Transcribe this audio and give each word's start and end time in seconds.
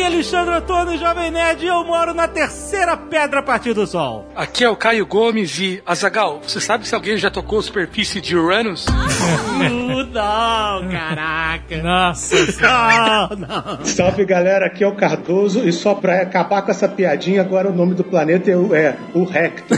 Aqui 0.00 0.06
é 0.06 0.14
Alexandre 0.14 0.54
Antônio, 0.54 0.98
Jovem 0.98 1.30
Nerd, 1.30 1.62
e 1.62 1.68
eu 1.68 1.84
moro 1.84 2.14
na 2.14 2.26
terceira 2.26 2.96
pedra 2.96 3.40
a 3.40 3.42
partir 3.42 3.74
do 3.74 3.86
sol. 3.86 4.26
Aqui 4.34 4.64
é 4.64 4.70
o 4.70 4.74
Caio 4.74 5.04
Gomes 5.04 5.58
e 5.58 5.82
Azagal. 5.84 6.40
Você 6.42 6.58
sabe 6.58 6.88
se 6.88 6.94
alguém 6.94 7.18
já 7.18 7.30
tocou 7.30 7.58
a 7.58 7.62
superfície 7.62 8.18
de 8.18 8.34
Uranus? 8.34 8.86
Uh, 8.86 10.04
não, 10.10 10.88
caraca. 10.90 11.82
Nossa, 11.82 12.34
Não, 12.62 13.28
não. 13.36 13.84
Salve 13.84 14.24
galera, 14.24 14.64
aqui 14.64 14.82
é 14.82 14.88
o 14.88 14.94
Cardoso 14.94 15.68
e 15.68 15.72
só 15.72 15.94
pra 15.94 16.22
acabar 16.22 16.62
com 16.62 16.70
essa 16.70 16.88
piadinha, 16.88 17.42
agora 17.42 17.68
o 17.68 17.74
nome 17.74 17.94
do 17.94 18.02
planeta 18.02 18.50
é 18.50 18.56
o, 18.56 18.74
é, 18.74 18.96
o 19.12 19.24
Recto. 19.24 19.74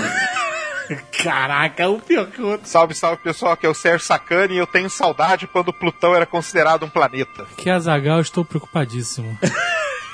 Caraca, 1.20 1.88
o 1.88 1.98
pior 1.98 2.26
que 2.26 2.40
o 2.40 2.46
outro. 2.46 2.68
Salve, 2.68 2.94
salve 2.94 3.20
pessoal, 3.24 3.54
aqui 3.54 3.66
é 3.66 3.68
o 3.68 3.74
Sérgio 3.74 4.06
Sacani 4.06 4.54
e 4.54 4.58
eu 4.58 4.68
tenho 4.68 4.88
saudade 4.88 5.48
quando 5.48 5.72
Plutão 5.72 6.14
era 6.14 6.26
considerado 6.26 6.84
um 6.84 6.88
planeta. 6.88 7.44
que 7.56 7.68
Azagal, 7.68 8.18
eu 8.18 8.22
estou 8.22 8.44
preocupadíssimo. 8.44 9.36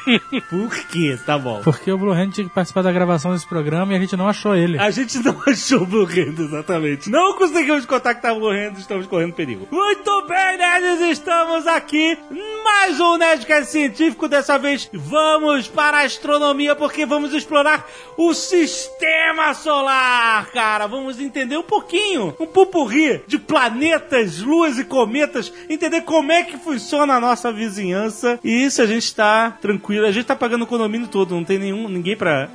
Por 0.49 0.75
quê? 0.87 1.19
Tá 1.25 1.39
bom. 1.39 1.61
Porque 1.63 1.91
o 1.91 1.99
Blue 1.99 2.13
Hand 2.13 2.31
tinha 2.31 2.49
que 2.49 2.55
participar 2.55 2.83
da 2.83 2.93
gravação 2.93 3.33
desse 3.33 3.47
programa 3.47 3.93
e 3.93 3.97
a 3.97 4.01
gente 4.01 4.17
não 4.17 4.29
achou 4.29 4.55
ele. 4.55 4.79
A 4.79 4.91
gente 4.91 5.19
não 5.19 5.37
achou 5.47 5.83
o 5.83 5.87
Blue 5.87 6.07
Hand, 6.07 6.39
exatamente. 6.39 7.11
Não 7.11 7.35
conseguimos 7.37 7.85
contactar 7.85 8.35
o 8.35 8.41
Blue 8.41 8.51
Hand, 8.51 8.79
estamos 8.79 9.07
correndo 9.07 9.35
perigo. 9.35 9.69
Muito 9.71 10.27
bem, 10.27 10.59
nerds, 10.59 11.01
estamos 11.11 11.67
aqui. 11.67 12.19
Mais 12.65 12.99
um 13.01 13.17
Nerdcast 13.17 13.71
científico. 13.71 14.29
Dessa 14.29 14.59
vez 14.59 14.89
vamos 14.93 15.69
para 15.69 15.99
a 15.99 16.05
astronomia, 16.05 16.75
porque 16.75 17.05
vamos 17.05 17.33
explorar 17.35 17.87
o 18.17 18.33
sistema 18.35 19.55
solar, 19.55 20.47
cara. 20.51 20.87
Vamos 20.87 21.21
entender 21.21 21.57
um 21.57 21.63
pouquinho, 21.63 22.35
um 22.39 22.47
pupurri 22.47 23.23
de 23.27 23.39
planetas, 23.39 24.39
luas 24.41 24.79
e 24.79 24.85
cometas, 24.85 25.53
entender 25.69 26.03
como 26.03 26.33
é 26.33 26.43
que 26.43 26.59
funciona 26.59 27.15
a 27.15 27.21
nossa 27.21 27.53
vizinhança. 27.53 28.39
E 28.43 28.65
isso 28.65 28.83
a 28.83 28.87
gente 28.87 29.15
tá 29.15 29.57
tranquilo. 29.61 29.98
A 30.07 30.13
gente 30.13 30.27
tá 30.27 30.37
pagando 30.37 30.63
o 30.63 30.67
condomínio 30.67 31.09
todo, 31.09 31.35
não 31.35 31.45
tem 31.45 31.59
nenhum, 31.59 31.89
ninguém 31.89 32.17
pra. 32.17 32.49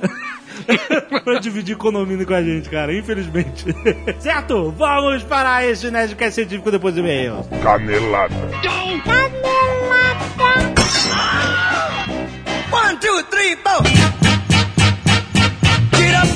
pra 1.24 1.38
dividir 1.40 1.76
condomínio 1.76 2.26
com 2.26 2.34
a 2.34 2.42
gente, 2.42 2.68
cara, 2.68 2.96
infelizmente. 2.96 3.64
certo? 4.18 4.70
Vamos 4.70 5.22
para 5.22 5.66
este 5.66 5.90
Nerdcast 5.90 6.34
científico 6.34 6.70
depois 6.70 6.94
do 6.94 7.00
e-mail. 7.00 7.44
Canelada. 7.62 8.34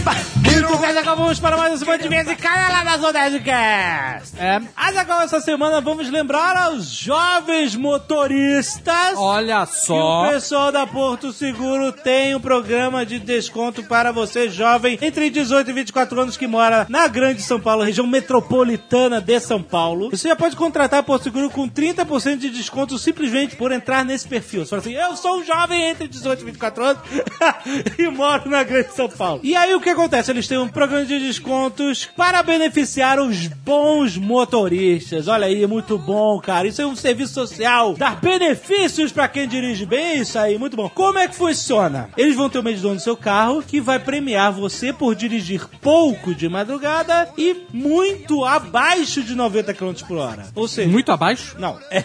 Muito 0.08 0.78
bem, 0.78 0.90
Azaghal, 0.90 1.16
vamos 1.16 1.38
para 1.38 1.56
mais 1.56 1.70
uma 1.70 1.78
semana 1.78 2.02
de 2.02 2.08
vez 2.08 2.28
e 2.28 2.36
cai 2.36 2.72
lá 2.72 2.84
na 2.84 2.96
Zona 2.96 3.28
Nerdcast. 3.28 4.36
É. 4.38 4.60
Azaghal, 4.74 5.22
essa 5.22 5.40
semana 5.40 5.80
vamos 5.80 6.08
lembrar 6.10 6.56
aos 6.56 6.86
jovens 6.90 7.76
motoristas 7.76 9.16
Olha 9.16 9.66
que 9.66 9.72
o 9.72 9.76
só. 9.76 10.28
pessoal 10.30 10.72
da 10.72 10.86
Porto 10.86 11.32
Seguro 11.32 11.92
tem 11.92 12.34
um 12.34 12.40
programa 12.40 13.04
de 13.04 13.18
desconto 13.18 13.82
para 13.82 14.10
você, 14.10 14.48
jovem, 14.48 14.98
entre 15.02 15.28
18 15.28 15.70
e 15.70 15.72
24 15.74 16.20
anos 16.20 16.36
que 16.36 16.46
mora 16.46 16.86
na 16.88 17.06
Grande 17.06 17.42
São 17.42 17.60
Paulo, 17.60 17.82
região 17.82 18.06
metropolitana 18.06 19.20
de 19.20 19.40
São 19.40 19.62
Paulo. 19.62 20.10
Você 20.10 20.28
já 20.28 20.36
pode 20.36 20.56
contratar 20.56 21.00
a 21.00 21.02
Porto 21.02 21.24
Seguro 21.24 21.50
com 21.50 21.68
30% 21.68 22.38
de 22.38 22.50
desconto 22.50 22.98
simplesmente 22.98 23.56
por 23.56 23.72
entrar 23.72 24.04
nesse 24.04 24.26
perfil. 24.26 24.64
Você 24.64 24.70
fala 24.70 24.80
assim, 24.82 24.94
eu 24.94 25.16
sou 25.16 25.40
um 25.40 25.44
jovem 25.44 25.82
entre 25.82 26.08
18 26.08 26.40
e 26.40 26.44
24 26.46 26.84
anos 26.84 27.02
e 27.98 28.08
moro 28.08 28.48
na 28.48 28.62
Grande 28.62 28.94
São 28.94 29.08
Paulo. 29.08 29.40
E 29.42 29.54
aí 29.54 29.74
o 29.74 29.80
que 29.80 29.97
acontece? 30.00 30.30
Eles 30.30 30.46
têm 30.46 30.58
um 30.58 30.68
programa 30.68 31.04
de 31.04 31.18
descontos 31.18 32.08
para 32.16 32.42
beneficiar 32.42 33.18
os 33.20 33.46
bons 33.48 34.16
motoristas. 34.16 35.28
Olha 35.28 35.46
aí, 35.46 35.66
muito 35.66 35.98
bom, 35.98 36.38
cara. 36.40 36.66
Isso 36.68 36.80
é 36.80 36.86
um 36.86 36.96
serviço 36.96 37.34
social. 37.34 37.94
Dar 37.94 38.16
benefícios 38.20 39.12
para 39.12 39.28
quem 39.28 39.46
dirige 39.48 39.84
bem, 39.84 40.20
isso 40.20 40.38
aí, 40.38 40.58
muito 40.58 40.76
bom. 40.76 40.88
Como 40.88 41.18
é 41.18 41.26
que 41.28 41.34
funciona? 41.34 42.08
Eles 42.16 42.36
vão 42.36 42.48
ter 42.48 42.58
um 42.58 42.62
medidor 42.62 42.94
no 42.94 43.00
seu 43.00 43.16
carro 43.16 43.62
que 43.62 43.80
vai 43.80 43.98
premiar 43.98 44.52
você 44.52 44.92
por 44.92 45.14
dirigir 45.14 45.66
pouco 45.80 46.34
de 46.34 46.48
madrugada 46.48 47.28
e 47.36 47.64
muito 47.72 48.44
abaixo 48.44 49.22
de 49.22 49.34
90 49.34 49.74
km 49.74 49.92
por 50.06 50.18
hora. 50.18 50.46
Ou 50.54 50.68
seja, 50.68 50.88
Muito 50.88 51.10
abaixo? 51.12 51.56
não. 51.58 51.78
É... 51.90 52.04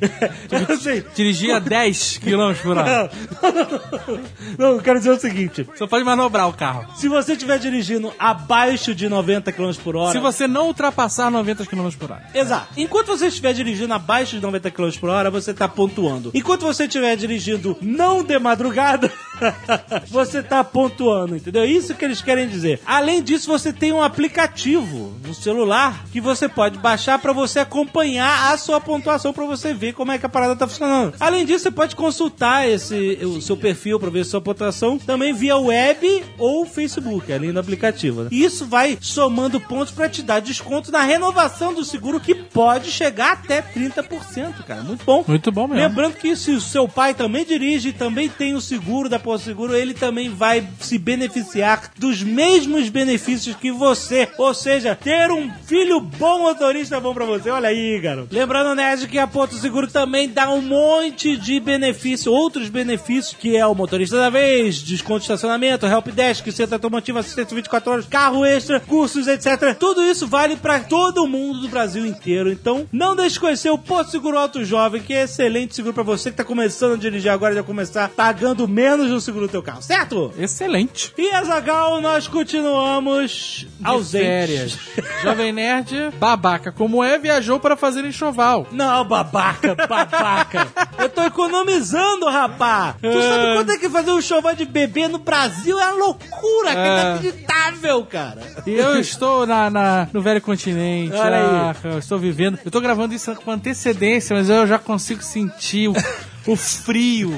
Eu 0.68 0.78
sei. 0.78 1.04
Dirigia 1.14 1.58
10 1.60 2.18
km 2.18 2.54
por 2.62 2.76
hora. 2.78 3.10
Não, 3.42 3.52
não, 3.52 3.64
não, 3.64 4.20
não, 4.58 4.66
eu 4.76 4.80
quero 4.80 4.98
dizer 4.98 5.10
o 5.10 5.18
seguinte: 5.18 5.66
Só 5.76 5.86
pode 5.86 6.04
manobrar 6.04 6.48
o 6.48 6.52
carro. 6.52 6.86
se 6.96 7.08
você 7.08 7.17
estiver 7.26 7.58
dirigindo 7.58 8.12
abaixo 8.18 8.94
de 8.94 9.08
90 9.08 9.52
km 9.52 9.72
por 9.82 9.96
hora. 9.96 10.12
Se 10.12 10.18
você 10.18 10.46
não 10.46 10.66
ultrapassar 10.66 11.30
90 11.30 11.66
km 11.66 11.88
por 11.98 12.12
hora. 12.12 12.26
Exato. 12.34 12.68
Enquanto 12.76 13.08
você 13.08 13.26
estiver 13.26 13.52
dirigindo 13.52 13.92
abaixo 13.94 14.36
de 14.36 14.42
90 14.42 14.70
km 14.70 14.90
por 15.00 15.08
hora, 15.08 15.30
você 15.30 15.54
tá 15.54 15.68
pontuando. 15.68 16.30
Enquanto 16.34 16.62
você 16.62 16.84
estiver 16.84 17.16
dirigindo 17.16 17.76
não 17.80 18.22
de 18.22 18.38
madrugada, 18.38 19.10
você 20.08 20.42
tá 20.42 20.62
pontuando, 20.64 21.36
entendeu? 21.36 21.64
Isso 21.64 21.94
que 21.94 22.04
eles 22.04 22.20
querem 22.20 22.48
dizer. 22.48 22.80
Além 22.86 23.22
disso, 23.22 23.48
você 23.48 23.72
tem 23.72 23.92
um 23.92 24.02
aplicativo 24.02 25.14
no 25.26 25.34
celular 25.34 26.04
que 26.12 26.20
você 26.20 26.48
pode 26.48 26.78
baixar 26.78 27.18
para 27.18 27.32
você 27.32 27.60
acompanhar 27.60 28.52
a 28.52 28.58
sua 28.58 28.80
pontuação 28.80 29.32
para 29.32 29.44
você 29.44 29.72
ver 29.72 29.92
como 29.92 30.12
é 30.12 30.18
que 30.18 30.26
a 30.26 30.28
parada 30.28 30.56
tá 30.56 30.66
funcionando. 30.66 31.14
Além 31.20 31.44
disso, 31.44 31.64
você 31.64 31.70
pode 31.70 31.96
consultar 31.96 32.68
esse 32.68 33.18
o 33.22 33.40
seu 33.40 33.56
perfil 33.56 33.98
para 33.98 34.10
ver 34.10 34.24
sua 34.24 34.40
pontuação 34.40 34.98
também 34.98 35.32
via 35.32 35.56
web 35.56 36.24
ou 36.38 36.66
Facebook, 36.66 36.97
ali 37.32 37.52
no 37.52 37.60
aplicativo. 37.60 38.24
né? 38.24 38.28
E 38.32 38.44
isso 38.44 38.66
vai 38.66 38.98
somando 39.00 39.60
pontos 39.60 39.92
para 39.92 40.08
te 40.08 40.22
dar 40.22 40.40
desconto 40.40 40.90
na 40.90 41.02
renovação 41.02 41.72
do 41.72 41.84
seguro 41.84 42.20
que 42.20 42.34
pode 42.34 42.90
chegar 42.90 43.32
até 43.32 43.62
30%, 43.62 44.64
cara. 44.66 44.82
Muito 44.82 45.04
bom. 45.04 45.24
Muito 45.26 45.52
bom 45.52 45.68
mesmo. 45.68 45.82
Lembrando 45.82 46.14
que 46.16 46.34
se 46.36 46.50
o 46.52 46.60
seu 46.60 46.88
pai 46.88 47.14
também 47.14 47.44
dirige, 47.44 47.92
também 47.92 48.28
tem 48.28 48.54
o 48.54 48.60
seguro 48.60 49.08
da 49.08 49.18
Seguro, 49.38 49.74
ele 49.74 49.92
também 49.94 50.30
vai 50.30 50.66
se 50.80 50.96
beneficiar 50.96 51.90
dos 51.98 52.22
mesmos 52.22 52.88
benefícios 52.88 53.54
que 53.56 53.70
você. 53.70 54.28
Ou 54.38 54.54
seja, 54.54 54.94
ter 54.94 55.30
um 55.30 55.50
filho 55.64 56.00
bom 56.00 56.40
motorista 56.40 56.96
é 56.96 57.00
bom 57.00 57.12
pra 57.12 57.24
você. 57.24 57.50
Olha 57.50 57.68
aí, 57.68 58.00
garoto. 58.00 58.34
Lembrando, 58.34 58.74
Nerd, 58.74 59.06
que 59.06 59.18
a 59.18 59.26
Porto 59.26 59.54
Seguro 59.56 59.86
também 59.86 60.28
dá 60.28 60.50
um 60.50 60.62
monte 60.62 61.36
de 61.36 61.60
benefício, 61.60 62.32
outros 62.32 62.68
benefícios, 62.68 63.36
que 63.38 63.56
é 63.56 63.66
o 63.66 63.74
motorista 63.74 64.16
da 64.16 64.30
vez, 64.30 64.82
desconto 64.82 65.20
de 65.20 65.24
estacionamento, 65.24 65.86
helpdesk, 65.86 66.50
centro 66.50 66.78
automotivo, 66.88 67.18
assistência 67.18 67.54
24 67.54 67.92
horas, 67.92 68.06
carro 68.06 68.44
extra, 68.44 68.80
cursos, 68.80 69.26
etc. 69.28 69.74
Tudo 69.78 70.02
isso 70.02 70.26
vale 70.26 70.56
pra 70.56 70.80
todo 70.80 71.26
mundo 71.26 71.60
do 71.60 71.68
Brasil 71.68 72.04
inteiro. 72.06 72.50
Então, 72.50 72.86
não 72.92 73.14
deixe 73.14 73.34
de 73.34 73.40
conhecer 73.40 73.70
o 73.70 73.78
Porto 73.78 74.10
Seguro 74.10 74.38
Auto 74.38 74.64
Jovem, 74.64 75.02
que 75.02 75.12
é 75.12 75.22
excelente 75.24 75.74
seguro 75.74 75.92
pra 75.94 76.02
você 76.02 76.30
que 76.30 76.36
tá 76.36 76.44
começando 76.44 76.94
a 76.94 76.96
dirigir 76.96 77.30
agora, 77.30 77.54
já 77.54 77.62
começar 77.62 78.08
pagando 78.08 78.66
menos 78.66 79.10
no 79.10 79.20
seguro 79.20 79.46
do 79.46 79.50
teu 79.50 79.62
carro, 79.62 79.82
certo? 79.82 80.32
Excelente. 80.38 81.12
E 81.18 81.30
Azagal, 81.30 82.00
nós 82.00 82.26
continuamos 82.26 83.66
De 83.78 83.86
ausentes. 83.86 84.26
férias. 84.28 84.78
Jovem 85.22 85.52
Nerd, 85.52 86.10
babaca 86.18 86.72
como 86.72 87.02
é, 87.04 87.18
viajou 87.18 87.58
para 87.60 87.76
fazer 87.76 88.04
enxoval. 88.04 88.66
Não, 88.72 89.04
babaca, 89.04 89.74
babaca. 89.74 90.68
Eu 90.98 91.08
tô 91.08 91.22
economizando, 91.22 92.26
rapá. 92.26 92.94
Tu 93.00 93.22
sabe 93.22 93.54
quanto 93.56 93.72
é 93.72 93.78
que 93.78 93.88
fazer 93.88 94.10
um 94.10 94.20
choval 94.20 94.54
de 94.54 94.64
bebê 94.64 95.08
no 95.08 95.18
Brasil? 95.18 95.78
É 95.78 95.90
loucura, 95.92 96.70
É. 96.70 96.77
inacreditável, 96.86 98.04
cara. 98.06 98.40
E 98.66 98.72
eu 98.74 98.98
estou 99.00 99.46
na, 99.46 99.68
na- 99.70 100.08
no 100.12 100.20
velho 100.22 100.40
continente. 100.40 101.14
Olha 101.14 101.36
aí. 101.36 101.44
Ah, 101.44 101.76
eu 101.84 101.98
estou 101.98 102.18
vivendo. 102.18 102.58
Eu 102.64 102.68
estou 102.68 102.80
gravando 102.80 103.14
isso 103.14 103.34
com 103.36 103.50
antecedência, 103.50 104.36
mas 104.36 104.48
eu 104.50 104.66
já 104.66 104.78
consigo 104.78 105.22
sentir 105.22 105.88
o, 105.88 105.94
o 106.48 106.56
frio 106.56 107.30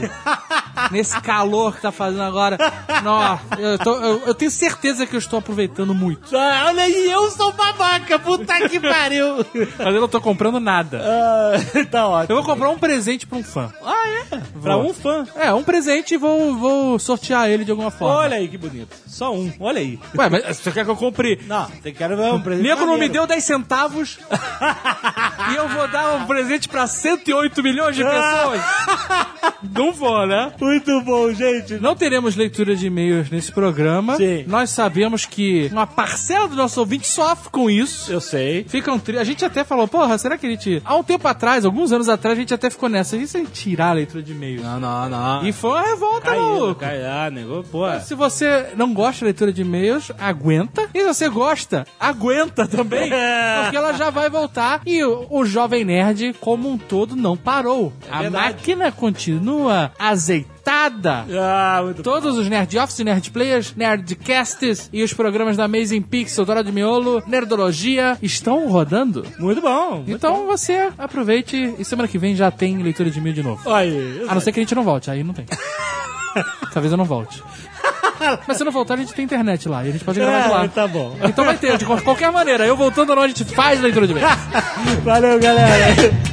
nesse 0.90 1.20
calor 1.20 1.74
que 1.76 1.82
tá 1.82 1.92
fazendo 1.92 2.22
agora. 2.22 2.56
Nossa, 3.02 3.42
eu, 3.58 3.78
tô- 3.78 3.96
eu- 3.96 4.22
eu 4.26 4.34
tenho 4.34 4.50
certeza 4.50 5.06
que 5.06 5.14
eu 5.14 5.18
estou 5.18 5.38
aproveitando 5.38 5.94
muito. 5.94 6.36
Ah, 6.36 6.64
olha 6.68 6.82
aí, 6.84 7.10
eu 7.10 7.30
sou 7.30 7.52
babaca, 7.52 8.18
puta 8.18 8.68
que 8.68 8.78
pariu. 8.80 9.44
Mas 9.78 9.94
eu 9.94 10.00
não 10.00 10.08
tô 10.08 10.20
comprando 10.20 10.58
nada. 10.60 11.00
Ah, 11.04 11.84
tá 11.90 12.06
ótimo. 12.08 12.32
Eu 12.38 12.42
vou 12.42 12.44
comprar 12.54 12.70
um 12.70 12.78
presente 12.78 13.26
pra 13.26 13.38
um 13.38 13.42
fã. 13.44 13.72
Ah, 13.84 14.08
é? 14.08 14.36
Pra 14.62 14.76
Vou. 14.76 14.90
um 14.90 14.94
fã. 14.94 15.26
É, 15.36 15.52
um 15.52 15.62
presente 15.64 16.14
e 16.14 16.16
vou, 16.16 16.56
vou 16.56 16.98
sortear 16.98 17.48
ele 17.50 17.64
de 17.64 17.70
alguma 17.70 17.90
forma. 17.90 18.16
Olha 18.16 18.36
aí 18.36 18.48
que 18.48 18.56
bonito. 18.58 18.94
Só 19.06 19.34
um, 19.34 19.52
olha 19.60 19.80
aí. 19.80 19.98
Ué, 20.16 20.28
mas 20.28 20.56
você 20.58 20.70
quer 20.70 20.84
que 20.84 20.90
eu 20.90 20.96
compre? 20.96 21.40
Não, 21.46 21.66
você 21.66 21.92
quer 21.92 22.10
um 22.12 22.40
presente 22.40 22.62
Nego 22.68 22.86
não 22.86 22.96
me 22.96 23.08
deu 23.08 23.26
10 23.26 23.42
centavos 23.42 24.18
e 25.52 25.56
eu 25.56 25.68
vou 25.68 25.88
dar 25.88 26.14
um 26.16 26.26
presente 26.26 26.68
pra 26.68 26.86
108 26.86 27.62
milhões 27.62 27.96
de 27.96 28.04
pessoas. 28.04 28.60
Não 29.76 29.92
vou, 29.92 30.26
né? 30.26 30.52
Muito 30.58 31.00
bom, 31.02 31.30
gente. 31.34 31.74
Não 31.74 31.94
teremos 31.94 32.34
leitura 32.34 32.74
de 32.74 32.86
e-mails 32.86 33.30
nesse 33.30 33.52
programa. 33.52 34.16
Sim. 34.16 34.44
Nós 34.46 34.70
sabemos 34.70 35.26
que 35.26 35.68
uma 35.70 35.86
parcela 35.86 36.48
do 36.48 36.56
nosso 36.56 36.80
ouvinte 36.80 37.06
sofre 37.06 37.50
com 37.50 37.68
isso. 37.68 38.10
Eu 38.10 38.20
sei. 38.22 38.64
Ficam 38.64 38.98
tri... 38.98 39.18
A 39.18 39.24
gente 39.24 39.44
até 39.44 39.62
falou, 39.62 39.86
porra, 39.86 40.16
será 40.16 40.38
que 40.38 40.46
a 40.46 40.50
gente. 40.50 40.80
Há 40.84 40.96
um 40.96 41.02
tempo 41.04 41.28
atrás, 41.28 41.64
alguns 41.66 41.92
anos 41.92 42.08
atrás, 42.08 42.38
a 42.38 42.40
gente 42.40 42.54
até 42.54 42.70
ficou 42.70 42.88
nessa. 42.88 43.16
E 43.16 43.26
se 43.26 43.36
a 43.36 43.40
gente 43.40 43.52
tirar 43.52 43.90
a 43.90 43.92
leitura 43.92 44.22
de 44.22 44.32
e-mails? 44.32 44.62
Não, 44.62 44.80
não, 44.80 45.08
não. 45.10 45.46
E 45.46 45.52
foi 45.52 45.70
uma 45.70 45.82
revolta, 45.82 46.30
Caiu, 46.30 46.42
maluco. 46.42 46.74
caiu. 46.80 47.06
Ah, 47.06 47.30
negou, 47.30 47.62
pô. 47.62 47.84
Se 48.00 48.14
você 48.14 48.68
não 48.76 48.94
gosta 48.94 49.20
da 49.20 49.26
leitura 49.26 49.52
de 49.52 49.60
e-mails, 49.60 50.10
aguenta. 50.18 50.88
E 50.94 51.00
se 51.00 51.06
você 51.06 51.28
gosta, 51.28 51.86
aguenta 51.98 52.66
também. 52.66 53.10
É. 53.20 53.62
Porque 53.62 53.76
ela 53.76 53.92
já 53.92 54.08
vai 54.08 54.30
voltar. 54.30 54.80
E 54.86 55.02
o, 55.04 55.26
o 55.30 55.44
Jovem 55.44 55.84
Nerd, 55.84 56.32
como 56.40 56.70
um 56.70 56.78
todo, 56.78 57.14
não 57.16 57.36
parou. 57.36 57.92
a 58.10 58.22
verdade. 58.22 58.54
máquina 58.54 58.89
continua 58.92 59.92
azeitada. 59.98 61.24
Ah, 61.38 61.80
muito 61.82 62.02
Todos 62.02 62.36
os 62.38 62.48
Nerd 62.48 62.78
Office, 62.78 62.98
Nerd 63.00 63.30
Players, 63.30 63.74
Nerdcasts 63.76 64.88
e 64.92 65.02
os 65.02 65.12
programas 65.12 65.56
da 65.56 65.64
Amazing 65.64 66.02
Pixel, 66.02 66.44
Dora 66.44 66.62
de 66.62 66.70
Miolo, 66.72 67.22
Nerdologia 67.26 68.16
estão 68.22 68.68
rodando. 68.68 69.24
Muito 69.38 69.60
bom. 69.60 69.96
muito 69.96 70.10
Então 70.12 70.46
você 70.46 70.90
aproveite 70.98 71.74
e 71.78 71.84
semana 71.84 72.06
que 72.08 72.18
vem 72.18 72.34
já 72.36 72.50
tem 72.50 72.78
leitura 72.82 73.10
de 73.10 73.18
e-mail 73.18 73.34
de 73.34 73.42
novo. 73.42 73.62
bom. 73.64 73.74
Aí. 73.74 74.24
A 74.28 74.34
não 74.34 74.40
ser 74.40 74.52
que 74.52 74.60
a 74.60 74.62
gente 74.62 74.74
não 74.74 74.82
volte, 74.84 75.10
aí 75.10 75.22
não 75.24 75.34
tem. 75.34 75.44
Talvez 76.72 76.92
eu 76.92 76.98
não 76.98 77.04
volte. 77.04 77.42
Mas 78.46 78.58
se 78.58 78.64
não 78.64 78.70
voltar, 78.70 78.94
a 78.94 78.96
gente 78.98 79.14
tem 79.14 79.24
internet 79.24 79.66
lá 79.66 79.82
e 79.84 79.88
a 79.88 79.92
gente 79.92 80.04
pode 80.04 80.20
gravar 80.20 80.40
de 80.42 80.46
É, 80.46 80.50
lá. 80.50 80.68
tá 80.68 80.86
bom. 80.86 81.16
Então 81.24 81.42
vai 81.44 81.56
ter, 81.56 81.78
de 81.78 81.86
qualquer 81.86 82.30
maneira. 82.30 82.66
Eu 82.66 82.76
voltando 82.76 83.10
ou 83.10 83.16
não, 83.16 83.22
a 83.22 83.28
gente 83.28 83.44
faz 83.46 83.80
leitura 83.80 84.06
de 84.06 84.12
e-mail. 84.12 84.26
Valeu, 85.02 85.40
galera. 85.40 85.94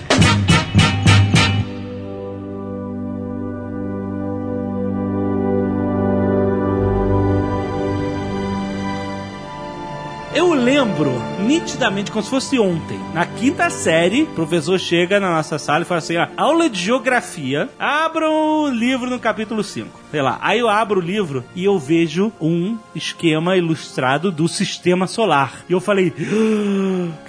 lembro 10.87 11.11
nitidamente, 11.39 12.11
como 12.11 12.23
se 12.23 12.29
fosse 12.29 12.57
ontem. 12.57 12.97
Na 13.13 13.25
quinta 13.25 13.69
série, 13.69 14.23
o 14.23 14.27
professor 14.27 14.79
chega 14.79 15.19
na 15.19 15.31
nossa 15.31 15.59
sala 15.59 15.81
e 15.81 15.85
fala 15.85 15.99
assim: 15.99 16.17
ó, 16.17 16.27
aula 16.37 16.69
de 16.69 16.79
geografia, 16.79 17.69
abra 17.77 18.29
o 18.29 18.69
livro 18.69 19.09
no 19.09 19.19
capítulo 19.19 19.63
5. 19.63 19.99
Sei 20.09 20.21
lá. 20.21 20.39
Aí 20.41 20.59
eu 20.59 20.69
abro 20.69 21.01
o 21.01 21.03
livro 21.03 21.43
e 21.53 21.65
eu 21.65 21.77
vejo 21.77 22.31
um 22.39 22.77
esquema 22.95 23.57
ilustrado 23.57 24.31
do 24.31 24.47
sistema 24.47 25.07
solar. 25.07 25.65
E 25.67 25.73
eu 25.73 25.81
falei: 25.81 26.13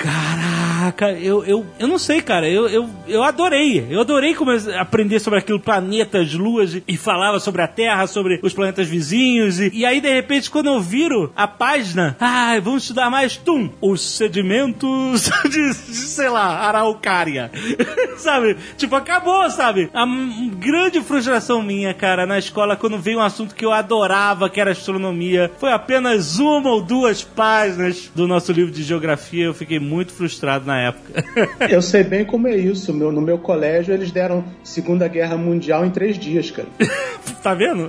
"Ah, 0.07 0.48
caraca, 0.93 1.13
eu, 1.13 1.45
eu, 1.45 1.67
eu 1.79 1.89
não 1.89 1.99
sei, 1.99 2.21
cara. 2.21 2.49
Eu, 2.49 2.69
eu, 2.69 2.89
eu 3.07 3.23
adorei. 3.23 3.87
Eu 3.91 4.01
adorei 4.01 4.35
como 4.35 4.51
aprender 4.79 5.21
sobre 5.21 5.39
aquilo, 5.39 5.61
planetas, 5.61 6.35
luas, 6.35 6.81
e, 6.87 6.97
falava 6.97 7.41
sobre 7.41 7.63
a 7.63 7.69
Terra, 7.69 8.07
sobre 8.07 8.41
os 8.43 8.53
planetas 8.53 8.89
vizinhos. 8.89 9.61
E, 9.61 9.71
e 9.73 9.87
aí, 9.87 10.01
de 10.01 10.13
repente, 10.13 10.51
quando 10.51 10.67
eu 10.67 10.81
viro 10.81 11.33
a 11.37 11.47
página, 11.47 12.17
ai, 12.21 12.61
vamos 12.61 12.83
estudar 12.83 13.11
mais, 13.11 13.37
tum, 13.37 13.71
os 13.81 14.01
sedimentos 14.01 15.31
de, 15.45 15.69
de, 15.69 15.75
sei 15.75 16.29
lá, 16.29 16.59
araucária. 16.67 17.51
sabe? 18.19 18.57
Tipo, 18.77 18.97
acabou, 18.97 19.49
sabe? 19.51 19.91
A 19.93 20.07
grande 20.55 21.01
frustração 21.01 21.63
minha, 21.63 21.95
cara, 21.95 22.27
na 22.27 22.39
escola, 22.39 22.77
quando 22.77 22.99
veio 22.99 23.19
um 23.19 23.23
assunto 23.23 23.55
que 23.55 23.65
eu 23.65 23.73
adorava, 23.73 24.51
que 24.51 24.61
era 24.61 24.73
astronomia, 24.73 25.51
foi 25.59 25.73
apenas 25.73 26.39
uma 26.39 26.71
ou 26.71 26.81
duas 26.81 27.23
páginas 27.23 28.11
do 28.15 28.27
nosso 28.27 28.53
livro 28.53 28.73
de 28.73 28.83
geografia. 28.83 29.45
Eu 29.45 29.55
fiquei 29.55 29.79
muito 29.79 30.13
frustrado 30.13 30.67
na 30.67 30.78
época. 30.81 31.25
Eu 31.69 31.83
sei 31.83 32.03
bem 32.05 32.25
como 32.25 32.49
é 32.49 32.57
isso. 32.57 32.93
Meu- 32.93 33.13
no 33.13 33.21
meu 33.21 33.39
colégio, 33.39 33.95
eles 33.95 34.11
deram 34.11 34.45
Segunda 34.63 35.09
Guerra 35.09 35.37
Mundial 35.37 35.85
em 35.85 35.91
três 35.91 36.19
dias, 36.19 36.51
cara. 36.51 36.69
tá 37.43 37.55
vendo? 37.55 37.89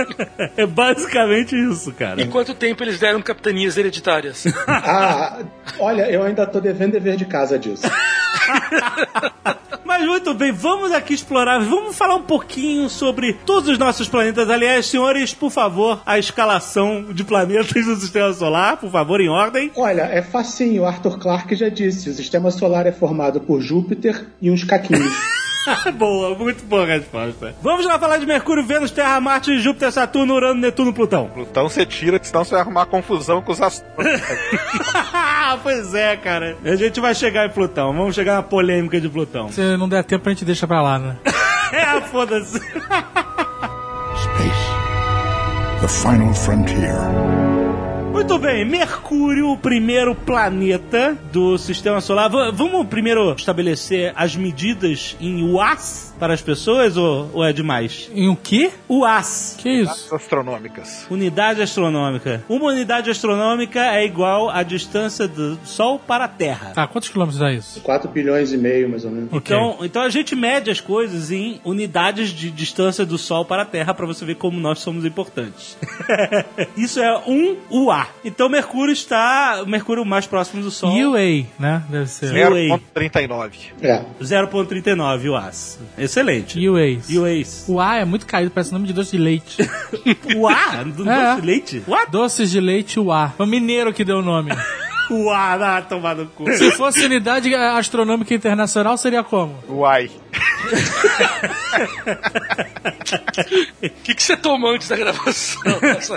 é 0.56 0.66
basicamente 0.66 1.56
isso, 1.56 1.92
cara. 1.92 2.20
Em 2.22 2.28
quanto 2.28 2.54
tempo 2.54 2.82
eles 2.82 2.98
deram 2.98 3.20
capitanias 3.22 3.76
hereditárias? 3.76 4.44
Ah, 4.66 5.40
olha, 5.78 6.10
eu 6.10 6.22
ainda 6.22 6.46
tô 6.46 6.60
devendo 6.60 6.92
dever 6.92 7.16
de 7.16 7.24
casa 7.24 7.58
disso. 7.58 7.82
Mas 9.84 10.06
muito 10.06 10.32
bem, 10.32 10.52
vamos 10.52 10.90
aqui 10.92 11.12
explorar, 11.14 11.58
vamos 11.60 11.96
falar 11.96 12.14
um 12.16 12.22
pouquinho 12.22 12.88
sobre 12.88 13.34
todos 13.44 13.68
os 13.68 13.78
nossos 13.78 14.08
planetas. 14.08 14.48
Aliás, 14.48 14.86
senhores, 14.86 15.34
por 15.34 15.50
favor, 15.50 16.00
a 16.06 16.18
escalação 16.18 17.12
de 17.12 17.24
planetas 17.24 17.84
do 17.84 17.96
sistema 17.96 18.32
solar, 18.32 18.76
por 18.78 18.90
favor, 18.90 19.20
em 19.20 19.28
ordem. 19.28 19.70
Olha, 19.76 20.02
é 20.02 20.22
facinho. 20.22 20.84
Arthur 20.86 21.18
Clarke 21.18 21.54
já 21.54 21.68
disse: 21.68 22.08
sistema 22.22 22.50
solar 22.50 22.86
é 22.86 22.92
formado 22.92 23.40
por 23.40 23.60
Júpiter 23.60 24.26
e 24.40 24.50
uns 24.50 24.64
caquinhos. 24.64 25.12
boa, 25.96 26.36
muito 26.36 26.64
boa 26.64 26.84
a 26.84 26.86
resposta. 26.86 27.54
Vamos 27.62 27.86
lá 27.86 27.98
falar 27.98 28.18
de 28.18 28.26
Mercúrio, 28.26 28.64
Vênus, 28.64 28.90
Terra, 28.90 29.20
Marte, 29.20 29.58
Júpiter, 29.58 29.92
Saturno, 29.92 30.34
Urano, 30.34 30.60
Netuno, 30.60 30.92
Plutão. 30.92 31.28
Plutão 31.28 31.68
você 31.68 31.86
tira, 31.86 32.18
senão 32.22 32.44
você 32.44 32.52
vai 32.52 32.60
arrumar 32.60 32.86
confusão 32.86 33.42
com 33.42 33.52
os 33.52 33.60
astrônomos. 33.60 34.20
pois 35.62 35.94
é, 35.94 36.16
cara. 36.16 36.56
A 36.64 36.76
gente 36.76 37.00
vai 37.00 37.14
chegar 37.14 37.46
em 37.46 37.50
Plutão, 37.50 37.92
vamos 37.92 38.14
chegar 38.14 38.34
na 38.34 38.42
polêmica 38.42 39.00
de 39.00 39.08
Plutão. 39.08 39.48
Se 39.50 39.76
não 39.76 39.88
der 39.88 40.04
tempo, 40.04 40.28
a 40.28 40.32
gente 40.32 40.44
deixa 40.44 40.66
pra 40.66 40.82
lá, 40.82 40.98
né? 40.98 41.16
É, 41.72 42.02
foda-se. 42.02 42.58
Space. 42.58 42.72
The 45.80 45.88
final 45.88 46.34
frontier. 46.34 47.51
Muito 48.22 48.38
bem, 48.38 48.64
Mercúrio, 48.64 49.50
o 49.50 49.56
primeiro 49.56 50.14
planeta 50.14 51.18
do 51.32 51.58
sistema 51.58 52.00
solar. 52.00 52.30
V- 52.30 52.52
vamos 52.52 52.86
primeiro 52.86 53.32
estabelecer 53.34 54.12
as 54.14 54.36
medidas 54.36 55.16
em 55.20 55.42
UAS 55.42 56.14
para 56.20 56.32
as 56.32 56.40
pessoas 56.40 56.96
ou, 56.96 57.28
ou 57.34 57.44
é 57.44 57.52
demais? 57.52 58.08
Em 58.14 58.28
o 58.28 58.36
quê? 58.36 58.70
UAS, 58.88 59.56
Que 59.58 59.68
isso? 59.68 60.14
Astronômicas. 60.14 61.04
unidade 61.10 61.60
astronômica. 61.62 62.44
Uma 62.48 62.66
unidade 62.66 63.10
astronômica 63.10 63.80
é 63.92 64.04
igual 64.06 64.48
à 64.48 64.62
distância 64.62 65.26
do 65.26 65.58
Sol 65.64 65.98
para 65.98 66.26
a 66.26 66.28
Terra. 66.28 66.70
Tá, 66.76 66.86
quantos 66.86 67.08
quilômetros 67.08 67.40
dá 67.40 67.52
isso? 67.52 67.80
4 67.80 68.08
bilhões 68.08 68.52
e 68.52 68.56
meio, 68.56 68.88
mais 68.88 69.04
ou 69.04 69.10
menos. 69.10 69.30
Então, 69.32 69.78
então 69.82 70.00
a 70.00 70.08
gente 70.08 70.36
mede 70.36 70.70
as 70.70 70.80
coisas 70.80 71.32
em 71.32 71.60
unidades 71.64 72.28
de 72.30 72.52
distância 72.52 73.04
do 73.04 73.18
Sol 73.18 73.44
para 73.44 73.62
a 73.62 73.66
Terra 73.66 73.92
para 73.92 74.06
você 74.06 74.24
ver 74.24 74.36
como 74.36 74.60
nós 74.60 74.78
somos 74.78 75.04
importantes. 75.04 75.76
Isso 76.76 77.00
é 77.00 77.18
um 77.26 77.56
UA. 77.68 78.11
Então 78.24 78.48
Mercúrio 78.48 78.92
está, 78.92 79.62
o 79.62 79.66
Mercúrio 79.66 80.04
mais 80.04 80.26
próximo 80.26 80.62
do 80.62 80.70
Sol. 80.70 80.92
UA, 80.94 81.44
né? 81.58 81.82
Deve 81.88 82.06
ser. 82.06 82.36
Eu- 82.36 82.50
0.39. 82.52 83.72
É. 83.82 84.02
0.39 84.20 85.28
UAs. 85.28 85.78
Excelente. 85.98 86.58
UAs. 86.68 87.08
UAs. 87.10 87.64
O 87.68 87.80
A 87.80 87.96
é 87.96 88.04
muito 88.04 88.26
caído, 88.26 88.50
parece 88.50 88.72
nome 88.72 88.86
de 88.86 88.92
doce 88.92 89.12
de 89.16 89.18
leite. 89.22 89.58
UA? 90.36 90.84
Do 90.84 91.08
É. 91.10 91.24
doce 91.30 91.40
de 91.40 91.46
leite? 91.46 91.82
What? 91.86 92.10
Doces 92.12 92.50
de 92.50 92.60
leite 92.60 93.00
UA. 93.00 93.34
Foi 93.36 93.46
o 93.46 93.48
mineiro 93.48 93.92
que 93.92 94.04
deu 94.04 94.18
o 94.18 94.22
nome. 94.22 94.52
UA, 95.10 95.54
ah, 95.78 95.82
tomar 95.82 96.14
no 96.16 96.26
cu. 96.26 96.50
Se 96.52 96.70
fosse 96.72 97.04
unidade 97.04 97.52
astronômica 97.54 98.32
internacional, 98.34 98.96
seria 98.96 99.22
como? 99.22 99.54
Uai. 99.68 100.10
O 103.82 103.90
que, 104.04 104.14
que 104.14 104.22
você 104.22 104.36
tomou 104.36 104.70
antes 104.70 104.88
da 104.88 104.96
gravação? 104.96 105.62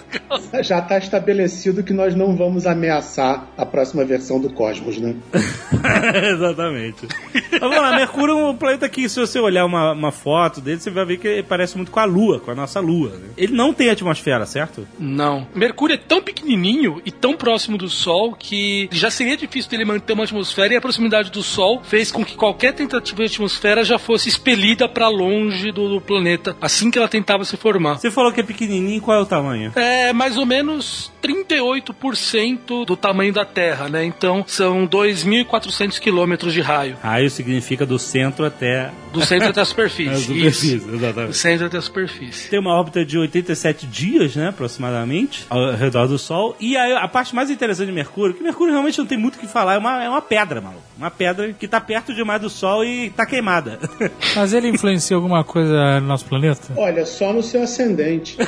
Já 0.61 0.79
está 0.79 0.97
estabelecido 0.97 1.83
que 1.83 1.93
nós 1.93 2.15
não 2.15 2.35
vamos 2.35 2.65
ameaçar 2.65 3.47
a 3.57 3.65
próxima 3.65 4.03
versão 4.05 4.39
do 4.39 4.49
Cosmos, 4.51 4.97
né? 4.97 5.15
Exatamente. 6.33 7.07
Mas 7.51 7.59
vamos 7.59 7.77
lá, 7.77 7.95
Mercúrio 7.95 8.37
é 8.37 8.45
um 8.49 8.55
planeta 8.55 8.87
que, 8.89 9.07
se 9.09 9.19
você 9.19 9.39
olhar 9.39 9.65
uma, 9.65 9.91
uma 9.91 10.11
foto 10.11 10.61
dele, 10.61 10.79
você 10.79 10.89
vai 10.89 11.05
ver 11.05 11.17
que 11.17 11.27
ele 11.27 11.43
parece 11.43 11.75
muito 11.75 11.91
com 11.91 11.99
a 11.99 12.05
Lua, 12.05 12.39
com 12.39 12.51
a 12.51 12.55
nossa 12.55 12.79
Lua. 12.79 13.09
né? 13.09 13.29
Ele 13.37 13.53
não 13.53 13.73
tem 13.73 13.89
atmosfera, 13.89 14.45
certo? 14.45 14.87
Não. 14.99 15.47
Mercúrio 15.53 15.95
é 15.95 15.97
tão 15.97 16.21
pequenininho 16.21 17.01
e 17.05 17.11
tão 17.11 17.35
próximo 17.35 17.77
do 17.77 17.89
Sol 17.89 18.35
que 18.37 18.89
já 18.91 19.09
seria 19.09 19.37
difícil 19.37 19.69
dele 19.69 19.85
manter 19.85 20.13
uma 20.13 20.23
atmosfera 20.23 20.73
e 20.73 20.77
a 20.77 20.81
proximidade 20.81 21.31
do 21.31 21.43
Sol 21.43 21.81
fez 21.83 22.11
com 22.11 22.23
que 22.23 22.35
qualquer 22.35 22.73
tentativa 22.73 23.23
de 23.23 23.31
atmosfera 23.31 23.83
já 23.83 23.97
fosse 23.97 24.29
expelida 24.35 24.87
para 24.87 25.07
longe 25.07 25.71
do, 25.71 25.89
do 25.89 26.01
planeta 26.01 26.55
assim 26.61 26.91
que 26.91 26.97
ela 26.97 27.07
tentava 27.07 27.43
se 27.45 27.57
formar. 27.57 27.97
Você 27.97 28.11
falou 28.11 28.31
que 28.31 28.41
é 28.41 28.43
pequenininho, 28.43 29.01
qual 29.01 29.17
é 29.17 29.21
o 29.21 29.25
tamanho? 29.25 29.71
É 29.75 30.13
mais 30.13 30.37
ou 30.37 30.45
menos 30.45 31.11
38% 31.23 32.85
do 32.85 32.95
tamanho 32.95 33.33
da 33.33 33.45
Terra, 33.45 33.89
né? 33.89 34.03
Então 34.03 34.43
são 34.47 34.87
2.400 34.87 35.99
quilômetros 35.99 36.53
de 36.53 36.61
raio. 36.61 36.97
Raio 37.01 37.29
significa 37.29 37.85
do 37.85 37.97
centro 37.97 38.45
até 38.45 38.91
Do 39.15 39.25
centro 39.25 39.49
até 39.49 39.61
a 39.61 39.63
a 39.63 39.65
superfície. 39.65 40.25
superfície, 40.25 40.75
Isso. 40.75 40.87
Do 40.87 40.95
exatamente. 40.95 41.37
centro 41.37 41.65
até 41.65 41.77
a 41.77 41.81
superfície. 41.81 42.49
Tem 42.49 42.59
uma 42.59 42.73
órbita 42.73 43.05
de 43.05 43.17
87 43.17 43.87
dias, 43.87 44.35
né, 44.35 44.49
aproximadamente, 44.49 45.45
ao 45.49 45.73
redor 45.73 46.07
do 46.07 46.17
Sol. 46.17 46.55
E 46.59 46.75
a, 46.77 46.99
a 46.99 47.07
parte 47.07 47.33
mais 47.33 47.49
interessante 47.49 47.87
de 47.87 47.93
Mercúrio, 47.93 48.35
que 48.35 48.43
Mercúrio 48.43 48.73
realmente 48.73 48.97
não 48.97 49.05
tem 49.05 49.17
muito 49.17 49.35
o 49.35 49.39
que 49.39 49.47
falar, 49.47 49.75
é 49.75 49.77
uma, 49.77 50.03
é 50.03 50.09
uma 50.09 50.21
pedra, 50.21 50.61
maluco. 50.61 50.83
Uma 50.97 51.11
pedra 51.11 51.53
que 51.53 51.67
tá 51.67 51.81
perto 51.81 52.13
demais 52.13 52.41
do 52.41 52.49
Sol 52.49 52.83
e 52.83 53.09
tá 53.09 53.25
queimada. 53.25 53.79
Mas 54.35 54.53
ele 54.53 54.69
influencia 54.69 55.15
alguma 55.15 55.43
coisa 55.43 55.99
no 55.99 56.07
nosso 56.07 56.25
planeta? 56.25 56.73
Olha, 56.77 57.05
só 57.05 57.33
no 57.33 57.43
seu 57.43 57.63
ascendente. 57.63 58.37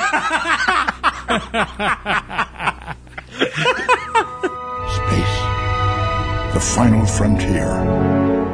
Space. 4.89 5.41
The 6.53 6.59
final 6.59 7.05
frontier. 7.05 8.46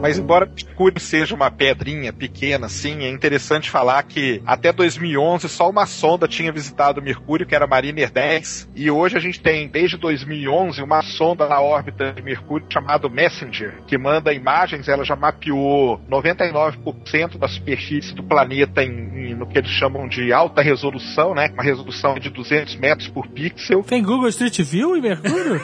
Mas 0.00 0.18
embora 0.18 0.46
Mercúrio 0.46 1.00
seja 1.00 1.34
uma 1.34 1.50
pedrinha 1.50 2.12
pequena, 2.12 2.66
assim, 2.66 3.04
é 3.04 3.10
interessante 3.10 3.68
falar 3.68 4.02
que 4.02 4.42
até 4.46 4.72
2011 4.72 5.48
só 5.48 5.68
uma 5.68 5.84
sonda 5.86 6.26
tinha 6.26 6.50
visitado 6.50 7.02
Mercúrio, 7.02 7.46
que 7.46 7.54
era 7.54 7.66
a 7.66 7.68
Mariner 7.68 8.10
10, 8.10 8.70
e 8.74 8.90
hoje 8.90 9.16
a 9.16 9.20
gente 9.20 9.40
tem, 9.40 9.68
desde 9.68 9.96
2011, 9.98 10.82
uma 10.82 11.02
sonda 11.02 11.46
na 11.46 11.60
órbita 11.60 12.12
de 12.12 12.22
Mercúrio 12.22 12.66
chamada 12.70 13.08
Messenger, 13.08 13.74
que 13.86 13.98
manda 13.98 14.32
imagens, 14.32 14.88
ela 14.88 15.04
já 15.04 15.14
mapeou 15.14 16.00
99% 16.10 17.38
da 17.38 17.48
superfície 17.48 18.14
do 18.14 18.22
planeta 18.22 18.82
em, 18.82 19.30
em, 19.30 19.34
no 19.34 19.46
que 19.46 19.58
eles 19.58 19.70
chamam 19.70 20.08
de 20.08 20.32
alta 20.32 20.62
resolução, 20.62 21.34
né? 21.34 21.50
Uma 21.52 21.62
resolução 21.62 22.18
de 22.18 22.30
200 22.30 22.76
metros 22.76 23.08
por 23.08 23.26
pixel. 23.28 23.82
Tem 23.82 24.02
Google 24.02 24.28
Street 24.28 24.60
View 24.62 24.96
em 24.96 25.00
Mercúrio? 25.00 25.60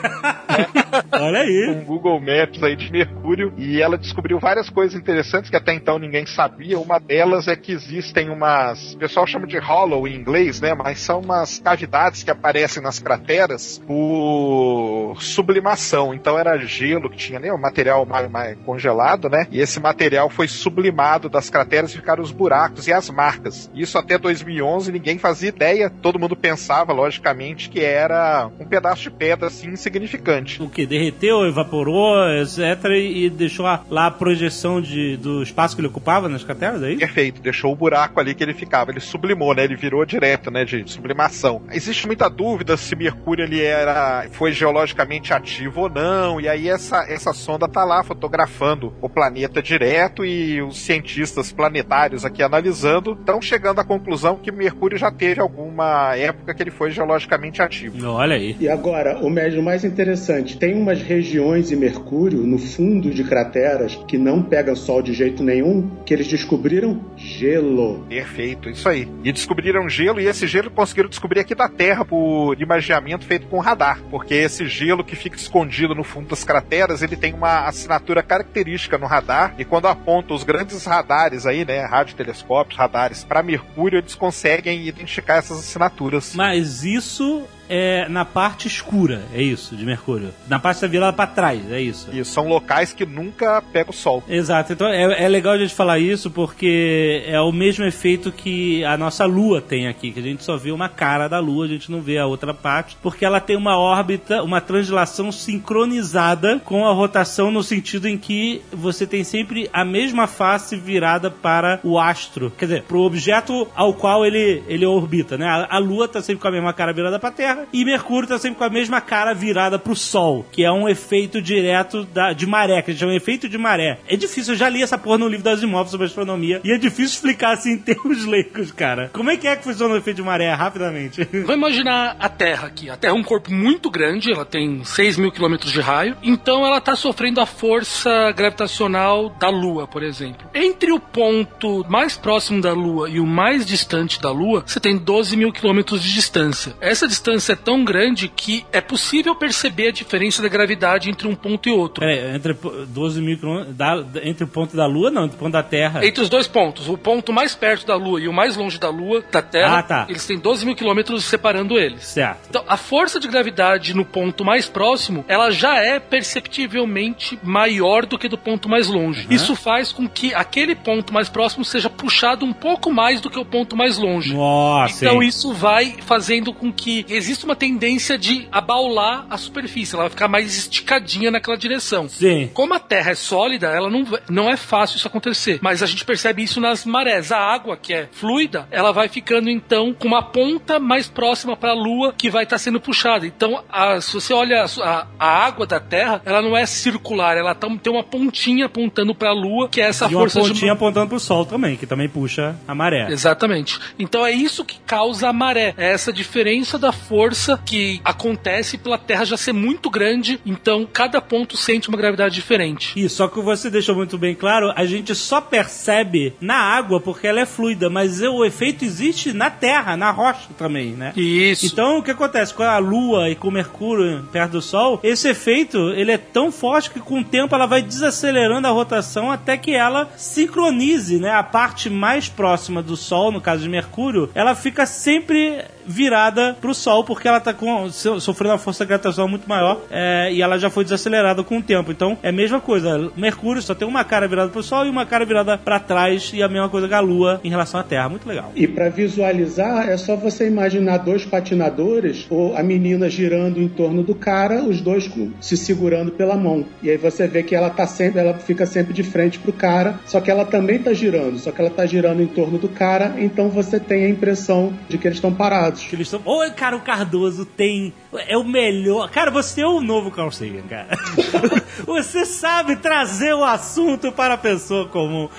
Olha 1.11 1.39
aí. 1.39 1.75
um 1.75 1.83
Google 1.83 2.19
Maps 2.19 2.61
aí 2.61 2.75
de 2.75 2.91
Mercúrio 2.91 3.53
e 3.57 3.81
ela 3.81 3.97
descobriu 3.97 4.26
várias 4.35 4.69
coisas 4.69 4.99
interessantes 4.99 5.49
que 5.49 5.55
até 5.55 5.73
então 5.73 5.99
ninguém 5.99 6.25
sabia. 6.25 6.79
Uma 6.79 6.99
delas 6.99 7.47
é 7.47 7.55
que 7.55 7.71
existem 7.71 8.29
umas, 8.29 8.93
o 8.93 8.97
pessoal 8.97 9.27
chama 9.27 9.47
de 9.47 9.57
hollow 9.57 10.07
em 10.07 10.15
inglês, 10.15 10.61
né? 10.61 10.73
Mas 10.73 10.99
são 10.99 11.19
umas 11.19 11.59
cavidades 11.59 12.23
que 12.23 12.31
aparecem 12.31 12.81
nas 12.81 12.99
crateras 12.99 13.81
por 13.85 15.15
sublimação. 15.19 16.13
Então 16.13 16.37
era 16.37 16.57
gelo 16.57 17.09
que 17.09 17.17
tinha, 17.17 17.39
né? 17.39 17.51
O 17.51 17.57
material 17.57 18.05
mais, 18.05 18.29
mais 18.29 18.57
congelado, 18.65 19.29
né? 19.29 19.47
E 19.51 19.59
esse 19.59 19.79
material 19.79 20.29
foi 20.29 20.47
sublimado 20.47 21.29
das 21.29 21.49
crateras 21.49 21.91
e 21.91 21.97
ficaram 21.97 22.23
os 22.23 22.31
buracos 22.31 22.87
e 22.87 22.93
as 22.93 23.09
marcas. 23.09 23.69
Isso 23.73 23.97
até 23.97 24.17
2011 24.17 24.91
ninguém 24.91 25.17
fazia 25.17 25.49
ideia. 25.49 25.89
Todo 26.01 26.19
mundo 26.19 26.35
pensava, 26.35 26.93
logicamente, 26.93 27.69
que 27.69 27.79
era 27.79 28.49
um 28.59 28.65
pedaço 28.65 29.03
de 29.03 29.11
pedra 29.11 29.47
assim 29.47 29.69
insignificante. 29.69 30.61
O 30.61 30.69
que? 30.69 30.85
Derreteu, 30.85 31.45
evaporou, 31.45 32.15
etc. 32.41 32.85
E 32.95 33.29
deixou 33.29 33.65
lá 33.89 34.11
projeção 34.17 34.81
de, 34.81 35.17
do 35.17 35.41
espaço 35.41 35.75
que 35.75 35.81
ele 35.81 35.87
ocupava 35.87 36.27
nas 36.27 36.43
crateras, 36.43 36.81
é 36.83 36.89
isso? 36.91 36.99
Perfeito, 36.99 37.41
deixou 37.41 37.71
o 37.71 37.75
buraco 37.75 38.19
ali 38.19 38.33
que 38.33 38.43
ele 38.43 38.53
ficava. 38.53 38.91
Ele 38.91 38.99
sublimou, 38.99 39.53
né? 39.53 39.63
Ele 39.63 39.75
virou 39.75 40.05
direto, 40.05 40.51
né? 40.51 40.65
De 40.65 40.89
sublimação. 40.89 41.61
Existe 41.71 42.05
muita 42.05 42.29
dúvida 42.29 42.75
se 42.77 42.95
Mercúrio 42.95 43.45
ele 43.45 43.63
era, 43.63 44.27
foi 44.31 44.51
geologicamente 44.51 45.33
ativo 45.33 45.81
ou 45.81 45.89
não. 45.89 46.41
E 46.41 46.47
aí 46.47 46.67
essa, 46.67 47.05
essa 47.07 47.33
sonda 47.33 47.67
tá 47.67 47.83
lá 47.83 48.03
fotografando 48.03 48.93
o 49.01 49.09
planeta 49.09 49.61
direto 49.61 50.25
e 50.25 50.61
os 50.61 50.77
cientistas 50.79 51.51
planetários 51.51 52.25
aqui 52.25 52.41
analisando 52.41 53.13
estão 53.13 53.41
chegando 53.41 53.79
à 53.79 53.83
conclusão 53.83 54.37
que 54.37 54.51
Mercúrio 54.51 54.97
já 54.97 55.11
teve 55.11 55.39
alguma 55.41 56.15
época 56.15 56.53
que 56.53 56.63
ele 56.63 56.71
foi 56.71 56.91
geologicamente 56.91 57.61
ativo. 57.61 58.07
Olha 58.09 58.35
aí. 58.35 58.55
E 58.59 58.69
agora, 58.69 59.17
o 59.19 59.29
médio 59.29 59.61
mais 59.61 59.83
interessante, 59.83 60.57
tem 60.57 60.73
umas 60.73 61.01
regiões 61.01 61.71
em 61.71 61.75
Mercúrio, 61.75 62.39
no 62.39 62.57
fundo 62.57 63.11
de 63.11 63.23
crateras, 63.23 63.95
que 64.07 64.17
não 64.17 64.41
pegam 64.41 64.75
sol 64.75 65.01
de 65.01 65.13
jeito 65.13 65.43
nenhum, 65.43 65.89
que 66.05 66.13
eles 66.13 66.27
descobriram 66.27 67.01
gelo. 67.15 68.05
Perfeito, 68.07 68.69
isso 68.69 68.87
aí. 68.87 69.07
E 69.23 69.31
descobriram 69.31 69.89
gelo, 69.89 70.19
e 70.19 70.25
esse 70.25 70.47
gelo 70.47 70.71
conseguiram 70.71 71.09
descobrir 71.09 71.41
aqui 71.41 71.53
da 71.53 71.67
Terra 71.67 72.05
por 72.05 72.59
imaginamento 72.59 73.25
feito 73.25 73.47
com 73.47 73.59
radar. 73.59 74.01
Porque 74.09 74.33
esse 74.33 74.65
gelo 74.67 75.03
que 75.03 75.15
fica 75.15 75.35
escondido 75.35 75.93
no 75.93 76.03
fundo 76.03 76.29
das 76.29 76.43
crateras, 76.43 77.01
ele 77.01 77.15
tem 77.15 77.33
uma 77.33 77.67
assinatura 77.67 78.23
característica 78.23 78.97
no 78.97 79.05
radar, 79.05 79.53
e 79.57 79.65
quando 79.65 79.87
aponta 79.87 80.33
os 80.33 80.43
grandes 80.43 80.85
radares 80.85 81.45
aí, 81.45 81.65
né, 81.65 81.81
radiotelescópios, 81.85 82.77
radares, 82.77 83.23
para 83.23 83.43
Mercúrio, 83.43 83.99
eles 83.99 84.15
conseguem 84.15 84.87
identificar 84.87 85.35
essas 85.35 85.59
assinaturas. 85.59 86.33
Mas 86.35 86.83
isso 86.83 87.43
é 87.69 88.07
na 88.09 88.25
parte 88.25 88.67
escura, 88.67 89.23
é 89.33 89.41
isso, 89.41 89.75
de 89.75 89.85
Mercúrio. 89.85 90.33
Na 90.47 90.59
parte 90.59 90.81
da 90.81 90.87
virada 90.87 91.13
para 91.13 91.27
trás, 91.27 91.71
é 91.71 91.81
isso. 91.81 92.09
E 92.11 92.23
são 92.23 92.47
locais 92.47 92.93
que 92.93 93.05
nunca 93.05 93.61
pega 93.61 93.89
o 93.89 93.93
sol. 93.93 94.23
Exato. 94.27 94.73
Então 94.73 94.87
é, 94.87 95.23
é 95.23 95.27
legal 95.27 95.53
a 95.53 95.57
gente 95.57 95.73
falar 95.73 95.99
isso 95.99 96.29
porque 96.31 97.23
é 97.25 97.39
o 97.39 97.51
mesmo 97.51 97.85
efeito 97.85 98.31
que 98.31 98.83
a 98.83 98.97
nossa 98.97 99.25
Lua 99.25 99.61
tem 99.61 99.87
aqui, 99.87 100.11
que 100.11 100.19
a 100.19 100.23
gente 100.23 100.43
só 100.43 100.57
vê 100.57 100.71
uma 100.71 100.89
cara 100.89 101.27
da 101.27 101.39
Lua, 101.39 101.65
a 101.65 101.67
gente 101.67 101.91
não 101.91 102.01
vê 102.01 102.17
a 102.17 102.25
outra 102.25 102.53
parte, 102.53 102.97
porque 103.01 103.25
ela 103.25 103.39
tem 103.39 103.55
uma 103.55 103.77
órbita, 103.77 104.43
uma 104.43 104.61
translação 104.61 105.31
sincronizada 105.31 106.59
com 106.63 106.85
a 106.85 106.93
rotação 106.93 107.51
no 107.51 107.63
sentido 107.63 108.07
em 108.07 108.17
que 108.17 108.61
você 108.71 109.05
tem 109.05 109.23
sempre 109.23 109.69
a 109.73 109.83
mesma 109.83 110.27
face 110.27 110.75
virada 110.75 111.29
para 111.29 111.79
o 111.83 111.99
astro, 111.99 112.51
quer 112.57 112.65
dizer, 112.65 112.83
para 112.83 112.97
o 112.97 113.01
objeto 113.01 113.67
ao 113.75 113.93
qual 113.93 114.25
ele, 114.25 114.63
ele 114.67 114.85
orbita, 114.85 115.37
né? 115.37 115.45
A, 115.45 115.75
a 115.75 115.77
Lua 115.77 116.05
está 116.05 116.21
sempre 116.21 116.41
com 116.41 116.47
a 116.47 116.51
mesma 116.51 116.73
cara 116.73 116.93
virada 116.93 117.19
para 117.19 117.29
a 117.29 117.31
Terra 117.31 117.56
e 117.71 117.85
Mercúrio 117.85 118.25
está 118.25 118.37
sempre 118.37 118.57
com 118.57 118.63
a 118.63 118.69
mesma 118.69 119.01
cara 119.01 119.33
virada 119.33 119.79
para 119.79 119.91
o 119.91 119.95
Sol, 119.95 120.45
que 120.51 120.63
é 120.63 120.71
um 120.71 120.87
efeito 120.87 121.41
direto 121.41 122.03
da, 122.05 122.33
de 122.33 122.45
maré, 122.45 122.81
que 122.81 122.91
a 122.91 122.93
gente 122.93 123.01
chama 123.01 123.15
efeito 123.15 123.49
de 123.49 123.57
maré. 123.57 123.99
É 124.07 124.15
difícil, 124.15 124.53
eu 124.53 124.57
já 124.57 124.69
li 124.69 124.81
essa 124.81 124.97
porra 124.97 125.17
no 125.19 125.27
livro 125.27 125.43
das 125.43 125.61
imóveis 125.61 125.91
sobre 125.91 126.07
astronomia 126.07 126.61
e 126.63 126.71
é 126.71 126.77
difícil 126.77 127.15
explicar 127.17 127.53
assim 127.53 127.73
em 127.73 127.77
termos 127.77 128.25
leigos, 128.25 128.71
cara. 128.71 129.09
Como 129.13 129.29
é 129.29 129.37
que 129.37 129.47
é 129.47 129.55
que 129.55 129.63
funciona 129.63 129.93
o 129.93 129.97
efeito 129.97 130.17
de 130.17 130.23
maré, 130.23 130.51
rapidamente? 130.53 131.23
Vamos 131.31 131.55
imaginar 131.55 132.15
a 132.19 132.29
Terra 132.29 132.67
aqui. 132.67 132.89
A 132.89 132.97
Terra 132.97 133.13
é 133.13 133.15
um 133.15 133.23
corpo 133.23 133.51
muito 133.51 133.89
grande, 133.89 134.31
ela 134.31 134.45
tem 134.45 134.83
6 134.83 135.17
mil 135.17 135.31
quilômetros 135.31 135.71
de 135.71 135.81
raio, 135.81 136.17
então 136.21 136.65
ela 136.65 136.77
está 136.77 136.95
sofrendo 136.95 137.41
a 137.41 137.45
força 137.45 138.31
gravitacional 138.31 139.29
da 139.39 139.49
Lua, 139.49 139.87
por 139.87 140.03
exemplo. 140.03 140.47
Entre 140.53 140.91
o 140.91 140.99
ponto 140.99 141.85
mais 141.89 142.17
próximo 142.17 142.61
da 142.61 142.73
Lua 142.73 143.09
e 143.09 143.19
o 143.19 143.25
mais 143.25 143.65
distante 143.65 144.21
da 144.21 144.31
Lua, 144.31 144.63
você 144.65 144.79
tem 144.79 144.97
12 144.97 145.35
mil 145.37 145.51
quilômetros 145.51 146.01
de 146.01 146.13
distância. 146.13 146.75
Essa 146.79 147.07
distância 147.07 147.46
é 147.51 147.55
tão 147.55 147.83
grande 147.83 148.27
que 148.27 148.65
é 148.71 148.81
possível 148.81 149.35
perceber 149.35 149.87
a 149.89 149.91
diferença 149.91 150.41
da 150.41 150.47
gravidade 150.49 151.09
entre 151.09 151.27
um 151.27 151.35
ponto 151.35 151.67
e 151.69 151.71
outro. 151.71 152.01
Peraí, 152.05 152.35
entre 152.35 152.53
po- 152.53 152.71
12 152.87 153.21
mil 153.21 153.37
quilômetros, 153.37 153.75
da- 153.75 154.03
entre 154.23 154.43
o 154.43 154.47
ponto 154.47 154.75
da 154.75 154.85
Lua, 154.85 155.09
não, 155.11 155.25
entre 155.25 155.35
o 155.35 155.39
ponto 155.39 155.51
da 155.53 155.63
Terra. 155.63 156.05
Entre 156.05 156.21
os 156.21 156.29
dois 156.29 156.47
pontos, 156.47 156.87
o 156.89 156.97
ponto 156.97 157.31
mais 157.33 157.55
perto 157.55 157.85
da 157.85 157.95
Lua 157.95 158.19
e 158.21 158.27
o 158.27 158.33
mais 158.33 158.55
longe 158.55 158.79
da 158.79 158.89
Lua, 158.89 159.23
da 159.31 159.41
Terra, 159.41 159.79
Ah, 159.79 159.83
tá. 159.83 160.05
eles 160.09 160.25
têm 160.25 160.37
12 160.39 160.65
mil 160.65 160.75
quilômetros 160.75 161.23
separando 161.25 161.77
eles. 161.77 162.05
Certo. 162.05 162.47
Então, 162.49 162.63
a 162.67 162.77
força 162.77 163.19
de 163.19 163.27
gravidade 163.27 163.93
no 163.93 164.05
ponto 164.05 164.43
mais 164.45 164.67
próximo, 164.67 165.23
ela 165.27 165.51
já 165.51 165.77
é 165.83 165.99
perceptivelmente 165.99 167.37
maior 167.43 168.05
do 168.05 168.17
que 168.17 168.27
do 168.27 168.37
ponto 168.37 168.69
mais 168.69 168.87
longe. 168.87 169.27
Isso 169.29 169.55
faz 169.55 169.91
com 169.91 170.07
que 170.07 170.33
aquele 170.33 170.75
ponto 170.75 171.13
mais 171.13 171.29
próximo 171.29 171.63
seja 171.65 171.89
puxado 171.89 172.45
um 172.45 172.53
pouco 172.53 172.91
mais 172.91 173.21
do 173.21 173.29
que 173.29 173.37
o 173.39 173.45
ponto 173.45 173.75
mais 173.75 173.97
longe. 173.97 174.33
Nossa, 174.33 175.05
Então 175.05 175.21
hein? 175.21 175.27
isso 175.29 175.53
vai 175.53 175.95
fazendo 176.05 176.53
com 176.53 176.71
que 176.71 177.05
exista 177.09 177.36
uma 177.45 177.55
tendência 177.55 178.17
de 178.17 178.47
abaular 178.51 179.25
a 179.29 179.37
superfície, 179.37 179.93
ela 179.95 180.03
vai 180.03 180.09
ficar 180.09 180.27
mais 180.27 180.57
esticadinha 180.57 181.31
naquela 181.31 181.57
direção. 181.57 182.07
Sim. 182.09 182.49
Como 182.53 182.73
a 182.73 182.79
Terra 182.79 183.11
é 183.11 183.15
sólida, 183.15 183.67
ela 183.67 183.89
não, 183.89 184.05
não 184.29 184.49
é 184.49 184.57
fácil 184.57 184.97
isso 184.97 185.07
acontecer. 185.07 185.59
Mas 185.61 185.81
a 185.83 185.85
gente 185.85 186.03
percebe 186.05 186.43
isso 186.43 186.59
nas 186.59 186.85
marés. 186.85 187.31
A 187.31 187.37
água, 187.39 187.77
que 187.77 187.93
é 187.93 188.07
fluida, 188.11 188.67
ela 188.71 188.91
vai 188.91 189.07
ficando 189.09 189.49
então 189.49 189.93
com 189.93 190.07
uma 190.07 190.23
ponta 190.23 190.79
mais 190.79 191.07
próxima 191.09 191.55
para 191.55 191.71
a 191.71 191.75
Lua 191.75 192.13
que 192.17 192.29
vai 192.29 192.43
estar 192.43 192.57
sendo 192.57 192.79
puxada. 192.79 193.25
Então, 193.25 193.63
a- 193.69 193.99
se 194.01 194.13
você 194.13 194.33
olha 194.33 194.63
a, 194.81 195.07
a- 195.19 195.45
água 195.45 195.65
da 195.65 195.79
Terra, 195.79 196.21
ela 196.25 196.41
não 196.41 196.55
é 196.55 196.65
circular, 196.65 197.37
ela 197.37 197.53
tá- 197.53 197.67
tem 197.81 197.91
uma 197.93 198.03
pontinha 198.03 198.65
apontando 198.65 199.13
para 199.13 199.29
a 199.29 199.33
Lua, 199.33 199.67
que 199.69 199.81
é 199.81 199.85
essa 199.85 200.05
E 200.05 200.09
uma 200.15 200.21
força 200.21 200.41
de 200.41 200.47
pontinha 200.49 200.73
apontando 200.73 201.07
pro 201.09 201.19
Sol 201.19 201.45
também, 201.45 201.75
que 201.75 201.85
também 201.85 202.07
puxa 202.09 202.55
a 202.67 202.73
maré. 202.75 203.07
Exatamente. 203.11 203.79
Então 203.99 204.25
é 204.25 204.31
isso 204.31 204.63
que 204.65 204.79
causa 204.85 205.29
a 205.29 205.33
maré. 205.33 205.73
É 205.77 205.91
essa 205.91 206.11
diferença 206.13 206.77
da 206.77 206.91
força 206.91 207.26
que 207.65 208.01
acontece 208.03 208.77
pela 208.77 208.97
Terra 208.97 209.25
já 209.25 209.37
ser 209.37 209.53
muito 209.53 209.89
grande. 209.89 210.39
Então 210.45 210.87
cada 210.91 211.21
ponto 211.21 211.57
sente 211.57 211.89
uma 211.89 211.97
gravidade 211.97 212.35
diferente. 212.35 212.93
Isso, 212.95 213.17
só 213.17 213.27
que 213.27 213.39
você 213.41 213.69
deixou 213.69 213.95
muito 213.95 214.17
bem 214.17 214.35
claro, 214.35 214.71
a 214.75 214.85
gente 214.85 215.13
só 215.15 215.41
percebe 215.41 216.33
na 216.39 216.55
água 216.55 216.99
porque 216.99 217.27
ela 217.27 217.41
é 217.41 217.45
fluida, 217.45 217.89
mas 217.89 218.21
o 218.21 218.45
efeito 218.45 218.85
existe 218.85 219.33
na 219.33 219.49
Terra, 219.49 219.97
na 219.97 220.11
rocha 220.11 220.49
também, 220.57 220.91
né? 220.91 221.13
Isso. 221.15 221.65
Então, 221.65 221.97
o 221.97 222.03
que 222.03 222.11
acontece 222.11 222.53
com 222.53 222.63
a 222.63 222.77
Lua 222.77 223.29
e 223.29 223.35
com 223.35 223.47
o 223.47 223.51
Mercúrio 223.51 224.27
perto 224.31 224.53
do 224.53 224.61
Sol? 224.61 224.99
Esse 225.03 225.29
efeito, 225.29 225.77
ele 225.91 226.11
é 226.11 226.17
tão 226.17 226.51
forte 226.51 226.91
que 226.91 226.99
com 226.99 227.19
o 227.19 227.23
tempo 227.23 227.55
ela 227.55 227.65
vai 227.65 227.81
desacelerando 227.81 228.67
a 228.67 228.71
rotação 228.71 229.31
até 229.31 229.57
que 229.57 229.73
ela 229.73 230.09
sincronize, 230.15 231.19
né? 231.19 231.31
A 231.31 231.43
parte 231.43 231.89
mais 231.89 232.29
próxima 232.29 232.81
do 232.81 232.95
Sol, 232.95 233.31
no 233.31 233.41
caso 233.41 233.63
de 233.63 233.69
Mercúrio, 233.69 234.29
ela 234.33 234.55
fica 234.55 234.85
sempre 234.85 235.63
virada 235.85 236.57
pro 236.59 236.75
Sol, 236.75 237.03
porque 237.03 237.16
ela 237.25 237.39
tá 237.39 237.53
com, 237.53 237.89
so- 237.89 238.19
sofrendo 238.19 238.51
uma 238.51 238.57
força 238.59 238.83
gravitacional 238.83 239.29
muito 239.29 239.47
maior 239.47 239.81
é, 239.89 240.29
e 240.33 240.41
ela 240.41 240.57
já 240.59 240.69
foi 240.69 240.83
desacelerada 240.83 241.41
com 241.41 241.59
o 241.59 241.63
tempo. 241.63 241.89
Então, 241.91 242.17
é 242.21 242.27
a 242.27 242.31
mesma 242.33 242.59
coisa. 242.59 243.09
Mercúrio 243.15 243.61
só 243.61 243.73
tem 243.73 243.87
uma 243.87 244.03
cara 244.03 244.27
virada 244.27 244.49
pro 244.51 244.61
Sol 244.61 244.85
e 244.85 244.89
uma 244.89 245.05
cara 245.05 245.25
virada 245.25 245.57
para 245.57 245.79
trás 245.79 246.31
e 246.33 246.43
a 246.43 246.49
mesma 246.49 246.67
coisa 246.67 246.87
que 246.87 246.93
a 246.93 246.99
Lua 246.99 247.39
em 247.43 247.49
relação 247.49 247.79
à 247.79 247.83
Terra. 247.83 248.09
Muito 248.09 248.27
legal. 248.27 248.51
E 248.55 248.67
para 248.67 248.89
visualizar, 248.89 249.87
é 249.89 249.95
só 249.95 250.15
você 250.17 250.47
imaginar 250.47 250.97
dois 250.97 251.23
patinadores, 251.25 252.25
ou 252.29 252.55
a 252.55 252.63
menina 252.63 253.09
girando 253.09 253.61
em 253.61 253.67
torno 253.67 254.03
do 254.03 254.15
cara, 254.15 254.63
os 254.63 254.81
dois 254.81 255.07
com- 255.07 255.31
se 255.39 255.55
segurando 255.55 256.11
pela 256.11 256.35
mão. 256.35 256.65
E 256.81 256.89
aí 256.89 256.97
você 256.97 257.27
vê 257.27 257.43
que 257.43 257.55
ela 257.55 257.69
tá 257.69 257.85
sempre, 257.87 258.19
ela 258.19 258.33
fica 258.33 258.65
sempre 258.65 258.93
de 258.93 259.03
frente 259.03 259.39
pro 259.39 259.53
cara, 259.53 259.95
só 260.05 260.19
que 260.19 260.29
ela 260.29 260.45
também 260.45 260.79
tá 260.79 260.93
girando, 260.93 261.37
só 261.39 261.51
que 261.51 261.61
ela 261.61 261.69
tá 261.69 261.85
girando 261.85 262.21
em 262.21 262.27
torno 262.27 262.57
do 262.57 262.67
cara, 262.69 263.15
então 263.17 263.49
você 263.49 263.79
tem 263.79 264.05
a 264.05 264.09
impressão 264.09 264.73
de 264.89 264.97
que 264.97 265.07
eles 265.07 265.17
estão 265.17 265.33
parados. 265.33 265.83
Que 265.83 265.95
eles 265.95 266.07
estão. 266.11 266.21
Ô, 266.25 266.49
cara, 266.55 266.75
o 266.75 266.81
Cardoso 266.97 267.45
tem. 267.45 267.93
É 268.27 268.35
o 268.35 268.43
melhor. 268.43 269.09
Cara, 269.11 269.29
você 269.29 269.61
é 269.61 269.67
o 269.67 269.79
novo 269.81 270.09
Carl 270.09 270.31
Sagan, 270.31 270.63
cara. 270.67 270.97
você 271.85 272.25
sabe 272.25 272.75
trazer 272.77 273.33
o 273.35 273.43
assunto 273.43 274.11
para 274.11 274.33
a 274.33 274.37
pessoa 274.37 274.87
comum. 274.87 275.29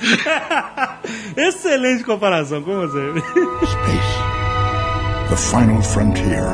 Excelente 1.36 2.04
comparação 2.04 2.62
com 2.62 2.76
você. 2.76 3.12
Space. 3.66 4.18
The 5.28 5.36
final 5.36 5.82
frontier. 5.82 6.44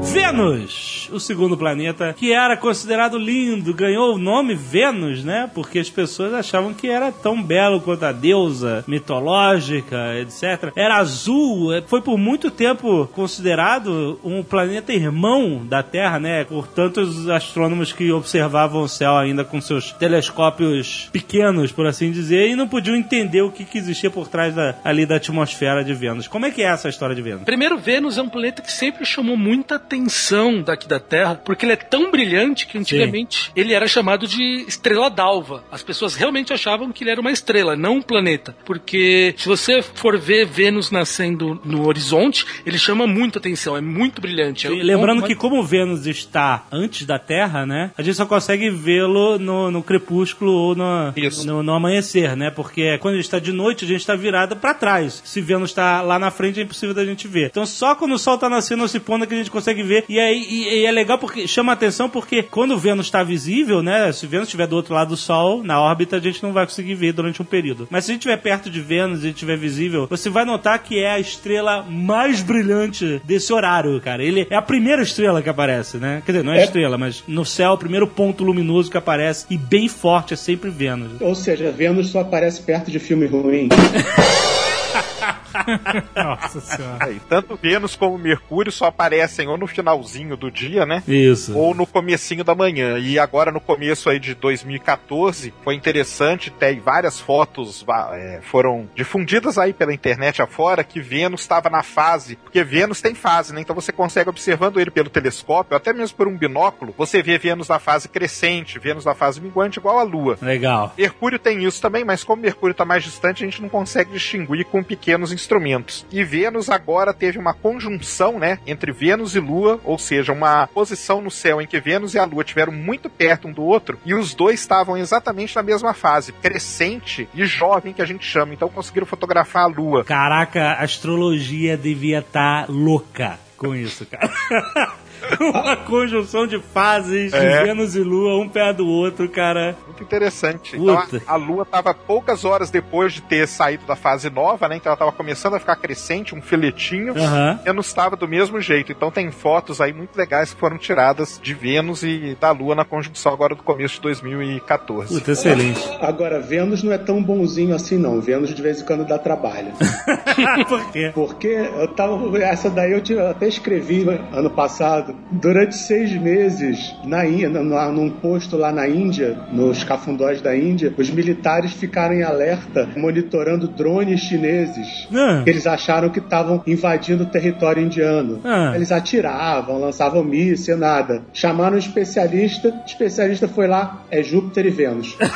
Vênus, 0.00 1.01
o 1.12 1.20
segundo 1.20 1.56
planeta, 1.56 2.14
que 2.16 2.32
era 2.32 2.56
considerado 2.56 3.18
lindo, 3.18 3.74
ganhou 3.74 4.14
o 4.14 4.18
nome 4.18 4.54
Vênus, 4.54 5.24
né? 5.24 5.50
Porque 5.54 5.78
as 5.78 5.90
pessoas 5.90 6.32
achavam 6.34 6.74
que 6.74 6.88
era 6.88 7.12
tão 7.12 7.42
belo 7.42 7.80
quanto 7.80 8.04
a 8.04 8.12
deusa 8.12 8.84
mitológica, 8.86 10.18
etc. 10.18 10.72
Era 10.74 10.96
azul, 10.96 11.72
é, 11.72 11.82
foi 11.82 12.00
por 12.00 12.18
muito 12.18 12.50
tempo 12.50 13.06
considerado 13.12 14.18
um 14.24 14.42
planeta 14.42 14.92
irmão 14.92 15.64
da 15.64 15.82
Terra, 15.82 16.18
né? 16.18 16.44
Por 16.44 16.66
tantos 16.66 17.28
astrônomos 17.28 17.92
que 17.92 18.10
observavam 18.12 18.82
o 18.82 18.88
céu 18.88 19.16
ainda 19.16 19.44
com 19.44 19.60
seus 19.60 19.92
telescópios 19.92 21.08
pequenos, 21.12 21.72
por 21.72 21.86
assim 21.86 22.10
dizer, 22.10 22.48
e 22.48 22.56
não 22.56 22.68
podiam 22.68 22.96
entender 22.96 23.42
o 23.42 23.50
que, 23.50 23.64
que 23.64 23.78
existia 23.78 24.10
por 24.10 24.28
trás 24.28 24.54
da, 24.54 24.76
ali 24.84 25.06
da 25.06 25.16
atmosfera 25.16 25.84
de 25.84 25.94
Vênus. 25.94 26.28
Como 26.28 26.46
é 26.46 26.50
que 26.50 26.62
é 26.62 26.66
essa 26.66 26.88
história 26.88 27.14
de 27.14 27.22
Vênus? 27.22 27.44
Primeiro, 27.44 27.78
Vênus 27.78 28.18
é 28.18 28.22
um 28.22 28.28
planeta 28.28 28.62
que 28.62 28.72
sempre 28.72 29.04
chamou 29.04 29.36
muita 29.36 29.76
atenção 29.76 30.62
daqui 30.62 30.88
da 30.88 31.00
Terra, 31.02 31.34
porque 31.34 31.66
ele 31.66 31.72
é 31.72 31.76
tão 31.76 32.10
brilhante 32.10 32.66
que 32.66 32.78
antigamente 32.78 33.50
ele 33.54 33.74
era 33.74 33.86
chamado 33.86 34.26
de 34.26 34.64
estrela 34.66 35.10
d'alva. 35.10 35.64
As 35.70 35.82
pessoas 35.82 36.14
realmente 36.14 36.52
achavam 36.52 36.90
que 36.92 37.04
ele 37.04 37.10
era 37.10 37.20
uma 37.20 37.30
estrela, 37.30 37.76
não 37.76 37.96
um 37.96 38.02
planeta. 38.02 38.56
Porque 38.64 39.34
se 39.36 39.46
você 39.48 39.82
for 39.82 40.18
ver 40.18 40.46
Vênus 40.46 40.90
nascendo 40.90 41.60
no 41.64 41.86
horizonte, 41.86 42.44
ele 42.64 42.78
chama 42.78 43.06
muita 43.06 43.38
atenção, 43.38 43.76
é 43.76 43.80
muito 43.80 44.20
brilhante. 44.20 44.66
É 44.66 44.70
um- 44.70 44.74
lembrando 44.82 45.22
que 45.24 45.34
como 45.34 45.62
Vênus 45.62 46.06
está 46.06 46.66
antes 46.72 47.06
da 47.06 47.18
Terra, 47.18 47.66
né? 47.66 47.90
A 47.98 48.02
gente 48.02 48.14
só 48.16 48.26
consegue 48.26 48.70
vê-lo 48.70 49.38
no, 49.38 49.70
no 49.70 49.82
crepúsculo 49.82 50.52
ou 50.52 50.74
no, 50.74 51.12
no, 51.46 51.62
no 51.62 51.72
amanhecer, 51.74 52.36
né? 52.36 52.50
Porque 52.50 52.98
quando 52.98 53.14
ele 53.14 53.20
está 53.22 53.38
de 53.38 53.52
noite, 53.52 53.84
a 53.84 53.88
gente 53.88 54.00
está 54.00 54.14
virada 54.14 54.54
para 54.56 54.74
trás. 54.74 55.20
Se 55.24 55.40
Vênus 55.40 55.70
está 55.70 56.00
lá 56.02 56.18
na 56.18 56.30
frente, 56.30 56.60
é 56.60 56.62
impossível 56.62 56.94
da 56.94 57.04
gente 57.04 57.26
ver. 57.26 57.46
Então 57.50 57.66
só 57.66 57.94
quando 57.94 58.12
o 58.12 58.18
Sol 58.18 58.34
está 58.36 58.48
nascendo 58.48 58.82
ou 58.82 58.88
se 58.88 59.00
pondo 59.00 59.24
é 59.24 59.26
que 59.26 59.34
a 59.34 59.36
gente 59.36 59.50
consegue 59.50 59.82
ver. 59.82 60.04
E 60.08 60.18
aí 60.18 60.46
e, 60.48 60.80
e 60.82 60.86
é 60.86 60.91
legal 60.92 61.18
porque 61.18 61.46
chama 61.48 61.72
a 61.72 61.74
atenção 61.74 62.08
porque 62.08 62.42
quando 62.42 62.72
o 62.72 62.78
Vênus 62.78 63.06
está 63.06 63.22
visível, 63.22 63.82
né? 63.82 64.12
Se 64.12 64.26
Vênus 64.26 64.48
estiver 64.48 64.66
do 64.66 64.76
outro 64.76 64.94
lado 64.94 65.08
do 65.08 65.16
Sol, 65.16 65.62
na 65.62 65.80
órbita, 65.80 66.16
a 66.16 66.20
gente 66.20 66.42
não 66.42 66.52
vai 66.52 66.64
conseguir 66.66 66.94
ver 66.94 67.12
durante 67.12 67.42
um 67.42 67.44
período. 67.44 67.88
Mas 67.90 68.04
se 68.04 68.10
a 68.10 68.14
gente 68.14 68.20
estiver 68.22 68.36
perto 68.36 68.70
de 68.70 68.80
Vênus 68.80 69.24
e 69.24 69.28
estiver 69.30 69.56
visível, 69.56 70.06
você 70.08 70.30
vai 70.30 70.44
notar 70.44 70.78
que 70.82 70.98
é 70.98 71.10
a 71.12 71.18
estrela 71.20 71.82
mais 71.88 72.42
brilhante 72.42 73.20
desse 73.24 73.52
horário, 73.52 74.00
cara. 74.00 74.22
Ele 74.22 74.46
é 74.50 74.56
a 74.56 74.62
primeira 74.62 75.02
estrela 75.02 75.42
que 75.42 75.48
aparece, 75.48 75.96
né? 75.98 76.22
Quer 76.24 76.32
dizer, 76.32 76.44
não 76.44 76.52
é, 76.52 76.60
É. 76.60 76.64
estrela, 76.64 76.96
mas 76.98 77.24
no 77.26 77.44
céu, 77.44 77.72
o 77.72 77.78
primeiro 77.78 78.06
ponto 78.06 78.44
luminoso 78.44 78.90
que 78.90 78.96
aparece 78.98 79.46
e 79.50 79.56
bem 79.56 79.88
forte 79.88 80.34
é 80.34 80.36
sempre 80.36 80.70
Vênus. 80.70 81.20
Ou 81.20 81.34
seja, 81.34 81.70
Vênus 81.70 82.08
só 82.10 82.20
aparece 82.20 82.62
perto 82.62 82.90
de 82.90 82.98
filme 82.98 83.26
ruim. 83.26 83.68
Nossa 86.14 86.60
senhora. 86.60 87.04
Aí, 87.04 87.20
tanto 87.28 87.56
Vênus 87.56 87.96
como 87.96 88.18
Mercúrio 88.18 88.72
só 88.72 88.86
aparecem 88.86 89.48
ou 89.48 89.56
no 89.56 89.66
finalzinho 89.66 90.36
do 90.36 90.50
dia, 90.50 90.84
né? 90.86 91.02
Isso. 91.06 91.56
Ou 91.56 91.74
no 91.74 91.86
comecinho 91.86 92.44
da 92.44 92.54
manhã. 92.54 92.98
E 92.98 93.18
agora 93.18 93.50
no 93.50 93.60
começo 93.60 94.08
aí 94.08 94.18
de 94.18 94.34
2014 94.34 95.52
foi 95.62 95.74
interessante, 95.74 96.50
tem 96.50 96.80
várias 96.80 97.20
fotos 97.20 97.84
é, 98.12 98.40
foram 98.42 98.88
difundidas 98.94 99.58
aí 99.58 99.72
pela 99.72 99.92
internet 99.92 100.42
afora 100.42 100.84
que 100.84 101.00
Vênus 101.00 101.42
estava 101.42 101.68
na 101.68 101.82
fase, 101.82 102.36
porque 102.36 102.62
Vênus 102.64 103.00
tem 103.00 103.14
fase, 103.14 103.54
né? 103.54 103.60
Então 103.60 103.74
você 103.74 103.92
consegue 103.92 104.30
observando 104.30 104.80
ele 104.80 104.90
pelo 104.90 105.10
telescópio, 105.10 105.76
até 105.76 105.92
mesmo 105.92 106.16
por 106.16 106.28
um 106.28 106.36
binóculo, 106.36 106.94
você 106.96 107.22
vê 107.22 107.38
Vênus 107.38 107.68
na 107.68 107.78
fase 107.78 108.08
crescente, 108.08 108.78
Vênus 108.78 109.04
na 109.04 109.14
fase 109.14 109.40
minguante 109.40 109.78
igual 109.78 109.98
a 109.98 110.02
Lua. 110.02 110.38
Legal. 110.40 110.92
Mercúrio 110.96 111.38
tem 111.38 111.64
isso 111.64 111.80
também, 111.80 112.04
mas 112.04 112.24
como 112.24 112.42
Mercúrio 112.42 112.72
está 112.72 112.84
mais 112.84 113.04
distante, 113.04 113.42
a 113.42 113.46
gente 113.46 113.62
não 113.62 113.68
consegue 113.68 114.12
distinguir 114.12 114.64
com 114.66 114.82
pequenos 115.12 115.32
instrumentos. 115.32 116.06
E 116.10 116.24
Vênus 116.24 116.70
agora 116.70 117.12
teve 117.12 117.38
uma 117.38 117.52
conjunção, 117.52 118.38
né, 118.38 118.58
entre 118.66 118.92
Vênus 118.92 119.36
e 119.36 119.40
Lua, 119.40 119.78
ou 119.84 119.98
seja, 119.98 120.32
uma 120.32 120.66
posição 120.68 121.20
no 121.20 121.30
céu 121.30 121.60
em 121.60 121.66
que 121.66 121.78
Vênus 121.78 122.14
e 122.14 122.18
a 122.18 122.24
Lua 122.24 122.42
estiveram 122.42 122.72
muito 122.72 123.10
perto 123.10 123.46
um 123.46 123.52
do 123.52 123.62
outro, 123.62 123.98
e 124.06 124.14
os 124.14 124.34
dois 124.34 124.60
estavam 124.60 124.96
exatamente 124.96 125.54
na 125.54 125.62
mesma 125.62 125.92
fase, 125.92 126.32
crescente 126.32 127.28
e 127.34 127.44
jovem 127.44 127.92
que 127.92 128.00
a 128.00 128.06
gente 128.06 128.24
chama. 128.24 128.54
Então 128.54 128.70
conseguiram 128.70 129.06
fotografar 129.06 129.64
a 129.64 129.66
Lua. 129.66 130.04
Caraca, 130.04 130.62
a 130.62 130.82
astrologia 130.82 131.76
devia 131.76 132.20
estar 132.20 132.70
louca 132.70 133.38
com 133.58 133.74
isso, 133.74 134.06
cara. 134.06 134.30
Uma 135.40 135.76
conjunção 135.76 136.46
de 136.46 136.58
fases 136.58 137.30
de 137.32 137.36
É. 137.38 137.64
Vênus 137.64 137.94
e 137.96 138.00
Lua, 138.00 138.36
um 138.38 138.48
pé 138.48 138.72
do 138.72 138.86
outro, 138.86 139.28
cara. 139.28 139.76
Muito 139.86 140.02
interessante. 140.02 140.76
Então 140.76 140.98
a, 140.98 141.06
a 141.26 141.36
Lua 141.36 141.62
estava 141.62 141.92
poucas 141.94 142.44
horas 142.44 142.70
depois 142.70 143.12
de 143.12 143.22
ter 143.22 143.46
saído 143.48 143.84
da 143.86 143.96
fase 143.96 144.28
nova, 144.30 144.68
né? 144.68 144.76
Então 144.76 144.90
ela 144.90 144.94
estava 144.94 145.12
começando 145.12 145.54
a 145.54 145.58
ficar 145.60 145.76
crescente, 145.76 146.34
um 146.34 146.42
filetinho. 146.42 147.14
Aham. 147.16 147.60
Vênus 147.64 147.86
estava 147.86 148.16
do 148.16 148.26
mesmo 148.28 148.60
jeito. 148.60 148.92
Então 148.92 149.10
tem 149.10 149.30
fotos 149.30 149.80
aí 149.80 149.92
muito 149.92 150.16
legais 150.16 150.52
que 150.54 150.60
foram 150.60 150.78
tiradas 150.78 151.40
de 151.42 151.54
Vênus 151.54 152.02
e 152.02 152.36
da 152.40 152.50
Lua 152.50 152.74
na 152.74 152.84
conjunção 152.84 153.32
agora 153.32 153.54
do 153.54 153.62
começo 153.62 153.94
de 153.96 154.00
2014. 154.02 155.14
Puta, 155.14 155.32
excelente. 155.32 155.80
Agora, 156.00 156.40
Vênus 156.40 156.82
não 156.82 156.92
é 156.92 156.98
tão 156.98 157.22
bonzinho 157.22 157.74
assim, 157.74 157.96
não. 157.96 158.20
Vênus 158.20 158.54
de 158.54 158.60
vez 158.62 158.80
em 158.80 158.84
quando 158.84 159.06
dá 159.06 159.18
trabalho. 159.18 159.72
Por 160.68 160.90
quê? 160.90 161.10
Porque 161.14 161.46
eu 161.48 161.88
tava. 161.88 162.38
Essa 162.42 162.68
daí 162.70 162.92
eu, 162.92 163.00
tive- 163.00 163.20
eu 163.20 163.28
até 163.30 163.46
escrevi 163.48 164.04
ano 164.32 164.50
passado. 164.50 165.11
Durante 165.30 165.76
seis 165.76 166.12
meses, 166.12 166.94
na 167.04 167.26
Índia, 167.26 167.48
num, 167.48 167.92
num 167.92 168.10
posto 168.10 168.56
lá 168.56 168.70
na 168.70 168.88
Índia, 168.88 169.38
nos 169.50 169.82
cafundós 169.84 170.40
da 170.40 170.56
Índia, 170.56 170.92
os 170.96 171.10
militares 171.10 171.72
ficaram 171.72 172.14
em 172.14 172.22
alerta 172.22 172.88
monitorando 172.96 173.68
drones 173.68 174.20
chineses. 174.20 175.08
Ah. 175.14 175.42
Eles 175.46 175.66
acharam 175.66 176.10
que 176.10 176.18
estavam 176.18 176.62
invadindo 176.66 177.24
o 177.24 177.26
território 177.26 177.82
indiano. 177.82 178.40
Ah. 178.44 178.72
Eles 178.74 178.92
atiravam, 178.92 179.78
lançavam 179.78 180.22
míssil, 180.22 180.76
nada. 180.76 181.22
Chamaram 181.32 181.76
um 181.76 181.78
especialista, 181.78 182.68
o 182.68 182.86
especialista 182.86 183.48
foi 183.48 183.66
lá, 183.66 184.02
é 184.10 184.22
Júpiter 184.22 184.66
e 184.66 184.70
Vênus. 184.70 185.16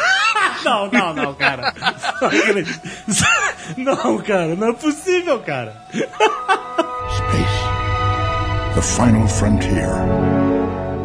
Não, 0.64 0.90
não, 0.90 1.14
não, 1.14 1.34
cara. 1.34 1.72
Não, 3.76 4.18
cara, 4.18 4.56
não 4.56 4.70
é 4.70 4.72
possível, 4.72 5.38
cara. 5.40 5.76
Space. 5.92 7.75
The 8.76 8.82
final 8.82 9.26
frontier. 9.26 9.88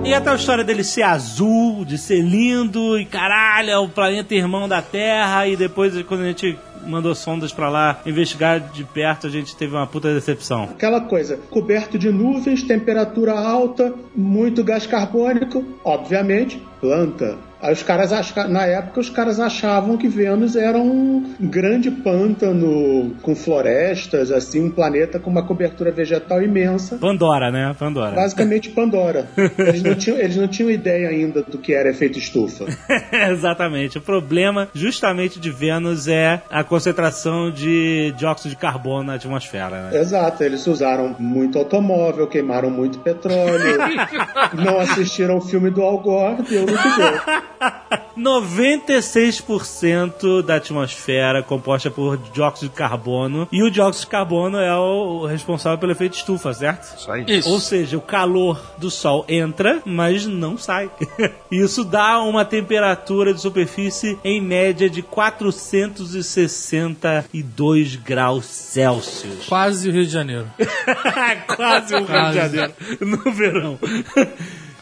E 0.03 0.13
até 0.13 0.29
a 0.29 0.35
história 0.35 0.61
dele 0.61 0.83
ser 0.83 1.03
azul, 1.03 1.85
de 1.85 1.97
ser 1.97 2.19
lindo, 2.19 2.99
e 2.99 3.05
caralho, 3.05 3.69
é 3.69 3.77
o 3.77 3.87
planeta 3.87 4.35
irmão 4.35 4.67
da 4.67 4.81
Terra, 4.81 5.47
e 5.47 5.55
depois, 5.55 5.93
quando 6.03 6.19
a 6.19 6.25
gente 6.25 6.59
mandou 6.85 7.15
sondas 7.15 7.53
pra 7.53 7.69
lá 7.69 8.01
investigar 8.05 8.59
de 8.59 8.83
perto, 8.83 9.25
a 9.25 9.29
gente 9.29 9.55
teve 9.55 9.73
uma 9.73 9.87
puta 9.87 10.13
decepção. 10.13 10.63
Aquela 10.63 10.99
coisa, 10.99 11.39
coberto 11.49 11.97
de 11.97 12.11
nuvens, 12.11 12.61
temperatura 12.61 13.39
alta, 13.39 13.93
muito 14.13 14.65
gás 14.65 14.85
carbônico, 14.85 15.63
obviamente, 15.85 16.61
planta. 16.81 17.37
Aí 17.61 17.73
os 17.73 17.83
caras 17.83 18.11
acham, 18.11 18.47
na 18.47 18.65
época 18.65 18.99
os 18.99 19.09
caras 19.09 19.39
achavam 19.39 19.95
que 19.95 20.07
Vênus 20.07 20.55
era 20.55 20.79
um 20.79 21.35
grande 21.39 21.91
pântano 21.91 23.15
com 23.21 23.35
florestas, 23.35 24.31
assim, 24.31 24.65
um 24.65 24.71
planeta 24.71 25.19
com 25.19 25.29
uma 25.29 25.43
cobertura 25.43 25.91
vegetal 25.91 26.41
imensa. 26.41 26.97
Pandora, 26.97 27.51
né? 27.51 27.75
Pandora. 27.77 28.15
Basicamente 28.15 28.69
Pandora. 28.81 29.27
Eles 29.59 29.83
não, 29.83 29.95
tinham, 29.95 30.17
eles 30.17 30.35
não 30.35 30.47
tinham 30.47 30.71
ideia 30.71 31.09
ainda 31.09 31.43
do 31.43 31.57
que 31.57 31.73
era 31.73 31.89
efeito 31.89 32.17
estufa. 32.17 32.65
Exatamente. 33.29 33.99
O 33.99 34.01
problema, 34.01 34.67
justamente, 34.73 35.39
de 35.39 35.51
Vênus 35.51 36.07
é 36.07 36.41
a 36.49 36.63
concentração 36.63 37.51
de 37.51 38.13
dióxido 38.17 38.49
de 38.49 38.57
carbono 38.57 39.03
na 39.03 39.15
atmosfera, 39.15 39.89
né? 39.89 39.99
Exato, 39.99 40.43
eles 40.43 40.65
usaram 40.65 41.15
muito 41.19 41.59
automóvel, 41.59 42.27
queimaram 42.27 42.71
muito 42.71 42.99
petróleo, 42.99 43.77
não 44.55 44.79
assistiram 44.79 45.37
o 45.37 45.41
filme 45.41 45.69
do 45.69 45.81
Al 45.81 45.99
Gore, 45.99 46.41
deu 46.43 46.65
no 46.65 46.77
que 46.77 46.97
deu. 46.97 47.50
96% 48.17 50.41
da 50.43 50.55
atmosfera 50.55 51.39
é 51.39 51.41
composta 51.41 51.89
por 51.89 52.17
dióxido 52.17 52.69
de 52.69 52.75
carbono 52.75 53.47
e 53.51 53.63
o 53.63 53.71
dióxido 53.71 54.05
de 54.05 54.11
carbono 54.11 54.59
é 54.59 54.73
o 54.75 55.25
responsável 55.25 55.77
pelo 55.77 55.91
efeito 55.91 56.15
estufa, 56.15 56.53
certo? 56.53 56.97
Isso 56.97 57.11
aí. 57.11 57.25
Isso. 57.27 57.49
Ou 57.49 57.59
seja, 57.59 57.97
o 57.97 58.01
calor 58.01 58.61
do 58.77 58.89
Sol 58.91 59.25
entra, 59.27 59.81
mas 59.85 60.25
não 60.25 60.57
sai. 60.57 60.89
Isso 61.51 61.83
dá 61.83 62.21
uma 62.21 62.45
temperatura 62.45 63.33
de 63.33 63.41
superfície 63.41 64.17
em 64.23 64.39
média 64.41 64.89
de 64.89 65.01
462 65.01 67.97
graus 67.97 68.45
Celsius. 68.45 69.45
Quase 69.47 69.89
o 69.89 69.91
Rio 69.91 70.05
de 70.05 70.11
Janeiro. 70.11 70.47
Quase 71.55 71.95
o 71.95 71.97
Rio 71.97 72.07
de 72.07 72.11
Quase. 72.11 72.37
Janeiro 72.37 72.73
no 73.01 73.17
verão. 73.31 73.77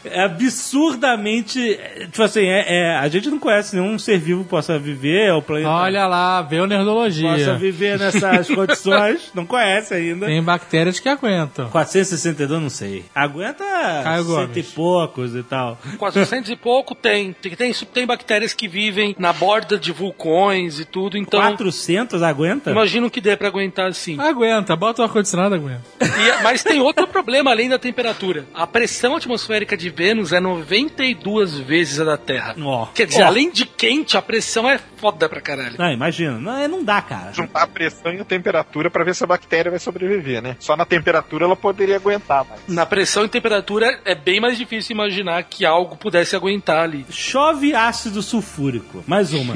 É 0.04 0.22
absurdamente. 0.24 1.74
é, 1.74 2.06
Tipo 2.06 2.22
assim, 2.22 2.44
é, 2.46 2.64
é- 2.68 2.96
a 2.96 3.08
gente 3.08 3.28
não 3.30 3.38
conhece 3.38 3.76
nenhum 3.76 3.98
ser 3.98 4.18
vivo 4.18 4.42
que 4.44 4.50
possa 4.50 4.78
viver, 4.78 5.32
o 5.32 5.42
planeta 5.42 5.68
Olha 5.70 6.06
lá, 6.06 6.42
veio 6.42 6.62
possa 6.62 6.74
nerdologia. 6.74 7.54
viver 7.58 7.98
nessas 7.98 8.48
condições. 8.54 9.30
Não 9.34 9.44
conhece 9.44 9.94
ainda. 9.94 10.26
Tem 10.26 10.42
bactérias 10.42 10.98
que 10.98 11.08
aguentam. 11.08 11.68
462, 11.70 12.62
não 12.62 12.70
sei. 12.70 13.04
Aguenta 13.14 13.64
Caio 14.02 14.24
cento 14.24 14.36
Gomes. 14.48 14.56
e 14.56 14.62
poucos 14.74 15.34
e 15.36 15.42
tal. 15.42 15.78
400 15.98 16.50
e 16.50 16.56
pouco 16.56 16.94
tem. 16.94 17.32
Tem, 17.34 17.54
tem. 17.54 17.72
tem 17.72 18.06
bactérias 18.06 18.52
que 18.54 18.66
vivem 18.68 19.14
na 19.18 19.32
borda 19.32 19.78
de 19.78 19.92
vulcões 19.92 20.78
e 20.80 20.84
tudo, 20.84 21.18
então 21.18 21.40
400 21.40 22.22
aguenta? 22.22 22.70
imagino 22.70 23.10
que 23.10 23.20
dê 23.20 23.36
pra 23.36 23.48
aguentar 23.48 23.88
assim. 23.88 24.18
Aguenta, 24.18 24.74
bota 24.76 25.02
o 25.02 25.04
ar-condicionado, 25.04 25.54
aguenta. 25.54 25.82
E- 26.00 26.42
mas 26.42 26.62
tem 26.62 26.80
outro 26.80 27.06
problema 27.06 27.50
além 27.50 27.68
da 27.68 27.78
temperatura. 27.78 28.44
A 28.54 28.66
pressão 28.66 29.16
atmosférica 29.16 29.76
de 29.76 29.89
Vênus 29.90 30.32
é 30.32 30.40
92 30.40 31.58
vezes 31.58 32.00
a 32.00 32.04
da 32.04 32.16
Terra. 32.16 32.54
Ó. 32.62 32.86
Quer 32.86 33.06
dizer, 33.06 33.22
Ó. 33.22 33.26
além 33.26 33.50
de 33.50 33.64
quente, 33.66 34.16
a 34.16 34.22
pressão 34.22 34.68
é 34.68 34.78
foda 34.96 35.28
pra 35.28 35.40
caralho. 35.40 35.76
Não, 35.78 35.90
imagina. 35.90 36.38
Não, 36.38 36.56
é, 36.56 36.68
não 36.68 36.84
dá, 36.84 37.00
cara. 37.00 37.32
Juntar 37.32 37.62
a 37.62 37.66
pressão 37.66 38.12
e 38.12 38.20
a 38.20 38.24
temperatura 38.24 38.90
pra 38.90 39.04
ver 39.04 39.14
se 39.14 39.24
a 39.24 39.26
bactéria 39.26 39.70
vai 39.70 39.80
sobreviver, 39.80 40.42
né? 40.42 40.56
Só 40.60 40.76
na 40.76 40.84
temperatura 40.84 41.44
ela 41.44 41.56
poderia 41.56 41.96
aguentar, 41.96 42.46
mas. 42.48 42.60
Na 42.68 42.86
pressão 42.86 43.24
e 43.24 43.28
temperatura 43.28 44.00
é 44.04 44.14
bem 44.14 44.40
mais 44.40 44.56
difícil 44.56 44.94
imaginar 44.94 45.42
que 45.44 45.64
algo 45.64 45.96
pudesse 45.96 46.36
aguentar 46.36 46.84
ali. 46.84 47.04
Chove 47.10 47.74
ácido 47.74 48.22
sulfúrico. 48.22 49.02
Mais 49.06 49.32
uma. 49.32 49.54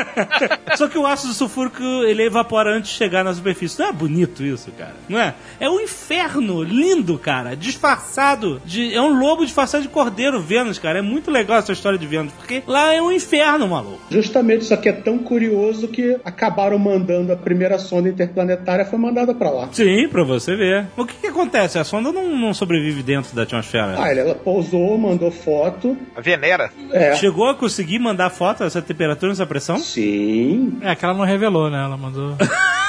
Só 0.76 0.88
que 0.88 0.98
o 0.98 1.06
ácido 1.06 1.32
sulfúrico, 1.34 1.82
ele 1.82 2.24
evapora 2.24 2.76
antes 2.76 2.90
de 2.92 2.96
chegar 2.96 3.24
na 3.24 3.34
superfície. 3.34 3.78
Não 3.78 3.88
é 3.88 3.92
bonito 3.92 4.44
isso, 4.44 4.70
cara? 4.72 4.94
Não 5.08 5.18
é? 5.18 5.34
É 5.60 5.68
um 5.68 5.80
inferno 5.80 6.62
lindo, 6.62 7.18
cara. 7.18 7.56
Disfarçado. 7.56 8.60
De, 8.64 8.94
é 8.94 9.00
um 9.02 9.18
lobo 9.18 9.44
disfarçado 9.44 9.57
de 9.80 9.88
cordeiro, 9.88 10.40
Vênus, 10.40 10.78
cara. 10.78 11.00
É 11.00 11.02
muito 11.02 11.30
legal 11.30 11.58
essa 11.58 11.72
história 11.72 11.98
de 11.98 12.06
Vênus. 12.06 12.32
Porque 12.32 12.62
lá 12.66 12.94
é 12.94 13.02
um 13.02 13.10
inferno, 13.10 13.68
maluco. 13.68 14.00
Justamente 14.10 14.62
isso 14.62 14.74
aqui 14.74 14.88
é 14.88 14.92
tão 14.92 15.18
curioso 15.18 15.88
que 15.88 16.16
acabaram 16.24 16.78
mandando 16.78 17.32
a 17.32 17.36
primeira 17.36 17.78
sonda 17.78 18.08
interplanetária 18.08 18.84
foi 18.84 18.98
mandada 18.98 19.34
pra 19.34 19.50
lá. 19.50 19.68
Sim, 19.72 20.08
pra 20.08 20.22
você 20.22 20.54
ver. 20.54 20.86
O 20.96 21.04
que, 21.04 21.14
que 21.14 21.26
acontece? 21.26 21.78
A 21.78 21.84
sonda 21.84 22.12
não, 22.12 22.36
não 22.36 22.54
sobrevive 22.54 23.02
dentro 23.02 23.34
da 23.34 23.42
atmosfera. 23.42 23.96
Ah, 23.98 24.14
ela 24.14 24.34
pousou, 24.34 24.96
mandou 24.96 25.30
foto. 25.30 25.96
A 26.16 26.20
Venera. 26.20 26.70
É. 26.92 27.14
Chegou 27.16 27.48
a 27.48 27.54
conseguir 27.54 27.98
mandar 27.98 28.30
foto 28.30 28.60
dessa 28.60 28.80
temperatura, 28.80 29.32
dessa 29.32 29.46
pressão? 29.46 29.78
Sim. 29.78 30.78
É 30.82 30.94
que 30.94 31.04
ela 31.04 31.14
não 31.14 31.24
revelou, 31.24 31.68
né? 31.68 31.82
Ela 31.82 31.96
mandou. 31.96 32.36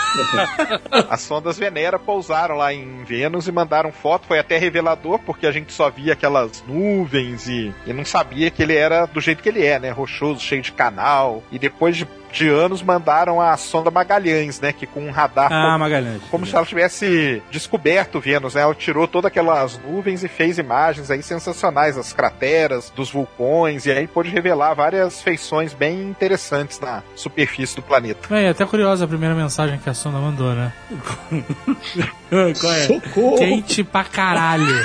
As 1.10 1.21
sondas 1.21 1.58
Venera 1.58 1.99
pousaram 1.99 2.55
lá 2.55 2.73
em 2.73 3.03
Vênus 3.03 3.47
e 3.47 3.51
mandaram 3.51 3.91
foto. 3.91 4.27
Foi 4.27 4.39
até 4.39 4.58
revelador, 4.58 5.19
porque 5.19 5.45
a 5.45 5.51
gente 5.51 5.71
só 5.71 5.89
via 5.89 6.13
aquelas 6.13 6.59
nuvens 6.67 7.48
e, 7.48 7.74
e 7.86 7.93
não 7.93 8.06
sabia 8.06 8.50
que 8.52 8.62
ele 8.62 8.76
era 8.76 9.06
do 9.06 9.22
jeito 9.22 9.41
que 9.41 9.50
ele 9.50 9.65
é, 9.65 9.80
né? 9.80 9.89
Rochoso, 9.89 10.39
cheio 10.39 10.62
de 10.62 10.72
canal. 10.72 11.43
E 11.52 11.60
depois 11.60 11.98
de, 11.98 12.08
de 12.31 12.47
anos 12.47 12.81
mandaram 12.81 13.41
a 13.41 13.55
sonda 13.57 13.89
Magalhães, 13.91 14.59
né? 14.59 14.71
Que 14.73 14.85
com 14.85 15.01
um 15.01 15.11
radar 15.11 15.51
Ah, 15.51 15.77
Magalhães. 15.77 16.21
como 16.29 16.45
se 16.45 16.55
ela 16.55 16.65
tivesse 16.65 17.41
descoberto 17.51 18.19
Vênus, 18.19 18.55
né? 18.55 18.61
Ela 18.61 18.75
tirou 18.75 19.07
todas 19.07 19.27
aquelas 19.29 19.79
nuvens 19.79 20.23
e 20.23 20.27
fez 20.27 20.57
imagens 20.57 21.09
aí 21.11 21.21
sensacionais, 21.23 21.97
as 21.97 22.13
crateras 22.13 22.91
dos 22.95 23.11
vulcões, 23.11 23.85
e 23.85 23.91
aí 23.91 24.07
pôde 24.07 24.29
revelar 24.29 24.73
várias 24.73 25.21
feições 25.21 25.73
bem 25.73 26.01
interessantes 26.09 26.79
na 26.79 27.01
superfície 27.15 27.75
do 27.75 27.81
planeta. 27.81 28.33
É, 28.35 28.49
até 28.49 28.65
curiosa 28.65 29.05
a 29.05 29.07
primeira 29.07 29.35
mensagem 29.35 29.77
que 29.79 29.89
a 29.89 29.93
sonda 29.93 30.17
mandou, 30.19 30.53
né? 30.53 30.71
Qual 32.29 32.73
é? 32.73 32.85
Socorro! 32.85 33.37
Quente 33.37 33.83
pra 33.83 34.03
caralho. 34.03 34.65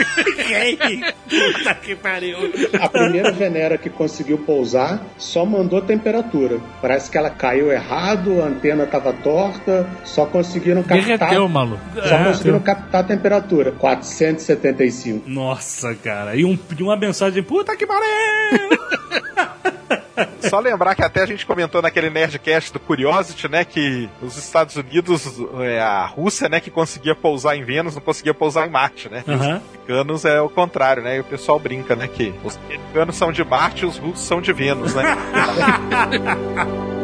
Puta 1.28 1.74
que 1.74 1.94
pariu. 1.94 2.38
A 2.80 2.88
primeira 2.88 3.33
Venera 3.33 3.76
que 3.76 3.90
conseguiu 3.90 4.38
pousar 4.38 5.02
só 5.18 5.44
mandou 5.44 5.80
temperatura. 5.83 6.59
Parece 6.80 7.11
que 7.11 7.18
ela 7.18 7.30
caiu 7.38 7.70
errado, 7.70 8.42
a 8.42 8.47
antena 8.47 8.85
estava 8.85 9.12
torta, 9.12 9.87
só 10.05 10.27
conseguiram 10.27 10.83
captar. 10.83 11.18
Derreteu, 11.18 11.49
maluco. 11.49 11.83
Só 12.03 12.25
conseguiram 12.25 12.61
captar 12.61 13.03
a 13.03 13.05
temperatura. 13.05 13.73
475. 13.73 15.29
Nossa, 15.29 15.94
cara. 15.94 16.37
E, 16.37 16.44
um, 16.44 16.59
uma 16.81 16.97
mensagem, 16.97 17.42
puta 17.42 17.77
que 17.77 17.87
pariu! 17.87 18.05
Só 20.49 20.61
lembrar 20.61 20.94
que 20.94 21.03
até 21.03 21.23
a 21.23 21.27
gente 21.27 21.44
comentou 21.44 21.83
naquele 21.83 22.11
Nerdcast 22.11 22.73
do 22.73 22.79
Curiosity, 22.79 23.49
né, 23.49 23.64
que 23.64 24.09
os 24.23 24.37
Estados 24.37 24.77
Unidos, 24.77 25.40
é, 25.61 25.81
a 25.81 26.07
Rússia, 26.07 26.49
né, 26.49 26.61
que 26.61 26.70
conseguia 26.70 27.14
pousar 27.14 27.57
em 27.57 27.64
Vênus, 27.64 27.94
não 27.94 28.03
conseguia 28.03 28.35
pousar 28.35 28.66
em 28.66 28.70
Marte, 28.70 29.09
né? 29.09 29.25
Aham. 29.27 29.37
Os 29.37 29.44
americanos 29.44 30.25
é 30.25 30.40
o 30.40 30.49
contrário, 30.49 31.03
né? 31.03 31.16
E 31.16 31.20
o 31.20 31.25
pessoal 31.25 31.59
brinca, 31.59 31.97
né, 31.97 32.07
que 32.07 32.33
os 32.44 32.59
americanos 32.66 33.16
são 33.16 33.33
de 33.33 33.44
Marte 33.44 33.85
e 33.85 33.87
os 33.87 33.99
russos 33.99 34.27
são 34.27 34.40
de 34.40 34.53
Vênus, 34.53 34.94
né? 34.94 35.05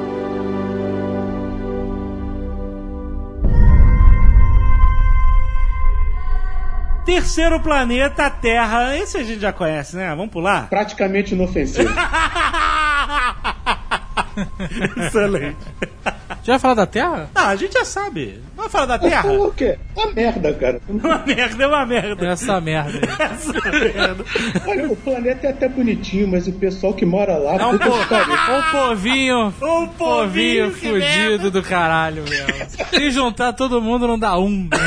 Terceiro 7.11 7.59
planeta, 7.59 8.27
a 8.27 8.31
Terra. 8.31 8.96
Esse 8.96 9.18
a 9.18 9.25
gente 9.25 9.40
já 9.40 9.53
conhece, 9.53 9.96
né? 9.96 10.11
Vamos 10.11 10.31
pular? 10.31 10.68
Praticamente 10.68 11.35
inofensivo. 11.35 11.90
Excelente. 14.96 15.57
Já 16.44 16.53
vai 16.53 16.59
falar 16.61 16.75
da 16.75 16.87
Terra? 16.87 17.29
Não, 17.35 17.46
a 17.49 17.57
gente 17.57 17.73
já 17.73 17.85
sabe. 17.85 18.40
Vamos 18.57 18.70
falar 18.70 18.87
da 18.87 18.96
Terra? 18.96 19.23
falou 19.23 19.49
o 19.49 19.53
quê? 19.53 19.77
Uma 19.96 20.12
merda, 20.12 20.55
cara. 20.55 20.81
Uma 20.88 21.18
merda, 21.27 21.64
é 21.64 21.66
uma 21.66 21.85
merda. 21.85 22.29
Essa 22.29 22.61
merda 22.61 22.92
aí. 22.99 23.03
Essa 23.27 23.53
merda. 23.53 24.25
Olha, 24.68 24.88
o 24.92 24.96
planeta 24.96 25.49
é 25.49 25.51
até 25.51 25.68
bonitinho, 25.68 26.29
mas 26.29 26.46
o 26.46 26.53
pessoal 26.53 26.94
que 26.94 27.05
mora 27.05 27.37
lá, 27.37 27.57
É 27.57 27.66
um, 27.66 27.77
po 27.77 27.88
um 27.88 28.70
povinho. 28.70 29.46
Um 29.49 29.53
Povinho 29.53 29.88
povinho 29.99 30.73
fudido 30.73 31.51
do 31.51 31.61
caralho 31.61 32.23
mesmo. 32.23 32.87
Se 32.88 33.11
juntar 33.11 33.53
todo 33.53 33.83
mundo 33.83 34.07
não 34.07 34.16
dá 34.16 34.38
um. 34.38 34.68
né? 34.70 34.79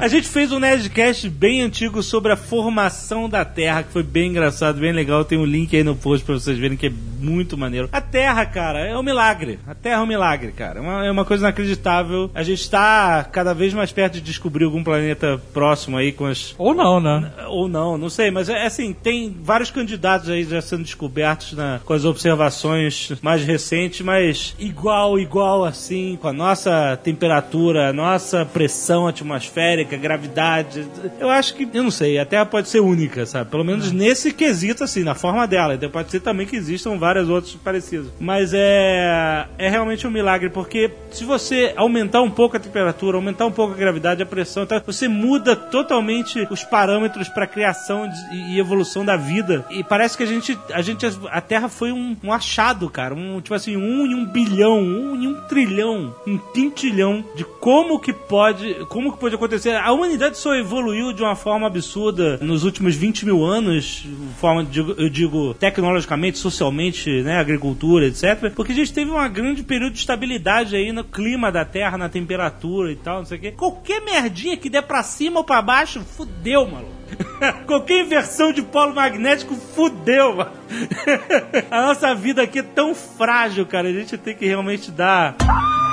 A 0.00 0.06
gente 0.06 0.28
fez 0.28 0.52
um 0.52 0.60
Nerdcast 0.60 1.28
bem 1.28 1.60
antigo 1.60 2.04
sobre 2.04 2.30
a 2.30 2.36
formação 2.36 3.28
da 3.28 3.44
Terra, 3.44 3.82
que 3.82 3.92
foi 3.92 4.04
bem 4.04 4.30
engraçado, 4.30 4.78
bem 4.78 4.92
legal. 4.92 5.24
Tem 5.24 5.36
um 5.36 5.44
link 5.44 5.76
aí 5.76 5.82
no 5.82 5.96
post 5.96 6.24
pra 6.24 6.34
vocês 6.34 6.56
verem 6.56 6.76
que 6.76 6.86
é 6.86 6.92
muito 7.18 7.56
maneiro. 7.56 7.88
A 7.92 8.00
Terra, 8.00 8.44
cara, 8.46 8.86
é 8.86 8.96
um 8.96 9.02
milagre. 9.02 9.58
A 9.66 9.74
Terra 9.74 10.00
é 10.00 10.02
um 10.02 10.06
milagre, 10.06 10.52
cara. 10.52 10.78
É 10.78 10.82
uma, 10.82 11.06
é 11.06 11.10
uma 11.10 11.24
coisa 11.24 11.44
inacreditável. 11.44 12.30
A 12.34 12.42
gente 12.42 12.68
tá 12.70 13.24
cada 13.24 13.52
vez 13.52 13.74
mais 13.74 13.92
perto 13.92 14.14
de 14.14 14.20
descobrir 14.20 14.64
algum 14.64 14.82
planeta 14.82 15.40
próximo 15.52 15.96
aí 15.96 16.12
com 16.12 16.26
as. 16.26 16.54
Ou 16.58 16.74
não, 16.74 17.00
né? 17.00 17.30
Ou 17.48 17.68
não, 17.68 17.98
não 17.98 18.10
sei, 18.10 18.30
mas 18.30 18.48
é 18.48 18.66
assim, 18.66 18.92
tem 18.92 19.36
vários 19.42 19.70
candidatos 19.70 20.28
aí 20.28 20.44
já 20.44 20.60
sendo 20.60 20.82
descobertos 20.82 21.52
na, 21.52 21.80
com 21.84 21.92
as 21.92 22.04
observações 22.04 23.12
mais 23.22 23.42
recentes, 23.42 24.00
mas 24.00 24.54
igual, 24.58 25.18
igual 25.18 25.64
assim, 25.64 26.18
com 26.20 26.28
a 26.28 26.32
nossa 26.32 26.96
temperatura, 27.02 27.88
a 27.88 27.92
nossa 27.92 28.44
pressão 28.44 29.06
atmosférica, 29.06 29.96
gravidade. 29.96 30.86
Eu 31.18 31.30
acho 31.30 31.54
que, 31.54 31.68
eu 31.72 31.82
não 31.82 31.90
sei, 31.90 32.18
a 32.18 32.24
Terra 32.24 32.46
pode 32.46 32.68
ser 32.68 32.80
única, 32.80 33.26
sabe? 33.26 33.50
Pelo 33.50 33.64
menos 33.64 33.92
nesse 33.92 34.32
quesito, 34.32 34.84
assim, 34.84 35.02
na 35.02 35.14
forma 35.14 35.46
dela. 35.46 35.74
Então 35.74 35.90
pode 35.90 36.10
ser 36.10 36.20
também 36.20 36.46
que 36.46 36.56
existam 36.56 36.96
vários 36.96 37.07
outros 37.28 37.54
parecidos. 37.54 38.10
Mas 38.20 38.52
é, 38.54 39.46
é 39.56 39.68
realmente 39.68 40.06
um 40.06 40.10
milagre, 40.10 40.50
porque 40.50 40.90
se 41.10 41.24
você 41.24 41.72
aumentar 41.76 42.20
um 42.22 42.30
pouco 42.30 42.56
a 42.56 42.60
temperatura, 42.60 43.16
aumentar 43.16 43.46
um 43.46 43.50
pouco 43.52 43.74
a 43.74 43.76
gravidade, 43.76 44.22
a 44.22 44.26
pressão, 44.26 44.62
então 44.64 44.80
você 44.84 45.08
muda 45.08 45.54
totalmente 45.56 46.46
os 46.50 46.64
parâmetros 46.64 47.28
para 47.28 47.46
criação 47.46 48.08
de- 48.08 48.54
e 48.54 48.58
evolução 48.58 49.04
da 49.04 49.16
vida. 49.16 49.64
E 49.70 49.82
parece 49.84 50.16
que 50.16 50.22
a 50.22 50.26
gente, 50.26 50.58
a 50.72 50.82
gente, 50.82 51.06
a 51.30 51.40
Terra 51.40 51.68
foi 51.68 51.92
um, 51.92 52.16
um 52.22 52.32
achado, 52.32 52.88
cara, 52.90 53.14
um 53.14 53.40
tipo 53.40 53.54
assim, 53.54 53.76
um 53.76 54.06
em 54.06 54.14
um 54.14 54.24
bilhão, 54.26 54.78
um 54.80 55.14
em 55.16 55.28
um 55.28 55.34
trilhão, 55.48 56.14
um 56.26 56.36
quintilhão 56.38 57.24
de 57.34 57.44
como 57.44 57.98
que 58.00 58.12
pode, 58.12 58.74
como 58.88 59.12
que 59.12 59.18
pode 59.18 59.34
acontecer. 59.34 59.74
A 59.74 59.92
humanidade 59.92 60.36
só 60.38 60.54
evoluiu 60.54 61.12
de 61.12 61.22
uma 61.22 61.36
forma 61.36 61.66
absurda 61.66 62.38
nos 62.42 62.64
últimos 62.64 62.94
20 62.94 63.24
mil 63.24 63.44
anos, 63.44 64.04
forma, 64.40 64.66
eu 64.96 65.08
digo, 65.08 65.54
tecnologicamente, 65.54 66.38
socialmente, 66.38 66.97
né, 67.06 67.38
agricultura, 67.38 68.06
etc. 68.06 68.52
Porque 68.54 68.72
a 68.72 68.74
gente 68.74 68.92
teve 68.92 69.10
um 69.10 69.32
grande 69.32 69.62
período 69.62 69.92
de 69.92 69.98
estabilidade 69.98 70.76
aí 70.76 70.92
no 70.92 71.04
clima 71.04 71.50
da 71.50 71.64
Terra, 71.64 71.98
na 71.98 72.08
temperatura 72.08 72.92
e 72.92 72.96
tal, 72.96 73.18
não 73.18 73.24
sei 73.24 73.38
o 73.38 73.40
quê. 73.40 73.52
Qualquer 73.52 74.00
merdinha 74.00 74.56
que 74.56 74.70
der 74.70 74.82
pra 74.82 75.02
cima 75.02 75.38
ou 75.38 75.44
pra 75.44 75.62
baixo, 75.62 76.00
fudeu, 76.00 76.66
mano. 76.66 76.88
Qualquer 77.66 78.04
inversão 78.04 78.52
de 78.52 78.62
polo 78.62 78.94
magnético, 78.94 79.54
fudeu, 79.54 80.36
mano. 80.36 80.57
A 81.70 81.82
nossa 81.82 82.14
vida 82.14 82.42
aqui 82.42 82.60
é 82.60 82.62
tão 82.62 82.94
frágil, 82.94 83.66
cara. 83.66 83.88
A 83.88 83.92
gente 83.92 84.16
tem 84.18 84.34
que 84.34 84.46
realmente 84.46 84.90
dar, 84.90 85.34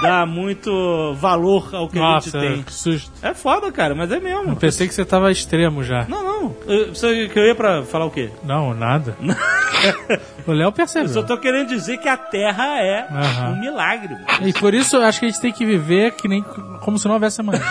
dar 0.01 0.25
muito 0.25 1.13
valor 1.15 1.73
ao 1.73 1.87
que 1.89 1.97
Nossa, 1.97 2.37
a 2.37 2.41
gente 2.41 2.53
tem. 2.53 2.63
que 2.63 2.73
susto. 2.73 3.11
É 3.21 3.33
foda, 3.33 3.71
cara, 3.71 3.95
mas 3.95 4.11
é 4.11 4.19
mesmo. 4.19 4.51
Eu 4.51 4.55
pensei 4.55 4.87
que 4.87 4.93
você 4.93 5.05
tava 5.05 5.31
extremo 5.31 5.83
já. 5.83 6.05
Não, 6.07 6.23
não. 6.23 6.55
Eu, 6.67 6.93
você 6.93 7.27
que 7.27 7.37
eu 7.39 7.45
ia 7.45 7.55
pra 7.55 7.83
falar 7.83 8.05
o 8.05 8.11
quê? 8.11 8.29
Não, 8.43 8.73
nada. 8.73 9.15
o 10.45 10.51
Léo 10.51 10.67
Eu 10.67 10.71
só 10.71 10.71
percebeu. 10.71 11.25
tô 11.25 11.37
querendo 11.37 11.67
dizer 11.69 11.97
que 11.97 12.07
a 12.07 12.17
Terra 12.17 12.79
é 12.81 13.07
um 13.49 13.59
milagre. 13.59 14.13
mano. 14.13 14.47
E 14.47 14.53
por 14.53 14.73
isso 14.73 14.95
eu 14.97 15.03
acho 15.03 15.19
que 15.19 15.25
a 15.25 15.29
gente 15.29 15.41
tem 15.41 15.51
que 15.51 15.65
viver 15.65 16.11
que 16.13 16.27
nem 16.27 16.43
como 16.81 16.97
se 16.99 17.05
não 17.07 17.15
houvesse 17.15 17.41
amanhã. 17.41 17.63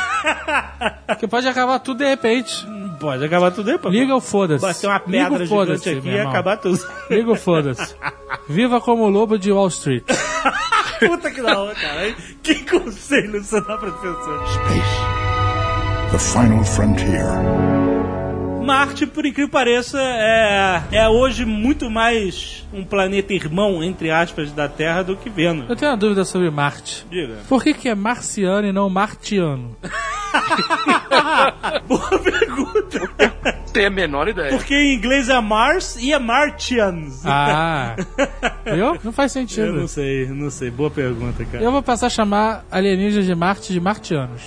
Porque 1.07 1.27
pode 1.27 1.47
acabar 1.47 1.79
tudo 1.79 1.99
de 1.99 2.09
repente. 2.09 2.67
Pode 2.99 3.25
acabar 3.25 3.51
tudo 3.51 3.79
pô. 3.79 3.89
Liga 3.89 4.15
o 4.15 4.21
foda-se. 4.21 4.63
Bater 4.65 4.87
uma 4.87 5.01
pedra 5.01 5.45
gigante 5.45 5.89
aqui 5.91 6.09
e 6.09 6.19
acabar 6.21 6.57
tudo. 6.57 6.79
Liga 7.11 7.33
o 7.33 7.37
foda-se. 7.37 7.95
Viva 8.49 8.81
como 8.81 9.05
o 9.05 9.09
lobo 9.09 9.39
de 9.39 9.53
Wall 9.53 9.69
Street. 9.69 10.05
Puta 10.99 11.31
que 11.31 11.43
da 11.43 11.61
hora, 11.61 11.75
cara. 11.75 12.15
Que 12.43 12.65
conselho 12.65 13.43
você 13.43 13.61
dá 13.61 13.77
para 13.77 13.91
pessoas? 13.91 14.51
Space. 14.51 16.13
The 16.13 16.19
final 16.19 16.65
frontier. 16.65 17.75
Marte, 18.65 19.07
por 19.07 19.27
incrível 19.27 19.49
que 19.49 19.53
pareça, 19.53 20.01
é, 20.01 20.83
é 20.93 21.09
hoje 21.09 21.45
muito 21.45 21.91
mais 21.91 22.67
um 22.73 22.83
planeta 22.83 23.35
irmão, 23.35 23.85
entre 23.85 24.11
aspas, 24.11 24.51
da 24.53 24.67
Terra 24.69 25.03
do 25.03 25.17
que 25.17 25.29
Vênus. 25.29 25.69
Eu 25.69 25.77
tenho 25.77 25.91
uma 25.91 25.99
dúvida 25.99 26.25
sobre 26.25 26.51
Marte. 26.51 27.07
Diga. 27.11 27.41
Por 27.47 27.63
que, 27.63 27.75
que 27.75 27.91
é 27.91 27.95
marciano 27.95 28.67
e 28.67 28.73
não 28.73 28.89
martiano? 28.89 29.77
Boa 31.87 32.19
pergunta. 32.19 33.11
Tem 33.73 33.87
a 33.87 33.91
menor 33.91 34.29
ideia. 34.29 34.51
Porque 34.51 34.75
em 34.75 34.95
inglês 34.95 35.29
é 35.29 35.41
Mars 35.41 35.97
e 35.97 36.13
é 36.13 36.19
Martians. 36.19 37.23
Ah, 37.27 37.97
viu? 38.65 38.97
Não 39.03 39.13
faz 39.13 39.35
Eu 39.35 39.43
sentido. 39.43 39.73
não 39.73 39.87
sei, 39.89 40.27
não 40.29 40.51
sei. 40.51 40.71
Boa 40.71 40.91
pergunta, 40.91 41.45
cara. 41.45 41.63
Eu 41.63 41.73
vou 41.73 41.83
passar 41.83 42.07
a 42.07 42.11
chamar 42.11 42.65
alienígenas 42.71 43.27
de 43.27 43.35
Marte 43.35 43.73
de 43.73 43.81
martianos. 43.81 44.43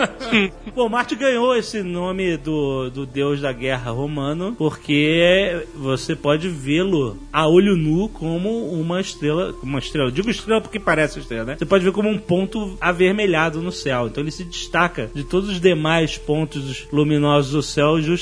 Bom, 0.74 0.88
Marte 0.88 1.14
ganhou 1.16 1.56
esse 1.56 1.82
nome 1.82 2.36
do, 2.36 2.90
do 2.90 3.06
deus 3.06 3.40
da 3.40 3.52
guerra 3.52 3.90
romano 3.90 4.54
porque 4.56 5.66
você 5.74 6.14
pode 6.14 6.48
vê-lo 6.48 7.16
a 7.32 7.48
olho 7.48 7.76
nu 7.76 8.08
como 8.08 8.68
uma 8.72 9.00
estrela. 9.00 9.54
Uma 9.62 9.78
estrela. 9.78 10.08
Eu 10.08 10.12
digo 10.12 10.30
estrela 10.30 10.60
porque 10.60 10.78
parece 10.78 11.18
estrela, 11.18 11.44
né? 11.44 11.56
Você 11.58 11.66
pode 11.66 11.84
ver 11.84 11.92
como 11.92 12.08
um 12.08 12.18
ponto 12.18 12.76
avermelhado 12.80 13.60
no 13.62 13.72
céu. 13.72 14.06
Então 14.06 14.22
ele 14.22 14.30
se 14.30 14.44
destaca 14.44 15.10
de 15.14 15.24
todos 15.24 15.48
os 15.48 15.60
demais 15.60 16.18
pontos 16.18 16.86
luminosos 16.92 17.52
do 17.52 17.62
céu 17.62 18.00
justamente 18.00 18.19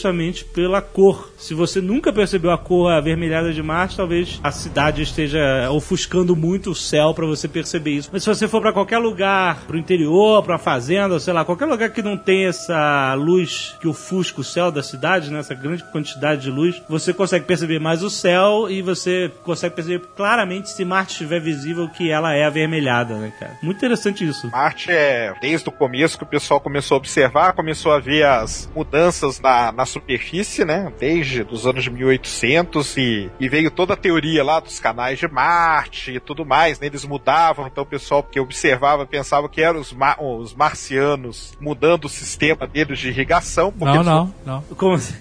pela 0.55 0.81
cor. 0.81 1.31
Se 1.37 1.55
você 1.55 1.81
nunca 1.81 2.13
percebeu 2.13 2.51
a 2.51 2.59
cor 2.59 2.91
avermelhada 2.91 3.53
de 3.53 3.63
Marte, 3.63 3.97
talvez 3.97 4.41
a 4.43 4.51
cidade 4.51 5.03
esteja 5.03 5.71
ofuscando 5.71 6.35
muito 6.35 6.71
o 6.71 6.75
céu 6.75 7.15
para 7.15 7.27
você 7.27 7.47
perceber 7.49 7.93
isso. 7.93 8.11
Mas 8.13 8.23
se 8.23 8.29
você 8.29 8.49
for 8.49 8.61
para 8.61 8.73
qualquer 8.73 8.99
lugar, 8.99 9.65
pro 9.67 9.79
interior, 9.79 10.43
pra 10.43 10.59
fazenda, 10.59 11.19
sei 11.21 11.33
lá, 11.33 11.45
qualquer 11.45 11.67
lugar 11.67 11.91
que 11.91 12.03
não 12.03 12.17
tem 12.17 12.47
essa 12.47 13.15
luz 13.15 13.77
que 13.81 13.89
ofusca 13.89 14.41
o 14.41 14.45
céu 14.45 14.71
da 14.71 14.83
cidade, 14.83 15.31
né, 15.31 15.41
essa 15.41 15.55
grande 15.55 15.85
quantidade 15.91 16.43
de 16.43 16.51
luz, 16.51 16.83
você 16.89 17.13
consegue 17.13 17.45
perceber 17.45 17.79
mais 17.79 18.03
o 18.03 18.11
céu 18.11 18.67
e 18.69 18.83
você 18.83 19.31
consegue 19.43 19.75
perceber 19.75 20.07
claramente 20.17 20.71
se 20.71 20.85
Marte 20.85 21.13
estiver 21.13 21.41
visível 21.41 21.89
que 21.89 22.11
ela 22.11 22.35
é 22.35 22.45
avermelhada, 22.45 23.15
né, 23.15 23.33
cara? 23.39 23.57
Muito 23.63 23.79
interessante 23.79 24.27
isso. 24.27 24.51
Marte 24.51 24.91
é 24.91 25.35
desde 25.41 25.69
o 25.69 25.73
começo 25.73 26.17
que 26.17 26.25
o 26.25 26.27
pessoal 26.27 26.61
começou 26.61 26.97
a 26.97 26.99
observar, 26.99 27.53
começou 27.53 27.93
a 27.93 27.99
ver 27.99 28.25
as 28.25 28.71
mudanças 28.75 29.41
na, 29.41 29.73
na 29.73 29.87
superfície, 29.89 30.65
né? 30.65 30.93
Desde 30.99 31.43
os 31.51 31.67
anos 31.67 31.85
de 31.85 31.91
1800 31.91 32.97
e, 32.97 33.31
e 33.41 33.49
veio 33.49 33.71
toda 33.71 33.95
a 33.95 33.97
teoria 33.97 34.45
lá 34.45 34.61
dos 34.61 34.79
canais 34.81 35.19
de 35.19 35.29
Marte 35.29 36.13
e 36.13 36.21
tudo 36.21 36.45
mais, 36.45 36.79
né? 36.81 36.87
Eles 36.87 37.05
mudavam, 37.05 37.67
então 37.67 37.83
o 37.85 37.87
pessoal 37.87 38.23
que 38.23 38.39
observava 38.41 39.07
pensava 39.07 39.49
que 39.49 39.61
eram 39.63 39.81
os, 39.81 39.93
ma- 39.93 40.17
os 40.21 40.55
marcianos 40.55 41.53
mudando 41.61 42.05
o 42.07 42.09
sistema 42.09 42.67
deles 42.67 42.99
de 42.99 43.09
irrigação. 43.09 43.73
Não, 43.79 43.95
eles 43.95 44.07
não, 44.07 44.35
não. 44.45 44.63
Como 44.77 44.95
assim? 44.95 45.15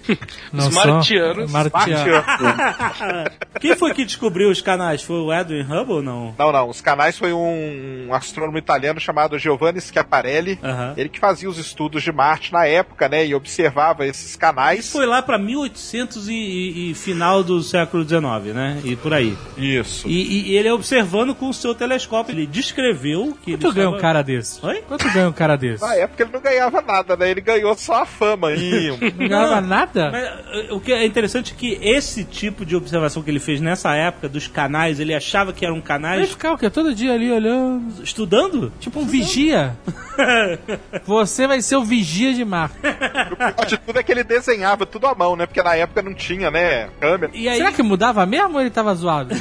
não 0.52 0.68
Os 0.68 0.74
são 0.74 0.92
martianos. 0.94 1.50
Martianos. 1.50 2.24
Marcianos. 2.26 3.32
Quem 3.60 3.76
foi 3.76 3.92
que 3.94 4.04
descobriu 4.04 4.50
os 4.50 4.60
canais? 4.60 5.02
Foi 5.02 5.16
o 5.16 5.32
Edwin 5.32 5.62
Hubble 5.62 5.94
ou 5.96 6.02
não? 6.02 6.34
Não, 6.38 6.52
não. 6.52 6.68
Os 6.68 6.80
canais 6.80 7.16
foi 7.18 7.32
um 7.32 8.08
astrônomo 8.12 8.58
italiano 8.58 9.00
chamado 9.00 9.38
Giovanni 9.38 9.80
Schiaparelli. 9.80 10.58
Ele 10.96 11.08
que 11.08 11.18
fazia 11.18 11.48
os 11.48 11.58
estudos 11.58 12.02
de 12.02 12.12
Marte 12.12 12.52
na 12.52 12.66
época, 12.66 13.08
né? 13.08 13.26
E 13.26 13.34
observava 13.34 14.06
esses 14.06 14.36
canais. 14.36 14.57
Foi 14.90 15.06
lá 15.06 15.22
pra 15.22 15.38
1800 15.38 16.28
e, 16.28 16.32
e- 16.32 16.90
e 16.90 16.94
final 16.94 17.42
do 17.44 17.62
século 17.62 18.02
XIX, 18.06 18.54
né? 18.54 18.80
E 18.84 18.96
por 18.96 19.12
aí. 19.14 19.36
Isso. 19.56 20.08
E, 20.08 20.50
e 20.50 20.56
ele 20.56 20.70
observando 20.70 21.34
com 21.34 21.48
o 21.48 21.54
seu 21.54 21.74
telescópio, 21.74 22.32
ele 22.34 22.46
descreveu 22.46 23.36
que 23.42 23.52
Quanto 23.52 23.66
ele 23.66 23.74
ganha 23.74 23.88
um 23.88 23.90
estava- 23.96 24.02
cara 24.02 24.22
desse? 24.22 24.64
Oi? 24.64 24.82
Quanto 24.88 25.10
ganha 25.12 25.28
um 25.28 25.32
cara 25.32 25.56
desse? 25.56 25.82
Na 25.82 25.94
época 25.94 26.22
ele 26.22 26.32
não 26.32 26.40
ganhava 26.40 26.80
nada, 26.82 27.16
né? 27.16 27.30
Ele 27.30 27.40
ganhou 27.40 27.74
só 27.76 28.02
a 28.02 28.06
fama 28.06 28.48
aí. 28.48 28.88
Não 29.18 29.28
ganhava 29.28 29.60
nada? 29.60 30.10
Mas, 30.10 30.24
eh, 30.24 30.68
o 30.72 30.80
que 30.80 30.92
é 30.92 31.04
interessante 31.06 31.52
é 31.52 31.56
que 31.56 31.78
esse 31.82 32.24
tipo 32.24 32.64
de 32.64 32.74
observação 32.76 33.22
que 33.22 33.30
ele 33.30 33.38
fez 33.40 33.60
nessa 33.60 33.94
época 33.94 34.28
dos 34.28 34.46
canais, 34.46 34.98
ele 35.00 35.14
achava 35.14 35.52
que 35.52 35.64
eram 35.64 35.76
Vai 35.76 35.82
canais 35.84 36.30
ficar 36.30 36.52
o 36.52 36.58
quê? 36.58 36.68
Todo 36.70 36.94
dia 36.94 37.12
ali 37.14 37.30
olhando. 37.30 38.02
estudando. 38.02 38.72
Tipo 38.80 39.00
um 39.00 39.06
vigia. 39.06 39.76
Você 41.06 41.46
vai 41.46 41.60
ser 41.62 41.76
o 41.76 41.84
vigia 41.84 42.32
de 42.34 42.44
Marte. 42.44 42.76
o 42.78 43.36
pior 43.36 43.66
de 43.66 43.76
tudo 43.78 43.98
é 43.98 44.02
que 44.02 44.12
ele 44.12 44.24
desenhava 44.48 44.86
tudo 44.86 45.06
à 45.06 45.14
mão, 45.14 45.36
né? 45.36 45.46
Porque 45.46 45.62
na 45.62 45.74
época 45.76 46.02
não 46.02 46.14
tinha, 46.14 46.50
né? 46.50 46.88
Câmera. 47.00 47.30
E 47.34 47.48
aí, 47.48 47.58
Será 47.58 47.70
que 47.72 47.82
mudava 47.82 48.24
mesmo 48.24 48.54
ou 48.54 48.60
ele 48.60 48.70
tava 48.70 48.94
zoado? 48.94 49.34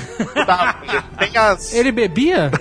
Tem 1.18 1.36
as. 1.38 1.74
Ele 1.74 1.92
bebia? 1.92 2.52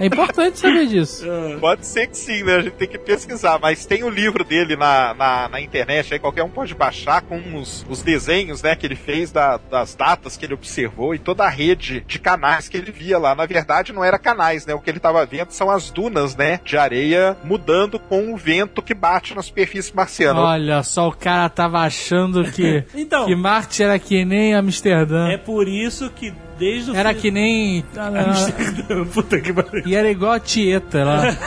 É 0.00 0.06
importante 0.06 0.58
saber 0.58 0.86
disso. 0.86 1.24
Pode 1.60 1.86
ser 1.86 2.06
que 2.06 2.16
sim, 2.16 2.42
né? 2.42 2.56
A 2.56 2.60
gente 2.62 2.74
tem 2.74 2.88
que 2.88 2.98
pesquisar. 2.98 3.58
Mas 3.60 3.84
tem 3.86 4.04
o 4.04 4.10
livro 4.10 4.44
dele 4.44 4.76
na, 4.76 5.14
na, 5.14 5.48
na 5.48 5.60
internet, 5.60 6.12
aí 6.14 6.20
qualquer 6.20 6.42
um 6.44 6.48
pode 6.48 6.74
baixar 6.74 7.22
com 7.22 7.38
os, 7.56 7.84
os 7.88 8.02
desenhos, 8.02 8.62
né, 8.62 8.74
que 8.76 8.86
ele 8.86 8.96
fez 8.96 9.32
da- 9.32 9.58
das 9.70 9.94
datas 9.94 10.36
que 10.36 10.44
ele 10.46 10.54
observou 10.54 11.14
e 11.14 11.18
toda 11.18 11.44
a 11.44 11.48
rede 11.48 12.00
de 12.06 12.18
canais 12.18 12.68
que 12.68 12.76
ele 12.76 12.92
via 12.92 13.18
lá. 13.18 13.34
Na 13.34 13.46
verdade, 13.46 13.92
não 13.92 14.04
era 14.04 14.18
canais, 14.18 14.66
né? 14.66 14.74
O 14.74 14.80
que 14.80 14.90
ele 14.90 14.98
estava 14.98 15.24
vendo 15.26 15.50
são 15.50 15.70
as 15.70 15.90
dunas, 15.90 16.36
né, 16.36 16.60
de 16.64 16.76
areia 16.76 17.36
mudando 17.44 17.98
com 17.98 18.32
o 18.32 18.36
vento 18.36 18.82
que 18.82 18.94
bate 18.94 19.34
na 19.34 19.42
superfície 19.42 19.94
marciana. 19.94 20.40
Olha 20.40 20.82
só, 20.82 21.08
o 21.08 21.12
cara 21.12 21.48
tava 21.48 21.77
achando 21.84 22.44
que, 22.50 22.84
Então. 22.94 23.26
que 23.26 23.36
Marte 23.36 23.82
era 23.82 23.98
que 23.98 24.24
nem 24.24 24.54
Amsterdã. 24.54 25.28
é 25.28 25.36
por 25.36 25.68
isso 25.68 26.10
que 26.10 26.32
desde 26.58 26.90
o 26.90 26.96
Era 26.96 27.14
fim- 27.14 27.20
que 27.20 27.30
nem. 27.30 27.84
Puta 29.14 29.38
que 29.40 29.52
pariu. 29.52 29.82
E 29.86 29.94
era 29.94 30.10
igual 30.10 30.32
a 30.32 30.40
Tieta 30.40 31.04
lá. 31.04 31.22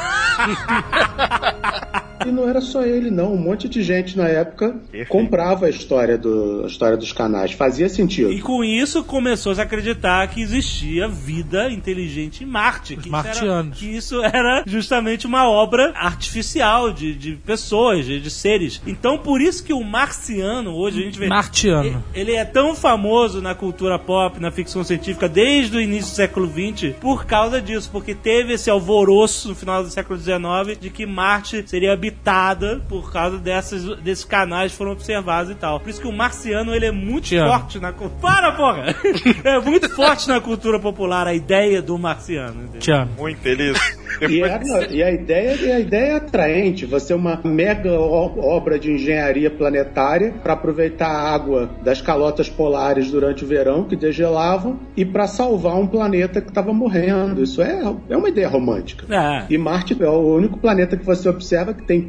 E 2.26 2.32
não 2.32 2.48
era 2.48 2.62
só 2.62 2.84
ele, 2.84 3.10
não. 3.10 3.34
Um 3.34 3.38
monte 3.38 3.68
de 3.68 3.82
gente 3.84 4.18
na 4.18 4.28
época 4.28 4.70
Perfeito. 4.70 5.08
comprava 5.10 5.66
a 5.66 5.70
história, 5.70 6.18
do, 6.18 6.62
a 6.64 6.68
história 6.68 6.98
dos 6.98 7.12
canais. 7.12 7.52
Fazia 7.52 7.90
sentido. 7.90 8.32
E 8.32 8.42
com 8.42 8.64
isso 8.64 9.04
começou 9.04 9.54
a 9.54 9.62
acreditar 9.62 10.28
que 10.28 10.42
existia 10.42 11.08
vida 11.08 11.72
inteligente 11.72 12.44
em 12.44 12.48
Marte. 12.48 12.96
Que 12.96 13.08
isso, 13.08 13.16
era, 13.16 13.24
martianos. 13.24 13.78
que 13.78 13.86
isso 13.86 14.24
era 14.24 14.64
justamente 14.66 15.26
uma 15.26 15.50
obra 15.50 15.94
artificial 15.96 16.92
de, 16.92 17.14
de 17.14 17.36
pessoas, 17.36 18.06
de, 18.06 18.20
de 18.20 18.30
seres. 18.30 18.82
Então 18.86 19.18
por 19.18 19.42
isso 19.42 19.64
que 19.64 19.74
o 19.74 19.84
marciano, 19.84 20.76
hoje 20.76 21.02
a 21.02 21.06
gente 21.06 21.20
vê. 21.20 21.28
Martiano. 21.28 22.04
Ele 22.14 22.34
é 22.34 22.46
tão 22.46 22.76
famoso 22.76 23.42
na 23.42 23.56
cultura 23.56 23.98
pop, 23.98 24.40
na 24.40 24.52
ficção 24.52 24.84
científica, 24.84 25.28
desde 25.28 25.78
o 25.78 25.82
início 25.82 26.12
do 26.12 26.16
século 26.16 26.48
XX, 26.48 26.96
por 27.00 27.26
causa 27.26 27.62
disso, 27.62 27.90
porque 27.92 28.14
teve 28.14 28.54
esse 28.54 28.70
alvoroço 28.70 29.50
no 29.50 29.56
final 29.56 29.84
do 29.84 29.90
século 29.90 30.20
XIX 30.20 30.80
de 30.80 30.90
que 30.90 31.06
Marte 31.06 31.64
seria 31.68 31.96
habitada 32.12 32.82
por 32.88 33.12
causa 33.12 33.38
dessas, 33.38 33.84
desses 34.02 34.24
canais 34.26 34.72
que 34.72 34.78
foram 34.78 34.92
observados 34.92 35.52
e 35.52 35.56
tal. 35.56 35.80
Por 35.80 35.90
isso 35.90 36.02
que 36.02 36.08
o 36.08 36.12
marciano 36.12 36.74
ele 36.76 36.86
é 36.86 36.92
muito 36.92 37.26
Te 37.26 37.38
amo. 37.38 37.50
forte 37.52 37.80
na 37.80 37.92
cultura. 37.92 38.22
Para, 38.22 38.52
porra! 38.52 38.96
é 39.44 39.60
muito 39.60 39.90
forte 39.90 40.28
na 40.28 40.40
cultura 40.40 40.80
popular 40.80 41.28
a 41.28 41.34
ideia 41.34 41.82
do 41.82 41.98
marciano. 41.98 42.68
Tiano. 42.80 43.12
Muito 43.18 43.46
eles. 43.48 43.78
E, 44.22 44.28
Depois, 44.40 44.70
era- 44.70 44.94
e 44.94 45.02
a 45.02 45.12
ideia, 45.12 45.56
e 45.56 45.72
a 45.72 45.80
ideia 45.80 46.12
é 46.12 46.16
atraente. 46.18 46.86
Você 46.86 47.12
é 47.12 47.16
uma 47.16 47.40
mega 47.44 47.92
obra 48.00 48.78
de 48.78 48.92
engenharia 48.92 49.50
planetária 49.50 50.34
para 50.44 50.54
aproveitar 50.54 51.08
a 51.08 51.34
água 51.34 51.72
das 51.82 52.02
calotas 52.02 52.48
polares 52.48 53.10
durante 53.10 53.44
o 53.44 53.48
verão 53.48 53.84
que 53.86 53.96
degelavam 53.96 54.80
e 54.96 55.04
para 55.04 55.26
salvar 55.26 55.76
um 55.76 55.88
planeta 55.88 56.40
que 56.40 56.50
estava 56.50 56.72
morrendo. 56.72 57.42
Isso 57.42 57.64
é, 57.64 57.82
é 58.10 58.18
uma 58.18 58.30
ideia 58.30 58.48
romântica. 58.48 59.08
É. 59.12 59.46
E 59.50 59.58
Marte 59.58 59.98
é 60.00 60.08
o 60.10 60.36
único 60.36 60.60
planeta 60.60 60.96
que 60.96 61.06
você 61.06 61.28
observa 61.28 61.74
que 61.74 61.82
tem 61.82 62.01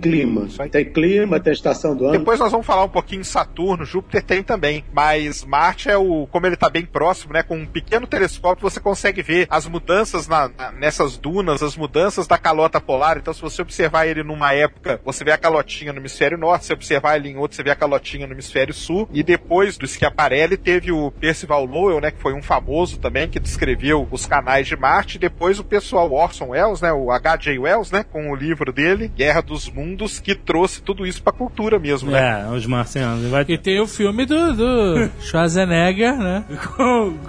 Tem 0.68 0.84
clima, 0.84 1.38
tem 1.40 1.52
estação 1.52 1.94
do 1.96 2.04
ano. 2.06 2.18
Depois 2.18 2.38
nós 2.40 2.50
vamos 2.50 2.66
falar 2.66 2.84
um 2.84 2.88
pouquinho 2.88 3.22
de 3.22 3.26
Saturno, 3.26 3.84
Júpiter 3.84 4.22
tem 4.22 4.42
também, 4.42 4.84
mas 4.92 5.44
Marte 5.44 5.88
é 5.90 5.96
o, 5.96 6.26
como 6.30 6.46
ele 6.46 6.56
tá 6.56 6.68
bem 6.70 6.84
próximo, 6.84 7.32
né, 7.32 7.42
com 7.42 7.56
um 7.56 7.66
pequeno 7.66 8.06
telescópio 8.06 8.68
você 8.68 8.80
consegue 8.80 9.22
ver 9.22 9.46
as 9.50 9.66
mudanças 9.66 10.26
na- 10.28 10.48
na- 10.48 10.72
nessas 10.72 11.16
dunas, 11.16 11.62
as 11.62 11.76
mudanças 11.76 12.26
da 12.26 12.38
calota 12.38 12.80
polar. 12.80 13.16
Então 13.18 13.32
se 13.34 13.40
você 13.40 13.62
observar 13.62 14.06
ele 14.06 14.22
numa 14.22 14.52
época, 14.52 15.00
você 15.04 15.24
vê 15.24 15.32
a 15.32 15.38
calotinha 15.38 15.92
no 15.92 15.98
hemisfério 16.00 16.38
norte, 16.38 16.66
se 16.66 16.72
observar 16.72 17.16
ele 17.16 17.28
em 17.28 17.36
outro, 17.36 17.56
você 17.56 17.62
vê 17.62 17.70
a 17.70 17.76
calotinha 17.76 18.26
no 18.26 18.32
hemisfério 18.34 18.74
sul. 18.74 19.08
E 19.12 19.22
depois 19.22 19.76
do 19.76 19.86
Schiaparelli 19.86 20.56
teve 20.56 20.92
o 20.92 21.10
Percival 21.10 21.64
Lowell, 21.64 22.00
né, 22.00 22.10
que 22.10 22.20
foi 22.20 22.32
um 22.34 22.42
famoso 22.42 22.98
também 22.98 23.28
que 23.28 23.38
descreveu 23.40 24.06
os 24.10 24.26
canais 24.26 24.66
de 24.66 24.76
Marte. 24.76 25.18
Depois 25.18 25.58
o 25.58 25.64
pessoal 25.64 26.12
Orson 26.12 26.48
Welles, 26.50 26.80
né, 26.80 26.92
o 26.92 27.10
H.J. 27.10 27.58
Wells, 27.58 27.92
né, 27.92 28.04
com 28.04 28.30
o 28.30 28.34
livro 28.34 28.72
dele, 28.72 29.08
Guerra 29.08 29.40
dos 29.42 29.68
Mundos, 29.74 30.18
que 30.18 30.34
trouxe 30.34 30.82
tudo 30.82 31.06
isso 31.06 31.22
pra 31.22 31.32
cultura 31.32 31.78
mesmo, 31.78 32.10
né? 32.10 32.44
É, 32.48 32.54
os 32.54 32.66
marcianos. 32.66 33.28
Vai 33.30 33.44
E 33.48 33.56
tem 33.58 33.80
o 33.80 33.86
filme 33.86 34.24
do, 34.26 34.52
do 34.54 35.10
Schwarzenegger, 35.20 36.16
né? 36.18 36.44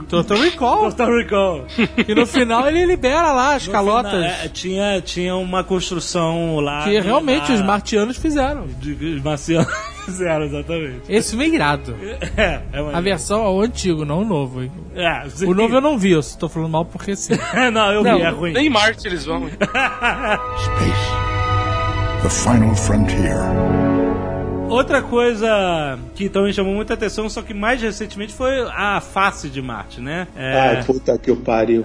Total 0.10 0.38
Recall. 0.38 0.90
Total 0.92 1.16
Recall. 1.18 1.66
Que 2.06 2.14
no 2.16 2.26
final 2.26 2.68
ele 2.68 2.86
libera 2.86 3.32
lá 3.32 3.56
as 3.56 3.66
No 3.68 3.72
calotas. 3.74 4.12
final, 4.12 4.24
é, 4.30 4.48
tinha, 4.50 5.02
tinha 5.02 5.36
uma 5.36 5.64
construção 5.64 6.58
lá. 6.60 6.84
Que 6.84 7.00
realmente 7.00 7.50
na- 7.50 7.56
os 7.56 7.62
martianos 7.62 8.18
fizeram. 8.18 8.68
de- 8.80 9.16
Os 9.16 9.22
marcianos 9.24 9.68
fizeram, 10.06 10.46
exatamente. 10.46 11.02
Esse 11.08 11.30
filme 11.32 11.46
é 11.46 11.50
irado. 11.50 11.96
É, 12.38 12.62
é 12.74 12.82
uma... 12.82 12.98
A 12.98 13.02
versão 13.02 13.46
o 13.56 13.62
antigo, 13.62 14.04
não 14.06 14.22
o 14.22 14.26
novo. 14.26 14.64
hein? 14.64 14.72
É, 14.96 15.30
sim. 15.30 15.46
O 15.46 15.54
novo 15.54 15.76
eu 15.76 15.82
não 15.82 15.98
vi, 15.98 16.12
eu 16.12 16.22
só 16.22 16.38
tô 16.38 16.50
falando 16.50 16.70
mal 16.72 16.86
porque 16.86 17.16
sim. 17.16 17.34
não, 17.74 17.92
eu 17.92 18.04
Não, 18.04 18.18
vi, 18.18 18.22
é 18.24 18.30
ruim. 18.30 18.54
nem 18.54 18.70
Marte 18.70 19.08
eles 19.08 19.26
vão. 19.26 19.48
Space. 19.48 21.43
The 22.24 22.30
final 22.30 22.74
frontier. 22.74 23.93
Outra 24.74 25.02
coisa 25.02 26.00
que 26.16 26.30
também 26.30 26.52
chamou 26.54 26.74
muita 26.74 26.94
atenção, 26.94 27.30
só 27.30 27.42
que 27.42 27.54
mais 27.54 27.82
recentemente, 27.82 28.34
foi 28.34 28.62
a 28.72 29.00
face 29.02 29.50
de 29.50 29.62
Marte, 29.62 30.02
né? 30.02 30.28
É, 30.36 30.60
Ai, 30.78 30.84
puta 30.84 31.18
que 31.18 31.32
o 31.32 31.36
pariu. 31.38 31.84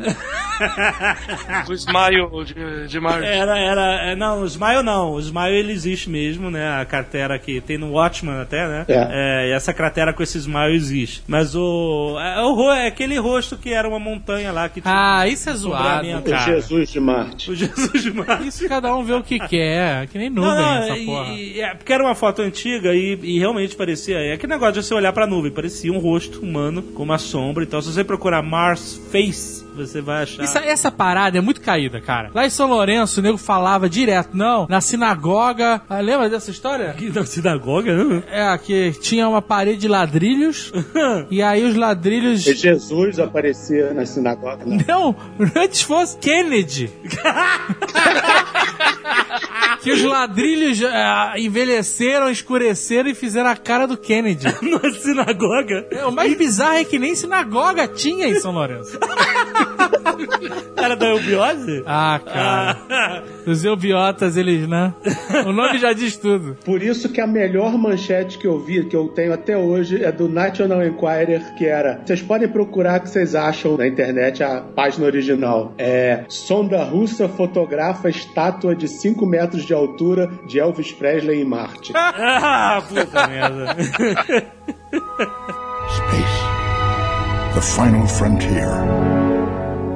O 1.69 1.73
Smile 1.73 2.27
de, 2.45 2.89
de 2.89 3.01
Marte. 3.01 3.25
Era, 3.27 3.59
era, 3.59 4.11
é, 4.11 4.17
não, 4.17 4.43
o 4.43 4.47
Smile 4.47 4.83
não, 4.83 5.13
o 5.13 5.21
Smile 5.21 5.55
ele 5.57 5.73
existe 5.73 6.11
mesmo, 6.11 6.51
né? 6.51 6.81
A 6.81 6.85
cratera 6.85 7.39
que 7.39 7.61
tem 7.61 7.79
no 7.79 7.93
Watchman 7.93 8.41
até, 8.41 8.67
né? 8.67 8.85
É. 8.89 9.49
e 9.49 9.53
essa 9.53 9.73
cratera 9.73 10.13
com 10.13 10.23
esse 10.23 10.39
Smile 10.39 10.75
existe. 10.75 11.23
Mas 11.29 11.55
o, 11.55 12.17
é, 12.21 12.43
o 12.43 12.55
ro- 12.55 12.73
é 12.73 12.87
aquele 12.87 13.19
rosto 13.19 13.57
que 13.57 13.73
era 13.73 13.89
uma 13.89 13.99
montanha 13.99 14.51
lá 14.53 14.69
que 14.69 14.81
tinha 14.81 14.93
Ah, 15.21 15.29
isso 15.29 15.49
é 15.49 15.55
zoado. 15.55 16.07
O. 16.09 16.39
Jesus 16.39 16.91
de 16.91 17.01
Marte. 17.01 17.51
o 17.51 17.55
Jesus 17.55 18.03
de 18.03 18.13
Marte. 18.13 18.47
Isso 18.49 18.69
cada 18.69 18.95
um 18.97 19.05
vê 19.05 19.13
o 19.15 19.23
que 19.23 19.39
quer. 19.39 20.07
Que 20.09 20.19
nem 20.19 20.31
Não, 20.31 20.43
nuvem 20.45 20.65
não, 20.65 20.75
essa 20.83 20.97
e- 20.99 21.07
porra. 21.07 21.29
e- 21.35 21.61
é, 21.61 21.75
porque 21.75 21.93
era 21.93 22.03
uma 22.05 22.15
foto 22.15 22.43
antiga 22.43 22.78
e, 22.87 23.19
e 23.23 23.39
realmente 23.39 23.75
parecia. 23.77 24.19
É 24.19 24.33
aquele 24.35 24.53
negócio 24.53 24.75
de 24.81 24.87
você 24.87 24.95
olhar 24.95 25.13
pra 25.13 25.27
nuvem, 25.27 25.51
parecia 25.51 25.93
um 25.93 25.99
rosto 25.99 26.41
humano 26.41 26.83
com 26.83 27.03
uma 27.03 27.19
sombra. 27.19 27.65
Então, 27.65 27.81
se 27.81 27.93
você 27.93 28.05
procurar 28.05 28.43
Mars 28.43 29.01
Face, 29.11 29.65
você 29.75 30.01
vai 30.01 30.25
achar. 30.25 30.43
Isso- 30.45 30.59
essa 30.59 30.91
parada 30.91 31.39
é 31.39 31.41
muito 31.41 31.61
caída, 31.61 32.01
cara. 32.01 32.31
Lá 32.35 32.47
em 32.47 32.51
São 32.51 32.69
Lourenço, 32.69 33.21
o 33.21 33.23
nego 33.23 33.39
falava 33.39 33.89
direto, 33.89 34.37
não, 34.37 34.67
na 34.69 34.81
sinagoga. 34.81 35.81
Ah, 35.89 36.01
lembra 36.01 36.29
dessa 36.29 36.51
história? 36.51 36.91
Aqui 36.91 37.11
na 37.11 37.25
sinagoga, 37.25 38.05
né? 38.05 38.23
É, 38.31 38.59
que 38.59 38.93
tinha 39.01 39.29
uma 39.29 39.41
parede 39.43 39.79
de 39.79 39.89
ladrilhos, 39.89 40.73
e 41.31 41.41
aí 41.43 41.65
os 41.65 41.75
ladrilhos. 41.77 42.47
E 42.47 42.55
Jesus 42.55 43.19
aparecia 43.19 43.93
na 43.95 44.05
sinagoga. 44.05 44.65
Né? 44.65 44.85
Não, 44.87 45.15
antes 45.57 45.83
fosse 45.83 46.17
Kennedy. 46.19 46.91
que 49.83 49.93
os 49.93 50.03
ladrilhos 50.03 50.83
ah, 50.85 51.35
envelheceram, 51.37 52.31
escureceram 52.31 53.09
e 53.09 53.15
fizeram 53.15 53.49
a 53.51 53.57
cara 53.57 53.87
do 53.87 53.97
Kennedy. 53.97 54.47
na 54.63 54.91
sinagoga. 54.93 55.87
É, 55.91 56.05
O 56.05 56.13
mais 56.13 56.37
bizarro 56.37 56.77
é 56.79 56.85
que 56.85 56.99
nem 56.99 57.15
sinagoga 57.15 57.87
tinha 57.89 58.27
em 58.29 58.41
São 58.41 58.53
Lourenço. 58.53 58.99
Era 60.77 60.97
da 60.97 61.09
eubiose? 61.09 61.83
Ah, 61.87 62.21
cara. 62.25 62.77
Ah, 62.89 63.23
Os 63.47 63.65
eubiotas, 63.65 64.37
eles, 64.37 64.69
né? 64.69 64.95
O 65.47 65.53
nome 65.53 65.79
já 65.79 65.93
diz 65.93 66.17
tudo. 66.17 66.57
Por 66.65 66.83
isso 66.83 67.09
que 67.09 67.21
a 67.21 67.27
melhor 67.27 67.77
manchete 67.77 68.39
que 68.39 68.47
eu 68.47 68.59
vi, 68.61 68.85
que 68.85 68.97
eu 68.97 69.09
tenho 69.09 69.33
até 69.33 69.57
hoje, 69.57 70.05
é 70.05 70.13
do 70.13 70.29
National 70.29 70.85
Enquirer, 70.85 71.55
que 71.57 71.67
era: 71.67 72.01
vocês 72.05 72.23
podem 72.23 72.49
procurar 72.49 73.01
que 73.01 73.11
vocês 73.11 73.35
acham 73.35 73.77
na 73.77 73.87
internet 73.87 74.43
a 74.43 74.61
página 74.61 75.07
original. 75.07 75.75
É 75.79 76.25
sonda 76.29 76.85
russa 76.85 77.29
fotografa 77.29 78.09
estátua 78.09 78.75
de 78.75 78.89
5 78.89 79.27
metros 79.27 79.65
de 79.65 79.75
altura 79.75 80.31
de 80.47 80.59
Elvis 80.59 80.93
Presley 80.93 81.41
em 81.41 81.45
Marte. 81.45 81.93
ah, 81.97 82.83
puta 82.89 83.27
merda. 83.27 83.77
Space. 85.89 86.39
The 87.55 87.61
final 87.63 88.07
frontier. 88.07 89.18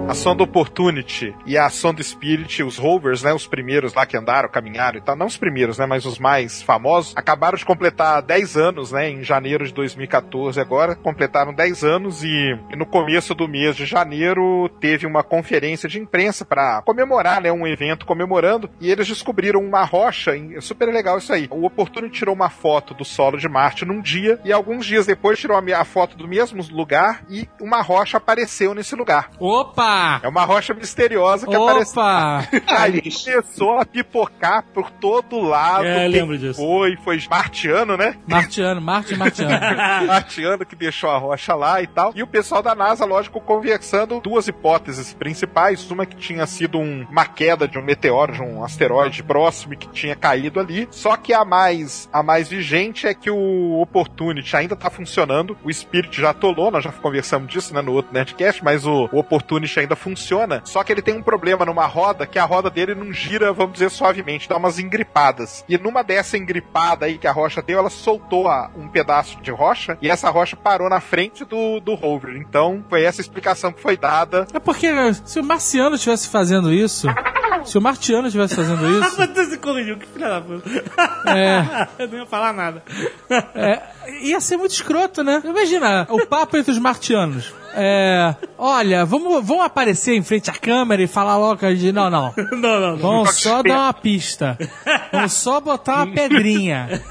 A 0.08 0.14
sonda 0.14 0.42
Opportunity 0.42 1.34
e 1.46 1.56
a 1.56 1.70
sonda 1.70 2.02
Spirit, 2.02 2.62
os 2.62 2.76
rovers, 2.76 3.22
né, 3.22 3.32
os 3.32 3.46
primeiros 3.46 3.94
lá 3.94 4.04
que 4.04 4.16
andaram, 4.16 4.48
caminharam 4.48 4.98
e 4.98 5.00
tal, 5.00 5.16
não 5.16 5.26
os 5.26 5.36
primeiros, 5.36 5.78
né, 5.78 5.86
mas 5.86 6.04
os 6.04 6.18
mais 6.18 6.60
famosos, 6.60 7.14
acabaram 7.16 7.56
de 7.56 7.64
completar 7.64 8.20
10 8.20 8.56
anos, 8.56 8.92
né, 8.92 9.08
em 9.08 9.22
janeiro 9.22 9.64
de 9.64 9.72
2014 9.72 10.60
agora, 10.60 10.96
completaram 10.96 11.54
10 11.54 11.84
anos 11.84 12.22
e, 12.24 12.28
e 12.70 12.76
no 12.76 12.84
começo 12.84 13.34
do 13.34 13.48
mês 13.48 13.76
de 13.76 13.86
janeiro 13.86 14.68
teve 14.80 15.06
uma 15.06 15.22
conferência 15.22 15.88
de 15.88 16.00
imprensa 16.00 16.44
para 16.44 16.82
comemorar, 16.82 17.40
né, 17.40 17.50
um 17.50 17.66
evento 17.66 18.04
comemorando 18.04 18.68
e 18.80 18.90
eles 18.90 19.06
descobriram 19.06 19.60
uma 19.60 19.84
rocha, 19.84 20.36
é 20.36 20.60
super 20.60 20.92
legal 20.92 21.16
isso 21.16 21.32
aí. 21.32 21.48
O 21.50 21.64
Opportunity 21.64 22.18
tirou 22.18 22.34
uma 22.34 22.50
foto 22.50 22.92
do 22.92 23.04
solo 23.04 23.38
de 23.38 23.48
Marte 23.48 23.84
num 23.84 24.00
dia 24.02 24.38
e 24.44 24.52
alguns 24.52 24.84
dias 24.84 25.06
depois 25.06 25.38
tirou 25.38 25.56
a, 25.56 25.80
a 25.80 25.84
foto 25.84 26.16
do 26.16 26.28
mesmo 26.28 26.62
lugar 26.70 27.24
e 27.30 27.48
uma 27.60 27.80
rocha 27.80 28.18
apareceu 28.18 28.74
nesse 28.74 28.94
lugar. 28.94 29.30
Opa! 29.38 29.91
É 30.22 30.28
uma 30.28 30.44
rocha 30.44 30.74
misteriosa 30.74 31.46
que 31.46 31.54
apareceu. 31.54 32.02
Opa! 32.02 32.48
Aí 32.68 32.98
Aliens. 32.98 33.24
começou 33.24 33.78
a 33.78 33.84
pipocar 33.84 34.64
por 34.74 34.90
todo 34.90 35.40
lado. 35.40 35.84
É, 35.86 36.06
lembro 36.08 36.36
disso. 36.38 36.60
Foi, 36.60 36.96
foi 37.04 37.22
martiano, 37.28 37.96
né? 37.96 38.16
Martiano, 38.26 38.80
Marte 38.80 39.16
Martiano. 39.16 39.52
martiano 40.06 40.64
que 40.66 40.74
deixou 40.76 41.10
a 41.10 41.18
rocha 41.18 41.54
lá 41.54 41.82
e 41.82 41.86
tal. 41.86 42.12
E 42.14 42.22
o 42.22 42.26
pessoal 42.26 42.62
da 42.62 42.74
NASA, 42.74 43.04
lógico, 43.04 43.40
conversando 43.40 44.20
duas 44.20 44.48
hipóteses 44.48 45.12
principais. 45.14 45.90
Uma 45.90 46.06
que 46.06 46.16
tinha 46.16 46.46
sido 46.46 46.78
um- 46.78 47.06
uma 47.10 47.26
queda 47.26 47.66
de 47.68 47.78
um 47.78 47.82
meteoro, 47.82 48.32
de 48.32 48.42
um 48.42 48.64
asteroide 48.64 49.22
próximo 49.22 49.74
e 49.74 49.76
que 49.76 49.88
tinha 49.88 50.14
caído 50.16 50.58
ali. 50.60 50.88
Só 50.90 51.16
que 51.16 51.32
a 51.34 51.44
mais, 51.44 52.08
a 52.12 52.22
mais 52.22 52.48
vigente 52.48 53.06
é 53.06 53.14
que 53.14 53.30
o 53.30 53.80
Opportunity 53.80 54.56
ainda 54.56 54.74
tá 54.76 54.90
funcionando. 54.90 55.56
O 55.64 55.72
Spirit 55.72 56.20
já 56.20 56.30
atolou, 56.30 56.70
nós 56.70 56.84
já 56.84 56.92
conversamos 56.92 57.50
disso 57.52 57.74
né, 57.74 57.80
no 57.82 57.92
outro 57.92 58.12
Nerdcast, 58.12 58.62
mas 58.64 58.86
o, 58.86 59.08
o 59.12 59.18
Opportunity 59.18 59.80
ainda 59.82 59.96
funciona. 59.96 60.62
Só 60.64 60.82
que 60.82 60.92
ele 60.92 61.02
tem 61.02 61.14
um 61.16 61.22
problema 61.22 61.64
numa 61.64 61.86
roda, 61.86 62.26
que 62.26 62.38
a 62.38 62.44
roda 62.44 62.70
dele 62.70 62.94
não 62.94 63.12
gira, 63.12 63.52
vamos 63.52 63.74
dizer, 63.74 63.90
suavemente, 63.90 64.48
dá 64.48 64.56
umas 64.56 64.78
engripadas. 64.78 65.64
E 65.68 65.76
numa 65.78 66.02
dessa 66.02 66.36
engripada 66.36 67.06
aí 67.06 67.18
que 67.18 67.26
a 67.26 67.32
rocha 67.32 67.62
deu, 67.62 67.78
ela 67.78 67.90
soltou 67.90 68.48
a- 68.48 68.70
um 68.76 68.88
pedaço 68.88 69.40
de 69.40 69.50
rocha 69.50 69.96
e 70.00 70.10
essa 70.10 70.30
rocha 70.30 70.56
parou 70.56 70.88
na 70.88 71.00
frente 71.00 71.44
do, 71.44 71.80
do 71.80 71.94
rover. 71.94 72.36
Então, 72.36 72.84
foi 72.88 73.02
essa 73.04 73.20
explicação 73.20 73.72
que 73.72 73.80
foi 73.80 73.96
dada. 73.96 74.46
É 74.54 74.58
porque 74.58 74.88
se 75.24 75.38
o 75.40 75.44
marciano 75.44 75.96
estivesse 75.96 76.28
fazendo 76.28 76.72
isso, 76.72 77.06
se 77.64 77.78
o 77.78 77.80
martiano 77.82 78.26
estivesse 78.26 78.54
fazendo 78.56 78.84
isso, 79.00 79.16
Você 79.16 79.44
se 79.46 79.58
corrigiu, 79.58 79.96
que 79.98 80.06
filha 80.06 80.28
da 80.28 80.40
puta. 80.40 80.68
É. 81.30 81.88
Eu 82.02 82.08
não 82.08 82.18
ia 82.18 82.26
falar 82.26 82.52
nada. 82.52 82.82
é, 83.54 83.82
ia 84.22 84.40
ser 84.40 84.56
muito 84.56 84.72
escroto, 84.72 85.22
né? 85.22 85.40
Imagina 85.44 86.06
o 86.10 86.26
papo 86.26 86.56
entre 86.56 86.72
os 86.72 86.78
martianos. 86.78 87.52
É, 87.74 88.34
olha, 88.58 89.04
vamos, 89.04 89.44
vamos 89.46 89.64
aparecer 89.64 90.14
em 90.14 90.22
frente 90.22 90.50
à 90.50 90.52
câmera 90.52 91.02
e 91.02 91.06
falar 91.06 91.36
logo 91.36 91.66
de 91.74 91.92
não, 91.92 92.10
não. 92.10 92.32
Não, 92.52 92.80
não, 92.80 92.90
não. 92.92 92.96
Vamos 92.98 93.34
só 93.40 93.62
dar 93.62 93.78
uma 93.78 93.92
pista. 93.92 94.58
Vamos 95.10 95.32
só 95.32 95.60
botar 95.60 96.04
uma 96.04 96.06
pedrinha. 96.14 97.02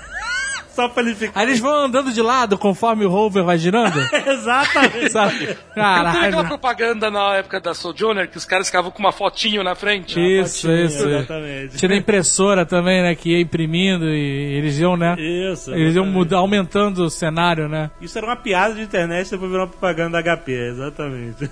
Só 0.75 0.87
pra 0.87 1.03
ele 1.03 1.15
ficar. 1.15 1.39
Aí 1.39 1.45
eles 1.47 1.59
vão 1.59 1.85
andando 1.85 2.11
de 2.13 2.21
lado 2.21 2.57
conforme 2.57 3.05
o 3.05 3.09
rover 3.09 3.43
vai 3.43 3.57
girando. 3.57 3.99
Exatamente. 4.27 5.09
Sabe? 5.11 5.37
Teve 5.39 5.51
aquela 5.71 6.03
Caralho. 6.13 6.47
propaganda 6.47 7.11
na 7.11 7.35
época 7.35 7.59
da 7.59 7.73
Sojourner 7.73 8.29
que 8.29 8.37
os 8.37 8.45
caras 8.45 8.67
ficavam 8.67 8.91
com 8.91 8.99
uma 8.99 9.11
fotinho 9.11 9.63
na 9.63 9.75
frente. 9.75 10.19
Isso, 10.19 10.61
Fotinho, 10.67 10.85
isso. 10.85 11.07
Exatamente. 11.07 11.77
Tinha 11.77 11.91
a 11.91 11.97
impressora 11.97 12.65
também, 12.65 13.01
né? 13.01 13.15
Que 13.15 13.31
ia 13.31 13.41
imprimindo 13.41 14.05
e 14.09 14.57
eles 14.57 14.77
iam, 14.79 14.95
né? 14.95 15.15
Isso. 15.19 15.73
Eles 15.73 15.95
iam 15.95 16.05
mudar, 16.05 16.37
aumentando 16.37 17.03
o 17.03 17.09
cenário, 17.09 17.67
né? 17.67 17.91
Isso 18.01 18.17
era 18.17 18.27
uma 18.27 18.35
piada 18.35 18.73
de 18.75 18.81
internet, 18.81 19.29
depois 19.29 19.51
virou 19.51 19.65
uma 19.65 19.71
propaganda 19.71 20.21
da 20.21 20.37
HP, 20.37 20.51
exatamente. 20.51 21.49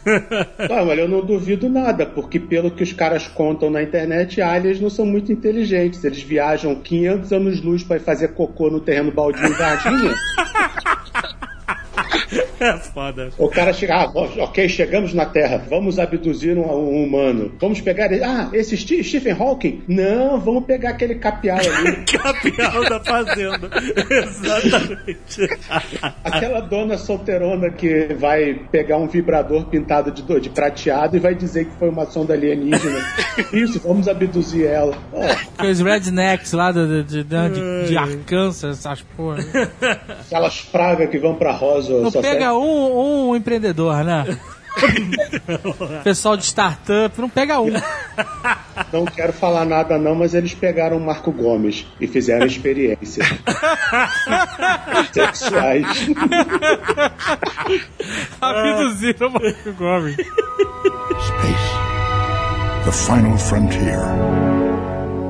Não, 0.69 0.85
mas 0.85 0.97
eu 0.99 1.07
não 1.07 1.25
duvido 1.25 1.69
nada, 1.69 2.05
porque 2.05 2.39
pelo 2.39 2.71
que 2.71 2.83
os 2.83 2.93
caras 2.93 3.27
contam 3.27 3.69
na 3.69 3.81
internet, 3.83 4.41
aliens 4.41 4.79
não 4.79 4.89
são 4.89 5.05
muito 5.05 5.31
inteligentes. 5.31 6.03
Eles 6.03 6.21
viajam 6.21 6.75
500 6.75 7.31
anos-luz 7.33 7.83
para 7.83 7.99
fazer 7.99 8.29
cocô 8.29 8.69
no 8.69 8.79
terreno 8.79 9.08
baldio 9.11 9.45
em 9.45 9.53
Varginha. 9.53 10.15
é 12.63 12.77
foda. 12.77 13.29
O 13.37 13.49
cara 13.49 13.73
chega, 13.73 13.95
ah, 13.95 14.11
ok, 14.13 14.67
chegamos 14.69 15.13
na 15.13 15.25
Terra, 15.25 15.63
vamos 15.69 15.97
abduzir 15.99 16.57
um, 16.57 16.61
um 16.69 17.03
humano. 17.03 17.51
Vamos 17.59 17.81
pegar 17.81 18.11
ele. 18.11 18.23
Ah, 18.23 18.49
esse 18.53 18.75
Ste- 18.77 19.03
Stephen 19.03 19.33
Hawking? 19.39 19.83
Não, 19.87 20.39
vamos 20.39 20.65
pegar 20.65 20.91
aquele 20.91 21.15
capial 21.15 21.57
ali. 21.59 22.03
Capial 22.05 22.89
da 22.89 22.99
fazenda. 22.99 23.69
exatamente. 24.09 25.47
Aquela 26.23 26.59
dona 26.61 26.97
solteirona 26.97 27.69
que 27.71 28.13
vai 28.15 28.53
pegar 28.71 28.97
um 28.97 29.07
vibrador 29.07 29.65
pintado 29.65 30.11
de, 30.11 30.21
de 30.39 30.49
prateado 30.49 31.15
e 31.15 31.19
vai 31.19 31.35
dizer 31.35 31.65
que 31.65 31.71
foi 31.77 31.89
uma 31.89 32.05
sonda 32.05 32.33
alienígena. 32.33 32.99
Isso, 33.53 33.79
vamos 33.79 34.07
abduzir 34.07 34.65
ela. 34.65 34.97
Ó, 35.13 35.21
Aqueles 35.57 35.79
rednecks 35.79 36.51
lá 36.53 36.71
de, 36.71 37.03
de, 37.03 37.03
de, 37.03 37.23
de, 37.23 37.87
de 37.87 37.97
Arkansas, 37.97 38.79
essas 38.79 39.01
porra. 39.01 39.39
aquelas 40.25 40.61
pragas 40.61 41.09
que 41.09 41.17
vão 41.17 41.35
pra 41.35 41.51
Roswell. 41.51 42.01
Não 42.01 42.11
só 42.11 42.21
pega 42.21 42.48
um, 42.53 43.29
um 43.29 43.35
empreendedor, 43.35 44.03
né? 44.03 44.37
Pessoal 46.03 46.37
de 46.37 46.45
startup, 46.45 47.19
não 47.19 47.29
pega 47.29 47.59
um. 47.59 47.71
Não 48.93 49.05
quero 49.05 49.33
falar 49.33 49.65
nada 49.65 49.97
não, 49.97 50.15
mas 50.15 50.33
eles 50.33 50.53
pegaram 50.53 50.97
o 50.97 51.05
Marco 51.05 51.31
Gomes 51.31 51.85
e 51.99 52.07
fizeram 52.07 52.45
experiências 52.45 53.27
sexuais. 55.11 55.85
Abduziram 58.41 59.27
o 59.27 59.33
Marco 59.33 59.73
Gomes. 59.73 60.15
Space. 60.15 61.89
The 62.85 62.91
final 62.91 63.37
frontier. 63.37 64.48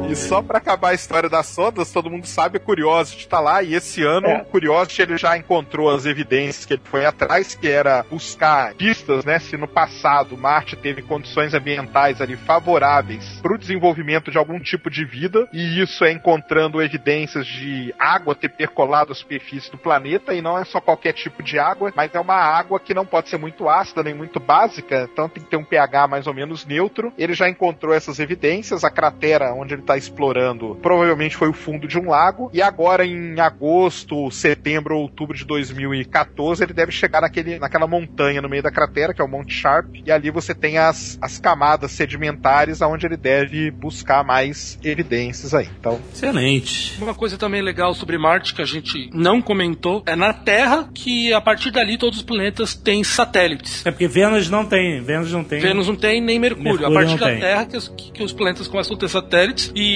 E 0.10 0.16
só 0.16 0.42
pra 0.42 0.58
acabar 0.58 0.90
a 0.90 0.94
história 0.96 1.30
das 1.30 1.46
sondas, 1.46 1.92
todo 1.92 2.10
mundo 2.10 2.26
sabe, 2.26 2.58
o 2.58 2.62
Curiosity 2.62 3.28
tá 3.28 3.40
lá, 3.40 3.62
e 3.62 3.76
esse 3.76 4.04
ano 4.04 4.26
É. 4.26 4.42
o 4.42 4.46
Curiosity 4.46 5.04
ele 5.04 5.18
já 5.18 5.38
encontrou 5.38 5.88
as 5.88 6.08
evidências 6.08 6.66
que 6.66 6.74
ele 6.74 6.82
foi 6.84 7.06
atrás, 7.06 7.54
que 7.54 7.68
era 7.68 8.04
buscar 8.10 8.74
pistas, 8.74 9.24
né, 9.24 9.38
se 9.38 9.56
no 9.56 9.68
passado 9.68 10.36
Marte 10.36 10.76
teve 10.76 11.04
condições 11.04 11.54
ambientais 11.54 12.22
ali 12.22 12.36
favoráveis 12.36 13.40
para 13.40 13.54
o 13.54 13.58
desenvolvimento 13.58 14.32
de 14.32 14.38
algum 14.40 14.60
tipo 14.60 14.90
de 14.90 15.06
vida, 15.06 15.48
e 15.54 15.80
isso 15.80 16.04
é 16.04 16.12
encontrando 16.12 16.82
evidências 16.82 17.46
de 17.46 17.94
água 18.00 18.34
ter 18.34 18.50
percolado 18.50 19.12
a 19.12 19.16
superfície 19.16 19.70
do 19.70 19.78
planeta, 19.78 20.34
e 20.34 20.42
não 20.42 20.58
é 20.58 20.66
só 20.66 20.82
qualquer 20.82 21.14
tipo 21.14 21.44
de 21.44 21.60
água, 21.60 21.94
mas 21.96 22.10
é 22.16 22.20
uma 22.20 22.34
água 22.36 22.80
que 22.80 22.96
não 22.96 23.06
pode 23.06 23.30
ser 23.30 23.38
muito 23.38 23.70
ácida 23.70 24.02
nem 24.02 24.16
muito 24.16 24.40
básica, 24.40 25.08
então 25.12 25.30
tem 25.30 25.44
que 25.44 25.50
ter 25.52 25.58
um 25.58 25.64
pH 25.64 26.08
mais 26.08 26.26
ou 26.26 26.34
menos 26.34 26.66
neutro. 26.66 27.14
Ele 27.16 27.34
já 27.34 27.48
encontrou 27.48 27.94
essas 27.94 28.20
evidências, 28.20 28.84
a 28.84 28.90
cratera 28.90 29.54
onde 29.54 29.76
ele 29.76 29.82
está 29.82 29.99
explorando 30.00 30.78
provavelmente 30.82 31.36
foi 31.36 31.50
o 31.50 31.54
fundo 31.54 31.88
de 31.88 31.98
um 31.98 32.10
lago, 32.10 32.50
e 32.54 32.62
agora 32.62 33.06
em 33.06 33.40
agosto, 33.40 34.32
setembro 34.32 34.96
ou 34.96 35.04
outubro 35.04 35.38
de 35.38 35.46
2014 35.46 36.64
ele 36.64 36.74
deve 36.74 36.92
chegar 36.92 37.22
naquele, 37.22 37.60
naquela 37.60 37.88
montanha 37.88 38.42
no 38.42 38.50
meio 38.50 38.64
da 38.64 38.72
cratera, 38.72 39.14
que 39.14 39.22
é 39.22 39.24
o 39.24 39.28
Monte 39.28 39.54
Sharp, 39.54 39.96
e 40.06 40.12
ali 40.12 40.32
você 40.32 40.56
tem 40.56 40.78
as, 40.78 41.18
as 41.22 41.38
camadas 41.38 41.92
sedimentares 41.92 42.82
aonde 42.82 43.06
ele 43.06 43.18
deve 43.18 43.72
buscar 43.72 44.24
mais 44.24 44.80
evidências 44.84 45.54
aí. 45.54 45.70
Então, 45.80 46.00
Excelente. 46.14 47.02
Uma 47.02 47.14
coisa 47.14 47.38
também 47.38 47.62
legal 47.62 47.94
sobre 47.94 48.18
Marte 48.18 48.54
que 48.54 48.62
a 48.62 48.66
gente 48.66 49.10
não 49.14 49.42
comentou 49.42 50.04
é 50.06 50.16
na 50.16 50.34
Terra 50.34 50.90
que 50.94 51.34
a 51.34 51.42
partir 51.42 51.72
dali 51.72 51.98
todos 51.98 52.20
os 52.20 52.24
planetas 52.24 52.74
têm 52.76 53.04
satélites. 53.04 53.86
É 53.86 53.92
porque 53.92 54.08
Vênus 54.08 54.50
não 54.50 54.66
tem. 54.66 55.02
Vênus 55.02 55.32
não 55.32 55.44
tem. 55.44 55.60
Vênus 55.60 55.88
não 55.88 55.96
tem 55.96 56.22
nem 56.22 56.40
Mercúrio. 56.40 56.80
Mercúrio 56.80 56.88
a 56.88 57.02
partir 57.02 57.20
da 57.20 57.26
tem. 57.28 57.40
Terra 57.40 57.66
que 57.66 57.78
os, 57.78 57.88
que 57.88 58.24
os 58.24 58.34
planetas 58.34 58.68
começam 58.68 58.96
a 58.96 59.00
ter 59.00 59.10
satélites. 59.10 59.72
E 59.76 59.89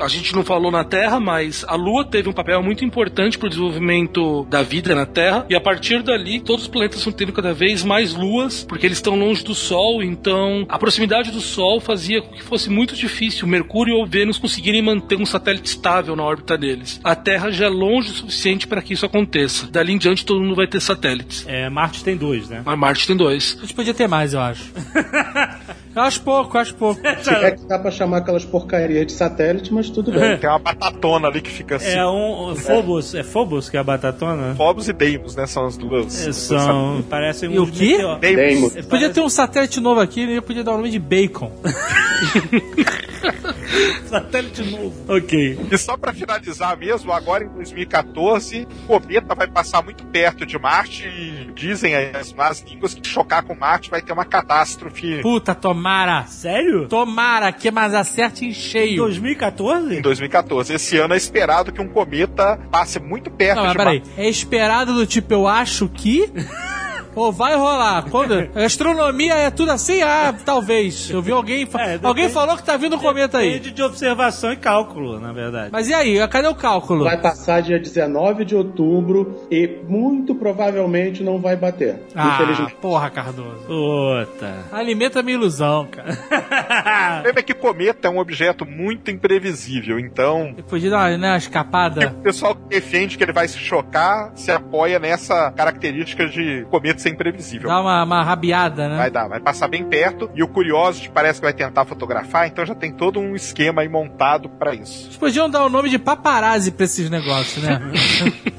a 0.00 0.08
gente 0.08 0.34
não 0.34 0.44
falou 0.44 0.70
na 0.70 0.84
Terra, 0.84 1.18
mas 1.18 1.64
a 1.66 1.74
Lua 1.74 2.04
teve 2.04 2.28
um 2.28 2.32
papel 2.32 2.62
muito 2.62 2.84
importante 2.84 3.38
para 3.38 3.46
o 3.46 3.48
desenvolvimento 3.48 4.44
da 4.48 4.62
vida 4.62 4.94
na 4.94 5.06
Terra. 5.06 5.46
E 5.48 5.54
a 5.54 5.60
partir 5.60 6.02
dali, 6.02 6.40
todos 6.40 6.64
os 6.64 6.68
planetas 6.68 6.98
estão 6.98 7.12
tendo 7.12 7.32
cada 7.32 7.52
vez 7.52 7.84
mais 7.84 8.14
luas, 8.14 8.64
porque 8.64 8.86
eles 8.86 8.98
estão 8.98 9.18
longe 9.18 9.44
do 9.44 9.54
Sol. 9.54 10.02
Então, 10.02 10.66
a 10.68 10.78
proximidade 10.78 11.30
do 11.30 11.40
Sol 11.40 11.80
fazia 11.80 12.22
com 12.22 12.34
que 12.34 12.42
fosse 12.42 12.70
muito 12.70 12.94
difícil 12.94 13.46
Mercúrio 13.46 13.96
ou 13.96 14.06
Vênus 14.06 14.38
conseguirem 14.38 14.82
manter 14.82 15.16
um 15.16 15.26
satélite 15.26 15.68
estável 15.68 16.16
na 16.16 16.22
órbita 16.22 16.56
deles. 16.56 17.00
A 17.02 17.14
Terra 17.14 17.50
já 17.50 17.66
é 17.66 17.68
longe 17.68 18.10
o 18.10 18.14
suficiente 18.14 18.66
para 18.66 18.82
que 18.82 18.92
isso 18.92 19.06
aconteça. 19.06 19.66
Dali 19.66 19.92
em 19.92 19.98
diante, 19.98 20.24
todo 20.24 20.40
mundo 20.40 20.54
vai 20.54 20.66
ter 20.66 20.80
satélites. 20.80 21.44
É, 21.48 21.68
Marte 21.68 22.04
tem 22.04 22.16
dois, 22.16 22.48
né? 22.48 22.62
Mas 22.64 22.78
Marte 22.78 23.06
tem 23.06 23.16
dois. 23.16 23.56
A 23.58 23.62
gente 23.62 23.74
podia 23.74 23.94
ter 23.94 24.08
mais, 24.08 24.34
eu 24.34 24.40
acho. 24.40 24.72
eu 25.96 26.02
acho 26.02 26.20
pouco, 26.20 26.56
eu 26.56 26.60
acho 26.60 26.74
pouco. 26.74 27.00
Se 27.24 27.30
é 27.30 27.50
que 27.52 27.66
dá 27.66 27.78
pra 27.78 27.90
chamar 27.90 28.18
aquelas 28.18 28.44
porcarias 28.44 29.06
de 29.06 29.12
satélite, 29.12 29.72
mas 29.72 29.90
tudo 29.90 30.12
bem. 30.12 30.36
tem 30.38 30.48
uma 30.48 30.58
batatona 30.58 31.28
ali 31.28 31.40
que 31.40 31.50
fica 31.50 31.76
assim. 31.76 31.96
É 31.96 32.06
um. 32.06 32.54
Phobos. 32.54 33.14
É 33.14 33.22
Phobos 33.22 33.70
que 33.70 33.76
é 33.76 33.80
a 33.80 33.84
batatona? 33.84 34.54
Phobos 34.54 34.88
e 34.88 34.92
Deimos, 34.92 35.34
né? 35.34 35.46
São 35.46 35.66
as 35.66 35.76
duas. 35.76 36.26
É, 36.26 36.32
São. 36.32 37.02
Parecem 37.08 37.52
E 37.52 37.58
o 37.58 37.66
quê? 37.66 37.98
Deimos. 38.20 38.72
Deimos. 38.72 38.86
Podia 38.86 39.10
ter 39.10 39.20
um 39.20 39.28
satélite 39.28 39.80
novo 39.80 40.00
aqui 40.00 40.22
e 40.22 40.40
podia 40.40 40.62
dar 40.62 40.72
o 40.72 40.76
nome 40.76 40.90
de 40.90 40.98
Bacon. 40.98 41.50
satélite 44.06 44.62
novo. 44.70 44.94
Ok. 45.08 45.58
E 45.70 45.78
só 45.78 45.96
pra 45.96 46.12
finalizar 46.12 46.76
mesmo, 46.76 47.12
agora 47.12 47.44
em 47.44 47.48
2014, 47.48 48.66
o 48.88 49.00
cometa 49.00 49.34
vai 49.34 49.46
passar 49.46 49.82
muito 49.82 50.04
perto 50.06 50.44
de 50.46 50.58
Marte 50.58 51.06
e 51.06 51.50
dizem 51.54 51.94
as 51.94 52.32
más 52.32 52.62
línguas 52.62 52.94
que 52.94 53.06
chocar 53.06 53.42
com 53.42 53.54
Marte 53.54 53.90
vai 53.90 54.02
ter 54.02 54.12
uma 54.12 54.24
catástrofe 54.24 55.20
Puta, 55.22 55.54
tomara. 55.54 56.24
Sério? 56.26 56.88
Tomara 56.88 57.52
que 57.52 57.70
mais 57.70 57.94
acerte 57.94 58.44
em 58.44 58.52
cheio. 58.52 58.96
2014? 58.98 59.96
em 59.96 60.00
2014. 60.00 60.72
Esse 60.74 60.96
ano 60.98 61.14
é 61.14 61.16
esperado 61.16 61.72
que 61.72 61.80
um 61.80 61.88
cometa 61.88 62.58
passe 62.70 62.98
muito 62.98 63.30
perto 63.30 63.56
Não, 63.56 63.62
mas 63.64 63.72
de 63.72 63.78
peraí. 63.78 63.98
Marte. 64.00 64.12
É 64.20 64.28
esperado 64.28 64.94
do 64.94 65.06
tipo, 65.06 65.32
eu 65.32 65.46
acho 65.46 65.88
que. 65.88 66.30
Ou 67.16 67.32
vai 67.32 67.56
rolar? 67.56 68.04
Quando... 68.10 68.48
Astronomia 68.54 69.34
é 69.34 69.50
tudo 69.50 69.72
assim? 69.72 70.02
Ah, 70.02 70.32
talvez. 70.44 71.10
Eu 71.10 71.20
vi 71.22 71.32
alguém. 71.32 71.66
fa- 71.66 71.80
É, 71.80 71.84
depende- 71.92 72.06
alguém 72.06 72.28
falou 72.28 72.56
que 72.56 72.62
tá 72.62 72.76
vindo 72.76 72.94
um 72.96 72.98
cometa 72.98 73.38
aí. 73.38 73.52
Depende 73.54 73.70
de 73.72 73.82
observação 73.82 74.52
e 74.52 74.56
cálculo, 74.56 75.18
na 75.18 75.32
verdade. 75.32 75.70
Mas 75.72 75.88
e 75.88 75.94
aí? 75.94 76.16
Cadê 76.28 76.46
o 76.48 76.54
cálculo? 76.54 77.04
Vai 77.04 77.20
passar 77.20 77.62
dia 77.62 77.78
19 77.78 78.44
de 78.44 78.54
outubro 78.54 79.46
e 79.50 79.66
muito 79.88 80.34
provavelmente 80.34 81.22
não 81.24 81.38
vai 81.40 81.56
bater. 81.56 82.02
Ah, 82.14 82.34
Infelizmente. 82.40 82.74
porra, 82.80 83.08
Cardoso. 83.10 83.64
Puta. 83.66 84.54
Alimenta 84.70 85.22
minha 85.22 85.36
ilusão, 85.36 85.86
cara. 85.90 86.12
O 86.12 87.14
problema 87.14 87.38
é 87.38 87.42
que 87.42 87.54
cometa 87.54 88.08
é 88.08 88.10
um 88.10 88.18
objeto 88.18 88.66
muito 88.66 89.10
imprevisível, 89.10 89.98
então 89.98 90.54
Eu 90.56 90.64
podia 90.64 90.90
dar 90.90 90.98
uma, 91.10 91.16
né, 91.18 91.30
uma 91.30 91.36
escapada. 91.38 92.08
o 92.08 92.22
pessoal 92.22 92.54
que 92.54 92.62
defende 92.68 93.16
que 93.16 93.24
ele 93.24 93.32
vai 93.32 93.48
se 93.48 93.58
chocar 93.58 94.32
se 94.34 94.50
apoia 94.50 94.98
nessa 94.98 95.50
característica 95.52 96.26
de 96.28 96.66
cometa 96.70 97.00
ser 97.06 97.10
imprevisível. 97.10 97.68
Dar 97.68 97.80
uma, 97.80 98.02
uma 98.02 98.22
rabiada, 98.22 98.88
né? 98.88 98.96
Vai 98.96 99.10
dar, 99.10 99.28
vai 99.28 99.40
passar 99.40 99.68
bem 99.68 99.84
perto. 99.84 100.30
E 100.34 100.42
o 100.42 100.48
Curiosity 100.48 101.10
parece 101.10 101.40
que 101.40 101.46
vai 101.46 101.54
tentar 101.54 101.84
fotografar, 101.84 102.46
então 102.46 102.66
já 102.66 102.74
tem 102.74 102.92
todo 102.92 103.20
um 103.20 103.34
esquema 103.34 103.82
aí 103.82 103.88
montado 103.88 104.48
pra 104.48 104.74
isso. 104.74 105.06
Eles 105.06 105.16
podiam 105.16 105.48
dar 105.48 105.64
o 105.64 105.68
nome 105.68 105.88
de 105.88 105.98
paparazzi 105.98 106.72
pra 106.72 106.84
esses 106.84 107.08
negócios, 107.08 107.62
né? 107.62 107.80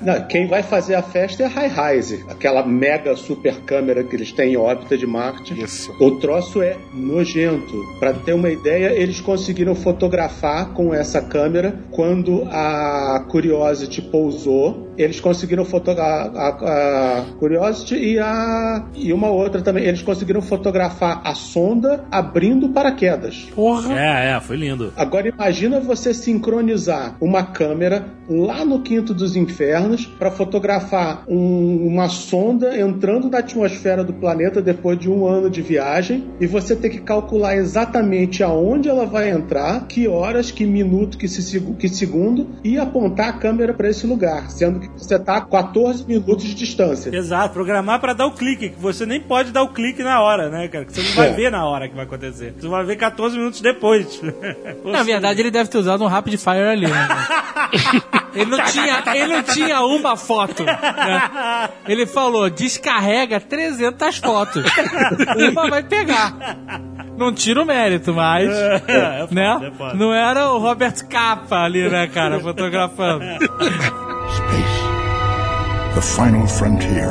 Não, 0.00 0.26
quem 0.26 0.46
vai 0.46 0.62
fazer 0.62 0.94
a 0.94 1.02
festa 1.02 1.42
é 1.42 1.46
a 1.46 1.48
Hi-Rise, 1.48 2.24
aquela 2.28 2.66
mega 2.66 3.14
super 3.16 3.60
câmera 3.62 4.02
que 4.02 4.16
eles 4.16 4.32
têm 4.32 4.54
em 4.54 4.56
órbita 4.56 4.96
de 4.96 5.06
Marte. 5.06 5.60
Isso. 5.60 5.94
O 6.00 6.12
troço 6.12 6.62
é 6.62 6.76
nojento. 6.92 7.74
Pra 7.98 8.12
ter 8.12 8.32
uma 8.32 8.48
ideia, 8.48 8.92
eles 8.92 9.20
conseguiram 9.20 9.74
fotografar 9.74 10.72
com 10.72 10.94
essa 10.94 11.20
câmera 11.20 11.78
quando 11.90 12.44
a 12.50 13.24
Curiosity 13.28 14.00
pousou. 14.02 14.94
Eles 14.96 15.20
conseguiram 15.20 15.64
fotografar 15.64 16.34
a, 16.34 16.48
a 16.48 16.75
Curiosity 17.38 17.94
e 17.96 18.18
a 18.18 18.84
e 18.94 19.12
uma 19.12 19.28
outra 19.28 19.60
também. 19.62 19.84
Eles 19.84 20.02
conseguiram 20.02 20.40
fotografar 20.42 21.20
a 21.24 21.34
sonda 21.34 22.04
abrindo 22.10 22.68
paraquedas. 22.70 23.48
Porra. 23.54 23.98
É, 23.98 24.32
é, 24.36 24.40
foi 24.40 24.56
lindo. 24.56 24.92
Agora 24.96 25.28
imagina 25.28 25.80
você 25.80 26.12
sincronizar 26.14 27.16
uma 27.20 27.42
câmera 27.44 28.06
lá 28.28 28.64
no 28.64 28.80
quinto 28.82 29.14
dos 29.14 29.36
infernos 29.36 30.06
para 30.06 30.30
fotografar 30.30 31.22
um- 31.28 31.86
uma 31.86 32.08
sonda 32.08 32.78
entrando 32.78 33.28
na 33.30 33.38
atmosfera 33.38 34.02
do 34.02 34.12
planeta 34.12 34.60
depois 34.60 34.98
de 34.98 35.08
um 35.10 35.26
ano 35.26 35.48
de 35.48 35.62
viagem 35.62 36.24
e 36.40 36.46
você 36.46 36.74
ter 36.74 36.90
que 36.90 36.98
calcular 37.00 37.56
exatamente 37.56 38.42
aonde 38.42 38.88
ela 38.88 39.06
vai 39.06 39.30
entrar, 39.30 39.86
que 39.86 40.08
horas, 40.08 40.50
que 40.50 40.66
minuto, 40.66 41.16
que, 41.18 41.28
se, 41.28 41.60
que 41.78 41.88
segundo 41.88 42.48
e 42.64 42.78
apontar 42.78 43.28
a 43.28 43.32
câmera 43.34 43.72
para 43.72 43.88
esse 43.88 44.06
lugar, 44.06 44.50
sendo 44.50 44.80
que 44.80 44.88
você 44.96 45.18
tá 45.18 45.36
a 45.36 45.40
14 45.40 46.04
minutos 46.06 46.46
de 46.46 46.64
distância. 46.66 47.14
Exato, 47.16 47.52
programar 47.54 47.98
pra 48.00 48.12
dar 48.12 48.26
o 48.26 48.32
clique, 48.32 48.70
que 48.70 48.80
você 48.80 49.06
nem 49.06 49.20
pode 49.20 49.50
dar 49.52 49.62
o 49.62 49.68
clique 49.68 50.02
na 50.02 50.20
hora, 50.20 50.48
né, 50.50 50.68
cara? 50.68 50.84
Que 50.84 50.92
você 50.92 51.02
não 51.02 51.14
vai 51.14 51.28
É. 51.28 51.32
ver 51.32 51.50
na 51.50 51.64
hora 51.64 51.88
que 51.88 51.94
vai 51.94 52.04
acontecer. 52.04 52.54
Você 52.58 52.68
vai 52.68 52.84
ver 52.84 52.96
14 52.96 53.36
minutos 53.38 53.60
depois. 53.60 54.20
Na 54.84 55.02
verdade, 55.02 55.40
ele 55.40 55.50
deve 55.50 55.68
ter 55.70 55.78
usado 55.78 56.04
um 56.04 56.06
Rapid 56.06 56.38
Fire 56.38 56.68
ali, 56.68 56.86
né? 56.86 57.08
Ele 58.36 58.50
não 58.50 58.62
tinha, 58.66 59.02
ele 59.14 59.34
não 59.36 59.42
tinha 59.42 59.80
uma 59.80 60.14
foto. 60.14 60.62
né? 60.62 61.70
Ele 61.88 62.06
falou, 62.06 62.50
descarrega 62.50 63.40
300 63.40 64.18
fotos. 64.18 64.62
Uma 65.50 65.70
vai 65.70 65.82
pegar. 65.82 66.34
Não 67.16 67.32
tira 67.32 67.62
o 67.62 67.64
mérito, 67.64 68.12
mas... 68.12 68.50
É, 68.50 68.74
é 68.76 68.80
foda, 69.26 69.34
né? 69.34 69.58
é 69.62 69.70
foda. 69.70 69.94
Não 69.94 70.12
era 70.12 70.50
o 70.52 70.58
Robert 70.58 70.94
Capa 71.08 71.62
ali, 71.64 71.88
né, 71.88 72.08
cara, 72.08 72.38
fotografando. 72.38 73.24
Space. 73.24 74.85
The 75.96 76.02
final 76.02 76.46
frontier. 76.46 77.08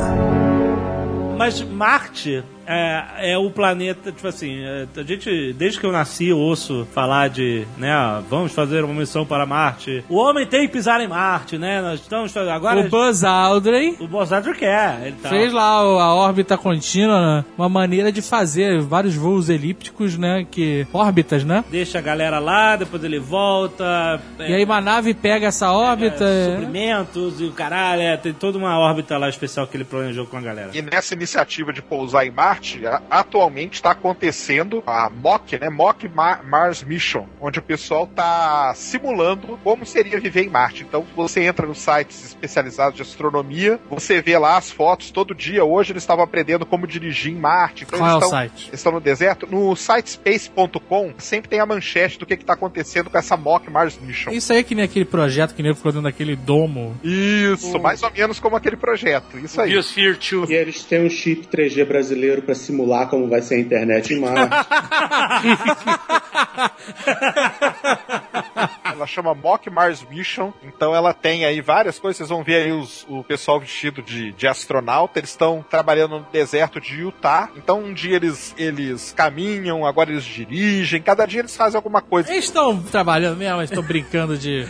Mas 1.36 1.60
Marte 1.60 2.44
é, 2.66 3.32
é 3.32 3.38
o 3.38 3.50
planeta, 3.50 4.12
tipo 4.12 4.26
assim, 4.26 4.62
é, 4.64 4.86
a 4.96 5.02
gente, 5.02 5.52
desde 5.52 5.80
que 5.80 5.86
eu 5.86 5.92
nasci, 5.92 6.28
eu 6.28 6.38
ouço 6.38 6.86
falar 6.92 7.28
de, 7.28 7.66
né, 7.76 7.92
vamos 8.28 8.52
fazer 8.52 8.84
uma 8.84 8.94
missão 8.94 9.24
para 9.24 9.46
Marte. 9.46 10.04
O 10.08 10.16
homem 10.16 10.46
tem 10.46 10.62
que 10.66 10.72
pisar 10.72 11.00
em 11.00 11.08
Marte, 11.08 11.58
né? 11.58 11.80
Nós 11.80 12.00
estamos 12.00 12.32
fazendo. 12.32 12.50
Agora. 12.52 12.80
O 12.80 12.88
Buzz 12.88 13.24
Aldrin 13.24 13.96
o 14.00 14.06
Buzz 14.06 14.32
Aldrin 14.32 14.54
quer. 14.54 15.00
Ele 15.06 15.16
tá, 15.22 15.28
fez 15.28 15.52
lá 15.52 15.64
a 15.64 16.14
órbita 16.14 16.56
contínua, 16.56 17.20
né? 17.20 17.44
uma 17.56 17.68
maneira 17.68 18.10
de 18.10 18.22
fazer 18.22 18.80
vários 18.80 19.14
voos 19.14 19.48
elípticos, 19.48 20.16
né, 20.16 20.46
que... 20.50 20.86
Órbitas, 20.92 21.44
né? 21.44 21.64
Deixa 21.70 21.98
a 21.98 22.02
galera 22.02 22.38
lá, 22.38 22.76
depois 22.76 23.02
ele 23.04 23.18
volta. 23.18 24.20
é, 24.38 24.50
E 24.50 24.54
aí 24.54 24.64
uma 24.64 24.80
nave 24.80 25.14
pega 25.14 25.46
essa 25.46 25.72
órbita... 25.72 26.24
é, 26.24 26.50
suprimentos 26.50 27.40
e 27.40 27.44
o 27.44 27.52
caralho, 27.52 28.02
é, 28.02 28.16
tem 28.16 28.32
toda 28.32 28.58
uma 28.58 28.78
órbita 28.78 29.16
lá 29.18 29.28
especial 29.28 29.66
que 29.66 29.76
ele 29.76 29.84
planejou 29.84 30.26
com 30.26 30.36
a 30.36 30.40
galera. 30.40 30.70
E 30.74 30.82
nessa 30.82 31.14
iniciativa 31.14 31.72
de 31.72 31.82
pousar 31.82 32.26
em 32.26 32.30
Marte, 32.30 32.55
Marte, 32.56 32.80
atualmente 33.10 33.74
está 33.74 33.90
acontecendo 33.90 34.82
a 34.86 35.10
MOC, 35.10 35.58
né? 35.60 35.68
MOC 35.68 36.08
Ma- 36.08 36.40
Mars 36.42 36.82
Mission, 36.82 37.26
onde 37.40 37.58
o 37.58 37.62
pessoal 37.62 38.04
está 38.04 38.72
simulando 38.74 39.58
como 39.62 39.84
seria 39.84 40.18
viver 40.18 40.44
em 40.44 40.48
Marte. 40.48 40.82
Então 40.88 41.04
você 41.14 41.42
entra 41.42 41.66
nos 41.66 41.78
sites 41.78 42.24
especializados 42.24 42.96
de 42.96 43.02
astronomia, 43.02 43.78
você 43.90 44.22
vê 44.22 44.38
lá 44.38 44.56
as 44.56 44.70
fotos 44.70 45.10
todo 45.10 45.34
dia. 45.34 45.64
Hoje 45.64 45.92
eles 45.92 46.02
estavam 46.02 46.24
aprendendo 46.24 46.64
como 46.64 46.86
dirigir 46.86 47.32
em 47.32 47.36
Marte. 47.36 47.84
Então 47.84 47.98
Qual 47.98 48.08
é 48.08 48.12
eles 48.14 48.22
o 48.22 48.24
estão 48.24 48.30
site? 48.38 48.68
eles 48.68 48.80
estão 48.80 48.92
no 48.92 49.00
deserto. 49.00 49.46
No 49.46 49.76
site 49.76 50.10
space.com 50.10 51.12
sempre 51.18 51.50
tem 51.50 51.60
a 51.60 51.66
manchete 51.66 52.18
do 52.18 52.24
que 52.24 52.34
está 52.34 52.54
acontecendo 52.54 53.10
com 53.10 53.18
essa 53.18 53.36
MOC 53.36 53.68
Mars 53.70 53.98
Mission. 54.00 54.30
Isso 54.32 54.50
aí 54.52 54.60
é 54.60 54.62
que 54.62 54.74
nem 54.74 54.84
aquele 54.84 55.04
projeto 55.04 55.54
que 55.54 55.62
nem 55.62 55.74
ficou 55.74 55.92
dentro 55.92 56.04
daquele 56.04 56.34
domo. 56.36 56.96
Isso, 57.04 57.78
mais 57.78 58.02
ou 58.02 58.10
menos 58.10 58.40
como 58.40 58.56
aquele 58.56 58.76
projeto. 58.76 59.38
Isso 59.38 59.60
aí. 59.60 59.70
Biosphere 59.72 60.16
2. 60.18 60.50
E 60.50 60.54
eles 60.54 60.82
têm 60.84 61.04
um 61.04 61.10
chip 61.10 61.46
3G 61.48 61.84
brasileiro 61.84 62.42
pra 62.46 62.54
simular 62.54 63.08
como 63.08 63.28
vai 63.28 63.42
ser 63.42 63.56
a 63.56 63.60
internet 63.60 64.14
em 64.14 64.20
Marte. 64.20 64.56
Ela 68.84 69.06
chama 69.06 69.34
Mock 69.34 69.68
Mars 69.68 70.02
Mission, 70.08 70.52
então 70.62 70.94
ela 70.94 71.12
tem 71.12 71.44
aí 71.44 71.60
várias 71.60 71.98
coisas. 71.98 72.16
Vocês 72.16 72.30
vão 72.30 72.42
ver 72.42 72.64
aí 72.64 72.72
os- 72.72 73.04
o 73.08 73.22
pessoal 73.22 73.60
vestido 73.60 74.00
de, 74.02 74.32
de 74.32 74.46
astronauta. 74.46 75.18
Eles 75.18 75.30
estão 75.30 75.64
trabalhando 75.68 76.20
no 76.20 76.26
deserto 76.32 76.80
de 76.80 77.00
Utah. 77.02 77.50
Então 77.56 77.80
um 77.82 77.92
dia 77.92 78.16
eles, 78.16 78.54
eles 78.56 79.12
caminham, 79.14 79.84
agora 79.84 80.10
eles 80.10 80.24
dirigem. 80.24 81.02
Cada 81.02 81.26
dia 81.26 81.40
eles 81.40 81.54
fazem 81.56 81.76
alguma 81.76 82.00
coisa. 82.00 82.30
Eles 82.32 82.44
estão 82.46 82.80
trabalhando 82.82 83.36
mesmo, 83.36 83.58
eles 83.60 83.70
estão 83.70 83.82
brincando 83.84 84.38
de. 84.38 84.66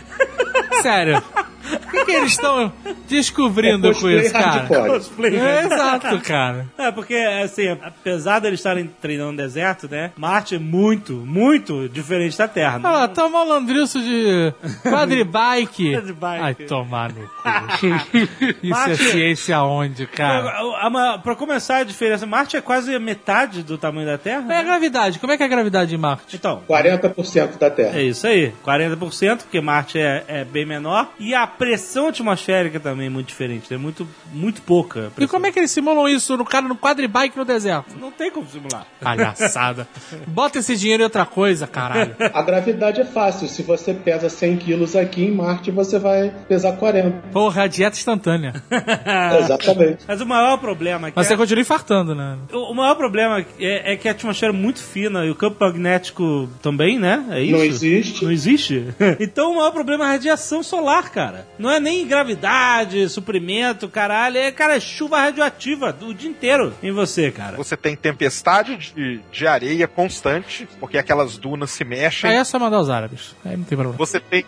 Sério. 0.81 1.21
O 1.69 1.89
que, 1.91 2.05
que 2.05 2.11
eles 2.11 2.31
estão 2.31 2.71
descobrindo 3.09 3.89
É 3.89 3.93
com 3.93 4.09
isso, 4.09 4.31
cara? 4.31 4.65
Cosplay. 4.67 5.37
É, 5.37 5.65
exato, 5.65 6.19
cara. 6.21 6.65
É, 6.77 6.91
porque, 6.91 7.13
assim, 7.43 7.67
apesar 7.83 8.39
deles 8.39 8.59
estarem 8.61 8.89
treinando 9.01 9.31
no 9.33 9.37
deserto, 9.37 9.85
né? 9.89 10.11
Marte 10.15 10.55
é 10.55 10.59
muito, 10.59 11.13
muito 11.13 11.89
diferente 11.89 12.37
da 12.37 12.47
Terra. 12.47 12.79
né? 12.79 12.87
Olha 12.87 12.97
lá, 12.99 13.07
tá 13.09 13.27
malandrilso 13.27 13.99
de 13.99 14.53
quadribike. 14.89 15.91
Quadribike. 15.95 16.41
Ai, 16.41 16.53
tomar 16.55 17.11
no 17.11 17.21
cu. 17.27 17.87
Isso 18.17 18.55
é 18.63 18.67
Marte- 18.69 18.95
ciência 19.11 19.57
aonde, 19.57 20.07
cara? 20.07 20.49
A- 20.49 20.87
a- 20.87 21.13
a- 21.15 21.17
Pra 21.17 21.35
começar 21.35 21.77
a 21.77 21.83
diferença, 21.83 22.25
Marte 22.25 22.55
é 22.57 22.61
quase 22.61 22.93
a 22.95 22.99
metade 22.99 23.63
do 23.63 23.77
tamanho 23.77 24.07
da 24.07 24.17
Terra. 24.17 24.45
É 24.49 24.55
a 24.57 24.59
né? 24.59 24.63
gravidade? 24.63 25.19
Como 25.19 25.31
é 25.33 25.37
que 25.37 25.43
é 25.43 25.45
a 25.45 25.49
gravidade 25.49 25.89
de 25.89 25.97
Marte? 25.97 26.35
Então, 26.35 26.61
40% 26.67 27.57
da 27.57 27.69
Terra. 27.69 27.97
é 27.99 28.03
isso 28.03 28.25
aí. 28.25 28.53
40%, 28.65 29.39
porque 29.39 29.59
Marte 29.61 29.99
é, 29.99 30.23
é 30.27 30.43
bem 30.57 30.65
menor. 30.65 31.11
E 31.19 31.35
a 31.35 31.45
pressão 31.45 32.07
atmosférica 32.07 32.79
também 32.79 33.07
é 33.07 33.09
muito 33.09 33.27
diferente. 33.27 33.71
É 33.71 33.77
muito, 33.77 34.07
muito 34.33 34.61
pouca. 34.61 35.11
E 35.17 35.27
como 35.27 35.45
é 35.45 35.51
que 35.51 35.59
eles 35.59 35.69
simulam 35.71 36.07
isso 36.07 36.35
no 36.35 36.45
cara 36.45 36.67
no 36.67 36.75
quadribike 36.75 37.37
no 37.37 37.45
deserto? 37.45 37.95
Não 37.99 38.11
tem 38.11 38.31
como 38.31 38.47
simular. 38.47 38.87
Palhaçada. 38.99 39.87
Bota 40.27 40.59
esse 40.59 40.75
dinheiro 40.75 41.03
em 41.03 41.05
outra 41.05 41.25
coisa, 41.25 41.67
caralho. 41.67 42.15
A 42.33 42.41
gravidade 42.41 43.01
é 43.01 43.05
fácil. 43.05 43.47
Se 43.47 43.61
você 43.61 43.93
pesa 43.93 44.29
100 44.29 44.57
quilos 44.57 44.95
aqui 44.95 45.25
em 45.25 45.31
Marte, 45.31 45.69
você 45.69 45.99
vai 45.99 46.33
pesar 46.47 46.73
40. 46.73 47.27
Porra, 47.31 47.63
a 47.63 47.67
dieta 47.67 47.97
instantânea. 47.97 48.53
Exatamente. 49.39 50.05
Mas 50.07 50.21
o 50.21 50.25
maior 50.25 50.57
problema 50.57 51.07
é 51.07 51.11
que 51.11 51.17
Mas 51.17 51.27
é- 51.27 51.29
você 51.29 51.37
continua 51.37 51.61
infartando, 51.61 52.15
né? 52.15 52.37
O 52.51 52.67
o 52.67 52.73
maior 52.73 52.95
problema 52.95 53.45
é, 53.59 53.93
é 53.93 53.95
que 53.97 54.07
a 54.07 54.11
atmosfera 54.11 54.51
é 54.51 54.55
muito 54.55 54.79
fina 54.79 55.25
e 55.25 55.29
o 55.29 55.35
campo 55.35 55.57
magnético 55.59 56.49
também, 56.61 56.99
né? 56.99 57.25
É 57.31 57.41
isso? 57.41 57.51
Não 57.53 57.63
existe. 57.63 58.23
Não 58.25 58.31
existe? 58.31 58.87
então 59.19 59.53
o 59.53 59.55
maior 59.55 59.71
problema 59.71 60.03
é 60.03 60.07
a 60.07 60.11
radiação 60.11 60.46
solar, 60.63 61.11
cara. 61.11 61.47
Não 61.57 61.69
é 61.69 61.79
nem 61.79 62.07
gravidade, 62.07 63.07
suprimento, 63.09 63.87
caralho. 63.89 64.37
É, 64.37 64.51
cara, 64.51 64.75
é 64.75 64.79
chuva 64.79 65.19
radioativa 65.19 65.95
o 66.01 66.13
dia 66.13 66.29
inteiro 66.29 66.73
em 66.81 66.91
você, 66.91 67.31
cara. 67.31 67.57
Você 67.57 67.75
tem 67.75 67.95
tempestade 67.95 68.77
de, 68.77 69.19
de 69.31 69.47
areia 69.47 69.87
constante, 69.87 70.67
porque 70.79 70.97
aquelas 70.97 71.37
dunas 71.37 71.71
se 71.71 71.83
mexem. 71.83 72.29
Aí 72.29 72.37
é 72.37 72.43
só 72.43 72.59
mandar 72.59 72.79
os 72.79 72.89
árabes. 72.89 73.35
Aí 73.45 73.57
não 73.57 73.63
tem 73.63 73.77
problema. 73.77 73.97
Você 73.97 74.19
tem 74.19 74.45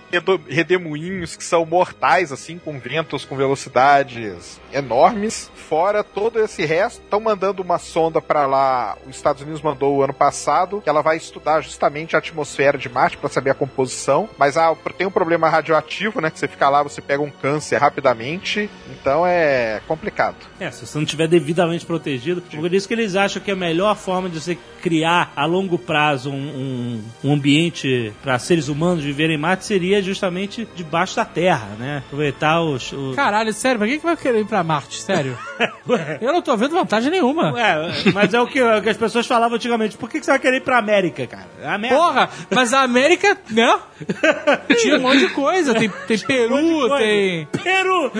redemoinhos 0.47 1.36
que 1.36 1.43
são 1.43 1.66
mortais, 1.66 2.32
assim, 2.32 2.58
com 2.58 2.80
ventos 2.80 3.26
com 3.26 3.36
velocidades 3.36 4.60
enormes. 4.72 5.52
Fora 5.56 6.04
todo 6.04 6.39
esse 6.39 6.66
resto, 6.66 7.02
estão 7.02 7.20
mandando 7.20 7.62
uma 7.62 7.78
sonda 7.78 8.22
para 8.22 8.45
lá. 8.45 8.97
Os 9.08 9.16
Estados 9.16 9.41
Unidos 9.41 9.62
mandou 9.62 9.97
o 9.97 10.04
ano 10.04 10.14
passado, 10.14 10.82
que 10.82 10.89
ela 10.89 11.02
vai 11.02 11.18
estudar 11.18 11.62
justamente 11.62 12.16
a 12.16 12.20
atmosfera 12.20 12.78
de 12.78 12.89
Marte 12.89 13.18
para 13.18 13.30
saber 13.30 13.52
a 13.52 13.56
composição. 13.56 14.30
Mas 14.38 14.58
ah, 14.58 14.76
tem 14.97 15.08
um 15.08 15.12
problema 15.12 15.50
radioativo, 15.50 15.88
né? 16.21 16.29
Que 16.29 16.39
você 16.39 16.47
fica 16.47 16.69
lá, 16.69 16.83
você 16.83 17.01
pega 17.01 17.21
um 17.23 17.29
câncer 17.31 17.77
rapidamente. 17.77 18.69
Então 18.89 19.25
é 19.25 19.81
complicado. 19.87 20.35
É, 20.59 20.69
se 20.71 20.85
você 20.85 20.97
não 20.97 21.03
estiver 21.05 21.27
devidamente 21.27 21.85
protegido. 21.85 22.41
Por 22.41 22.73
isso 22.73 22.87
que 22.87 22.93
eles 22.93 23.15
acham 23.15 23.41
que 23.41 23.51
a 23.51 23.55
melhor 23.55 23.95
forma 23.95 24.29
de 24.29 24.39
você 24.39 24.57
criar 24.81 25.31
a 25.35 25.45
longo 25.45 25.77
prazo 25.77 26.31
um, 26.31 26.33
um- 26.35 27.03
um 27.29 27.33
ambiente 27.33 28.13
para 28.23 28.37
seres 28.39 28.67
humanos 28.69 29.03
viverem 29.03 29.35
em 29.35 29.39
Marte 29.39 29.65
seria 29.65 30.01
justamente 30.01 30.67
debaixo 30.75 31.15
da 31.15 31.25
Terra, 31.25 31.69
né? 31.77 32.03
Aproveitar 32.05 32.61
os. 32.61 32.91
os... 32.93 33.15
Caralho, 33.15 33.51
sério, 33.53 33.77
pra 33.79 33.87
que, 33.87 33.97
que 33.97 34.03
vai 34.05 34.15
querer 34.17 34.39
ir 34.41 34.45
pra 34.45 34.63
Marte? 34.63 35.01
Sério? 35.01 35.37
Eu 36.21 36.31
não 36.31 36.41
tô 36.41 36.55
vendo 36.55 36.71
vantagem 36.71 37.11
nenhuma. 37.11 37.51
Ué, 37.53 37.75
mas 38.13 38.33
é 38.33 38.39
o 38.39 38.47
que, 38.47 38.59
é 38.59 38.77
o 38.77 38.81
que 38.81 38.89
as 38.89 38.97
pessoas 38.97 39.25
falavam 39.27 39.55
antigamente. 39.55 39.97
Por 39.97 40.09
que 40.09 40.19
que 40.19 40.25
você 40.25 40.31
vai 40.31 40.39
querer 40.39 40.57
ir 40.57 40.61
pra 40.61 40.77
América, 40.77 41.25
cara? 41.27 41.47
É 41.61 41.67
a 41.67 41.77
merda. 41.77 41.95
Porra, 41.97 42.29
mas 42.51 42.73
a 42.73 42.81
América, 42.81 43.37
né? 43.49 43.79
Tinha 44.81 44.97
um 44.97 45.01
monte 45.01 45.19
de 45.19 45.29
coisa. 45.29 45.73
Tem, 45.80 45.89
tem 46.07 46.19
Peru, 46.19 46.97
tem, 46.97 47.47
Peru! 47.63 48.11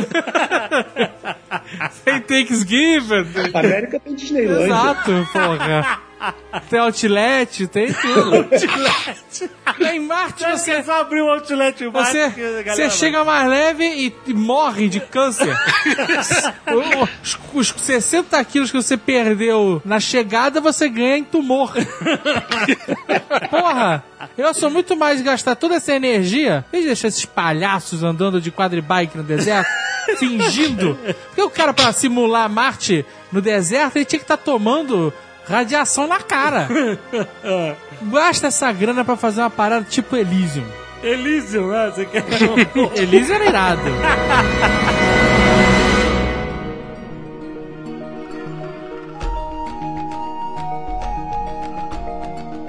tem 2.05 2.22
Thanksgiving. 2.22 3.26
Tem... 3.26 3.51
América 3.53 3.99
tem 3.99 4.16
Disneylandia. 4.16 4.66
Exato, 4.66 5.28
porra. 5.34 5.99
Tem 6.70 6.80
outlet, 6.80 7.67
tem 7.67 7.93
tudo. 7.93 8.47
Em 9.80 9.99
Marte 9.99 10.43
você, 10.43 10.76
Você 10.76 10.84
só 10.84 11.01
abriu 11.01 11.26
o 11.26 11.30
outlet 11.30 11.84
em 11.84 11.91
Marte, 11.91 12.11
você, 12.11 12.30
galera 12.30 12.76
você 12.76 12.89
chega 12.89 13.24
mais 13.24 13.47
leve 13.47 13.86
e, 13.86 14.15
e 14.28 14.34
morre 14.34 14.89
de 14.89 14.99
câncer. 14.99 15.55
os, 17.24 17.39
os 17.53 17.82
60 17.82 18.43
quilos 18.45 18.72
que 18.72 18.78
você 18.78 18.97
perdeu 18.97 19.82
na 19.86 19.99
chegada, 19.99 20.59
você 20.59 20.89
ganha 20.89 21.17
em 21.17 21.24
tumor. 21.24 21.74
Porra, 23.49 24.03
eu 24.38 24.53
sou 24.53 24.70
muito 24.70 24.97
mais 24.97 25.22
gastar 25.22 25.55
toda 25.55 25.76
essa 25.76 25.93
energia 25.93 26.65
em 26.74 26.84
deixar 26.84 27.07
esses 27.07 27.26
palhaços 27.26 28.03
andando 28.03 28.41
de 28.41 28.51
quadribike 28.51 29.17
no 29.17 29.24
deserto, 29.24 29.70
fingindo. 30.17 30.97
Porque 31.28 31.41
o 31.41 31.49
cara, 31.49 31.74
pra 31.74 31.93
simular 31.93 32.49
Marte 32.49 33.05
no 33.32 33.41
deserto, 33.41 33.95
ele 33.95 34.05
tinha 34.05 34.20
que 34.20 34.26
estar 34.26 34.38
tomando 34.38 35.13
radiação 35.50 36.08
na 36.08 36.20
cara. 36.20 36.68
Gasta 38.04 38.47
essa 38.47 38.72
grana 38.72 39.04
pra 39.04 39.18
fazer 39.18 39.41
uma 39.41 39.50
parada 39.50 39.86
tipo 39.89 40.16
Elysium. 40.16 40.66
Elysium, 41.04 41.68
né? 41.68 41.91
Você 41.93 42.06
quer... 42.06 42.24
Elysium 42.95 43.36
era 43.36 43.45
irado. 43.45 43.82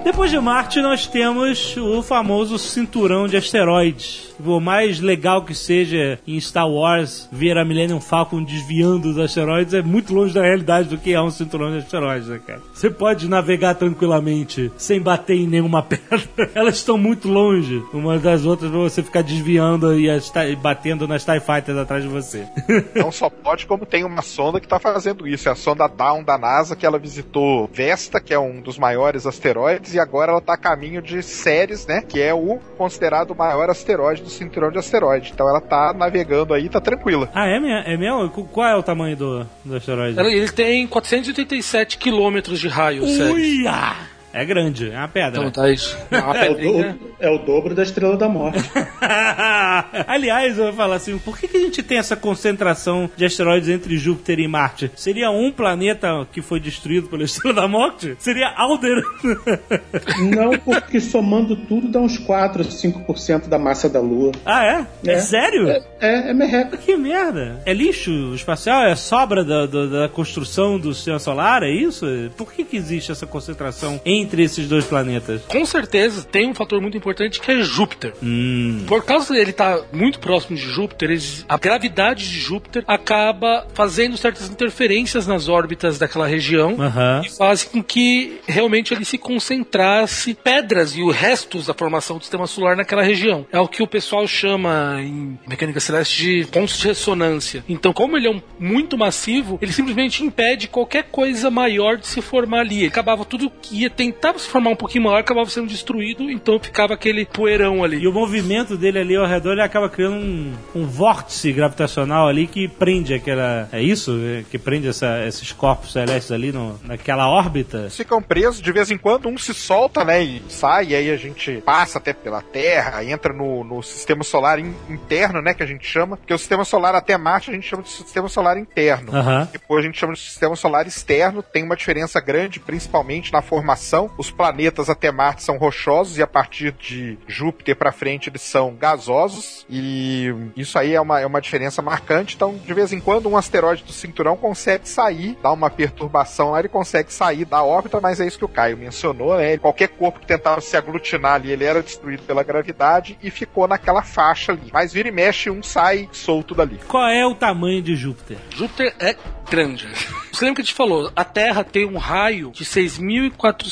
Depois 0.02 0.30
de 0.30 0.40
Marte, 0.40 0.80
nós 0.80 1.06
temos 1.06 1.76
o 1.76 2.02
famoso 2.02 2.58
cinturão 2.58 3.28
de 3.28 3.36
asteroides. 3.36 4.30
Por 4.42 4.58
mais 4.58 4.98
legal 4.98 5.44
que 5.44 5.54
seja 5.54 6.18
em 6.26 6.40
Star 6.40 6.68
Wars 6.68 7.28
ver 7.30 7.58
a 7.58 7.64
Millennium 7.64 8.00
Falcon 8.00 8.42
desviando 8.42 9.12
dos 9.12 9.18
asteroides, 9.18 9.74
é 9.74 9.82
muito 9.82 10.14
longe 10.14 10.32
da 10.32 10.42
realidade 10.42 10.88
do 10.88 10.96
que 10.96 11.12
é 11.12 11.20
um 11.20 11.30
cinturão 11.30 11.70
de 11.70 11.78
asteroides, 11.78 12.28
né, 12.28 12.40
cara? 12.44 12.62
Você 12.72 12.88
pode 12.88 13.28
navegar 13.28 13.74
tranquilamente, 13.74 14.72
sem 14.78 15.00
bater 15.00 15.36
em 15.36 15.46
nenhuma 15.46 15.82
pedra. 15.84 16.50
Elas 16.54 16.76
estão 16.76 16.96
muito 16.96 17.28
longe 17.28 17.82
umas 17.92 18.22
das 18.22 18.46
outras 18.46 18.70
pra 18.70 18.80
você 18.80 19.02
ficar 19.02 19.22
desviando 19.22 19.98
e, 19.98 20.08
e 20.08 20.56
batendo 20.56 21.06
nas 21.06 21.24
TIE 21.24 21.40
Fighters 21.40 21.76
atrás 21.76 22.02
de 22.02 22.08
você. 22.08 22.46
Não 22.96 23.12
só 23.12 23.28
pode, 23.28 23.66
como 23.66 23.84
tem 23.84 24.04
uma 24.04 24.22
sonda 24.22 24.58
que 24.58 24.66
está 24.66 24.78
fazendo 24.78 25.28
isso. 25.28 25.48
É 25.48 25.52
a 25.52 25.56
sonda 25.56 25.86
Dawn 25.86 26.24
da 26.24 26.38
NASA, 26.38 26.74
que 26.74 26.86
ela 26.86 26.98
visitou 26.98 27.68
Vesta, 27.72 28.20
que 28.20 28.32
é 28.32 28.38
um 28.38 28.62
dos 28.62 28.78
maiores 28.78 29.26
asteroides, 29.26 29.89
e 29.94 29.98
agora 29.98 30.30
ela 30.32 30.40
está 30.40 30.54
a 30.54 30.56
caminho 30.56 31.00
de 31.02 31.22
Ceres, 31.22 31.86
né? 31.86 32.02
Que 32.06 32.20
é 32.20 32.32
o 32.34 32.58
considerado 32.76 33.30
o 33.32 33.36
maior 33.36 33.68
asteroide 33.70 34.22
do 34.22 34.30
cinturão 34.30 34.70
de 34.70 34.78
asteroide. 34.78 35.30
Então 35.34 35.48
ela 35.48 35.58
está 35.58 35.92
navegando 35.92 36.54
aí, 36.54 36.68
tá 36.68 36.80
tranquila. 36.80 37.28
ah, 37.34 37.46
é, 37.46 37.58
me- 37.60 37.70
é 37.70 37.96
mesmo? 37.96 38.28
Qu- 38.30 38.44
Qual 38.44 38.66
é 38.66 38.76
o 38.76 38.82
tamanho 38.82 39.16
do, 39.16 39.46
do 39.64 39.76
asteroide? 39.76 40.18
Ele 40.20 40.48
tem 40.50 40.86
487 40.86 41.98
quilômetros 41.98 42.58
de 42.60 42.68
raio, 42.68 43.06
sério. 43.06 43.34
Uia! 43.34 43.94
É 44.32 44.44
grande, 44.44 44.90
é 44.90 44.96
uma 44.96 45.08
pedra. 45.08 45.40
Então 45.40 45.50
tá 45.50 45.70
isso. 45.70 45.96
Uma 46.10 46.36
É 46.36 46.50
o, 46.50 46.54
pedrinha. 46.54 46.92
do- 46.92 47.10
é 47.18 47.30
o 47.30 47.38
dobro 47.38 47.74
da 47.74 47.82
Estrela 47.82 48.16
da 48.16 48.28
Morte. 48.28 48.58
Aliás, 50.06 50.56
eu 50.58 50.64
vou 50.66 50.72
falar 50.72 50.96
assim, 50.96 51.18
por 51.18 51.38
que, 51.38 51.48
que 51.48 51.56
a 51.56 51.60
gente 51.60 51.82
tem 51.82 51.98
essa 51.98 52.16
concentração 52.16 53.10
de 53.16 53.24
asteroides 53.24 53.68
entre 53.68 53.96
Júpiter 53.96 54.38
e 54.38 54.46
Marte? 54.48 54.90
Seria 54.94 55.30
um 55.30 55.50
planeta 55.50 56.26
que 56.32 56.40
foi 56.42 56.60
destruído 56.60 57.08
pela 57.08 57.24
Estrela 57.24 57.54
da 57.62 57.68
Morte? 57.68 58.16
Seria 58.18 58.48
Alder. 58.56 59.02
Não, 60.34 60.58
porque 60.58 61.00
somando 61.00 61.56
tudo 61.56 61.88
dá 61.88 62.00
uns 62.00 62.18
4, 62.18 62.64
5% 62.64 63.48
da 63.48 63.58
massa 63.58 63.88
da 63.88 64.00
Lua. 64.00 64.32
ah, 64.44 64.64
é? 64.64 64.86
É, 65.06 65.12
É. 65.14 65.20
sério? 65.20 65.68
É, 65.68 66.30
é 66.30 66.34
merreca. 66.34 66.76
Que 66.76 66.96
merda. 66.96 67.60
É 67.66 67.72
lixo 67.72 68.32
espacial? 68.34 68.84
É 68.84 68.94
sobra 68.96 69.44
da, 69.44 69.66
da, 69.66 69.86
da 69.86 70.08
construção 70.08 70.78
do 70.78 70.94
sistema 70.94 71.18
solar? 71.18 71.62
É 71.62 71.70
isso? 71.70 72.06
Por 72.36 72.52
que, 72.52 72.64
que 72.64 72.76
existe 72.76 73.10
essa 73.12 73.26
concentração 73.26 74.00
entre 74.20 74.42
esses 74.42 74.68
dois 74.68 74.84
planetas? 74.84 75.42
Com 75.48 75.64
certeza 75.64 76.22
tem 76.22 76.48
um 76.48 76.54
fator 76.54 76.80
muito 76.80 76.96
importante 76.96 77.40
que 77.40 77.50
é 77.50 77.62
Júpiter. 77.62 78.14
Hum. 78.22 78.84
Por 78.86 79.04
causa 79.04 79.32
dele 79.32 79.50
estar 79.50 79.78
muito 79.92 80.18
próximo 80.18 80.56
de 80.56 80.62
Júpiter, 80.62 81.10
a 81.48 81.58
gravidade 81.58 82.28
de 82.28 82.38
Júpiter 82.38 82.84
acaba 82.86 83.66
fazendo 83.74 84.16
certas 84.16 84.48
interferências 84.48 85.26
nas 85.26 85.48
órbitas 85.48 85.98
daquela 85.98 86.26
região 86.26 86.76
Aham. 86.80 87.22
e 87.24 87.30
faz 87.30 87.64
com 87.64 87.82
que 87.82 88.40
realmente 88.46 88.94
ele 88.94 89.04
se 89.04 89.18
concentrasse 89.18 90.34
pedras 90.34 90.94
e 90.96 91.02
os 91.02 91.14
restos 91.14 91.66
da 91.66 91.74
formação 91.74 92.18
do 92.18 92.22
sistema 92.22 92.46
solar 92.46 92.76
naquela 92.76 93.02
região. 93.02 93.46
É 93.50 93.58
o 93.58 93.68
que 93.68 93.82
o 93.82 93.86
pessoal 93.86 94.26
chama 94.26 94.98
em 95.00 95.38
mecânica 95.46 95.80
celeste 95.80 96.22
de 96.22 96.46
pontos 96.46 96.78
de 96.78 96.86
ressonância. 96.86 97.64
Então, 97.68 97.92
como 97.92 98.16
ele 98.16 98.26
é 98.26 98.30
um, 98.30 98.40
muito 98.58 98.96
massivo, 98.96 99.58
ele 99.60 99.72
simplesmente 99.72 100.24
impede 100.24 100.68
qualquer 100.68 101.04
coisa 101.04 101.50
maior 101.50 101.96
de 101.96 102.06
se 102.06 102.20
formar 102.20 102.60
ali. 102.60 102.78
Ele 102.78 102.86
acabava 102.86 103.24
tudo 103.24 103.50
que 103.50 103.82
ia 103.82 103.90
tentar 104.12 104.38
se 104.38 104.48
formar 104.48 104.70
um 104.70 104.76
pouquinho 104.76 105.04
maior, 105.04 105.18
acabava 105.18 105.48
sendo 105.50 105.68
destruído, 105.68 106.30
então 106.30 106.58
ficava 106.58 106.94
aquele 106.94 107.24
poeirão 107.26 107.82
ali. 107.84 107.98
E 107.98 108.08
o 108.08 108.12
movimento 108.12 108.76
dele 108.76 108.98
ali 108.98 109.16
ao 109.16 109.26
redor, 109.26 109.52
ele 109.52 109.62
acaba 109.62 109.88
criando 109.88 110.16
um, 110.16 110.52
um 110.74 110.86
vórtice 110.86 111.52
gravitacional 111.52 112.28
ali 112.28 112.46
que 112.46 112.68
prende 112.68 113.14
aquela... 113.14 113.68
É 113.72 113.82
isso? 113.82 114.18
É, 114.22 114.44
Que 114.50 114.58
prende 114.58 114.88
essa- 114.88 115.24
esses 115.26 115.52
corpos 115.52 115.92
celestes 115.92 116.32
ali 116.32 116.52
no, 116.52 116.78
naquela 116.84 117.28
órbita? 117.28 117.88
ficam 117.90 118.22
presos, 118.22 118.60
de 118.62 118.72
vez 118.72 118.90
em 118.90 118.96
quando 118.98 119.28
um 119.28 119.36
se 119.36 119.52
solta, 119.52 120.04
né, 120.04 120.22
e 120.22 120.42
sai, 120.48 120.86
e 120.88 120.94
aí 120.94 121.10
a 121.10 121.16
gente 121.16 121.60
passa 121.64 121.98
até 121.98 122.12
pela 122.12 122.40
Terra, 122.40 123.04
entra 123.04 123.32
no, 123.32 123.62
no 123.64 123.82
sistema 123.82 124.22
solar 124.24 124.58
in- 124.58 124.74
interno, 124.88 125.42
né, 125.42 125.52
que 125.54 125.62
a 125.62 125.66
gente 125.66 125.86
chama, 125.86 126.16
porque 126.16 126.32
o 126.32 126.38
sistema 126.38 126.64
solar 126.64 126.94
até 126.94 127.16
Marte 127.18 127.50
a 127.50 127.54
gente 127.54 127.68
chama 127.68 127.82
de 127.82 127.90
sistema 127.90 128.28
solar 128.28 128.56
interno. 128.56 129.14
Aham. 129.14 129.48
Depois 129.52 129.84
a 129.84 129.86
gente 129.86 129.98
chama 129.98 130.14
de 130.14 130.20
sistema 130.20 130.56
solar 130.56 130.86
externo, 130.86 131.42
tem 131.42 131.62
uma 131.62 131.76
diferença 131.76 132.20
grande, 132.20 132.58
principalmente 132.60 133.32
na 133.32 133.42
formação. 133.42 133.99
Os 134.16 134.30
planetas 134.30 134.88
até 134.88 135.10
Marte 135.10 135.42
são 135.42 135.58
rochosos 135.58 136.16
e 136.16 136.22
a 136.22 136.26
partir 136.26 136.72
de 136.72 137.18
Júpiter 137.26 137.76
para 137.76 137.92
frente 137.92 138.28
eles 138.28 138.42
são 138.42 138.74
gasosos, 138.74 139.66
e 139.68 140.32
isso 140.56 140.78
aí 140.78 140.94
é 140.94 141.00
uma, 141.00 141.20
é 141.20 141.26
uma 141.26 141.40
diferença 141.40 141.82
marcante. 141.82 142.36
Então, 142.36 142.54
de 142.54 142.74
vez 142.74 142.92
em 142.92 143.00
quando, 143.00 143.28
um 143.28 143.36
asteroide 143.36 143.82
do 143.82 143.92
cinturão 143.92 144.36
consegue 144.36 144.88
sair, 144.88 145.36
dá 145.42 145.52
uma 145.52 145.70
perturbação 145.70 146.50
lá, 146.50 146.60
ele 146.60 146.68
consegue 146.68 147.12
sair 147.12 147.44
da 147.44 147.62
órbita, 147.62 148.00
mas 148.00 148.20
é 148.20 148.26
isso 148.26 148.38
que 148.38 148.44
o 148.44 148.48
Caio 148.48 148.76
mencionou, 148.76 149.36
né? 149.36 149.58
Qualquer 149.58 149.88
corpo 149.88 150.20
que 150.20 150.26
tentava 150.26 150.60
se 150.60 150.76
aglutinar 150.76 151.34
ali, 151.34 151.50
ele 151.50 151.64
era 151.64 151.82
destruído 151.82 152.22
pela 152.22 152.42
gravidade 152.42 153.18
e 153.22 153.30
ficou 153.30 153.66
naquela 153.66 154.02
faixa 154.02 154.52
ali. 154.52 154.70
Mas 154.72 154.92
vira 154.92 155.08
e 155.08 155.12
mexe, 155.12 155.50
um 155.50 155.62
sai 155.62 156.08
solto 156.12 156.54
dali. 156.54 156.80
Qual 156.88 157.08
é 157.08 157.26
o 157.26 157.34
tamanho 157.34 157.82
de 157.82 157.96
Júpiter? 157.96 158.38
Júpiter 158.54 158.94
é 158.98 159.16
grande. 159.50 159.88
Você 160.32 160.44
lembra 160.44 160.56
que 160.56 160.62
a 160.62 160.64
gente 160.64 160.74
falou? 160.74 161.10
A 161.14 161.24
Terra 161.24 161.64
tem 161.64 161.84
um 161.84 161.98
raio 161.98 162.50
de 162.52 162.64
6.400 162.64 163.68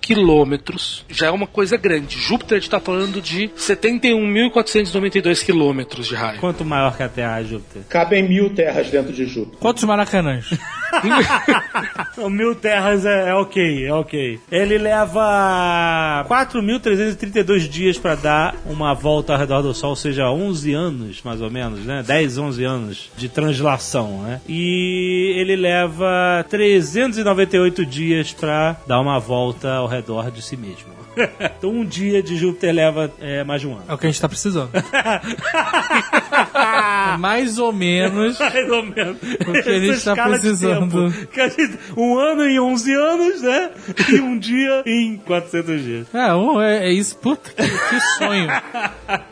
quilômetros. 0.00 1.04
Já 1.08 1.26
é 1.26 1.30
uma 1.30 1.46
coisa 1.46 1.76
grande. 1.76 2.18
Júpiter 2.18 2.56
a 2.56 2.58
gente 2.58 2.68
está 2.68 2.80
falando 2.80 3.20
de 3.20 3.48
71.492 3.56 5.44
quilômetros 5.44 6.06
de 6.06 6.14
raio. 6.14 6.40
Quanto 6.40 6.64
maior 6.64 6.96
que 6.96 7.02
a 7.02 7.08
Terra, 7.08 7.42
Júpiter? 7.42 7.82
Cabem 7.88 8.28
mil 8.28 8.50
terras 8.50 8.90
dentro 8.90 9.12
de 9.12 9.26
Júpiter. 9.26 9.58
Quantos 9.58 9.84
maracanãs? 9.84 10.50
Mil 12.30 12.54
terras 12.54 13.04
é, 13.04 13.30
é 13.30 13.34
ok, 13.34 13.86
é 13.86 13.92
ok. 13.92 14.40
Ele 14.50 14.78
leva 14.78 16.24
4.332 16.28 17.68
dias 17.68 17.98
pra 17.98 18.14
dar 18.14 18.54
uma 18.66 18.94
volta 18.94 19.32
ao 19.32 19.38
redor 19.38 19.62
do 19.62 19.74
Sol, 19.74 19.90
ou 19.90 19.96
seja, 19.96 20.30
11 20.30 20.74
anos, 20.74 21.22
mais 21.22 21.40
ou 21.40 21.50
menos, 21.50 21.84
né? 21.84 22.02
10, 22.06 22.38
11 22.38 22.64
anos 22.64 23.10
de 23.16 23.28
translação, 23.28 24.22
né? 24.22 24.40
E 24.48 25.34
ele 25.36 25.56
leva 25.56 26.44
398 26.48 27.86
dias 27.86 28.32
pra 28.32 28.76
dar 28.86 29.00
uma 29.00 29.18
volta 29.18 29.74
ao 29.74 29.86
redor 29.86 30.30
de 30.30 30.42
si 30.42 30.56
mesmo. 30.56 30.98
Então 31.58 31.70
um 31.70 31.84
dia 31.84 32.22
de 32.22 32.36
Júpiter 32.36 32.74
leva 32.74 33.10
é, 33.20 33.42
mais 33.44 33.60
de 33.60 33.66
um 33.66 33.72
ano. 33.74 33.84
É 33.88 33.94
o 33.94 33.98
que 33.98 34.06
a 34.06 34.10
gente 34.10 34.20
tá 34.20 34.28
precisando. 34.28 34.70
É 36.54 37.16
mais 37.16 37.58
ou 37.58 37.72
menos. 37.72 38.38
Mais 38.38 38.70
ou 38.70 38.82
menos. 38.84 39.16
O 39.46 39.52
que 39.62 39.68
a 39.68 39.80
gente 39.80 40.04
tá 40.04 40.14
precisando. 40.28 41.10
tempo. 41.12 41.26
Que 41.28 41.40
a 41.40 41.48
gente- 41.48 41.78
um 41.96 42.18
ano 42.18 42.44
em 42.44 42.58
11 42.60 42.92
anos, 42.94 43.42
né? 43.42 43.70
E 44.08 44.20
um 44.20 44.38
dia 44.38 44.82
em 44.86 45.16
400 45.16 45.82
dias. 45.82 46.06
É, 46.14 46.34
um- 46.34 46.60
é, 46.60 46.88
é 46.88 46.92
isso. 46.92 47.16
Puta, 47.16 47.50
que, 47.50 47.62
que 47.68 48.00
sonho. 48.18 48.48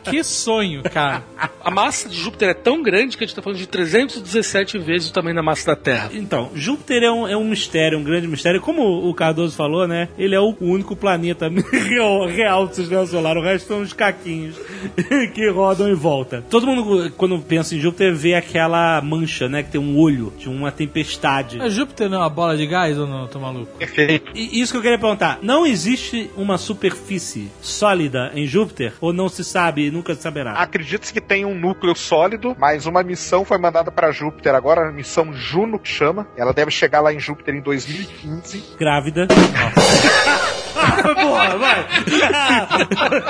Que 0.03 0.23
sonho, 0.23 0.83
cara. 0.83 1.23
A 1.63 1.69
massa 1.71 2.09
de 2.09 2.15
Júpiter 2.19 2.49
é 2.49 2.53
tão 2.53 2.81
grande 2.81 3.17
que 3.17 3.23
a 3.23 3.27
gente 3.27 3.31
está 3.33 3.41
falando 3.41 3.59
de 3.59 3.67
317 3.67 4.77
vezes 4.79 5.09
o 5.09 5.13
tamanho 5.13 5.35
da 5.35 5.43
massa 5.43 5.67
da 5.67 5.75
Terra. 5.75 6.09
Então, 6.13 6.51
Júpiter 6.55 7.03
é 7.03 7.11
um, 7.11 7.27
é 7.27 7.37
um 7.37 7.45
mistério, 7.47 7.97
um 7.99 8.03
grande 8.03 8.27
mistério. 8.27 8.59
Como 8.61 9.07
o 9.07 9.13
Cardoso 9.13 9.55
falou, 9.55 9.87
né? 9.87 10.09
Ele 10.17 10.35
é 10.35 10.39
o 10.39 10.55
único 10.59 10.95
planeta 10.95 11.49
real, 11.77 12.27
real 12.27 12.67
do 12.67 12.75
sistema 12.75 13.05
solar. 13.05 13.37
O 13.37 13.41
resto 13.41 13.67
são 13.67 13.81
os 13.81 13.93
caquinhos 13.93 14.55
que 15.33 15.49
rodam 15.49 15.89
em 15.89 15.93
volta. 15.93 16.43
Todo 16.49 16.67
mundo, 16.67 17.11
quando 17.17 17.39
pensa 17.39 17.75
em 17.75 17.79
Júpiter, 17.79 18.15
vê 18.15 18.33
aquela 18.33 19.01
mancha, 19.01 19.47
né? 19.47 19.63
Que 19.63 19.71
tem 19.71 19.81
um 19.81 19.97
olho 19.97 20.33
de 20.37 20.49
uma 20.49 20.71
tempestade. 20.71 21.57
Mas 21.57 21.73
Júpiter 21.73 22.09
não 22.09 22.17
é 22.17 22.21
uma 22.21 22.29
bola 22.29 22.57
de 22.57 22.65
gás 22.65 22.97
ou 22.97 23.07
não, 23.07 23.27
tô 23.27 23.39
maluco? 23.39 23.77
Perfeito. 23.77 24.31
E 24.33 24.59
isso 24.59 24.71
que 24.71 24.77
eu 24.77 24.81
queria 24.81 24.99
perguntar. 24.99 25.39
Não 25.41 25.65
existe 25.65 26.29
uma 26.35 26.57
superfície 26.57 27.49
sólida 27.61 28.31
em 28.33 28.45
Júpiter? 28.45 28.93
Ou 29.01 29.13
não 29.13 29.29
se 29.29 29.43
sabe 29.43 29.87
e 29.87 29.91
nunca 29.91 30.15
se 30.15 30.21
saberá? 30.21 30.53
Acredita-se 30.53 31.13
que 31.13 31.21
tem 31.21 31.45
um 31.45 31.57
núcleo 31.57 31.95
sólido, 31.95 32.55
mas 32.59 32.85
uma 32.85 33.03
missão 33.03 33.45
foi 33.45 33.57
mandada 33.57 33.91
para 33.91 34.11
Júpiter 34.11 34.53
agora, 34.55 34.89
a 34.89 34.91
missão 34.91 35.33
Juno 35.33 35.79
que 35.79 35.89
chama. 35.89 36.27
Ela 36.35 36.53
deve 36.53 36.71
chegar 36.71 37.01
lá 37.01 37.13
em 37.13 37.19
Júpiter 37.19 37.55
em 37.55 37.61
2015. 37.61 38.75
Grávida. 38.77 39.27
Foi 39.29 40.09
boa, 41.15 41.57
vai. 41.57 41.83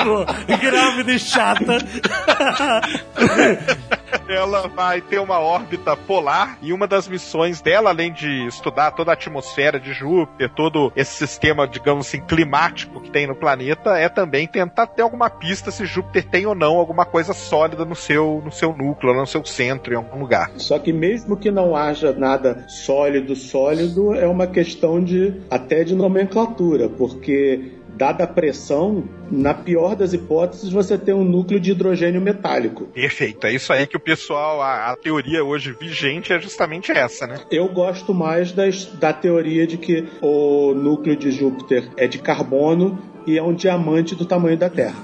Boa. 0.03 0.25
Grávida 0.61 1.11
e 1.11 1.19
chata. 1.19 1.77
Ela 4.27 4.67
vai 4.67 5.01
ter 5.01 5.19
uma 5.19 5.39
órbita 5.39 5.95
polar 5.95 6.57
e 6.61 6.73
uma 6.73 6.87
das 6.87 7.07
missões 7.07 7.61
dela, 7.61 7.89
além 7.89 8.11
de 8.11 8.45
estudar 8.47 8.91
toda 8.91 9.11
a 9.11 9.13
atmosfera 9.13 9.79
de 9.79 9.93
Júpiter, 9.93 10.49
todo 10.49 10.91
esse 10.95 11.13
sistema, 11.13 11.67
digamos 11.67 12.07
assim, 12.07 12.21
climático 12.21 13.01
que 13.01 13.11
tem 13.11 13.27
no 13.27 13.35
planeta, 13.35 13.97
é 13.97 14.09
também 14.09 14.47
tentar 14.47 14.87
ter 14.87 15.01
alguma 15.01 15.29
pista 15.29 15.71
se 15.71 15.85
Júpiter 15.85 16.23
tem 16.25 16.45
ou 16.45 16.55
não 16.55 16.77
alguma 16.77 17.05
coisa 17.05 17.33
sólida 17.33 17.85
no 17.85 17.95
seu, 17.95 18.41
no 18.43 18.51
seu 18.51 18.75
núcleo, 18.75 19.13
no 19.13 19.27
seu 19.27 19.43
centro, 19.45 19.93
em 19.93 19.97
algum 19.97 20.19
lugar. 20.19 20.51
Só 20.57 20.77
que 20.79 20.93
mesmo 20.93 21.37
que 21.37 21.51
não 21.51 21.75
haja 21.75 22.13
nada 22.13 22.65
sólido, 22.67 23.35
sólido, 23.35 24.13
é 24.13 24.27
uma 24.27 24.47
questão 24.47 25.03
de 25.03 25.41
até 25.49 25.83
de 25.83 25.95
nomenclatura, 25.95 26.89
porque 26.89 27.76
dada 27.97 28.23
a 28.23 28.27
pressão, 28.27 29.03
na 29.29 29.53
pior 29.53 29.95
das 29.95 30.13
hipóteses, 30.13 30.69
você 30.69 30.97
tem 30.97 31.13
um 31.13 31.23
núcleo 31.23 31.59
de 31.59 31.71
hidrogênio 31.71 32.21
metálico. 32.21 32.85
Perfeito, 32.93 33.47
é 33.47 33.53
isso 33.53 33.73
aí 33.73 33.87
que 33.87 33.97
o 33.97 33.99
pessoal, 33.99 34.61
a, 34.61 34.91
a 34.91 34.95
teoria 34.95 35.43
hoje 35.43 35.75
vigente 35.77 36.31
é 36.31 36.39
justamente 36.39 36.91
essa, 36.91 37.25
né? 37.25 37.39
Eu 37.51 37.67
gosto 37.67 38.13
mais 38.13 38.51
das, 38.51 38.85
da 38.85 39.11
teoria 39.11 39.65
de 39.65 39.77
que 39.77 40.07
o 40.21 40.73
núcleo 40.73 41.15
de 41.15 41.31
Júpiter 41.31 41.89
é 41.97 42.07
de 42.07 42.19
carbono 42.19 42.97
e 43.25 43.37
é 43.37 43.43
um 43.43 43.53
diamante 43.53 44.15
do 44.15 44.25
tamanho 44.25 44.57
da 44.57 44.69
Terra. 44.69 44.95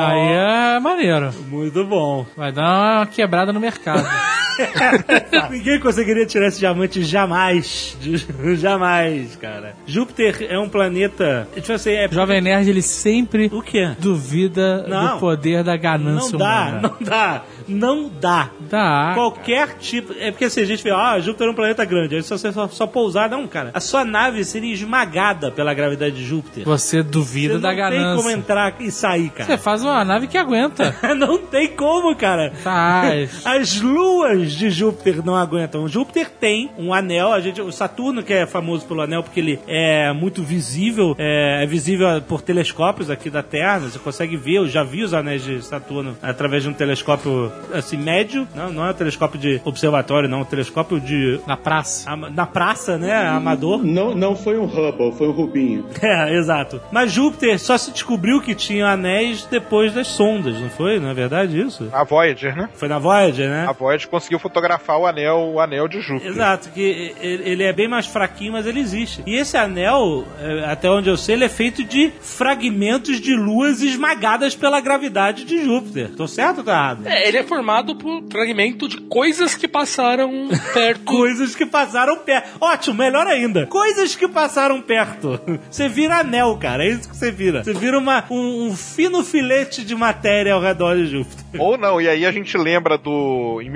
Aí 0.00 0.76
é 0.76 0.80
maneiro. 0.80 1.32
Muito 1.48 1.84
bom. 1.86 2.26
Vai 2.36 2.52
dar 2.52 2.98
uma 2.98 3.06
quebrada 3.06 3.52
no 3.52 3.60
mercado. 3.60 4.04
Ninguém 5.50 5.80
conseguiria 5.80 6.26
tirar 6.26 6.48
esse 6.48 6.58
diamante 6.58 7.02
jamais. 7.02 7.96
jamais, 8.56 9.36
cara. 9.36 9.74
Júpiter 9.86 10.46
é 10.48 10.58
um 10.58 10.68
planeta. 10.68 11.48
Tipo 11.54 11.72
assim, 11.72 11.92
é. 11.92 12.08
Jovem 12.10 12.40
Nerd, 12.40 12.68
ele 12.68 12.82
sempre 12.82 13.50
O 13.52 13.62
quê? 13.62 13.92
duvida 13.98 14.86
Não. 14.88 15.14
do 15.14 15.20
poder 15.20 15.62
da 15.64 15.72
Não 15.74 15.80
ganância 15.82 16.38
dá, 16.38 16.46
humana. 16.46 16.80
não 16.82 16.96
dá, 17.00 17.42
não 17.68 18.08
dá. 18.20 18.50
Dá. 18.70 19.12
Qualquer 19.14 19.76
tipo. 19.78 20.12
É 20.18 20.30
porque 20.30 20.44
assim, 20.46 20.60
a 20.62 20.66
gente 20.66 20.82
vê, 20.82 20.90
ah, 20.90 21.18
Júpiter 21.20 21.46
é 21.46 21.50
um 21.50 21.54
planeta 21.54 21.84
grande, 21.84 22.16
aí 22.16 22.22
só 22.22 22.36
você 22.36 22.52
só, 22.52 22.68
só 22.68 22.86
pousar. 22.86 23.28
Não, 23.30 23.46
cara. 23.46 23.70
A 23.74 23.80
sua 23.80 24.04
nave 24.04 24.44
seria 24.44 24.72
esmagada 24.72 25.50
pela 25.50 25.72
gravidade 25.74 26.16
de 26.16 26.24
Júpiter. 26.24 26.64
Você 26.64 27.02
duvida 27.02 27.54
Você 27.54 27.60
da 27.60 27.72
não 27.72 27.90
tem 27.90 28.00
como 28.00 28.16
ganância. 28.22 28.32
entrar 28.36 28.74
e 28.80 28.90
sair, 28.90 29.30
Você 29.36 29.44
cara. 29.44 29.58
faz 29.58 29.82
uma 29.82 30.04
nave 30.04 30.26
que 30.26 30.38
aguenta. 30.38 30.94
não 31.16 31.38
tem 31.38 31.68
como, 31.68 32.14
cara. 32.16 32.52
Faz. 32.62 33.44
As 33.46 33.80
luas 33.80 34.43
de 34.52 34.70
Júpiter 34.70 35.24
não 35.24 35.34
aguentam. 35.36 35.86
Júpiter 35.88 36.30
tem 36.30 36.70
um 36.78 36.92
anel, 36.92 37.32
a 37.32 37.40
gente, 37.40 37.60
o 37.60 37.70
Saturno, 37.72 38.22
que 38.22 38.32
é 38.32 38.46
famoso 38.46 38.86
pelo 38.86 39.00
anel 39.02 39.22
porque 39.22 39.40
ele 39.40 39.58
é 39.66 40.12
muito 40.12 40.42
visível, 40.42 41.14
é, 41.18 41.62
é 41.62 41.66
visível 41.66 42.06
por 42.22 42.40
telescópios 42.42 43.10
aqui 43.10 43.30
da 43.30 43.42
Terra, 43.42 43.80
você 43.80 43.98
consegue 43.98 44.36
ver, 44.36 44.56
eu 44.56 44.68
já 44.68 44.82
vi 44.82 45.02
os 45.02 45.14
anéis 45.14 45.44
de 45.44 45.62
Saturno 45.64 46.16
através 46.22 46.62
de 46.62 46.68
um 46.68 46.72
telescópio 46.72 47.52
assim, 47.72 47.96
médio, 47.96 48.46
não, 48.54 48.72
não 48.72 48.86
é 48.86 48.90
um 48.90 48.94
telescópio 48.94 49.38
de 49.38 49.60
observatório, 49.64 50.28
não, 50.28 50.38
é 50.38 50.42
um 50.42 50.44
telescópio 50.44 51.00
de. 51.00 51.40
Na 51.46 51.56
praça. 51.56 52.10
ama- 52.10 52.30
Na 52.30 52.46
praça, 52.46 52.96
né? 52.98 53.14
Amador. 53.14 53.84
Não, 53.84 54.14
não 54.14 54.34
foi 54.36 54.58
um 54.58 54.64
Hubble, 54.64 55.12
foi 55.12 55.28
um 55.28 55.32
Rubinho. 55.32 55.84
É, 56.02 56.34
exato. 56.36 56.80
Mas 56.92 57.10
Júpiter 57.12 57.58
só 57.58 57.76
se 57.78 57.90
descobriu 57.90 58.40
que 58.40 58.54
tinha 58.54 58.88
anéis 58.88 59.46
depois 59.50 59.92
das 59.94 60.06
sondas, 60.08 60.58
não 60.60 60.68
foi? 60.68 61.00
Não 61.00 61.08
é 61.08 61.14
verdade 61.14 61.58
isso? 61.60 61.88
A 61.92 62.04
Voyager, 62.04 62.54
né? 62.56 62.68
Foi 62.74 62.88
na 62.88 62.98
Voyager, 62.98 63.48
né? 63.48 63.66
A 63.66 63.72
Voyager 63.72 64.08
conseguiu 64.08 64.33
fotografar 64.38 64.98
o 64.98 65.06
anel, 65.06 65.52
o 65.54 65.60
anel 65.60 65.88
de 65.88 66.00
Júpiter. 66.00 66.30
Exato, 66.30 66.70
que 66.70 67.14
ele 67.20 67.62
é 67.62 67.72
bem 67.72 67.88
mais 67.88 68.06
fraquinho, 68.06 68.52
mas 68.52 68.66
ele 68.66 68.80
existe. 68.80 69.22
E 69.26 69.36
esse 69.36 69.56
anel, 69.56 70.26
é, 70.40 70.64
até 70.64 70.90
onde 70.90 71.08
eu 71.08 71.16
sei, 71.16 71.34
ele 71.34 71.44
é 71.44 71.48
feito 71.48 71.84
de 71.84 72.12
fragmentos 72.20 73.20
de 73.20 73.34
luas 73.34 73.82
esmagadas 73.82 74.54
pela 74.54 74.80
gravidade 74.80 75.44
de 75.44 75.64
Júpiter. 75.64 76.10
Tô 76.16 76.26
certo 76.26 76.58
ou 76.58 76.64
tá 76.64 76.72
errado? 76.72 77.06
É, 77.06 77.28
ele 77.28 77.38
é 77.38 77.42
formado 77.42 77.96
por 77.96 78.24
fragmento 78.30 78.88
de 78.88 78.98
coisas 78.98 79.54
que 79.54 79.68
passaram 79.68 80.48
perto. 80.72 81.04
Coisas 81.04 81.54
que 81.54 81.66
passaram 81.66 82.18
perto. 82.18 82.56
Ótimo, 82.60 82.96
melhor 82.96 83.26
ainda. 83.26 83.66
Coisas 83.66 84.14
que 84.14 84.28
passaram 84.28 84.80
perto. 84.80 85.40
Você 85.70 85.88
vira 85.88 86.18
anel, 86.18 86.56
cara. 86.56 86.84
É 86.84 86.88
isso 86.90 87.08
que 87.08 87.16
você 87.16 87.30
vira. 87.30 87.62
Você 87.62 87.72
vira 87.72 87.98
uma, 87.98 88.24
um, 88.30 88.66
um 88.66 88.76
fino 88.76 89.22
filete 89.22 89.84
de 89.84 89.94
matéria 89.94 90.54
ao 90.54 90.60
redor 90.60 90.96
de 90.96 91.06
Júpiter. 91.06 91.44
Ou 91.60 91.78
não, 91.78 92.00
e 92.00 92.08
aí 92.08 92.26
a 92.26 92.32
gente 92.32 92.56
lembra 92.56 92.98
do. 92.98 93.60
Em 93.62 93.70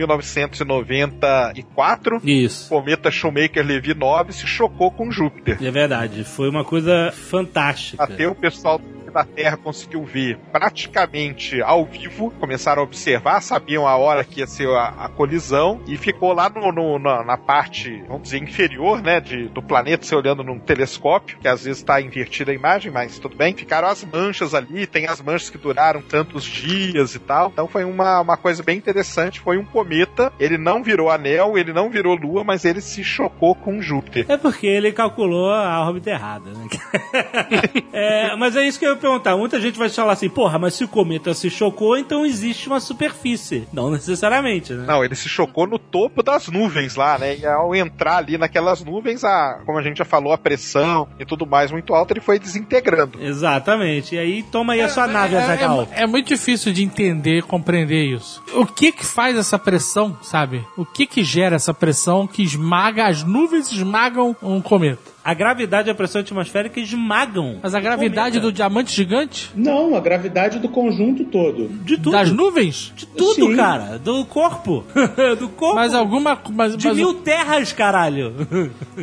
1994, 0.48 2.20
Isso. 2.24 2.66
o 2.66 2.78
cometa 2.78 3.10
Shoemaker-Levy 3.10 3.94
9 3.94 4.32
se 4.32 4.46
chocou 4.46 4.90
com 4.90 5.10
Júpiter. 5.10 5.58
É 5.62 5.70
verdade. 5.70 6.24
Foi 6.24 6.48
uma 6.48 6.64
coisa 6.64 7.12
fantástica. 7.12 8.02
Até 8.02 8.26
o 8.26 8.34
pessoal 8.34 8.80
da 9.18 9.24
Terra 9.24 9.56
conseguiu 9.56 10.04
ver 10.04 10.38
praticamente 10.52 11.60
ao 11.62 11.84
vivo, 11.84 12.30
começaram 12.38 12.82
a 12.82 12.84
observar, 12.84 13.40
sabiam 13.42 13.86
a 13.86 13.96
hora 13.96 14.22
que 14.24 14.40
ia 14.40 14.46
ser 14.46 14.68
a, 14.68 14.88
a 14.96 15.08
colisão 15.08 15.80
e 15.88 15.96
ficou 15.96 16.32
lá 16.32 16.48
no, 16.48 16.70
no- 16.70 16.98
na, 16.98 17.24
na 17.24 17.36
parte, 17.36 18.02
vamos 18.06 18.22
dizer, 18.24 18.40
inferior, 18.42 19.02
né, 19.02 19.20
de, 19.20 19.48
do 19.48 19.60
planeta, 19.62 20.04
você 20.06 20.14
olhando 20.14 20.44
num 20.44 20.58
telescópio, 20.58 21.36
que 21.38 21.48
às 21.48 21.64
vezes 21.64 21.78
está 21.80 22.00
invertida 22.00 22.52
a 22.52 22.54
imagem, 22.54 22.92
mas 22.92 23.18
tudo 23.18 23.36
bem. 23.36 23.54
Ficaram 23.54 23.88
as 23.88 24.04
manchas 24.04 24.54
ali, 24.54 24.86
tem 24.86 25.06
as 25.08 25.20
manchas 25.20 25.50
que 25.50 25.58
duraram 25.58 26.00
tantos 26.00 26.44
dias 26.44 27.14
e 27.14 27.18
tal. 27.18 27.48
Então 27.52 27.66
foi 27.66 27.84
uma, 27.84 28.20
uma 28.20 28.36
coisa 28.36 28.62
bem 28.62 28.78
interessante. 28.78 29.40
Foi 29.40 29.58
um 29.58 29.64
cometa, 29.64 30.32
ele 30.38 30.56
não 30.58 30.82
virou 30.82 31.10
anel, 31.10 31.58
ele 31.58 31.72
não 31.72 31.90
virou 31.90 32.14
lua, 32.14 32.44
mas 32.44 32.64
ele 32.64 32.80
se 32.80 33.02
chocou 33.02 33.54
com 33.56 33.82
Júpiter. 33.82 34.26
É 34.28 34.36
porque 34.36 34.66
ele 34.66 34.92
calculou 34.92 35.50
a 35.52 35.80
órbita 35.86 36.10
errada, 36.10 36.50
né? 36.50 36.68
É, 37.92 38.36
mas 38.36 38.54
é 38.56 38.66
isso 38.66 38.78
que 38.78 38.86
eu 38.86 38.96
perguntar. 39.08 39.36
Muita 39.36 39.60
gente 39.60 39.78
vai 39.78 39.88
falar 39.88 40.12
assim, 40.12 40.28
porra, 40.28 40.58
mas 40.58 40.74
se 40.74 40.84
o 40.84 40.88
cometa 40.88 41.32
se 41.34 41.50
chocou, 41.50 41.96
então 41.96 42.26
existe 42.26 42.68
uma 42.68 42.80
superfície. 42.80 43.66
Não 43.72 43.90
necessariamente, 43.90 44.72
né? 44.72 44.84
Não, 44.86 45.04
ele 45.04 45.14
se 45.14 45.28
chocou 45.28 45.66
no 45.66 45.78
topo 45.78 46.22
das 46.22 46.48
nuvens 46.48 46.94
lá, 46.94 47.18
né? 47.18 47.36
E 47.36 47.46
ao 47.46 47.74
entrar 47.74 48.18
ali 48.18 48.36
naquelas 48.36 48.84
nuvens, 48.84 49.24
a, 49.24 49.60
como 49.64 49.78
a 49.78 49.82
gente 49.82 49.98
já 49.98 50.04
falou, 50.04 50.32
a 50.32 50.38
pressão 50.38 51.08
e 51.18 51.24
tudo 51.24 51.46
mais 51.46 51.70
muito 51.70 51.94
alta, 51.94 52.12
ele 52.12 52.20
foi 52.20 52.38
desintegrando. 52.38 53.18
Exatamente. 53.20 54.14
E 54.14 54.18
aí 54.18 54.42
toma 54.42 54.74
aí 54.74 54.80
a 54.80 54.88
sua 54.88 55.06
nave, 55.06 55.34
é, 55.34 55.42
Azaghal. 55.42 55.88
é, 55.92 56.02
é 56.02 56.06
muito 56.06 56.28
difícil 56.28 56.72
de 56.72 56.82
entender, 56.82 57.42
compreender 57.42 58.04
isso. 58.04 58.42
O 58.54 58.66
que 58.66 58.92
que 58.92 59.04
faz 59.04 59.36
essa 59.36 59.58
pressão, 59.58 60.16
sabe? 60.22 60.64
O 60.76 60.84
que 60.84 61.06
que 61.06 61.24
gera 61.24 61.56
essa 61.56 61.72
pressão 61.72 62.26
que 62.26 62.42
esmaga, 62.42 63.06
as 63.06 63.22
nuvens 63.22 63.72
esmagam 63.72 64.36
um 64.42 64.60
cometa? 64.60 65.17
A 65.24 65.34
gravidade 65.34 65.88
e 65.88 65.90
a 65.90 65.94
pressão 65.94 66.20
atmosférica 66.20 66.80
esmagam. 66.80 67.58
Mas 67.62 67.74
a 67.74 67.80
gravidade 67.80 68.40
do 68.40 68.50
diamante 68.52 68.92
gigante? 68.94 69.50
Não, 69.54 69.94
a 69.94 70.00
gravidade 70.00 70.58
do 70.58 70.68
conjunto 70.68 71.24
todo. 71.24 71.68
De 71.84 71.96
tudo. 71.96 72.12
Das 72.12 72.30
nuvens? 72.32 72.92
De 72.96 73.06
tudo, 73.06 73.34
Sim. 73.48 73.56
cara. 73.56 73.98
Do 73.98 74.24
corpo. 74.24 74.84
do 75.38 75.48
corpo. 75.50 75.74
Mas 75.74 75.92
alguma. 75.92 76.38
Mas, 76.50 76.76
De 76.76 76.86
mas- 76.88 76.96
mil 76.96 77.14
terras, 77.14 77.72
caralho. 77.72 78.34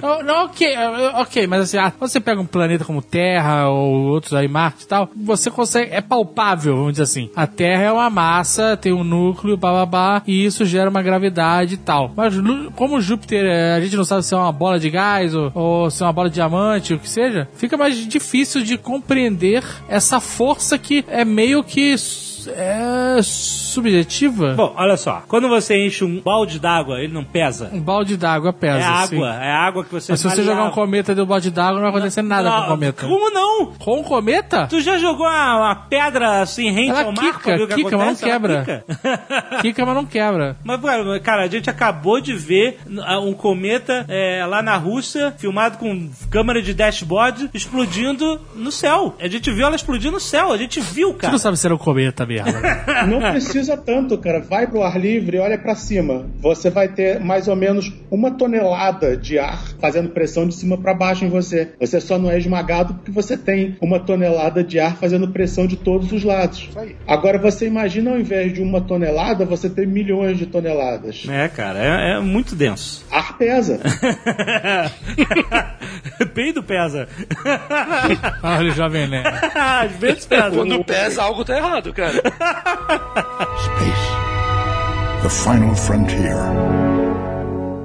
Não, 0.01 0.23
não, 0.23 0.45
ok, 0.45 0.67
eh, 0.67 1.11
ok, 1.15 1.47
mas 1.47 1.61
assim, 1.61 1.77
ah, 1.77 1.91
você 1.99 2.19
pega 2.19 2.41
um 2.41 2.45
planeta 2.45 2.83
como 2.85 3.01
Terra 3.01 3.69
ou 3.69 4.05
outros 4.07 4.33
aí, 4.33 4.47
Marte 4.47 4.83
e 4.83 4.87
tal, 4.87 5.09
você 5.15 5.51
consegue, 5.51 5.91
é 5.93 6.01
palpável, 6.01 6.75
vamos 6.75 6.91
dizer 6.93 7.03
assim. 7.03 7.29
A 7.35 7.45
Terra 7.47 7.83
é 7.83 7.91
uma 7.91 8.09
massa, 8.09 8.75
tem 8.77 8.91
um 8.93 9.03
núcleo, 9.03 9.55
bababá, 9.57 10.21
e 10.25 10.43
isso 10.45 10.65
gera 10.65 10.89
uma 10.89 11.01
gravidade 11.01 11.75
e 11.75 11.77
tal. 11.77 12.11
Mas 12.15 12.33
como 12.75 12.99
Júpiter, 12.99 13.45
eh, 13.45 13.75
a 13.75 13.81
gente 13.81 13.95
não 13.95 14.03
sabe 14.05 14.23
se 14.23 14.33
é 14.33 14.37
uma 14.37 14.51
bola 14.51 14.79
de 14.79 14.89
gás 14.89 15.33
ou, 15.35 15.51
ou 15.53 15.89
se 15.91 16.01
é 16.01 16.05
uma 16.05 16.13
bola 16.15 16.29
de 16.29 16.35
diamante, 16.35 16.93
o 16.93 16.99
que 16.99 17.09
seja, 17.09 17.47
fica 17.55 17.77
mais 17.77 17.95
difícil 18.07 18.63
de 18.63 18.77
compreender 18.77 19.63
essa 19.87 20.19
força 20.19 20.77
que 20.77 21.05
é 21.07 21.25
meio 21.25 21.63
que 21.63 21.81
é 22.47 23.19
subjetiva. 23.21 24.53
Bom, 24.55 24.73
olha 24.77 24.97
só. 24.97 25.23
Quando 25.27 25.47
você 25.47 25.75
enche 25.85 26.03
um 26.03 26.19
balde 26.21 26.59
d'água, 26.59 26.99
ele 27.01 27.13
não 27.13 27.23
pesa? 27.23 27.69
um 27.73 27.79
balde 27.81 28.15
d'água 28.17 28.53
pesa. 28.53 28.79
É 28.79 28.83
água. 28.83 29.43
É 29.43 29.51
água 29.51 29.83
que 29.83 29.91
você 29.91 30.11
Mas 30.11 30.19
se 30.21 30.29
você 30.29 30.43
jogar 30.43 30.63
um 30.65 30.71
cometa 30.71 31.13
dentro 31.13 31.25
do 31.25 31.29
balde 31.29 31.51
d'água, 31.51 31.75
não 31.75 31.81
vai 31.81 31.89
acontecer 31.89 32.21
nada 32.21 32.49
com 32.49 32.57
o 32.61 32.67
cometa. 32.67 33.05
Como 33.05 33.29
não? 33.29 33.73
Com 33.73 33.99
o 33.99 34.03
cometa? 34.03 34.67
Tu 34.67 34.81
já 34.81 34.97
jogou 34.97 35.25
uma, 35.25 35.57
uma 35.57 35.75
pedra 35.75 36.41
assim 36.41 36.71
rente 36.71 36.91
Ela 36.91 37.03
ao 37.03 37.11
mar 37.11 37.21
quica, 37.21 37.57
que 37.67 37.75
quica, 37.75 37.97
mas 37.97 38.07
não 38.07 38.29
quebra. 38.29 38.59
quica. 38.59 38.85
Kika, 39.61 39.85
mas 39.85 39.95
não 39.95 40.05
quebra. 40.05 40.57
Mas, 40.63 40.79
cara, 41.21 41.43
a 41.43 41.47
gente 41.47 41.69
acabou 41.69 42.19
de 42.19 42.33
ver 42.33 42.77
um 43.23 43.33
cometa 43.33 44.05
é, 44.07 44.45
lá 44.45 44.61
na 44.61 44.75
Rússia, 44.77 45.33
filmado 45.37 45.77
com 45.77 46.09
câmera 46.29 46.61
de 46.61 46.73
dashboard, 46.73 47.49
explodindo 47.53 48.39
no 48.55 48.71
céu. 48.71 49.15
A 49.19 49.27
gente 49.27 49.51
viu 49.51 49.65
ela 49.65 49.75
explodir 49.75 50.11
no 50.11 50.19
céu, 50.19 50.51
a 50.51 50.57
gente 50.57 50.79
viu, 50.79 51.09
Tu 51.13 51.17
cara. 51.19 51.31
não 51.31 51.39
sabe 51.39 51.57
se 51.57 51.65
era 51.65 51.73
um 51.75 51.77
cometa, 51.77 52.25
merda. 52.43 53.03
Não 53.07 53.19
precisa 53.31 53.77
tanto, 53.77 54.17
cara. 54.17 54.39
Vai 54.39 54.67
pro 54.67 54.83
ar 54.83 54.99
livre 54.99 55.37
e 55.37 55.39
olha 55.39 55.57
pra 55.57 55.75
cima. 55.75 56.25
Você 56.39 56.69
vai 56.69 56.87
ter 56.87 57.19
mais 57.19 57.47
ou 57.47 57.55
menos 57.55 57.91
uma 58.09 58.31
tonelada 58.31 59.15
de 59.15 59.39
ar 59.39 59.63
fazendo 59.79 60.09
pressão 60.09 60.47
de 60.47 60.55
cima 60.55 60.77
pra 60.77 60.93
baixo 60.93 61.25
em 61.25 61.29
você. 61.29 61.69
Você 61.79 61.99
só 61.99 62.17
não 62.17 62.29
é 62.29 62.37
esmagado 62.37 62.95
porque 62.95 63.11
você 63.11 63.37
tem 63.37 63.77
uma 63.81 63.99
tonelada 63.99 64.63
de 64.63 64.79
ar 64.79 64.95
fazendo 64.97 65.27
pressão 65.29 65.67
de 65.67 65.75
todos 65.75 66.11
os 66.11 66.23
lados. 66.23 66.69
aí. 66.75 66.95
Agora 67.07 67.37
você 67.37 67.67
imagina 67.67 68.11
ao 68.11 68.19
invés 68.19 68.53
de 68.53 68.61
uma 68.61 68.81
tonelada, 68.81 69.45
você 69.45 69.69
tem 69.69 69.85
milhões 69.85 70.37
de 70.37 70.45
toneladas. 70.45 71.25
É, 71.29 71.47
cara, 71.47 71.79
é, 71.79 72.13
é 72.13 72.19
muito 72.19 72.55
denso. 72.55 73.05
Ar 73.11 73.37
pesa. 73.37 73.79
Peido 76.33 76.63
pesa. 76.63 77.07
Olha 78.43 78.69
o 78.69 78.71
Jovem 78.71 79.07
Nerd. 79.07 79.27
Às 79.55 79.91
vezes 79.93 80.25
pesa. 80.25 80.51
Quando 80.51 80.83
pesa, 80.83 81.23
algo 81.23 81.43
tá 81.45 81.57
errado, 81.57 81.93
cara. 81.93 82.21
Space. 82.25 84.07
The 85.21 85.29
final 85.29 85.75
frontier. 85.75 86.35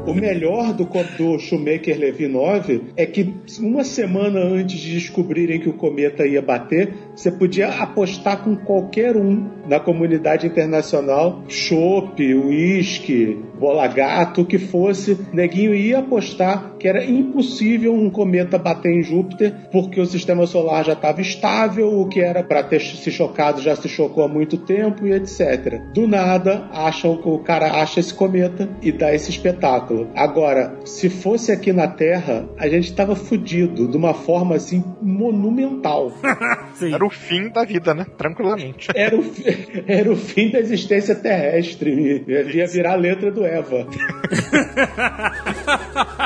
O 0.07 0.15
melhor 0.15 0.73
do, 0.73 0.85
do 0.85 1.39
Shoemaker 1.39 1.99
Levy 1.99 2.27
9 2.27 2.83
é 2.97 3.05
que 3.05 3.35
uma 3.61 3.85
semana 3.85 4.41
antes 4.41 4.81
de 4.81 4.95
descobrirem 4.95 5.61
que 5.61 5.69
o 5.69 5.75
cometa 5.75 6.27
ia 6.27 6.41
bater, 6.41 6.95
você 7.15 7.31
podia 7.31 7.69
apostar 7.69 8.43
com 8.43 8.57
qualquer 8.57 9.17
um 9.17 9.49
na 9.69 9.79
comunidade 9.79 10.47
internacional, 10.47 11.45
chopp, 11.49 12.21
uísque, 12.23 13.39
bola 13.61 13.87
gato, 13.87 14.41
o 14.41 14.47
que 14.47 14.59
fosse, 14.59 15.19
neguinho 15.33 15.75
ia 15.75 15.99
apostar 15.99 16.77
que 16.79 16.89
era 16.89 17.05
impossível 17.05 17.93
um 17.95 18.09
cometa 18.09 18.57
bater 18.59 18.91
em 18.91 19.03
Júpiter, 19.03 19.53
porque 19.71 20.01
o 20.01 20.07
sistema 20.07 20.47
solar 20.47 20.83
já 20.83 20.95
estava 20.95 21.21
estável, 21.21 22.01
o 22.01 22.09
que 22.09 22.21
era 22.21 22.43
para 22.43 22.63
ter 22.63 22.81
se 22.81 23.11
chocado 23.11 23.61
já 23.61 23.77
se 23.77 23.87
chocou 23.89 24.25
há 24.25 24.29
muito 24.29 24.57
tempo 24.57 25.07
e 25.07 25.13
etc. 25.13 25.79
Do 25.93 26.09
nada, 26.09 26.67
acham 26.73 27.19
que 27.19 27.29
o 27.29 27.39
cara 27.41 27.83
acha 27.83 28.01
esse 28.01 28.15
cometa 28.15 28.69
e 28.81 28.91
dá 28.91 29.15
esse 29.15 29.31
espetáculo. 29.31 30.09
Agora, 30.17 30.75
se 30.87 31.11
fosse 31.11 31.53
aqui 31.53 31.71
na 31.73 31.87
Terra, 31.87 32.49
a 32.59 32.67
gente 32.67 32.85
estava 32.85 33.15
fudido 33.15 33.87
de 33.87 33.97
uma 33.97 34.15
forma 34.15 34.55
assim 34.55 34.83
monumental. 35.03 36.13
Sim. 36.75 36.95
Era 36.95 37.05
o 37.05 37.11
fim 37.11 37.51
da 37.51 37.65
vida, 37.65 37.93
né? 37.93 38.07
Tranquilamente. 38.17 38.89
Era 38.95 39.17
o, 39.17 39.23
fi- 39.23 39.85
era 39.87 40.11
o 40.11 40.17
fim 40.17 40.51
da 40.51 40.59
existência 40.59 41.15
terrestre. 41.15 42.25
Ia 42.55 42.67
virar 42.67 42.93
a 42.93 42.97
letra 42.97 43.31
do 43.31 43.45
Eva. 43.51 43.85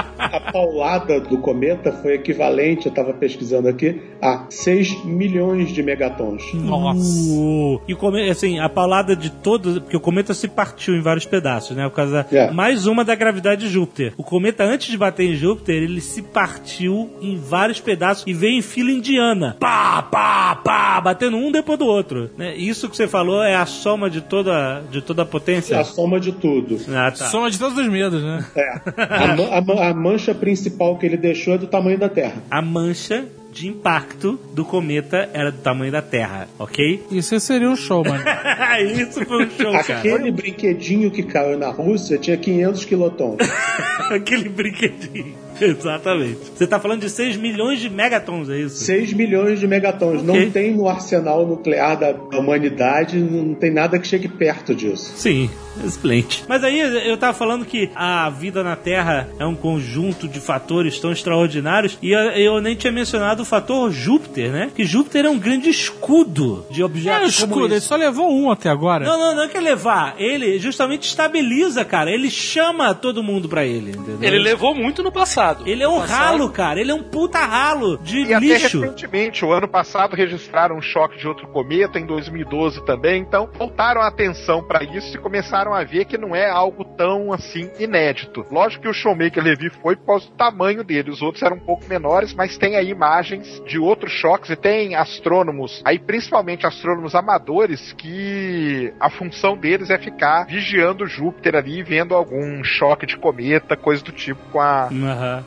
A 0.34 0.40
paulada 0.52 1.20
do 1.20 1.38
cometa 1.38 1.92
foi 1.92 2.14
equivalente, 2.14 2.86
eu 2.86 2.90
estava 2.90 3.12
pesquisando 3.12 3.68
aqui, 3.68 4.00
a 4.20 4.46
6 4.50 5.04
milhões 5.04 5.70
de 5.70 5.82
megatons. 5.82 6.42
Nossa. 6.54 7.30
Uh, 7.30 7.80
e 7.86 7.94
o 7.94 7.96
cometa, 7.96 8.32
assim, 8.32 8.58
a 8.58 8.68
paulada 8.68 9.14
de 9.14 9.30
todos, 9.30 9.78
porque 9.78 9.96
o 9.96 10.00
cometa 10.00 10.34
se 10.34 10.48
partiu 10.48 10.94
em 10.96 11.00
vários 11.00 11.24
pedaços, 11.24 11.76
né? 11.76 11.88
Por 11.88 11.94
causa 11.94 12.26
É. 12.32 12.50
mais 12.50 12.86
uma 12.86 13.04
da 13.04 13.14
gravidade 13.14 13.62
de 13.62 13.68
Júpiter. 13.68 14.12
O 14.16 14.24
cometa, 14.24 14.64
antes 14.64 14.88
de 14.88 14.98
bater 14.98 15.24
em 15.30 15.34
Júpiter, 15.36 15.76
ele 15.82 16.00
se 16.00 16.20
partiu 16.22 17.10
em 17.20 17.36
vários 17.36 17.80
pedaços 17.80 18.24
e 18.26 18.32
veio 18.32 18.58
em 18.58 18.62
fila 18.62 18.90
indiana. 18.90 19.56
Pá, 19.60 20.02
pá, 20.02 20.56
pá, 20.56 21.00
batendo 21.00 21.36
um 21.36 21.52
depois 21.52 21.78
do 21.78 21.86
outro. 21.86 22.30
né? 22.36 22.56
Isso 22.56 22.88
que 22.88 22.96
você 22.96 23.06
falou 23.06 23.42
é 23.42 23.54
a 23.54 23.66
soma 23.66 24.10
de 24.10 24.20
toda, 24.20 24.82
de 24.90 25.00
toda 25.00 25.22
a 25.22 25.26
potência? 25.26 25.78
A 25.78 25.84
soma 25.84 26.18
de 26.18 26.32
tudo. 26.32 26.76
Ah, 26.88 27.10
tá. 27.10 27.26
Soma 27.26 27.50
de 27.50 27.58
todos 27.58 27.78
os 27.78 27.88
medos, 27.88 28.22
né? 28.22 28.44
É. 28.56 28.68
A, 28.98 29.58
a 29.58 29.88
a 29.90 29.94
mancha 29.94 30.23
principal 30.32 30.96
que 30.96 31.04
ele 31.04 31.16
deixou 31.16 31.54
é 31.54 31.58
do 31.58 31.66
tamanho 31.66 31.98
da 31.98 32.08
Terra. 32.08 32.40
A 32.48 32.62
mancha 32.62 33.26
de 33.52 33.68
impacto 33.68 34.38
do 34.52 34.64
cometa 34.64 35.28
era 35.32 35.50
do 35.52 35.58
tamanho 35.58 35.90
da 35.92 36.02
Terra, 36.02 36.48
ok? 36.58 37.04
Isso 37.10 37.38
seria 37.40 37.68
um 37.68 37.76
show, 37.76 38.04
mano. 38.04 38.22
Isso 39.00 39.24
foi 39.24 39.46
um 39.46 39.50
show, 39.50 39.72
cara. 39.72 39.98
Aquele 39.98 40.30
brinquedinho 40.30 41.10
que 41.10 41.22
caiu 41.22 41.58
na 41.58 41.70
Rússia 41.70 42.18
tinha 42.18 42.36
500 42.36 42.84
quilotons. 42.84 43.38
Aquele 44.10 44.48
brinquedinho. 44.48 45.43
Exatamente. 45.60 46.38
Você 46.56 46.66
tá 46.66 46.78
falando 46.80 47.00
de 47.00 47.10
6 47.10 47.36
milhões 47.36 47.80
de 47.80 47.88
megatons, 47.90 48.48
é 48.50 48.58
isso? 48.58 48.76
6 48.84 49.12
milhões 49.12 49.60
de 49.60 49.66
megatons. 49.66 50.22
Ok. 50.22 50.44
Não 50.44 50.50
tem 50.50 50.74
no 50.74 50.88
arsenal 50.88 51.46
nuclear 51.46 51.98
da 51.98 52.14
humanidade, 52.38 53.18
não 53.18 53.54
tem 53.54 53.70
nada 53.72 53.98
que 53.98 54.06
chegue 54.06 54.28
perto 54.28 54.74
disso. 54.74 55.12
Sim, 55.16 55.50
excelente. 55.84 56.44
Mas 56.48 56.62
aí 56.64 56.78
eu 57.08 57.16
tava 57.16 57.32
falando 57.32 57.64
que 57.64 57.90
a 57.94 58.28
vida 58.30 58.62
na 58.62 58.76
Terra 58.76 59.28
é 59.38 59.46
um 59.46 59.54
conjunto 59.54 60.28
de 60.28 60.40
fatores 60.40 60.98
tão 60.98 61.12
extraordinários 61.12 61.98
e 62.02 62.12
eu, 62.12 62.20
eu 62.30 62.60
nem 62.60 62.74
tinha 62.76 62.92
mencionado 62.92 63.42
o 63.42 63.44
fator 63.46 63.90
Júpiter, 63.90 64.50
né? 64.50 64.70
Que 64.74 64.84
Júpiter 64.84 65.24
é 65.26 65.30
um 65.30 65.38
grande 65.38 65.68
escudo 65.70 66.64
de 66.70 66.82
É, 66.82 66.84
objetos 66.84 67.40
como 67.40 67.54
escudo, 67.54 67.74
ele 67.74 67.80
só 67.80 67.96
levou 67.96 68.30
um 68.30 68.50
até 68.50 68.68
agora. 68.68 69.04
Não, 69.04 69.18
não, 69.18 69.34
não 69.36 69.42
é 69.44 69.48
que 69.48 69.58
levar. 69.58 70.14
Ele 70.18 70.58
justamente 70.58 71.06
estabiliza, 71.06 71.84
cara. 71.84 72.10
Ele 72.10 72.30
chama 72.30 72.94
todo 72.94 73.22
mundo 73.22 73.48
pra 73.48 73.64
ele, 73.64 73.90
entendeu? 73.90 74.18
Ele 74.22 74.38
levou 74.38 74.74
muito 74.74 75.02
no 75.02 75.10
passado. 75.12 75.43
Ele 75.66 75.82
é 75.82 75.88
um 75.88 76.00
Passado. 76.00 76.24
ralo, 76.24 76.50
cara. 76.50 76.80
Ele 76.80 76.90
é 76.90 76.94
um 76.94 77.02
puta 77.02 77.38
ralo 77.38 77.98
de 77.98 78.24
E 78.24 78.34
até 78.34 78.46
lixo. 78.46 78.80
recentemente, 78.80 79.44
o 79.44 79.52
ano 79.52 79.68
passado, 79.68 80.16
registraram 80.16 80.76
um 80.76 80.82
choque 80.82 81.18
de 81.18 81.26
outro 81.28 81.46
cometa, 81.48 81.98
em 81.98 82.06
2012 82.06 82.84
também. 82.84 83.20
Então, 83.22 83.48
voltaram 83.58 84.00
a 84.00 84.06
atenção 84.08 84.62
para 84.62 84.82
isso 84.84 85.16
e 85.16 85.20
começaram 85.20 85.74
a 85.74 85.84
ver 85.84 86.04
que 86.06 86.16
não 86.18 86.34
é 86.34 86.48
algo 86.48 86.84
tão 86.84 87.32
assim 87.32 87.70
inédito. 87.78 88.44
Lógico 88.50 88.82
que 88.82 88.88
o 88.88 88.92
Showmaker 88.94 89.42
Levy 89.42 89.70
foi 89.82 89.96
por 89.96 90.06
causa 90.06 90.26
do 90.26 90.32
tamanho 90.32 90.82
dele, 90.84 91.10
os 91.10 91.22
outros 91.22 91.42
eram 91.42 91.56
um 91.56 91.60
pouco 91.60 91.84
menores, 91.88 92.32
mas 92.34 92.56
tem 92.58 92.76
aí 92.76 92.88
imagens 92.90 93.62
de 93.66 93.78
outros 93.78 94.12
choques 94.12 94.50
e 94.50 94.56
tem 94.56 94.94
astrônomos, 94.94 95.82
aí 95.84 95.98
principalmente 95.98 96.66
astrônomos 96.66 97.14
amadores, 97.14 97.92
que 97.94 98.92
a 99.00 99.10
função 99.10 99.56
deles 99.56 99.90
é 99.90 99.98
ficar 99.98 100.46
vigiando 100.46 101.06
Júpiter 101.06 101.54
ali, 101.56 101.82
vendo 101.82 102.14
algum 102.14 102.62
choque 102.62 103.06
de 103.06 103.16
cometa, 103.16 103.76
coisa 103.76 104.02
do 104.04 104.12
tipo 104.12 104.40
com 104.50 104.60
a 104.60 104.88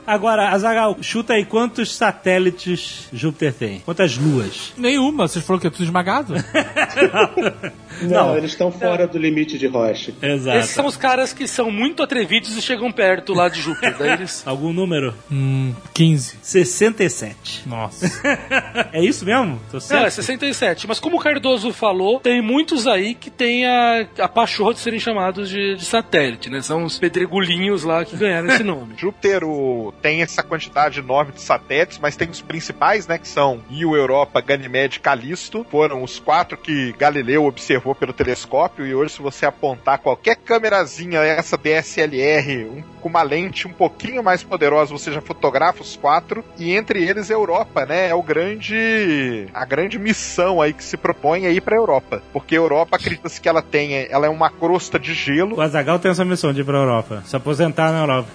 Agora, 0.05 0.49
Azagal, 0.49 0.97
chuta 1.01 1.33
aí 1.33 1.45
quantos 1.45 1.95
satélites 1.95 3.07
Júpiter 3.13 3.53
tem? 3.53 3.79
Quantas 3.79 4.17
luas? 4.17 4.73
Nenhuma, 4.77 5.27
vocês 5.27 5.45
falaram 5.45 5.61
que 5.61 5.67
é 5.67 5.69
tudo 5.69 5.83
esmagado? 5.83 6.33
Não, 8.01 8.37
eles 8.37 8.51
estão 8.51 8.71
fora 8.71 9.07
do 9.07 9.17
limite 9.17 9.57
de 9.57 9.65
Roche. 9.67 10.13
Exato. 10.21 10.57
Esses 10.59 10.71
são 10.71 10.85
os 10.85 10.95
caras 10.95 11.33
que 11.33 11.47
são 11.47 11.71
muito 11.71 12.03
atrevidos 12.03 12.55
e 12.55 12.61
chegam 12.61 12.91
perto 12.91 13.33
lá 13.33 13.49
de 13.49 13.59
Júpiter. 13.61 13.95
Daí 13.97 14.11
eles. 14.11 14.43
Algum 14.45 14.71
número? 14.71 15.13
hum, 15.31 15.73
15. 15.93 16.37
67. 16.41 17.63
Nossa. 17.67 18.07
É 18.93 19.03
isso 19.03 19.25
mesmo? 19.25 19.59
Tô 19.69 19.77
Não, 19.77 19.81
certo? 19.81 20.05
é 20.05 20.09
67. 20.09 20.87
Mas 20.87 20.99
como 20.99 21.17
o 21.17 21.19
Cardoso 21.19 21.71
falou, 21.73 22.19
tem 22.19 22.41
muitos 22.41 22.87
aí 22.87 23.13
que 23.15 23.29
tem 23.29 23.65
a, 23.65 24.07
a 24.19 24.27
pachorra 24.27 24.73
de 24.73 24.79
serem 24.79 24.99
chamados 24.99 25.49
de, 25.49 25.75
de 25.75 25.83
satélite, 25.85 26.49
né? 26.49 26.61
São 26.61 26.83
os 26.83 26.97
pedregulhinhos 26.97 27.83
lá 27.83 28.05
que 28.05 28.15
ganharam 28.15 28.47
esse 28.49 28.63
nome. 28.63 28.93
Júpiter 28.97 29.43
o- 29.43 29.76
tem 30.01 30.21
essa 30.21 30.43
quantidade 30.43 30.99
enorme 30.99 31.31
de 31.33 31.41
satélites, 31.41 31.99
mas 31.99 32.15
tem 32.15 32.29
os 32.29 32.41
principais, 32.41 33.07
né, 33.07 33.17
que 33.17 33.27
são 33.27 33.61
Io, 33.69 33.95
Europa, 33.95 34.41
Ganymede 34.41 34.97
e 34.97 34.99
Calisto. 34.99 35.65
Foram 35.69 36.03
os 36.03 36.19
quatro 36.19 36.57
que 36.57 36.93
Galileu 36.97 37.45
observou 37.45 37.93
pelo 37.95 38.13
telescópio 38.13 38.85
e 38.85 38.93
hoje 38.95 39.13
se 39.13 39.21
você 39.21 39.45
apontar 39.45 39.99
qualquer 39.99 40.35
câmerazinha, 40.37 41.19
essa 41.21 41.57
DSLR, 41.57 42.65
um- 42.65 42.83
com 43.01 43.09
uma 43.09 43.21
lente 43.23 43.67
um 43.67 43.71
pouquinho 43.73 44.23
mais 44.23 44.43
poderosa, 44.43 44.91
você 44.91 45.11
já 45.11 45.21
fotografa 45.21 45.81
os 45.81 45.95
quatro. 45.95 46.43
E 46.57 46.73
entre 46.75 47.03
eles 47.03 47.29
a 47.29 47.33
Europa, 47.33 47.85
né, 47.85 48.09
é 48.09 48.15
o 48.15 48.21
grande 48.23 49.47
a 49.53 49.65
grande 49.65 49.97
missão 49.99 50.61
aí 50.61 50.73
que 50.73 50.83
se 50.83 50.97
propõe 50.97 51.45
aí 51.45 51.59
para 51.61 51.75
Europa, 51.75 52.21
porque 52.33 52.55
a 52.55 52.59
Europa 52.59 52.95
acredita-se 52.97 53.39
que 53.39 53.47
ela 53.47 53.61
tem, 53.61 54.07
ela 54.09 54.25
é 54.25 54.29
uma 54.29 54.49
crosta 54.49 54.99
de 54.99 55.13
gelo 55.13 55.55
O 55.57 55.61
Azagal 55.61 55.99
tem 55.99 56.11
essa 56.11 56.25
missão 56.25 56.51
de 56.53 56.61
ir 56.61 56.63
pra 56.63 56.77
Europa. 56.77 57.21
Se 57.25 57.35
aposentar 57.35 57.91
na 57.91 57.99
Europa. 58.01 58.27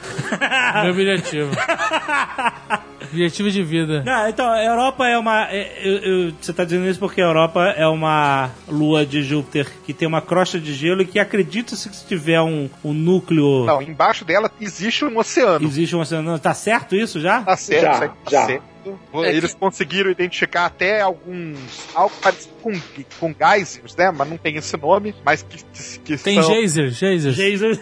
Meu 0.84 0.94
objetivo. 1.40 1.50
objetivo 3.12 3.50
de 3.50 3.62
vida. 3.62 4.02
Não, 4.04 4.28
então, 4.28 4.48
a 4.50 4.62
Europa 4.64 5.06
é 5.06 5.18
uma. 5.18 5.46
é- 5.50 5.72
eu- 5.82 5.98
eu- 5.98 6.32
você 6.40 6.52
tá 6.52 6.64
dizendo 6.64 6.86
isso 6.88 6.98
porque 6.98 7.20
a 7.20 7.24
Europa 7.24 7.64
é 7.76 7.86
uma 7.86 8.50
lua 8.68 9.04
de 9.04 9.22
Júpiter 9.22 9.70
que 9.84 9.92
tem 9.92 10.06
uma 10.08 10.20
crosta 10.20 10.58
de 10.58 10.72
gelo 10.74 11.02
e 11.02 11.06
que 11.06 11.18
acredita-se 11.18 11.88
que 11.88 11.96
se 11.96 12.06
tiver 12.06 12.40
um, 12.40 12.68
um 12.84 12.92
núcleo. 12.92 13.64
Não, 13.64 13.82
embaixo 13.82 14.24
dela 14.24 14.50
existe 14.60 15.04
um 15.04 15.18
oceano. 15.18 15.66
Existe 15.66 15.94
um 15.96 16.00
oceano. 16.00 16.38
Tá 16.38 16.54
certo 16.54 16.94
isso 16.96 17.20
já? 17.20 17.42
Tá 17.42 17.56
certo, 17.56 17.82
Já, 17.82 17.92
isso 17.92 18.02
aí 18.02 18.08
tá 18.08 18.30
já. 18.30 18.46
certo. 18.46 18.71
É 19.14 19.34
Eles 19.34 19.54
conseguiram 19.54 20.10
identificar 20.10 20.66
até 20.66 21.00
alguns. 21.00 21.58
algo 21.94 22.14
parecido 22.20 22.54
com, 22.62 22.72
com 23.18 23.34
geysers, 23.34 23.96
né? 23.96 24.10
Mas 24.10 24.28
não 24.28 24.36
tem 24.36 24.56
esse 24.56 24.76
nome, 24.76 25.14
mas 25.24 25.42
que, 25.42 25.58
que, 25.64 25.98
que 25.98 26.16
Tem 26.18 26.40
são. 26.42 26.52
geyser, 26.52 26.90
geyser. 26.90 27.32
Jesus. 27.32 27.80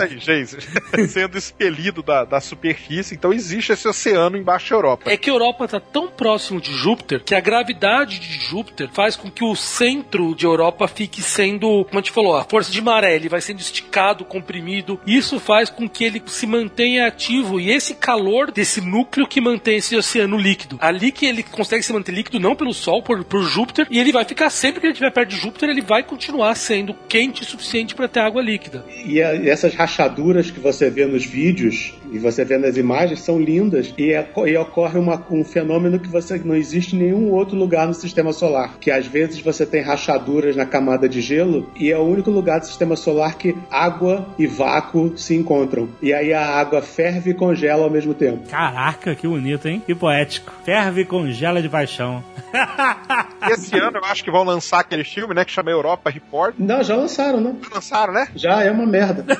Aí, 0.00 0.18
geysers. 0.18 0.68
sendo 1.08 1.38
expelido 1.38 2.02
da, 2.02 2.24
da 2.24 2.40
superfície. 2.40 3.14
Então 3.14 3.32
existe 3.32 3.72
esse 3.72 3.86
oceano 3.86 4.36
embaixo 4.36 4.70
da 4.70 4.76
Europa. 4.76 5.10
É 5.10 5.16
que 5.16 5.30
a 5.30 5.32
Europa 5.32 5.64
está 5.64 5.80
tão 5.80 6.08
próximo 6.08 6.60
de 6.60 6.72
Júpiter 6.72 7.22
que 7.24 7.34
a 7.34 7.40
gravidade 7.40 8.18
de 8.18 8.38
Júpiter 8.38 8.88
faz 8.92 9.16
com 9.16 9.30
que 9.30 9.44
o 9.44 9.54
centro 9.54 10.34
de 10.34 10.46
Europa 10.46 10.86
fique 10.88 11.22
sendo, 11.22 11.84
como 11.84 11.98
a 11.98 12.00
gente 12.00 12.12
falou, 12.12 12.36
a 12.36 12.44
força 12.44 12.70
de 12.70 12.80
maré, 12.80 13.16
ele 13.16 13.28
vai 13.28 13.40
sendo 13.40 13.60
esticado, 13.60 14.24
comprimido. 14.24 15.00
Isso 15.06 15.40
faz 15.40 15.70
com 15.70 15.88
que 15.88 16.04
ele 16.04 16.22
se 16.26 16.46
mantenha 16.46 17.06
ativo 17.06 17.60
e 17.60 17.70
esse 17.70 17.94
calor 17.94 18.50
desse 18.50 18.80
núcleo 18.80 19.26
que 19.26 19.40
mantém 19.40 19.76
esse 19.76 19.96
oceano 19.96 20.07
líquido. 20.36 20.78
Ali 20.80 21.12
que 21.12 21.26
ele 21.26 21.42
consegue 21.42 21.82
se 21.82 21.92
manter 21.92 22.12
líquido 22.12 22.40
não 22.40 22.54
pelo 22.54 22.72
Sol, 22.72 23.02
por, 23.02 23.24
por 23.24 23.42
Júpiter, 23.42 23.86
e 23.90 23.98
ele 23.98 24.12
vai 24.12 24.24
ficar 24.24 24.50
sempre 24.50 24.80
que 24.80 24.86
ele 24.86 24.92
estiver 24.92 25.12
perto 25.12 25.30
de 25.30 25.36
Júpiter, 25.36 25.68
ele 25.68 25.82
vai 25.82 26.02
continuar 26.02 26.54
sendo 26.54 26.94
quente 27.08 27.42
o 27.42 27.44
suficiente 27.44 27.94
para 27.94 28.08
ter 28.08 28.20
água 28.20 28.42
líquida. 28.42 28.84
E, 29.04 29.18
e 29.18 29.48
essas 29.48 29.74
rachaduras 29.74 30.50
que 30.50 30.60
você 30.60 30.90
vê 30.90 31.06
nos 31.06 31.24
vídeos 31.24 31.94
e 32.12 32.18
você 32.18 32.44
vê 32.44 32.58
nas 32.58 32.76
imagens 32.76 33.20
são 33.20 33.38
lindas 33.40 33.92
e, 33.98 34.12
é- 34.12 34.28
e 34.46 34.56
ocorre 34.56 34.98
uma- 34.98 35.22
um 35.30 35.44
fenômeno 35.44 35.98
que 35.98 36.08
você 36.08 36.38
não 36.38 36.54
existe 36.54 36.94
em 36.96 37.00
nenhum 37.00 37.30
outro 37.32 37.56
lugar 37.56 37.86
no 37.86 37.94
sistema 37.94 38.32
solar, 38.32 38.74
que 38.80 38.90
às 38.90 39.06
vezes 39.06 39.40
você 39.40 39.64
tem 39.66 39.82
rachaduras 39.82 40.56
na 40.56 40.66
camada 40.66 41.08
de 41.08 41.20
gelo 41.20 41.70
e 41.78 41.90
é 41.90 41.98
o 41.98 42.02
único 42.02 42.30
lugar 42.30 42.60
do 42.60 42.66
sistema 42.66 42.96
solar 42.96 43.36
que 43.36 43.56
água 43.70 44.26
e 44.38 44.46
vácuo 44.46 45.16
se 45.16 45.34
encontram. 45.34 45.88
E 46.02 46.12
aí 46.12 46.32
a 46.32 46.44
água 46.46 46.80
ferve 46.82 47.30
e 47.30 47.34
congela 47.34 47.84
ao 47.84 47.90
mesmo 47.90 48.14
tempo. 48.14 48.48
Caraca, 48.48 49.14
que 49.14 49.26
bonito, 49.26 49.66
hein? 49.68 49.82
Que 49.84 49.94
poético. 49.94 50.52
Ferve 50.64 51.02
e 51.02 51.04
congela 51.04 51.60
de 51.62 51.68
paixão. 51.68 52.22
Esse 53.50 53.76
ano 53.78 53.98
eu 53.98 54.04
acho 54.04 54.22
que 54.24 54.30
vão 54.30 54.44
lançar 54.44 54.80
aquele 54.80 55.04
filme, 55.04 55.34
né? 55.34 55.44
Que 55.44 55.52
chama 55.52 55.70
Europa 55.70 56.10
Report. 56.10 56.54
Não, 56.58 56.82
já 56.82 56.96
lançaram, 56.96 57.40
né? 57.40 57.54
Já 57.62 57.74
lançaram, 57.74 58.12
né? 58.12 58.28
Já 58.34 58.62
é 58.62 58.70
uma 58.70 58.86
merda. 58.86 59.24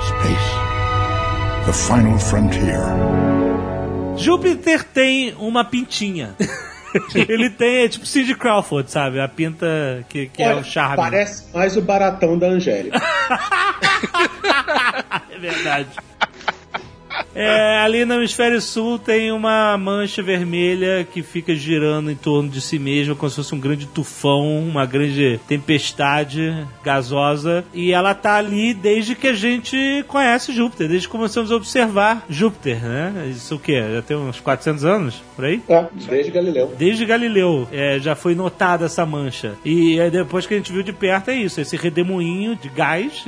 Space. 0.00 0.49
The 1.66 1.72
final 1.72 2.18
frontier. 2.18 2.80
Júpiter 4.16 4.82
tem 4.84 5.34
uma 5.38 5.64
pintinha. 5.64 6.34
Ele 7.14 7.48
tem, 7.50 7.84
é 7.84 7.88
tipo 7.88 8.04
Cindy 8.04 8.34
Crawford, 8.34 8.90
sabe? 8.90 9.20
A 9.20 9.28
pinta 9.28 10.04
que, 10.08 10.26
que 10.26 10.42
é 10.42 10.48
Olha, 10.48 10.60
o 10.60 10.64
charme. 10.64 10.96
Parece 10.96 11.44
mais 11.54 11.76
o 11.76 11.82
baratão 11.82 12.38
da 12.38 12.48
Angélica. 12.48 13.00
É 15.30 15.38
verdade. 15.38 15.88
É, 17.40 17.78
ali 17.78 18.04
no 18.04 18.14
hemisfério 18.14 18.60
sul 18.60 18.98
tem 18.98 19.32
uma 19.32 19.76
mancha 19.78 20.22
vermelha 20.22 21.06
que 21.10 21.22
fica 21.22 21.54
girando 21.54 22.10
em 22.10 22.14
torno 22.14 22.50
de 22.50 22.60
si 22.60 22.78
mesma, 22.78 23.14
como 23.14 23.30
se 23.30 23.36
fosse 23.36 23.54
um 23.54 23.60
grande 23.60 23.86
tufão, 23.86 24.58
uma 24.58 24.84
grande 24.84 25.40
tempestade 25.48 26.54
gasosa. 26.84 27.64
E 27.72 27.92
ela 27.92 28.14
tá 28.14 28.34
ali 28.36 28.74
desde 28.74 29.14
que 29.14 29.28
a 29.28 29.32
gente 29.32 30.04
conhece 30.06 30.52
Júpiter, 30.52 30.88
desde 30.88 31.08
que 31.08 31.12
começamos 31.12 31.50
a 31.50 31.56
observar 31.56 32.26
Júpiter, 32.28 32.82
né? 32.82 33.28
Isso 33.30 33.54
o 33.54 33.58
quê? 33.58 33.82
Já 33.94 34.02
tem 34.02 34.16
uns 34.18 34.38
400 34.38 34.84
anos 34.84 35.22
por 35.34 35.46
aí? 35.46 35.62
É, 35.66 35.86
desde 36.08 36.30
Galileu. 36.30 36.74
Desde 36.76 37.06
Galileu 37.06 37.68
é, 37.72 37.98
já 37.98 38.14
foi 38.14 38.34
notada 38.34 38.84
essa 38.84 39.06
mancha. 39.06 39.54
E 39.64 39.98
aí 39.98 40.10
depois 40.10 40.46
que 40.46 40.52
a 40.52 40.56
gente 40.58 40.72
viu 40.72 40.82
de 40.82 40.92
perto 40.92 41.30
é 41.30 41.36
isso, 41.36 41.58
esse 41.58 41.76
redemoinho 41.76 42.54
de 42.54 42.68
gás, 42.68 43.24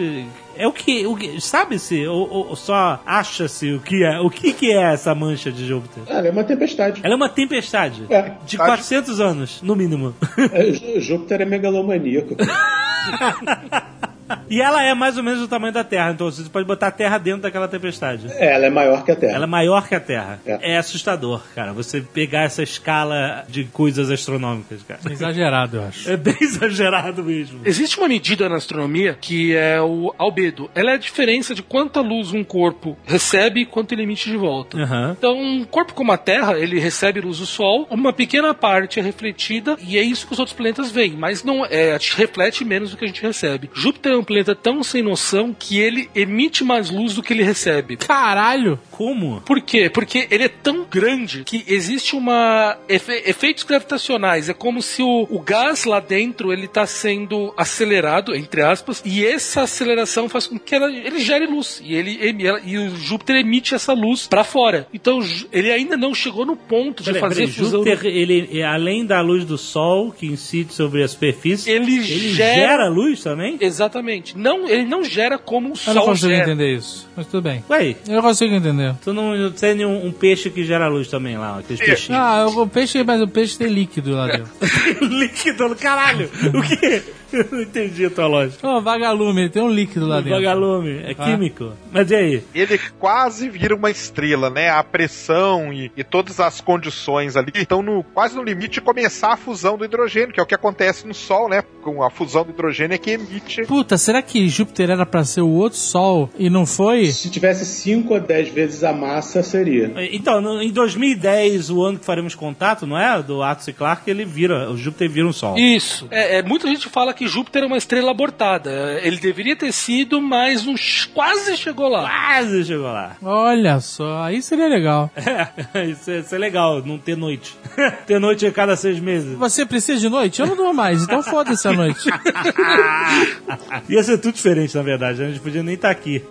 é 0.56 0.66
o 0.66 0.72
que, 0.72 1.06
o 1.06 1.16
que 1.16 1.40
sabe-se 1.40 2.06
ou, 2.06 2.28
ou 2.48 2.56
só 2.56 3.00
acha-se 3.06 3.72
o 3.72 3.80
que 3.80 4.04
é, 4.04 4.20
o 4.20 4.28
que 4.30 4.52
que 4.52 4.72
é 4.72 4.92
essa 4.92 5.14
mancha 5.14 5.50
de 5.50 5.66
Júpiter? 5.66 6.02
Ela 6.06 6.28
é 6.28 6.30
uma 6.30 6.44
tempestade. 6.44 7.00
Ela 7.02 7.14
é 7.14 7.16
uma 7.16 7.28
tempestade 7.28 8.06
É. 8.10 8.32
de 8.46 8.56
400 8.56 9.20
anos, 9.20 9.60
no 9.62 9.74
mínimo. 9.76 10.14
É, 10.52 10.72
Jú- 10.72 11.00
Júpiter 11.00 11.40
é 11.42 11.44
megalomaníaco. 11.44 12.36
E 14.48 14.60
ela 14.60 14.82
é 14.82 14.94
mais 14.94 15.16
ou 15.16 15.22
menos 15.22 15.40
do 15.40 15.48
tamanho 15.48 15.72
da 15.72 15.84
Terra, 15.84 16.12
então 16.12 16.30
você 16.30 16.42
pode 16.48 16.66
botar 16.66 16.88
a 16.88 16.90
Terra 16.90 17.18
dentro 17.18 17.42
daquela 17.42 17.68
tempestade. 17.68 18.26
É, 18.32 18.54
ela 18.54 18.66
é 18.66 18.70
maior 18.70 19.04
que 19.04 19.12
a 19.12 19.16
Terra. 19.16 19.34
Ela 19.34 19.44
é 19.44 19.48
maior 19.48 19.88
que 19.88 19.94
a 19.94 20.00
Terra. 20.00 20.40
É. 20.46 20.72
É 20.74 20.78
assustador, 20.78 21.42
cara. 21.54 21.72
Você 21.72 22.00
pegar 22.00 22.42
essa 22.42 22.62
escala 22.62 23.44
de 23.48 23.64
coisas 23.64 24.10
astronômicas, 24.10 24.82
cara. 24.82 25.00
Exagerado, 25.10 25.78
eu 25.78 25.84
acho. 25.84 26.10
É 26.10 26.16
bem 26.16 26.36
exagerado 26.40 27.22
mesmo. 27.22 27.60
Existe 27.64 27.98
uma 27.98 28.08
medida 28.08 28.48
na 28.48 28.56
astronomia 28.56 29.16
que 29.20 29.56
é 29.56 29.80
o 29.80 30.14
albedo. 30.18 30.70
Ela 30.74 30.92
é 30.92 30.94
a 30.94 30.98
diferença 30.98 31.54
de 31.54 31.62
quanta 31.62 32.00
luz 32.00 32.32
um 32.32 32.44
corpo 32.44 32.96
recebe 33.04 33.60
e 33.60 33.66
quanto 33.66 33.92
ele 33.92 34.02
emite 34.02 34.30
de 34.30 34.36
volta. 34.36 34.78
Aham. 34.78 35.16
Então, 35.18 35.38
um 35.38 35.64
corpo 35.64 35.94
como 35.94 36.12
a 36.12 36.16
Terra, 36.18 36.58
ele 36.58 36.78
recebe 36.78 37.20
luz 37.20 37.38
do 37.38 37.46
Sol, 37.46 37.86
uma 37.90 38.12
pequena 38.12 38.54
parte 38.54 38.98
é 38.98 39.02
refletida 39.02 39.76
e 39.80 39.98
é 39.98 40.02
isso 40.02 40.26
que 40.26 40.32
os 40.32 40.38
outros 40.38 40.56
planetas 40.56 40.90
veem, 40.90 41.12
mas 41.12 41.42
não 41.42 41.64
é, 41.64 41.98
reflete 42.16 42.64
menos 42.64 42.90
do 42.90 42.96
que 42.96 43.04
a 43.04 43.08
gente 43.08 43.22
recebe. 43.22 43.70
Júpiter 43.74 44.12
é 44.12 44.16
um 44.22 44.24
planeta 44.24 44.54
tão 44.54 44.82
sem 44.82 45.02
noção 45.02 45.54
que 45.56 45.78
ele 45.78 46.08
emite 46.14 46.64
mais 46.64 46.90
luz 46.90 47.14
do 47.14 47.22
que 47.22 47.32
ele 47.32 47.42
recebe. 47.42 47.96
Caralho! 47.96 48.78
Como? 48.90 49.40
Por 49.42 49.60
quê? 49.60 49.90
Porque 49.90 50.26
ele 50.30 50.44
é 50.44 50.48
tão 50.48 50.84
grande 50.88 51.42
que 51.44 51.64
existe 51.66 52.14
uma 52.16 52.76
efe- 52.88 53.22
efeitos 53.26 53.64
gravitacionais. 53.64 54.48
É 54.48 54.54
como 54.54 54.80
se 54.80 55.02
o, 55.02 55.26
o 55.30 55.40
gás 55.40 55.84
lá 55.84 56.00
dentro 56.00 56.52
ele 56.52 56.66
está 56.66 56.86
sendo 56.86 57.52
acelerado, 57.56 58.34
entre 58.34 58.62
aspas, 58.62 59.02
e 59.04 59.24
essa 59.26 59.62
aceleração 59.62 60.28
faz 60.28 60.46
com 60.46 60.58
que 60.58 60.74
ela, 60.74 60.90
ele 60.90 61.18
gere 61.18 61.46
luz 61.46 61.80
e 61.84 61.94
ele 61.94 62.18
ela- 62.46 62.60
e 62.64 62.78
o 62.78 62.96
Júpiter 62.96 63.36
emite 63.36 63.74
essa 63.74 63.92
luz 63.92 64.26
para 64.26 64.44
fora. 64.44 64.86
Então 64.94 65.18
ele 65.52 65.70
ainda 65.72 65.96
não 65.96 66.14
chegou 66.14 66.46
no 66.46 66.56
ponto 66.56 67.02
de 67.02 67.10
Peraí, 67.10 67.20
fazer 67.20 67.40
peraí, 67.42 67.52
fusão. 67.52 67.84
Júpiter, 67.84 68.06
ele, 68.06 68.48
é, 68.60 68.64
além 68.64 69.04
da 69.04 69.20
luz 69.20 69.44
do 69.44 69.58
Sol 69.58 70.12
que 70.12 70.26
incide 70.26 70.72
sobre 70.72 71.02
a 71.02 71.08
superfície, 71.08 71.70
Ele 71.70 71.92
ele 71.96 72.02
gera- 72.34 72.54
gera 72.54 72.88
luz 72.88 73.22
também? 73.22 73.56
Exatamente. 73.60 74.11
Não, 74.36 74.68
ele 74.68 74.84
não 74.84 75.04
gera 75.04 75.38
como 75.38 75.68
o 75.68 75.72
Eu 75.72 75.76
Sol 75.76 75.94
não 75.94 76.04
consigo 76.06 76.30
gera. 76.32 76.42
entender 76.44 76.74
isso. 76.76 77.08
Mas 77.16 77.26
tudo 77.26 77.42
bem. 77.42 77.64
Ué, 77.70 77.96
Eu 78.08 78.14
não 78.16 78.22
consigo 78.22 78.54
entender. 78.54 78.94
tu 79.04 79.12
não, 79.12 79.36
não 79.36 79.50
tem 79.52 79.74
nenhum 79.74 80.04
um 80.06 80.12
peixe 80.12 80.50
que 80.50 80.64
gera 80.64 80.88
luz 80.88 81.08
também 81.08 81.36
lá, 81.38 81.58
aqueles 81.58 81.80
peixinhos. 81.84 82.20
Ah, 82.20 82.46
o 82.46 82.66
peixe, 82.66 83.02
mas 83.04 83.20
o 83.22 83.28
peixe 83.28 83.56
tem 83.58 83.68
líquido 83.68 84.12
lá 84.14 84.26
dentro. 84.26 84.50
Líquido 85.00 85.74
caralho! 85.76 86.28
O 86.54 86.62
quê? 86.62 87.02
Eu 87.32 87.46
não 87.52 87.62
entendi 87.62 88.04
a 88.06 88.10
tua 88.10 88.26
lógica. 88.26 88.66
Ô, 88.68 88.80
vagalume, 88.80 89.48
tem 89.48 89.62
um 89.62 89.70
líquido 89.70 90.06
lá 90.06 90.16
dentro. 90.20 90.38
Vagalume, 90.38 90.98
é 91.04 91.12
Ah. 91.18 91.24
químico. 91.24 91.72
Mas 91.92 92.10
e 92.10 92.14
aí? 92.14 92.42
Ele 92.54 92.78
quase 92.98 93.48
vira 93.48 93.74
uma 93.74 93.90
estrela, 93.90 94.50
né? 94.50 94.70
A 94.70 94.82
pressão 94.82 95.72
e, 95.72 95.90
e 95.96 96.04
todas 96.04 96.40
as 96.40 96.60
condições 96.60 97.36
ali 97.36 97.52
estão 97.54 97.82
no, 97.82 98.02
quase 98.02 98.34
no 98.36 98.42
limite 98.42 98.74
de 98.74 98.80
começar 98.80 99.32
a 99.32 99.36
fusão 99.36 99.76
do 99.76 99.84
hidrogênio, 99.84 100.32
que 100.32 100.40
é 100.40 100.42
o 100.42 100.46
que 100.46 100.54
acontece 100.54 101.06
no 101.06 101.14
Sol, 101.14 101.48
né? 101.48 101.62
Com 101.82 102.02
a 102.02 102.10
fusão 102.10 102.44
do 102.44 102.50
hidrogênio 102.50 102.94
é 102.94 102.98
que 102.98 103.10
emite. 103.12 103.62
Puta, 103.66 103.96
será 103.98 104.22
que 104.22 104.48
Júpiter 104.48 104.90
era 104.90 105.04
pra 105.06 105.24
ser 105.24 105.40
o 105.42 105.48
outro 105.48 105.78
Sol 105.78 106.30
e 106.38 106.48
não 106.50 106.64
foi? 106.66 107.10
Se 107.10 107.30
tivesse 107.30 107.64
5 107.66 108.14
ou 108.14 108.20
10 108.20 108.48
vezes 108.50 108.84
a 108.84 108.92
massa, 108.92 109.42
seria. 109.42 109.92
Então, 110.12 110.40
no- 110.40 110.62
em 110.62 110.70
2010, 110.70 111.70
o 111.70 111.82
ano 111.82 111.98
que 111.98 112.04
faremos 112.04 112.34
contato, 112.34 112.86
não 112.86 112.98
é? 112.98 113.22
Do 113.22 113.42
Arthur 113.42 113.62
C. 113.64 113.72
Clarke, 113.72 114.10
ele 114.10 114.24
vira, 114.24 114.70
o 114.70 114.76
Júpiter 114.76 115.08
vira 115.10 115.26
um 115.26 115.32
Sol. 115.32 115.56
Isso. 115.58 116.06
É, 116.10 116.38
é, 116.38 116.42
muita 116.42 116.66
gente 116.68 116.88
fala 116.88 117.12
que 117.12 117.21
Júpiter 117.26 117.62
é 117.62 117.66
uma 117.66 117.76
estrela 117.76 118.10
abortada. 118.10 118.98
Ele 119.02 119.18
deveria 119.18 119.54
ter 119.56 119.72
sido, 119.72 120.20
mas 120.20 120.62
ch- 120.76 121.06
quase 121.14 121.56
chegou 121.56 121.88
lá. 121.88 122.02
Quase 122.08 122.64
chegou 122.64 122.86
lá. 122.86 123.16
Olha 123.22 123.80
só, 123.80 124.22
aí 124.22 124.40
seria 124.42 124.68
legal. 124.68 125.10
É, 125.16 125.84
isso, 125.86 126.10
é, 126.10 126.18
isso 126.20 126.34
é 126.34 126.38
legal, 126.38 126.82
não 126.84 126.98
ter 126.98 127.16
noite. 127.16 127.56
ter 128.06 128.18
noite 128.20 128.46
a 128.46 128.52
cada 128.52 128.76
seis 128.76 128.98
meses. 129.00 129.36
Você 129.38 129.64
precisa 129.66 130.00
de 130.00 130.08
noite? 130.08 130.40
Eu 130.40 130.46
não 130.46 130.56
durmo 130.56 130.74
mais, 130.74 131.02
então 131.02 131.22
foda-se 131.22 131.66
a 131.68 131.72
noite. 131.72 132.08
Ia 133.88 134.02
ser 134.02 134.18
tudo 134.18 134.34
diferente, 134.34 134.76
na 134.76 134.82
verdade. 134.82 135.20
né? 135.20 135.26
A 135.26 135.30
gente 135.30 135.40
podia 135.40 135.62
nem 135.62 135.74
estar 135.74 135.90
aqui. 135.90 136.22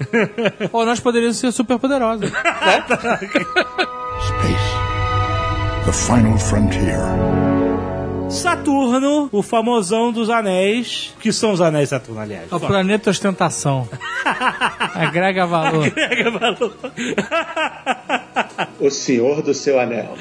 Ou 0.71 0.85
nós 0.85 0.99
poderíamos 0.99 1.37
ser 1.37 1.51
super 1.51 1.77
poderosos. 1.79 2.29
Space. 4.21 4.71
The 5.85 5.91
final 5.91 6.37
frontier. 6.37 7.51
Saturno, 8.32 9.29
o 9.32 9.41
famosão 9.41 10.11
dos 10.11 10.29
anéis. 10.29 11.13
que 11.19 11.32
são 11.34 11.51
os 11.51 11.61
anéis 11.61 11.86
de 11.86 11.89
Saturno, 11.91 12.21
aliás? 12.21 12.51
É 12.51 12.55
o 12.55 12.59
planeta 12.59 13.09
ostentação. 13.09 13.88
Agrega 14.95 15.45
valor. 15.45 15.89
Pega 15.91 16.32
valor. 16.32 16.75
O 18.79 18.89
Senhor 18.89 19.41
do 19.41 19.53
Seu 19.53 19.79
Anel. 19.79 20.15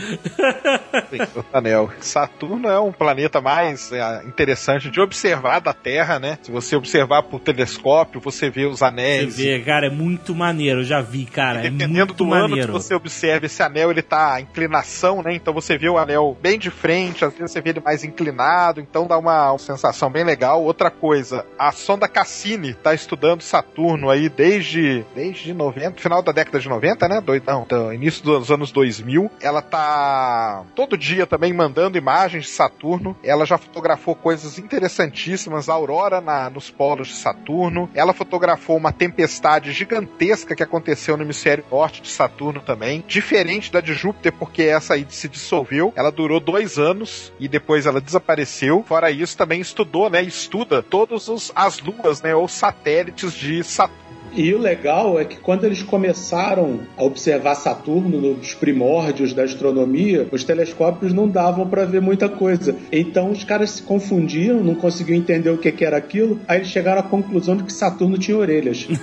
Senhor 1.11 1.44
Anel. 1.52 1.90
Saturno 2.00 2.68
é 2.68 2.78
um 2.80 2.92
planeta 2.92 3.40
mais 3.40 3.90
é, 3.92 4.22
interessante 4.26 4.90
de 4.90 5.00
observar 5.00 5.61
da 5.61 5.72
Terra, 5.72 6.18
né? 6.18 6.38
Se 6.42 6.50
você 6.50 6.76
observar 6.76 7.22
por 7.22 7.40
telescópio, 7.40 8.20
você 8.20 8.50
vê 8.50 8.66
os 8.66 8.78
Você 8.80 8.84
anéis. 8.84 9.36
vê, 9.36 9.61
cara, 9.61 9.86
é 9.86 9.90
muito 9.90 10.34
maneiro. 10.34 10.80
Eu 10.80 10.84
já 10.84 11.00
vi, 11.00 11.24
cara. 11.24 11.61
É 11.61 11.62
Dependendo 11.70 11.94
muito 11.94 12.14
do 12.14 12.32
ano 12.34 12.44
que 12.44 12.50
maneiro. 12.50 12.72
você 12.72 12.94
observa 12.94 13.46
esse 13.46 13.62
anel, 13.62 13.90
ele 13.90 14.02
tá 14.02 14.34
a 14.34 14.40
inclinação, 14.40 15.22
né? 15.22 15.34
Então 15.34 15.54
você 15.54 15.78
vê 15.78 15.88
o 15.88 15.98
anel 15.98 16.36
bem 16.40 16.58
de 16.58 16.70
frente, 16.70 17.24
às 17.24 17.32
vezes 17.32 17.52
você 17.52 17.61
vê 17.61 17.70
ele 17.70 17.80
mais 17.80 17.99
inclinado, 18.05 18.80
então 18.80 19.07
dá 19.07 19.18
uma 19.18 19.57
sensação 19.59 20.11
bem 20.11 20.24
legal. 20.24 20.62
Outra 20.62 20.90
coisa, 20.90 21.44
a 21.59 21.72
sonda 21.72 22.09
Cassini 22.09 22.74
tá 22.74 22.94
estudando 22.94 23.42
Saturno 23.42 24.11
aí 24.11 24.28
desde 24.28 25.05
desde 25.14 25.53
90, 25.53 26.01
final 26.01 26.22
da 26.22 26.32
década 26.32 26.59
de 26.59 26.68
90, 26.68 27.09
né? 27.09 27.20
Dois, 27.20 27.42
não, 27.44 27.64
do 27.64 27.92
início 27.92 28.22
dos 28.22 28.51
anos 28.51 28.72
2000. 28.72 29.30
Ela 29.40 29.62
tá 29.62 30.64
todo 30.74 30.96
dia 30.96 31.26
também 31.26 31.53
mandando 31.53 31.98
imagens 31.98 32.44
de 32.44 32.51
Saturno. 32.51 33.16
Ela 33.22 33.44
já 33.44 33.59
fotografou 33.59 34.14
coisas 34.14 34.59
interessantíssimas, 34.59 35.68
a 35.68 35.74
aurora 35.74 36.20
na, 36.20 36.51
nos 36.51 36.70
polos 36.70 37.09
de 37.09 37.14
Saturno. 37.14 37.90
Ela 37.94 38.12
fotografou 38.12 38.76
uma 38.76 38.92
tempestade 38.92 39.72
gigantesca 39.72 40.55
que 40.55 40.62
aconteceu 40.62 41.16
no 41.16 41.22
hemisfério 41.22 41.64
norte 41.70 42.03
de 42.03 42.09
Saturno 42.09 42.61
também. 42.61 43.05
Diferente 43.07 43.72
da 43.72 43.80
de 43.80 43.94
Júpiter, 43.94 44.32
porque 44.32 44.62
essa 44.62 44.94
aí 44.94 45.07
se 45.09 45.28
dissolveu. 45.28 45.92
Ela 45.96 46.11
durou 46.11 46.40
dois 46.40 46.78
anos 46.78 47.32
e 47.38 47.48
depois 47.48 47.86
ela 47.91 48.01
desapareceu. 48.01 48.84
Fora 48.86 49.11
isso, 49.11 49.36
também 49.36 49.61
estudou, 49.61 50.09
né? 50.09 50.22
Estuda 50.22 50.82
todas 50.82 51.53
as 51.55 51.80
luas, 51.80 52.22
né? 52.22 52.34
Ou 52.34 52.49
satélites 52.49 53.32
de 53.34 53.62
Saturno. 53.62 54.01
E 54.35 54.53
o 54.55 54.59
legal 54.59 55.18
é 55.18 55.24
que 55.24 55.37
quando 55.37 55.64
eles 55.64 55.83
começaram 55.83 56.81
a 56.97 57.05
observar 57.05 57.55
Saturno 57.55 58.20
nos 58.20 58.55
primórdios 58.55 59.33
da 59.33 59.45
astronomia, 59.45 60.28
os 60.31 60.45
telescópios 60.45 61.12
não 61.12 61.28
davam 61.28 61.68
para 61.68 61.85
ver 61.85 62.01
muita 62.01 62.28
coisa. 62.28 62.76
Então 62.93 63.31
os 63.31 63.45
caras 63.45 63.70
se 63.70 63.83
confundiam, 63.83 64.62
não 64.62 64.74
conseguiam 64.74 65.18
entender 65.18 65.51
o 65.51 65.59
que, 65.59 65.72
que 65.72 65.85
era 65.85 65.97
aquilo. 65.97 66.41
Aí 66.47 66.59
eles 66.59 66.68
chegaram 66.68 67.01
à 67.01 67.05
conclusão 67.05 67.57
de 67.57 67.64
que 67.64 67.72
Saturno 67.72 68.18
tinha 68.18 68.37
orelhas. 68.37 68.87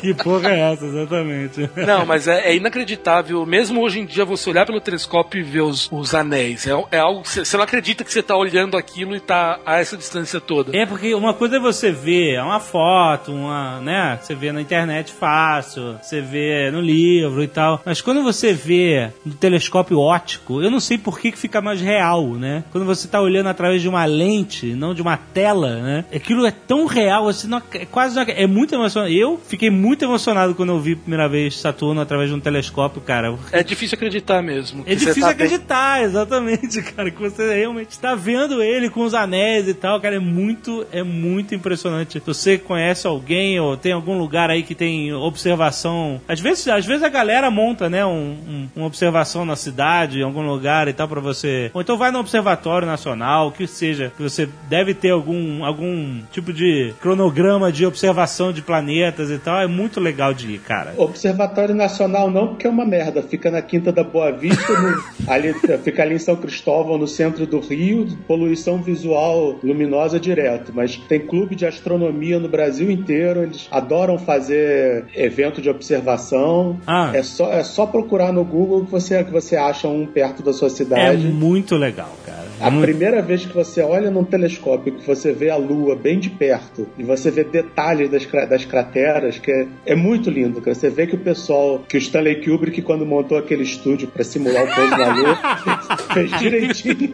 Que 0.00 0.12
porra 0.12 0.50
é 0.50 0.72
essa, 0.72 0.84
exatamente? 0.84 1.70
Não, 1.86 2.04
mas 2.04 2.26
é, 2.26 2.50
é 2.50 2.56
inacreditável, 2.56 3.46
mesmo 3.46 3.80
hoje 3.80 4.00
em 4.00 4.04
dia, 4.04 4.24
você 4.24 4.50
olhar 4.50 4.66
pelo 4.66 4.80
telescópio 4.80 5.40
e 5.40 5.42
ver 5.42 5.62
os, 5.62 5.90
os 5.90 6.14
anéis. 6.14 6.66
É, 6.66 6.72
é 6.90 6.98
algo 6.98 7.22
que 7.22 7.28
você 7.28 7.44
você 7.44 7.56
não 7.56 7.64
acredita 7.64 8.02
que 8.02 8.12
você 8.12 8.22
tá 8.22 8.36
olhando 8.36 8.76
aquilo 8.76 9.14
e 9.14 9.20
tá 9.20 9.60
a 9.64 9.78
essa 9.78 9.96
distância 9.96 10.40
toda. 10.40 10.76
É, 10.76 10.84
porque 10.84 11.14
uma 11.14 11.32
coisa 11.32 11.56
é 11.56 11.60
você 11.60 11.92
ver 11.92 12.40
uma 12.42 12.58
foto, 12.58 12.83
uma, 13.32 13.80
né? 13.80 14.18
Você 14.20 14.34
vê 14.34 14.52
na 14.52 14.60
internet 14.60 15.12
fácil, 15.12 15.96
você 16.02 16.20
vê 16.20 16.70
no 16.70 16.80
livro 16.80 17.42
e 17.42 17.48
tal. 17.48 17.80
Mas 17.84 18.00
quando 18.00 18.22
você 18.22 18.52
vê 18.52 19.10
no 19.24 19.34
telescópio 19.34 19.98
óptico, 19.98 20.62
eu 20.62 20.70
não 20.70 20.80
sei 20.80 20.98
por 20.98 21.18
que, 21.18 21.32
que 21.32 21.38
fica 21.38 21.60
mais 21.60 21.80
real, 21.80 22.26
né? 22.34 22.64
Quando 22.72 22.84
você 22.84 23.08
tá 23.08 23.20
olhando 23.20 23.48
através 23.48 23.80
de 23.82 23.88
uma 23.88 24.04
lente, 24.04 24.66
não 24.74 24.94
de 24.94 25.02
uma 25.02 25.16
tela, 25.16 25.80
né? 25.80 26.04
Aquilo 26.14 26.46
é 26.46 26.50
tão 26.50 26.86
real, 26.86 27.28
assim, 27.28 27.48
não, 27.48 27.62
é 27.72 27.84
quase. 27.86 28.14
não- 28.16 28.24
É 28.28 28.46
muito 28.46 28.74
emocionante. 28.74 29.14
Eu 29.16 29.40
fiquei 29.46 29.70
muito 29.70 30.04
emocionado 30.04 30.54
quando 30.54 30.70
eu 30.70 30.80
vi 30.80 30.92
a 30.92 30.96
primeira 30.96 31.28
vez 31.28 31.56
Saturno 31.58 32.00
através 32.00 32.28
de 32.30 32.34
um 32.34 32.40
telescópio, 32.40 33.00
cara. 33.00 33.34
É 33.52 33.62
difícil 33.62 33.96
acreditar 33.96 34.42
mesmo. 34.42 34.82
É 34.86 34.94
difícil 34.94 35.22
tá 35.22 35.28
bem- 35.28 35.34
acreditar, 35.34 36.02
exatamente, 36.02 36.82
cara, 36.94 37.10
que 37.10 37.20
você 37.20 37.54
realmente 37.54 37.90
está 37.90 38.14
vendo 38.14 38.62
ele 38.62 38.88
com 38.90 39.00
os 39.04 39.14
anéis 39.14 39.68
e 39.68 39.74
tal, 39.74 40.00
cara, 40.00 40.16
é 40.16 40.18
muito, 40.18 40.86
é 40.92 41.02
muito 41.02 41.54
impressionante. 41.54 42.20
Você 42.24 42.58
conhece 42.74 43.06
alguém 43.06 43.60
ou 43.60 43.76
tem 43.76 43.92
algum 43.92 44.18
lugar 44.18 44.50
aí 44.50 44.62
que 44.62 44.74
tem 44.74 45.12
observação, 45.12 46.20
às 46.26 46.40
vezes, 46.40 46.66
às 46.68 46.84
vezes 46.84 47.02
a 47.02 47.08
galera 47.08 47.50
monta, 47.50 47.88
né, 47.88 48.04
um, 48.04 48.10
um- 48.48 48.68
uma 48.76 48.86
observação 48.86 49.44
na 49.44 49.54
cidade, 49.56 50.18
em 50.18 50.22
algum 50.22 50.42
lugar 50.42 50.88
e 50.88 50.92
tal 50.92 51.06
para 51.06 51.20
você, 51.20 51.70
ou 51.72 51.80
então 51.80 51.96
vai 51.96 52.10
no 52.10 52.18
observatório 52.18 52.86
nacional, 52.86 53.52
que 53.52 53.66
seja, 53.66 54.12
que 54.16 54.22
você 54.22 54.48
deve 54.68 54.94
ter 54.94 55.10
algum, 55.10 55.64
algum 55.64 56.20
tipo 56.32 56.52
de 56.52 56.92
cronograma 57.00 57.70
de 57.70 57.86
observação 57.86 58.52
de 58.52 58.62
planetas 58.62 59.30
e 59.30 59.38
tal. 59.38 59.60
é 59.60 59.66
muito 59.68 60.00
legal 60.00 60.34
de 60.34 60.50
ir, 60.52 60.58
cara. 60.58 60.94
Observatório 60.96 61.74
Nacional 61.74 62.30
não, 62.30 62.48
porque 62.48 62.66
é 62.66 62.70
uma 62.70 62.84
merda. 62.84 63.22
Fica 63.22 63.50
na 63.50 63.62
Quinta 63.62 63.92
da 63.92 64.02
Boa 64.02 64.32
Vista, 64.32 64.72
no- 64.80 65.02
ali, 65.30 65.54
fica 65.84 66.02
ali 66.02 66.14
em 66.14 66.18
São 66.18 66.34
Cristóvão, 66.36 66.98
no 66.98 67.06
centro 67.06 67.46
do 67.46 67.60
Rio, 67.60 68.06
poluição 68.26 68.82
visual 68.82 69.58
luminosa 69.62 70.18
direto. 70.18 70.72
Mas 70.74 70.96
tem 70.96 71.20
clube 71.20 71.54
de 71.54 71.66
astronomia 71.66 72.38
no 72.40 72.48
Brasil 72.48 72.63
inteiro, 72.90 73.42
eles 73.42 73.68
adoram 73.70 74.18
fazer 74.18 75.04
evento 75.14 75.60
de 75.62 75.68
observação. 75.70 76.78
Ah. 76.86 77.10
É, 77.14 77.22
só, 77.22 77.52
é 77.52 77.62
só 77.62 77.86
procurar 77.86 78.32
no 78.32 78.44
Google 78.44 78.84
que 78.84 78.90
você, 78.90 79.22
que 79.24 79.30
você 79.30 79.56
acha 79.56 79.88
um 79.88 80.06
perto 80.06 80.42
da 80.42 80.52
sua 80.52 80.68
É 80.68 80.70
cidade. 80.70 81.26
muito 81.28 81.76
legal, 81.76 82.10
cara. 82.24 82.44
A 82.60 82.70
Muito- 82.70 82.84
primeira 82.86 83.20
vez 83.20 83.44
que 83.44 83.52
você 83.52 83.82
olha 83.82 84.12
num 84.12 84.22
telescópio, 84.22 84.92
que 84.94 85.04
você 85.04 85.32
vê 85.32 85.50
a 85.50 85.56
Lua 85.56 85.96
bem 85.96 86.20
de 86.20 86.30
perto 86.30 86.86
e 86.96 87.02
você 87.02 87.28
vê 87.30 87.42
detalhes 87.42 88.08
das, 88.08 88.24
das 88.48 88.64
crateras, 88.64 89.38
que 89.38 89.50
é, 89.50 89.66
é 89.86 89.94
muito 89.96 90.30
lindo, 90.30 90.60
cara. 90.60 90.72
Você 90.74 90.88
vê 90.88 91.04
que 91.06 91.16
o 91.16 91.18
pessoal, 91.18 91.82
que 91.88 91.96
o 91.96 91.98
Stanley 91.98 92.44
Kubrick, 92.44 92.80
quando 92.82 93.04
montou 93.04 93.36
aquele 93.36 93.64
estúdio 93.64 94.06
para 94.06 94.22
simular 94.22 94.62
o 94.62 94.74
pouso 94.74 94.90
na 94.90 95.14
Lua, 95.14 95.38
fez 96.14 96.30
direitinho. 96.38 97.12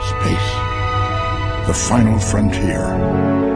Space. 0.00 0.52
The 1.66 1.74
final 1.74 2.18
frontier. 2.18 3.51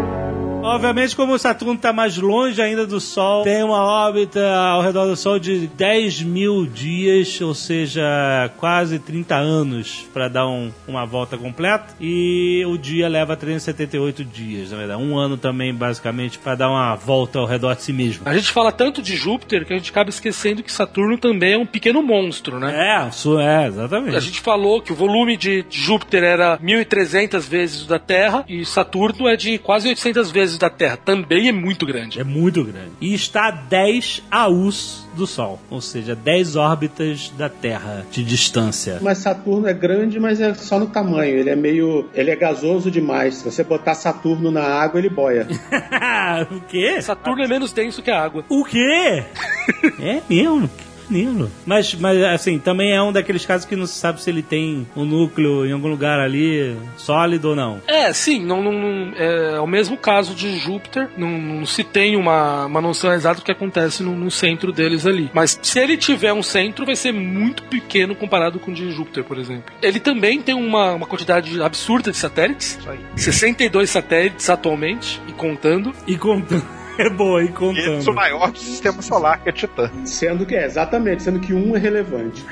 Obviamente, 0.66 1.14
como 1.16 1.32
o 1.34 1.38
Saturno 1.38 1.74
está 1.74 1.92
mais 1.92 2.16
longe 2.16 2.60
ainda 2.60 2.86
do 2.86 3.00
Sol, 3.00 3.44
tem 3.44 3.62
uma 3.62 3.82
órbita 3.84 4.44
ao 4.56 4.82
redor 4.82 5.06
do 5.06 5.16
Sol 5.16 5.38
de 5.38 5.66
10 5.68 6.22
mil 6.22 6.66
dias, 6.66 7.40
ou 7.40 7.54
seja, 7.54 8.50
quase 8.58 8.98
30 8.98 9.36
anos 9.36 10.04
para 10.12 10.28
dar 10.28 10.46
um- 10.48 10.70
uma 10.88 11.04
volta 11.06 11.36
completa. 11.38 11.94
E 12.00 12.64
o 12.66 12.76
dia 12.76 13.08
leva 13.08 13.36
378 13.36 14.24
dias, 14.24 14.70
na 14.70 14.76
verdade. 14.78 15.02
Um 15.02 15.16
ano 15.16 15.36
também, 15.36 15.72
basicamente, 15.74 16.38
para 16.38 16.54
dar 16.54 16.68
uma 16.70 16.94
volta 16.94 17.38
ao 17.38 17.46
redor 17.46 17.74
de 17.76 17.82
si 17.82 17.92
mesmo. 17.92 18.22
A 18.28 18.34
gente 18.36 18.50
fala 18.50 18.72
tanto 18.72 19.00
de 19.00 19.14
Júpiter 19.16 19.64
que 19.64 19.72
a 19.72 19.76
gente 19.76 19.90
acaba 19.90 20.10
esquecendo 20.10 20.62
que 20.62 20.72
Saturno 20.72 21.16
também 21.18 21.52
é 21.54 21.58
um 21.58 21.66
pequeno 21.66 22.02
monstro, 22.02 22.58
né? 22.58 23.04
É, 23.04 23.08
isso 23.08 23.38
é, 23.38 23.66
exatamente. 23.68 24.16
A 24.16 24.20
gente 24.20 24.40
falou 24.40 24.80
que 24.80 24.92
o 24.92 24.96
volume 24.96 25.36
de 25.36 25.64
Júpiter 25.70 26.22
era 26.24 26.58
1.300 26.58 27.46
vezes 27.48 27.82
o 27.84 27.88
da 27.88 27.98
Terra 27.98 28.44
e 28.48 28.64
Saturno 28.64 29.28
é 29.28 29.36
de 29.36 29.58
quase 29.58 29.88
800 29.88 30.30
vezes 30.30 30.55
da 30.58 30.70
Terra. 30.70 30.96
Também 30.96 31.48
é 31.48 31.52
muito 31.52 31.86
grande. 31.86 32.20
É 32.20 32.24
muito 32.24 32.64
grande. 32.64 32.92
E 33.00 33.14
está 33.14 33.48
a 33.48 33.50
10 33.50 34.22
AUs 34.30 35.06
do 35.14 35.26
Sol, 35.26 35.58
ou 35.70 35.80
seja, 35.80 36.14
10 36.14 36.56
órbitas 36.56 37.32
da 37.36 37.48
Terra 37.48 38.06
de 38.10 38.22
distância. 38.22 38.98
Mas 39.00 39.18
Saturno 39.18 39.66
é 39.66 39.74
grande, 39.74 40.20
mas 40.20 40.40
é 40.40 40.54
só 40.54 40.78
no 40.78 40.86
tamanho. 40.86 41.38
Ele 41.38 41.50
é 41.50 41.56
meio. 41.56 42.08
Ele 42.14 42.30
é 42.30 42.36
gasoso 42.36 42.90
demais. 42.90 43.36
Se 43.36 43.44
você 43.44 43.64
botar 43.64 43.94
Saturno 43.94 44.50
na 44.50 44.62
água, 44.62 44.98
ele 44.98 45.08
boia. 45.08 45.46
o 46.50 46.60
quê? 46.62 47.00
Saturno 47.00 47.42
é 47.42 47.48
menos 47.48 47.72
denso 47.72 48.02
que 48.02 48.10
a 48.10 48.22
água. 48.22 48.44
O 48.48 48.64
quê? 48.64 49.24
é 50.00 50.22
mesmo? 50.28 50.68
Maneiro. 51.08 51.50
Mas, 51.64 51.94
mas, 51.94 52.22
assim, 52.24 52.58
também 52.58 52.92
é 52.94 53.02
um 53.02 53.12
daqueles 53.12 53.44
casos 53.46 53.66
que 53.66 53.76
não 53.76 53.86
se 53.86 53.94
sabe 53.98 54.20
se 54.22 54.30
ele 54.30 54.42
tem 54.42 54.86
um 54.96 55.04
núcleo 55.04 55.66
em 55.66 55.72
algum 55.72 55.88
lugar 55.88 56.18
ali 56.18 56.76
sólido 56.96 57.50
ou 57.50 57.56
não. 57.56 57.80
É, 57.86 58.12
sim, 58.12 58.44
não, 58.44 58.62
não- 58.62 58.72
não- 58.72 59.12
é, 59.16 59.60
o 59.60 59.66
mesmo 59.66 59.96
caso 59.96 60.34
de 60.34 60.56
Júpiter, 60.58 61.08
não, 61.16 61.28
não 61.30 61.66
se 61.66 61.84
tem 61.84 62.16
uma, 62.16 62.66
uma 62.66 62.80
noção 62.80 63.12
exata 63.12 63.40
do 63.40 63.44
que 63.44 63.52
acontece 63.52 64.02
no, 64.02 64.16
no 64.16 64.30
centro 64.30 64.72
deles 64.72 65.06
ali. 65.06 65.30
Mas 65.32 65.58
se 65.62 65.78
ele 65.78 65.96
tiver 65.96 66.32
um 66.32 66.42
centro, 66.42 66.84
vai 66.86 66.96
ser 66.96 67.12
muito 67.12 67.62
pequeno 67.64 68.14
comparado 68.14 68.58
com 68.58 68.70
o 68.70 68.74
de 68.74 68.90
Júpiter, 68.90 69.24
por 69.24 69.38
exemplo. 69.38 69.74
Ele 69.82 70.00
também 70.00 70.40
tem 70.42 70.54
uma, 70.54 70.92
uma 70.92 71.06
quantidade 71.06 71.60
absurda 71.62 72.10
de 72.10 72.16
satélites, 72.16 72.78
Isso 72.78 72.90
aí. 72.90 72.98
62 73.16 73.90
satélites 73.90 74.48
atualmente, 74.50 75.20
e 75.28 75.32
contando. 75.32 75.92
E 76.06 76.16
contando. 76.16 76.64
É 77.06 77.10
boa, 77.10 77.42
e 77.42 77.44
Esse 77.44 77.52
é 77.52 77.56
o 77.56 77.58
contando. 77.58 78.14
maior 78.14 78.50
do 78.50 78.58
sistema 78.58 79.02
solar, 79.02 79.42
que 79.42 79.48
é 79.48 79.52
Titã. 79.52 79.90
Sendo 80.04 80.46
que 80.46 80.54
é, 80.54 80.64
exatamente, 80.64 81.22
sendo 81.22 81.38
que 81.38 81.52
um 81.52 81.76
é 81.76 81.78
relevante. 81.78 82.42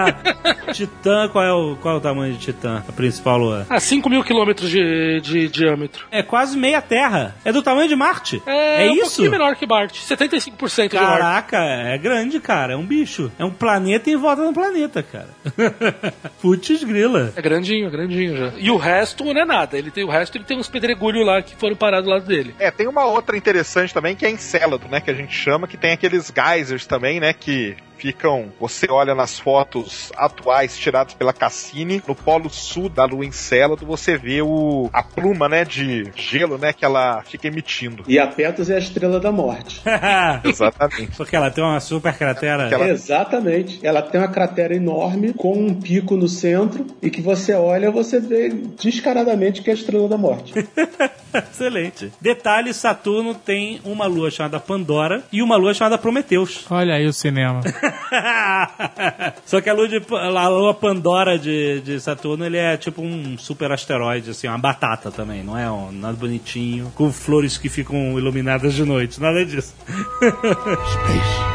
Titã, 0.72 1.28
qual 1.28 1.44
é, 1.44 1.52
o, 1.52 1.76
qual 1.76 1.94
é 1.94 1.98
o 1.98 2.00
tamanho 2.00 2.32
de 2.32 2.38
Titã? 2.38 2.82
A 2.88 2.92
principal 2.92 3.38
lua? 3.38 3.66
Ah, 3.68 3.78
5 3.78 4.08
mil 4.08 4.24
quilômetros 4.24 4.70
de, 4.70 5.20
de 5.20 5.48
diâmetro. 5.48 6.06
É 6.10 6.22
quase 6.22 6.56
meia 6.56 6.80
Terra. 6.80 7.36
É 7.44 7.52
do 7.52 7.62
tamanho 7.62 7.88
de 7.88 7.94
Marte. 7.94 8.42
É, 8.46 8.88
um 8.88 8.94
isso? 8.94 9.02
pouquinho 9.02 9.30
menor 9.30 9.54
que 9.56 9.66
Marte. 9.66 10.00
75% 10.00 10.88
de 10.88 10.96
Marte. 10.96 11.20
Caraca, 11.20 11.58
é 11.58 11.98
grande, 11.98 12.40
cara. 12.40 12.72
É 12.72 12.76
um 12.76 12.86
bicho. 12.86 13.30
É 13.38 13.44
um 13.44 13.50
planeta 13.50 14.10
em 14.10 14.16
volta 14.16 14.44
do 14.44 14.52
planeta, 14.52 15.02
cara. 15.02 15.28
Putz 16.40 16.82
grila. 16.84 17.32
É 17.36 17.42
grandinho, 17.42 17.86
é 17.86 17.90
grandinho 17.90 18.36
já. 18.36 18.52
E 18.56 18.70
o 18.70 18.76
resto 18.76 19.24
não 19.24 19.42
é 19.42 19.44
nada. 19.44 19.76
Ele 19.76 19.90
tem 19.90 20.04
o 20.04 20.10
resto, 20.10 20.36
ele 20.36 20.44
tem 20.44 20.58
uns 20.58 20.68
pedregulhos 20.68 21.24
lá 21.26 21.42
que 21.42 21.54
foram 21.54 21.76
parados 21.76 22.04
do 22.06 22.10
lado 22.10 22.26
dele. 22.26 22.54
É, 22.58 22.70
tem 22.70 22.88
uma 22.88 23.04
outra 23.04 23.36
interessante 23.36 23.73
também 23.92 24.14
que 24.14 24.24
é 24.24 24.30
Encélado, 24.30 24.88
né? 24.88 25.00
Que 25.00 25.10
a 25.10 25.14
gente 25.14 25.34
chama, 25.34 25.66
que 25.66 25.76
tem 25.76 25.92
aqueles 25.92 26.32
geysers 26.34 26.86
também, 26.86 27.20
né? 27.20 27.32
Que 27.32 27.76
ficam. 27.96 28.52
Você 28.60 28.86
olha 28.90 29.14
nas 29.14 29.38
fotos 29.38 30.12
atuais 30.16 30.76
tiradas 30.78 31.14
pela 31.14 31.32
Cassini, 31.32 32.02
no 32.06 32.14
polo 32.14 32.48
sul 32.50 32.88
da 32.88 33.04
lua 33.04 33.24
Encélado, 33.24 33.86
você 33.86 34.16
vê 34.16 34.42
o, 34.42 34.88
a 34.92 35.02
pluma, 35.02 35.48
né? 35.48 35.64
De 35.64 36.10
gelo, 36.14 36.58
né? 36.58 36.72
Que 36.72 36.84
ela 36.84 37.22
fica 37.22 37.46
emitindo. 37.48 38.04
E 38.06 38.18
a 38.18 38.26
Petus 38.26 38.70
é 38.70 38.76
a 38.76 38.78
estrela 38.78 39.18
da 39.20 39.32
morte. 39.32 39.82
Exatamente. 40.44 41.16
Porque 41.16 41.34
ela 41.36 41.50
tem 41.50 41.62
uma 41.64 41.80
super 41.80 42.14
cratera. 42.16 42.66
Aquela- 42.66 42.88
Exatamente. 42.88 43.80
Ela 43.82 44.02
tem 44.02 44.20
uma 44.20 44.28
cratera 44.28 44.74
enorme 44.74 45.32
com 45.32 45.52
um 45.54 45.74
pico 45.74 46.16
no 46.16 46.28
centro 46.28 46.86
e 47.02 47.10
que 47.10 47.20
você 47.22 47.54
olha, 47.54 47.90
você 47.90 48.20
vê 48.20 48.48
descaradamente 48.48 49.62
que 49.62 49.70
é 49.70 49.72
a 49.72 49.76
estrela 49.76 50.08
da 50.08 50.16
morte. 50.18 50.52
Excelente. 51.34 52.12
Detalhe: 52.20 52.72
Saturno 52.72 53.34
tem 53.34 53.80
uma 53.84 54.06
lua 54.06 54.30
chamada 54.30 54.60
Pandora 54.60 55.22
e 55.32 55.42
uma 55.42 55.56
lua 55.56 55.74
chamada 55.74 55.98
Prometeus. 55.98 56.64
Olha 56.70 56.94
aí 56.94 57.06
o 57.06 57.12
cinema. 57.12 57.60
Só 59.46 59.60
que 59.60 59.68
a 59.68 59.74
lua, 59.74 59.88
de, 59.88 60.02
a 60.10 60.48
lua 60.48 60.74
Pandora 60.74 61.38
de, 61.38 61.80
de 61.80 62.00
Saturno 62.00 62.44
ele 62.44 62.56
é 62.56 62.76
tipo 62.76 63.02
um 63.02 63.36
super 63.38 63.72
asteroide, 63.72 64.30
assim, 64.30 64.48
uma 64.48 64.58
batata 64.58 65.10
também, 65.10 65.42
não 65.42 65.56
é 65.58 65.70
um, 65.70 65.92
nada 65.92 66.16
bonitinho, 66.16 66.92
com 66.94 67.12
flores 67.12 67.58
que 67.58 67.68
ficam 67.68 68.18
iluminadas 68.18 68.74
de 68.74 68.84
noite, 68.84 69.20
nada 69.20 69.44
disso. 69.44 69.74
Space. 70.20 71.54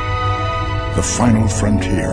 The 0.96 1.04
final 1.04 1.48
frontier. 1.48 2.10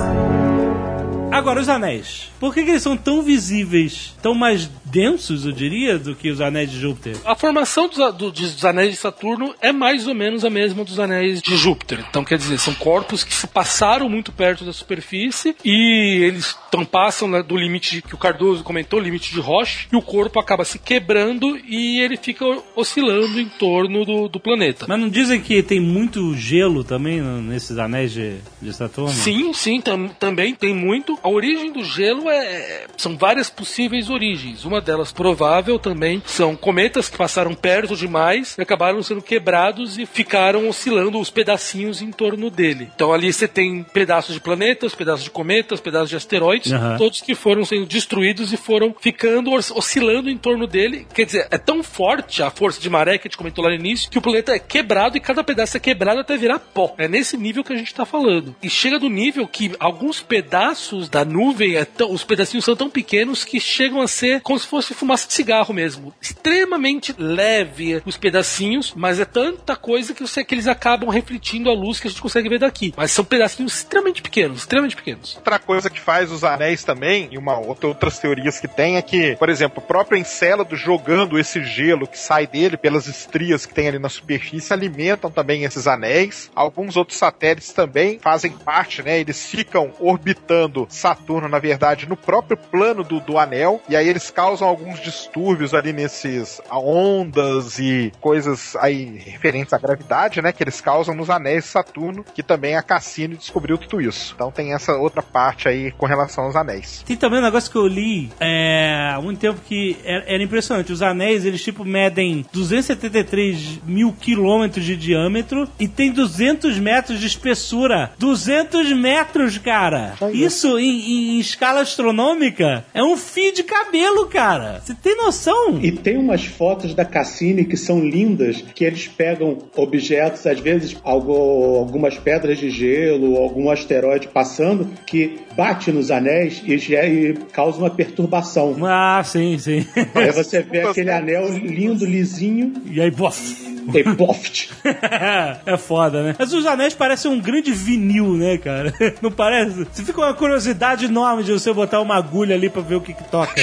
Agora, 1.33 1.61
os 1.61 1.69
anéis. 1.69 2.31
Por 2.41 2.55
que, 2.55 2.65
que 2.65 2.71
eles 2.71 2.83
são 2.83 2.97
tão 2.97 3.23
visíveis, 3.23 4.15
tão 4.23 4.35
mais 4.35 4.71
densos, 4.91 5.45
eu 5.45 5.53
diria, 5.53 5.99
do 5.99 6.15
que 6.15 6.31
os 6.31 6.41
anéis 6.41 6.71
de 6.71 6.79
Júpiter? 6.79 7.17
A 7.25 7.35
formação 7.35 7.89
dos, 7.89 7.99
do- 8.15 8.31
dos 8.31 8.65
anéis 8.65 8.91
de 8.93 8.97
Saturno 8.97 9.55
é 9.61 9.73
mais 9.73 10.07
ou 10.07 10.15
menos 10.15 10.45
a 10.45 10.51
mesma 10.51 10.85
dos 10.85 10.99
anéis 10.99 11.43
de 11.43 11.57
Júpiter. 11.57 12.05
Então, 12.09 12.25
quer 12.25 12.39
dizer, 12.39 12.59
são 12.59 12.75
corpos 12.75 13.25
que 13.25 13.35
se 13.35 13.47
passaram 13.47 14.09
muito 14.09 14.33
perto 14.33 14.65
da 14.65 14.73
superfície 14.73 15.57
e 15.65 16.23
eles 16.25 16.57
então, 16.69 16.85
passam 16.85 17.27
né, 17.29 17.43
do 17.43 17.57
limite 17.57 18.03
que 18.03 18.15
o 18.15 18.19
Cardoso 18.19 18.63
comentou, 18.63 19.01
limite 19.01 19.33
de 19.33 19.41
Roche, 19.41 19.89
e 19.93 19.97
o 19.97 20.03
corpo 20.03 20.39
acaba 20.39 20.65
se 20.65 20.79
quebrando 20.79 21.57
e 21.67 22.01
ele 22.01 22.17
fica 22.17 22.45
oscilando 22.75 23.41
em 23.41 23.49
torno 23.49 24.05
do, 24.05 24.29
do 24.29 24.39
planeta. 24.41 24.87
Mas 24.89 25.01
não 25.01 25.09
dizem 25.09 25.41
que 25.41 25.63
tem 25.63 25.81
muito 25.81 26.35
gelo 26.37 26.85
também 26.85 27.21
nesses 27.21 27.79
anéis 27.79 28.13
de, 28.13 28.37
de 28.61 28.73
Saturno? 28.73 29.11
Sim, 29.13 29.53
sim, 29.53 29.81
tam- 29.81 30.09
também 30.09 30.55
tem 30.55 30.75
muito. 30.75 31.19
A 31.23 31.29
origem 31.29 31.73
do 31.73 31.83
gelo 31.83 32.29
é. 32.29 32.87
São 32.97 33.17
várias 33.17 33.49
possíveis 33.51 34.11
origens. 34.11 34.65
Uma 34.65 34.76
delas 34.81 35.13
provável 35.13 35.79
também 35.79 36.23
são 36.27 36.57
cometas 36.57 37.09
que 37.09 37.17
passaram 37.17 37.55
perto 37.55 37.97
demais 37.97 38.57
e 38.59 38.63
acabaram 38.63 39.03
sendo 39.03 39.23
quebrados 39.23 39.99
e 39.99 40.07
ficaram 40.07 40.69
oscilando 40.69 41.19
os 41.19 41.31
pedacinhos 41.31 42.03
em 42.03 42.11
torno 42.11 42.51
dele. 42.51 42.89
Então 42.95 43.13
ali 43.13 43.33
você 43.33 43.47
tem 43.49 43.83
pedaços 43.83 44.35
de 44.35 44.41
planetas, 44.41 44.95
pedaços 44.95 45.25
de 45.25 45.31
cometas, 45.31 45.81
pedaços 45.81 46.11
de 46.11 46.17
asteroides, 46.17 46.73
Aham. 46.73 46.97
todos 46.99 47.21
que 47.21 47.35
foram 47.35 47.65
sendo 47.65 47.87
destruídos 47.87 48.53
e 48.53 48.57
foram 48.57 48.95
ficando 49.01 49.53
os- 49.55 49.71
oscilando 49.71 50.29
em 50.31 50.37
torno 50.37 50.67
dele. 50.67 51.07
Quer 51.15 51.27
dizer, 51.27 51.49
é 51.51 51.59
tão 51.59 51.83
forte 51.83 52.43
a 52.43 52.51
força 52.51 52.81
de 52.81 52.89
maré 52.91 53.19
que 53.19 53.27
a 53.27 53.29
gente 53.29 53.37
comentou 53.39 53.63
lá 53.65 53.71
no 53.71 53.77
início 53.77 54.11
que 54.11 54.19
o 54.19 54.23
planeta 54.23 54.53
é 54.55 54.59
quebrado 54.59 55.17
e 55.17 55.21
cada 55.21 55.43
pedaço 55.45 55.77
é 55.77 55.81
quebrado 55.81 56.21
até 56.21 56.37
virar 56.37 56.59
pó. 56.59 56.95
É 56.99 57.09
nesse 57.09 57.37
nível 57.37 57.65
que 57.65 57.73
a 57.73 57.77
gente 57.77 57.95
tá 57.95 58.05
falando. 58.05 58.55
E 58.63 58.69
chega 58.71 58.99
do 58.99 59.09
nível 59.09 59.47
que 59.47 59.73
alguns 59.79 60.21
pedaços 60.21 61.09
da 61.09 61.25
nuvem, 61.25 61.75
é 61.77 61.85
tão- 61.85 62.11
os 62.13 62.25
pedacinhos 62.25 62.65
são 62.65 62.77
tão 62.77 62.89
pequenos 62.89 63.45
que 63.45 63.61
chegam 63.61 64.01
a 64.01 64.09
ser 64.09 64.41
como 64.41 64.59
se 64.59 64.66
fosse 64.67 64.95
fumaça 64.95 65.27
de 65.27 65.33
cigarro 65.33 65.73
mesmo. 65.73 66.15
Extremamente 66.21 67.15
leve 67.17 68.03
os 68.05 68.17
pedacinhos, 68.17 68.93
mas 68.97 69.21
é 69.21 69.25
tanta 69.25 69.77
coisa 69.77 70.15
que, 70.15 70.23
você, 70.23 70.45
que 70.45 70.55
eles 70.55 70.67
acabam 70.67 71.09
refletindo 71.11 71.71
a 71.71 71.75
luz 71.75 72.01
que 72.01 72.09
a 72.09 72.11
gente 72.11 72.23
consegue 72.23 72.49
ver 72.49 72.59
daqui. 72.59 72.93
Mas 72.97 73.11
são 73.11 73.25
pedacinhos 73.25 73.77
extremamente 73.77 74.23
pequenos, 74.23 74.61
extremamente 74.61 74.97
pequenos. 74.97 75.37
Outra 75.37 75.59
coisa 75.59 75.91
que 75.91 76.01
faz 76.01 76.31
os 76.31 76.45
anéis 76.45 76.85
também, 76.85 77.29
e 77.31 77.39
uma 77.39 77.59
outra, 77.59 77.89
outras 77.89 78.19
teorias 78.19 78.61
que 78.61 78.69
tem, 78.69 78.97
é 78.97 79.03
que, 79.03 79.37
por 79.37 79.49
exemplo, 79.49 79.83
o 79.83 79.87
próprio 79.87 80.19
Encélado 80.19 80.77
jogando 80.77 81.39
esse 81.39 81.63
gelo 81.65 82.07
que 82.07 82.19
sai 82.19 82.47
dele 82.47 82.77
pelas 82.77 83.07
estrias 83.07 83.67
que 83.67 83.75
tem 83.75 83.89
ali 83.89 83.99
na 83.99 84.09
superfície 84.09 84.73
alimentam 84.73 85.31
também 85.31 85.65
esses 85.65 85.87
anéis. 85.87 86.51
Alguns 86.55 86.97
outros 86.97 87.19
satélites 87.19 87.73
também 87.73 88.19
fazem 88.19 88.53
parte, 88.53 89.03
né? 89.03 89.19
Eles 89.19 89.47
ficam 89.47 89.93
orbitando 89.99 90.87
Saturno, 90.89 91.49
na 91.49 91.59
verdade, 91.59 92.09
no 92.09 92.17
próprio 92.17 92.57
plano 92.57 93.03
do, 93.03 93.21
do 93.21 93.39
anel, 93.39 93.81
e 93.89 93.97
aí 93.97 94.09
eles 94.09 94.31
causam 94.31 94.56
causam 94.57 94.69
alguns 94.69 95.01
distúrbios 95.01 95.75
ali 95.75 95.93
nesses 95.93 96.63
ondas 96.71 97.79
e 97.79 98.11
coisas 98.21 98.75
aí 98.77 99.21
referentes 99.23 99.75
à 99.75 99.79
gravidade, 99.79 100.41
né? 100.41 100.51
Que 100.51 100.63
eles 100.63 100.81
causam 100.81 101.15
nos 101.15 101.29
anéis 101.29 101.65
de 101.65 101.71
Saturno, 101.71 102.25
que 102.35 102.43
também 102.43 102.75
a 102.75 102.83
Cassini 102.83 103.37
descobriu 103.37 103.77
tudo 103.77 104.01
isso. 104.01 104.33
Então 104.35 104.51
tem 104.51 104.73
essa 104.73 104.93
outra 104.95 105.21
parte 105.21 105.69
aí 105.69 105.91
com 105.93 106.07
relação 106.07 106.45
aos 106.45 106.57
anéis. 106.57 107.03
Tem 107.07 107.17
também 107.17 107.41
um 107.41 107.43
negócio 107.43 107.71
que 107.71 107.77
eu 107.77 107.87
li 107.87 108.31
é, 108.41 109.13
há 109.15 109.21
muito 109.21 109.39
tempo 109.39 109.61
que 109.61 109.99
era, 110.03 110.25
era 110.27 110.43
impressionante. 110.43 110.91
Os 110.91 111.03
anéis, 111.03 111.45
eles 111.45 111.63
tipo 111.63 111.85
medem 111.85 112.47
273 112.51 113.81
mil 113.85 114.13
quilômetros 114.13 114.85
de 114.87 114.97
diâmetro 114.97 115.69
e 115.79 115.87
tem 115.87 116.11
200 116.11 116.79
metros 116.79 117.21
de 117.21 117.27
espessura. 117.27 118.13
200 118.19 118.93
metros, 118.93 119.59
cara! 119.59 120.15
Isso 120.33 120.79
em, 120.79 121.35
em 121.35 121.41
escala 121.41 121.83
astronômica 121.83 122.85
é 122.95 123.03
um 123.03 123.19
fio 123.19 123.53
de 123.53 123.63
cabelo, 123.63 124.27
cara! 124.27 124.46
Você 124.85 124.95
tem 124.95 125.17
noção? 125.17 125.79
E 125.83 125.91
tem 125.93 126.17
umas 126.17 126.45
fotos 126.45 126.95
da 126.95 127.05
Cassini 127.05 127.65
que 127.65 127.77
são 127.77 128.01
lindas, 128.01 128.63
que 128.75 128.85
eles 128.85 129.09
pegam 129.09 129.59
objetos, 129.77 130.47
às 130.47 130.61
vezes 130.61 130.97
algo, 131.03 131.79
algumas 131.79 132.19
pedras 132.19 132.59
de 132.59 132.71
gelo, 132.71 133.37
algum 133.37 133.71
asteroide 133.71 134.29
passando, 134.29 134.89
que 135.07 135.41
bate 135.57 135.91
nos 135.91 136.11
anéis 136.11 136.63
e, 136.65 136.75
e 136.75 137.35
causa 137.53 137.79
uma 137.79 137.91
perturbação. 137.91 138.77
Ah, 138.85 139.23
sim, 139.25 139.59
sim. 139.59 139.87
Aí 140.15 140.31
você 140.31 140.63
vê 140.63 140.83
aquele 140.83 141.11
anel 141.11 141.49
lindo, 141.49 142.05
lisinho, 142.05 142.73
E 142.91 143.01
aí, 143.01 143.11
bof! 143.11 143.67
e 143.95 144.03
ploft. 144.03 144.71
é 145.65 145.77
foda, 145.77 146.23
né? 146.23 146.37
Mas 146.39 146.53
os 146.53 146.67
anéis 146.67 146.95
parecem 146.95 147.31
um 147.31 147.41
grande 147.41 147.73
vinil, 147.73 148.35
né, 148.35 148.59
cara? 148.59 148.93
Não 149.23 149.31
parece? 149.31 149.85
Você 149.85 150.05
fica 150.05 150.21
uma 150.21 150.35
curiosidade 150.35 151.05
enorme 151.05 151.45
de 151.45 151.53
você 151.53 151.73
botar 151.73 152.01
uma 152.01 152.17
agulha 152.17 152.55
ali 152.55 152.69
pra 152.69 152.83
ver 152.83 152.97
o 152.97 153.01
que, 153.01 153.13
que 153.13 153.25
toca. 153.25 153.55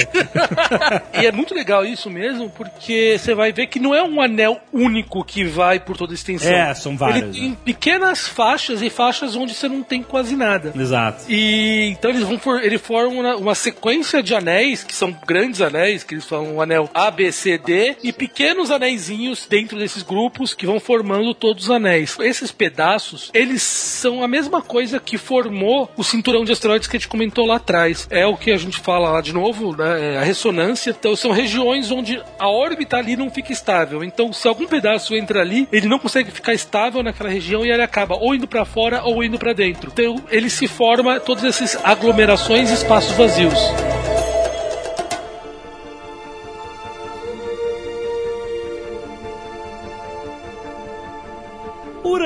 E 1.14 1.26
é 1.26 1.32
muito 1.32 1.54
legal 1.54 1.84
isso 1.84 2.10
mesmo, 2.10 2.50
porque 2.50 3.16
você 3.18 3.34
vai 3.34 3.52
ver 3.52 3.66
que 3.68 3.78
não 3.78 3.94
é 3.94 4.02
um 4.02 4.20
anel 4.20 4.60
único 4.72 5.24
que 5.24 5.44
vai 5.44 5.78
por 5.78 5.96
toda 5.96 6.12
a 6.12 6.14
extensão. 6.14 6.50
É, 6.50 6.74
são 6.74 6.96
vários, 6.96 7.22
Ele 7.22 7.32
tem 7.32 7.54
pequenas 7.54 8.26
faixas 8.26 8.82
e 8.82 8.90
faixas 8.90 9.36
onde 9.36 9.54
você 9.54 9.68
não 9.68 9.82
tem 9.82 10.02
quase 10.02 10.36
nada. 10.36 10.72
Exato. 10.76 11.24
E 11.28 11.88
então 11.90 12.10
eles 12.10 12.22
vão 12.22 12.38
for, 12.38 12.62
ele 12.62 12.78
forma 12.78 13.20
uma, 13.20 13.36
uma 13.36 13.54
sequência 13.54 14.22
de 14.22 14.34
anéis, 14.34 14.82
que 14.82 14.94
são 14.94 15.16
grandes 15.26 15.60
anéis, 15.60 16.02
que 16.02 16.14
eles 16.14 16.24
falam 16.24 16.56
o 16.56 16.62
anel 16.62 16.90
A, 16.92 17.10
B, 17.10 17.30
C, 17.30 17.58
D, 17.58 17.96
e 18.02 18.12
pequenos 18.12 18.70
anéisinhos 18.70 19.46
dentro 19.48 19.78
desses 19.78 20.02
grupos 20.02 20.54
que 20.54 20.66
vão 20.66 20.80
formando 20.80 21.34
todos 21.34 21.64
os 21.64 21.70
anéis. 21.70 22.16
Esses 22.20 22.50
pedaços, 22.50 23.30
eles 23.32 23.62
são 23.62 24.22
a 24.22 24.28
mesma 24.28 24.60
coisa 24.60 24.98
que 24.98 25.16
formou 25.16 25.90
o 25.96 26.02
cinturão 26.02 26.44
de 26.44 26.52
asteroides 26.52 26.88
que 26.88 26.96
a 26.96 27.00
gente 27.00 27.08
comentou 27.08 27.46
lá 27.46 27.56
atrás. 27.56 28.06
É 28.10 28.26
o 28.26 28.36
que 28.36 28.50
a 28.50 28.56
gente 28.56 28.78
fala 28.78 29.10
lá 29.10 29.20
de 29.20 29.32
novo, 29.32 29.76
né? 29.76 30.14
é 30.14 30.18
a 30.18 30.22
ressonância. 30.22 30.63
Então 30.90 31.16
são 31.16 31.30
regiões 31.32 31.90
onde 31.90 32.20
a 32.38 32.48
órbita 32.48 32.96
ali 32.96 33.16
não 33.16 33.30
fica 33.30 33.52
estável. 33.52 34.02
Então 34.02 34.32
se 34.32 34.46
algum 34.46 34.66
pedaço 34.66 35.14
entra 35.14 35.40
ali, 35.40 35.68
ele 35.72 35.88
não 35.88 35.98
consegue 35.98 36.30
ficar 36.30 36.54
estável 36.54 37.02
naquela 37.02 37.30
região 37.30 37.64
e 37.64 37.70
ele 37.70 37.82
acaba 37.82 38.16
ou 38.16 38.34
indo 38.34 38.46
para 38.46 38.64
fora 38.64 39.02
ou 39.02 39.22
indo 39.22 39.38
para 39.38 39.52
dentro. 39.52 39.90
Então 39.92 40.16
ele 40.30 40.50
se 40.50 40.66
forma 40.66 41.20
todas 41.20 41.44
essas 41.44 41.78
aglomerações 41.84 42.70
e 42.70 42.74
espaços 42.74 43.16
vazios. 43.16 43.58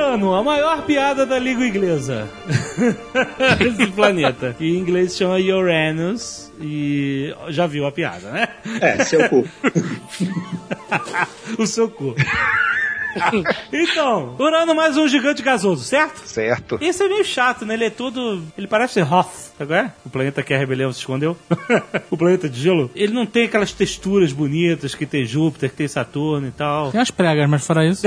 Urano, 0.08 0.34
a 0.34 0.42
maior 0.42 0.82
piada 0.86 1.26
da 1.26 1.38
língua 1.38 1.66
inglesa. 1.66 2.26
Esse 3.60 3.86
planeta. 3.88 4.54
Que 4.56 4.64
em 4.64 4.78
inglês 4.78 5.14
chama 5.14 5.36
Uranus. 5.36 6.50
E 6.60 7.34
já 7.48 7.66
viu 7.66 7.86
a 7.86 7.92
piada, 7.92 8.30
né? 8.30 8.48
É, 8.80 9.04
seu 9.04 9.28
cu. 9.28 9.46
o 11.62 11.66
seu 11.66 11.90
cu. 11.90 12.14
então, 13.70 14.34
Urano 14.38 14.74
mais 14.74 14.96
um 14.96 15.06
gigante 15.06 15.42
gasoso, 15.42 15.84
certo? 15.84 16.26
Certo. 16.26 16.78
Esse 16.80 17.04
é 17.04 17.08
meio 17.08 17.24
chato, 17.24 17.66
né? 17.66 17.74
Ele 17.74 17.84
é 17.84 17.90
todo. 17.90 18.42
Ele 18.56 18.66
parece 18.66 18.94
ser 18.94 19.12
Hoth, 19.12 19.52
sabe 19.58 19.68
qual 19.70 19.80
é? 19.80 19.92
O 20.06 20.10
planeta 20.10 20.42
que 20.42 20.54
a 20.54 20.58
rebelião 20.58 20.90
se 20.90 21.00
escondeu. 21.00 21.36
o 22.10 22.16
planeta 22.16 22.48
de 22.48 22.58
gelo. 22.60 22.90
Ele 22.94 23.12
não 23.12 23.26
tem 23.26 23.44
aquelas 23.44 23.72
texturas 23.72 24.32
bonitas 24.32 24.94
que 24.94 25.04
tem 25.04 25.26
Júpiter, 25.26 25.68
que 25.68 25.76
tem 25.76 25.88
Saturno 25.88 26.48
e 26.48 26.52
tal. 26.52 26.90
Tem 26.90 26.98
umas 26.98 27.10
pregas, 27.10 27.48
mas 27.48 27.64
fora 27.64 27.86
isso. 27.86 28.06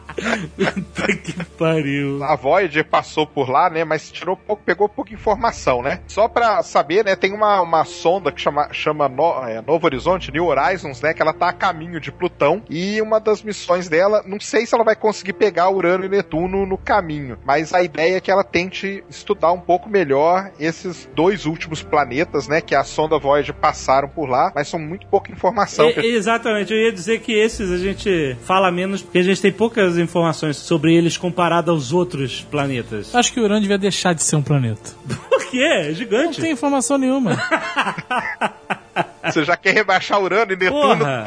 Puta 0.55 1.15
que 1.17 1.43
pariu. 1.57 2.23
A 2.23 2.35
Voyager 2.35 2.85
passou 2.85 3.25
por 3.25 3.49
lá, 3.49 3.69
né? 3.69 3.83
Mas 3.83 4.11
tirou 4.11 4.35
pouco, 4.35 4.61
pegou 4.63 4.87
pouca 4.89 5.13
informação, 5.13 5.81
né? 5.81 6.01
Só 6.07 6.27
pra 6.27 6.61
saber, 6.63 7.03
né? 7.05 7.15
Tem 7.15 7.33
uma, 7.33 7.61
uma 7.61 7.83
sonda 7.85 8.31
que 8.31 8.41
chama, 8.41 8.69
chama 8.71 9.07
no- 9.09 9.43
é, 9.45 9.61
Novo 9.61 9.85
Horizonte, 9.85 10.31
New 10.31 10.45
Horizons, 10.45 11.01
né? 11.01 11.13
Que 11.13 11.21
ela 11.21 11.33
tá 11.33 11.49
a 11.49 11.53
caminho 11.53 11.99
de 11.99 12.11
Plutão. 12.11 12.61
E 12.69 13.01
uma 13.01 13.19
das 13.19 13.41
missões 13.43 13.89
dela, 13.89 14.23
não 14.25 14.39
sei 14.39 14.65
se 14.65 14.75
ela 14.75 14.83
vai 14.83 14.95
conseguir 14.95 15.33
pegar 15.33 15.69
Urano 15.69 16.05
e 16.05 16.09
Netuno 16.09 16.65
no 16.65 16.77
caminho. 16.77 17.37
Mas 17.45 17.73
a 17.73 17.81
ideia 17.81 18.17
é 18.17 18.21
que 18.21 18.31
ela 18.31 18.43
tente 18.43 19.03
estudar 19.09 19.51
um 19.51 19.59
pouco 19.59 19.89
melhor 19.89 20.51
esses 20.59 21.09
dois 21.15 21.45
últimos 21.45 21.81
planetas, 21.83 22.47
né? 22.47 22.61
Que 22.61 22.75
a 22.75 22.83
sonda 22.83 23.17
Voyager 23.17 23.55
passaram 23.55 24.07
por 24.07 24.29
lá. 24.29 24.51
Mas 24.53 24.67
são 24.67 24.79
muito 24.79 25.07
pouca 25.07 25.31
informação. 25.31 25.89
E- 25.89 26.15
exatamente, 26.15 26.73
eu 26.73 26.79
ia 26.79 26.91
dizer 26.91 27.19
que 27.21 27.31
esses 27.33 27.71
a 27.71 27.77
gente 27.77 28.35
fala 28.43 28.71
menos 28.71 29.01
porque 29.01 29.19
a 29.19 29.23
gente 29.23 29.41
tem 29.41 29.51
poucas 29.51 29.97
informações 29.97 30.10
sobre 30.53 30.93
eles 30.95 31.17
comparado 31.17 31.71
aos 31.71 31.91
outros 31.93 32.41
planetas. 32.49 33.13
Acho 33.15 33.31
que 33.33 33.39
o 33.39 33.43
Urano 33.43 33.61
devia 33.61 33.77
deixar 33.77 34.13
de 34.13 34.23
ser 34.23 34.35
um 34.35 34.41
planeta. 34.43 34.91
Por 35.29 35.45
quê? 35.49 35.59
É 35.61 35.87
Não 35.89 35.93
gigante. 35.95 36.41
tem 36.41 36.51
informação 36.51 36.97
nenhuma. 36.97 37.37
Você 39.23 39.43
já 39.45 39.55
quer 39.55 39.73
rebaixar 39.73 40.21
Urano 40.21 40.51
e 40.53 40.55
Netuno? 40.55 40.97
Porra. 40.97 41.25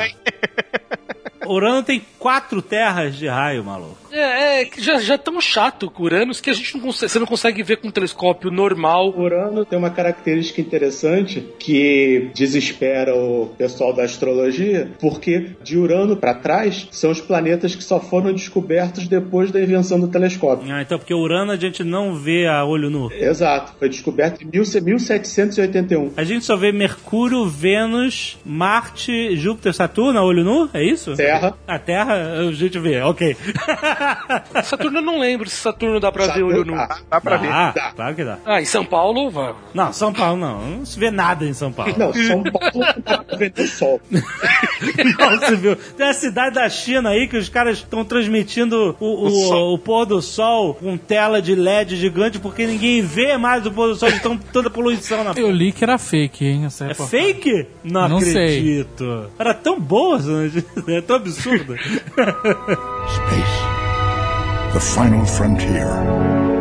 Urano 1.47 1.83
tem 1.83 2.05
quatro 2.19 2.61
terras 2.63 3.17
de 3.17 3.27
raio, 3.29 3.63
maluco. 3.65 3.97
É, 4.15 4.61
é 4.61 4.65
que 4.65 4.81
já, 4.81 4.99
já 5.01 5.19
tão 5.19 5.41
chato 5.41 5.91
com 5.91 6.05
Uranus 6.05 6.41
que 6.41 6.51
a 6.51 6.53
gente 6.53 6.75
não 6.75 6.81
consegue, 6.81 7.13
você 7.13 7.19
não 7.19 7.27
consegue 7.27 7.63
ver 7.63 7.77
com 7.79 7.89
um 7.89 7.91
telescópio 7.91 8.51
normal. 8.51 9.13
Urano 9.17 9.65
tem 9.65 9.79
uma 9.79 9.91
característica 9.91 10.61
interessante 10.61 11.45
que 11.59 12.31
desespera 12.35 13.15
o 13.15 13.53
pessoal 13.59 13.93
da 13.93 14.05
astrologia, 14.05 14.91
porque 15.01 15.51
de 15.63 15.77
Urano 15.77 16.17
para 16.17 16.35
trás 16.35 16.89
são 16.93 17.11
os 17.11 17.21
planetas 17.21 17.75
que 17.75 17.83
só 17.83 17.99
foram 17.99 18.33
descobertos 18.33 19.09
depois 19.09 19.51
da 19.51 19.61
invenção 19.61 19.99
do 19.99 20.09
telescópio. 20.09 20.73
Ah, 20.73 20.83
então 20.83 20.99
porque 20.99 21.15
Urano 21.15 21.53
a 21.53 21.57
gente 21.57 21.83
não 21.83 22.15
vê 22.15 22.47
a 22.47 22.65
olho 22.65 22.89
nu. 22.89 23.11
Exato, 23.13 23.75
foi 23.79 23.89
descoberto 23.89 24.43
em 24.43 24.47
1781. 24.47 26.13
A 26.17 26.25
gente 26.25 26.45
só 26.45 26.57
vê 26.57 26.71
Mercúrio, 26.71 27.47
Vênus, 27.47 28.39
Marte, 28.45 29.37
Júpiter, 29.37 29.75
Saturno 29.75 30.19
a 30.19 30.25
olho 30.25 30.45
nu? 30.45 30.71
É 30.73 30.85
isso? 30.85 31.15
Terra. 31.17 31.55
A 31.67 31.79
Terra 31.79 32.15
a 32.39 32.53
gente 32.53 32.79
vê, 32.79 33.01
ok. 33.01 33.37
Saturno 34.65 34.99
eu 34.99 35.03
não 35.03 35.19
lembro 35.19 35.49
se 35.49 35.57
Saturno 35.57 35.99
dá 36.01 36.11
pra 36.13 36.27
Saturno 36.27 36.49
ver 36.49 36.55
olho 36.61 36.65
nu. 36.65 36.77
Dá, 36.77 36.99
dá 37.11 37.21
pra 37.21 37.37
ver. 37.37 37.49
Ah, 37.53 37.73
Dá. 37.75 37.93
claro 37.93 38.15
que 38.15 38.25
dá. 38.25 38.39
Ah, 38.45 38.61
em 38.61 38.65
São 38.65 38.85
Paulo, 38.85 39.31
vai. 39.31 39.55
Não, 39.73 39.93
São 39.93 40.13
Paulo 40.13 40.39
não. 40.41 40.61
Não 40.79 40.87
se 40.87 40.99
vê 40.99 41.11
nada 41.11 41.45
em 41.45 41.53
São 41.53 41.73
Paulo. 41.73 41.95
Não, 41.97 42.13
São 42.13 42.43
Paulo 42.43 42.71
não 42.75 43.03
dá 43.05 43.19
pra 43.25 43.37
ver 43.37 43.53
o 43.59 43.67
sol. 43.69 44.01
Não 45.19 45.39
se 45.41 45.57
viu. 45.57 45.77
Tem 45.77 46.09
a 46.09 46.13
cidade 46.13 46.55
da 46.57 46.69
China 46.69 47.11
aí 47.11 47.27
que 47.27 47.37
os 47.37 47.49
caras 47.49 47.79
estão 47.79 48.05
transmitindo 48.05 48.95
o, 49.01 49.27
o, 49.27 49.31
sol. 49.31 49.75
o 49.75 49.79
pôr 49.79 50.05
do 50.05 50.21
sol 50.21 50.75
com 50.75 50.97
tela 50.97 51.41
de 51.41 51.55
LED 51.55 51.97
gigante 51.97 52.39
porque 52.39 52.67
ninguém 52.67 53.01
vê 53.01 53.37
mais 53.39 53.65
o 53.65 53.71
pôr 53.73 53.89
do 53.89 53.97
sol 53.97 54.11
de 54.11 54.21
tão, 54.21 54.37
tanta 54.37 54.69
poluição 54.69 55.25
na 55.25 55.33
Eu 55.37 55.51
li 55.51 55.73
que 55.73 55.83
era 55.85 55.97
fake, 55.97 56.45
hein? 56.45 56.65
Essa 56.67 56.85
É 56.85 56.89
reportagem. 56.89 57.35
fake? 57.35 57.67
Não, 57.83 58.09
Não 58.09 58.21
sei. 58.21 58.31
acredito. 58.31 59.31
Era 59.39 59.55
tão 59.55 59.81
boa. 59.81 60.15
É 60.89 61.01
tão 61.01 61.17
absurda. 61.17 61.77
Space. 61.77 63.64
The 64.75 64.81
final 64.81 65.25
frontier. 65.25 66.54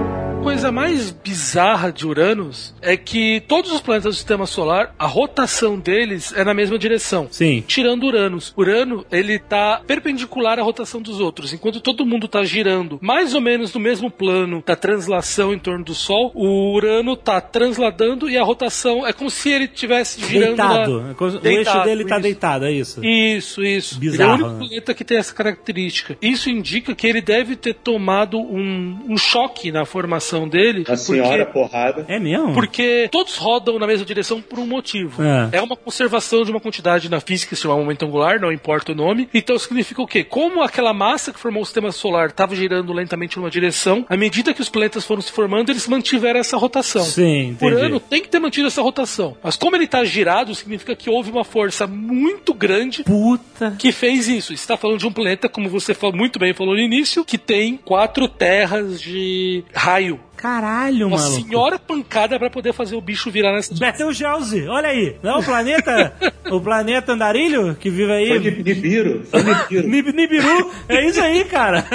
A 0.43 0.51
coisa 0.53 0.71
mais 0.73 1.09
bizarra 1.09 1.89
de 1.91 2.05
Uranus 2.05 2.75
é 2.81 2.97
que 2.97 3.41
todos 3.47 3.71
os 3.71 3.79
planetas 3.79 4.13
do 4.13 4.17
sistema 4.17 4.45
solar, 4.45 4.93
a 4.99 5.07
rotação 5.07 5.79
deles 5.79 6.33
é 6.35 6.43
na 6.43 6.53
mesma 6.53 6.77
direção. 6.77 7.29
Sim. 7.31 7.63
Tirando 7.65 8.03
Uranus. 8.03 8.53
Urano, 8.57 9.05
ele 9.09 9.39
tá 9.39 9.81
perpendicular 9.87 10.59
à 10.59 10.61
rotação 10.61 11.01
dos 11.01 11.19
outros. 11.21 11.53
Enquanto 11.53 11.79
todo 11.79 12.05
mundo 12.05 12.27
tá 12.27 12.43
girando 12.43 12.99
mais 13.01 13.33
ou 13.33 13.39
menos 13.39 13.73
no 13.73 13.79
mesmo 13.79 14.11
plano 14.11 14.61
da 14.65 14.75
translação 14.75 15.53
em 15.53 15.57
torno 15.59 15.85
do 15.85 15.95
Sol, 15.95 16.31
o 16.35 16.73
Urano 16.75 17.15
tá 17.15 17.39
transladando 17.39 18.29
e 18.29 18.37
a 18.37 18.43
rotação 18.43 19.07
é 19.07 19.13
como 19.13 19.29
se 19.29 19.49
ele 19.49 19.63
estivesse 19.65 20.21
girando 20.23 20.57
Deitado. 20.57 21.01
na- 21.01 21.15
O 21.41 21.47
eixo 21.47 21.83
dele 21.83 22.03
tá 22.05 22.15
isso. 22.15 22.21
deitado, 22.23 22.65
é 22.65 22.71
isso. 22.71 23.03
Isso, 23.03 23.63
isso. 23.63 23.97
Bizarro, 23.97 24.33
ele 24.33 24.41
é 24.43 24.45
o 24.45 24.47
único 24.49 24.49
né? 24.61 24.67
planeta 24.67 24.93
que 24.93 25.05
tem 25.05 25.17
essa 25.17 25.33
característica. 25.33 26.17
Isso 26.21 26.49
indica 26.49 26.93
que 26.93 27.07
ele 27.07 27.21
deve 27.21 27.55
ter 27.55 27.73
tomado 27.75 28.37
um, 28.37 28.99
um 29.07 29.17
choque 29.17 29.71
na 29.71 29.85
formação 29.85 30.32
rotação 30.33 30.47
dele. 30.47 30.83
A 30.87 30.97
senhora 30.97 31.45
porrada. 31.45 32.05
É 32.07 32.19
mesmo? 32.19 32.53
Porque 32.53 33.07
todos 33.11 33.37
rodam 33.37 33.77
na 33.77 33.87
mesma 33.87 34.05
direção 34.05 34.41
por 34.41 34.59
um 34.59 34.65
motivo. 34.65 35.21
É. 35.23 35.57
É 35.57 35.61
uma 35.61 35.75
conservação 35.75 36.43
de 36.43 36.51
uma 36.51 36.59
quantidade 36.59 37.09
na 37.09 37.19
física 37.19 37.49
que 37.51 37.55
se 37.55 37.61
chama 37.61 37.77
momento 37.77 38.05
angular, 38.05 38.39
não 38.39 38.51
importa 38.51 38.91
o 38.91 38.95
nome. 38.95 39.29
Então 39.33 39.57
significa 39.57 40.01
o 40.01 40.07
quê? 40.07 40.23
Como 40.23 40.61
aquela 40.61 40.93
massa 40.93 41.31
que 41.31 41.39
formou 41.39 41.61
o 41.61 41.65
sistema 41.65 41.91
solar 41.91 42.29
estava 42.29 42.55
girando 42.55 42.91
lentamente 42.91 43.37
numa 43.37 43.49
direção, 43.49 44.05
à 44.09 44.17
medida 44.17 44.53
que 44.53 44.61
os 44.61 44.69
planetas 44.69 45.05
foram 45.05 45.21
se 45.21 45.31
formando, 45.31 45.69
eles 45.69 45.87
mantiveram 45.87 46.39
essa 46.39 46.57
rotação. 46.57 47.03
Sim, 47.03 47.55
Por 47.59 47.71
entendi. 47.71 47.85
ano 47.87 47.99
tem 47.99 48.21
que 48.21 48.29
ter 48.29 48.39
mantido 48.39 48.67
essa 48.67 48.81
rotação. 48.81 49.37
Mas 49.43 49.55
como 49.55 49.75
ele 49.75 49.85
está 49.85 50.03
girado, 50.03 50.55
significa 50.55 50.95
que 50.95 51.09
houve 51.09 51.31
uma 51.31 51.43
força 51.43 51.85
muito 51.85 52.53
grande 52.53 53.03
Puta. 53.03 53.75
que 53.77 53.91
fez 53.91 54.27
isso. 54.27 54.47
Você 54.47 54.53
está 54.53 54.77
falando 54.77 54.99
de 54.99 55.07
um 55.07 55.11
planeta, 55.11 55.47
como 55.49 55.69
você 55.69 55.93
falou, 55.93 56.15
muito 56.15 56.39
bem 56.39 56.53
falou 56.53 56.73
no 56.73 56.79
início, 56.79 57.23
que 57.25 57.37
tem 57.37 57.77
quatro 57.77 58.27
terras 58.27 59.01
de 59.01 59.63
raio. 59.73 60.19
Caralho, 60.35 61.07
Uma 61.07 61.17
maluco. 61.17 61.41
senhora 61.41 61.79
pancada 61.79 62.37
para 62.37 62.49
poder 62.49 62.73
fazer 62.73 62.95
o 62.95 63.01
bicho 63.01 63.31
virar 63.31 63.53
nessa 63.53 63.73
Betelgeuse, 63.73 64.67
olha 64.67 64.89
aí. 64.89 65.15
Não 65.23 65.35
é 65.35 65.37
o 65.37 65.43
planeta, 65.43 66.13
o 66.51 66.59
planeta 66.59 67.13
andarilho 67.13 67.75
que 67.75 67.89
vive 67.89 68.11
aí? 68.11 68.27
Foi 68.27 68.39
Nib- 68.39 68.65
Nibiru. 68.65 69.23
Foi 69.25 69.41
Nibiru. 69.43 69.87
Nib- 69.87 70.13
Nibiru, 70.13 70.71
é 70.89 71.05
isso 71.07 71.21
aí, 71.21 71.45
cara. 71.45 71.85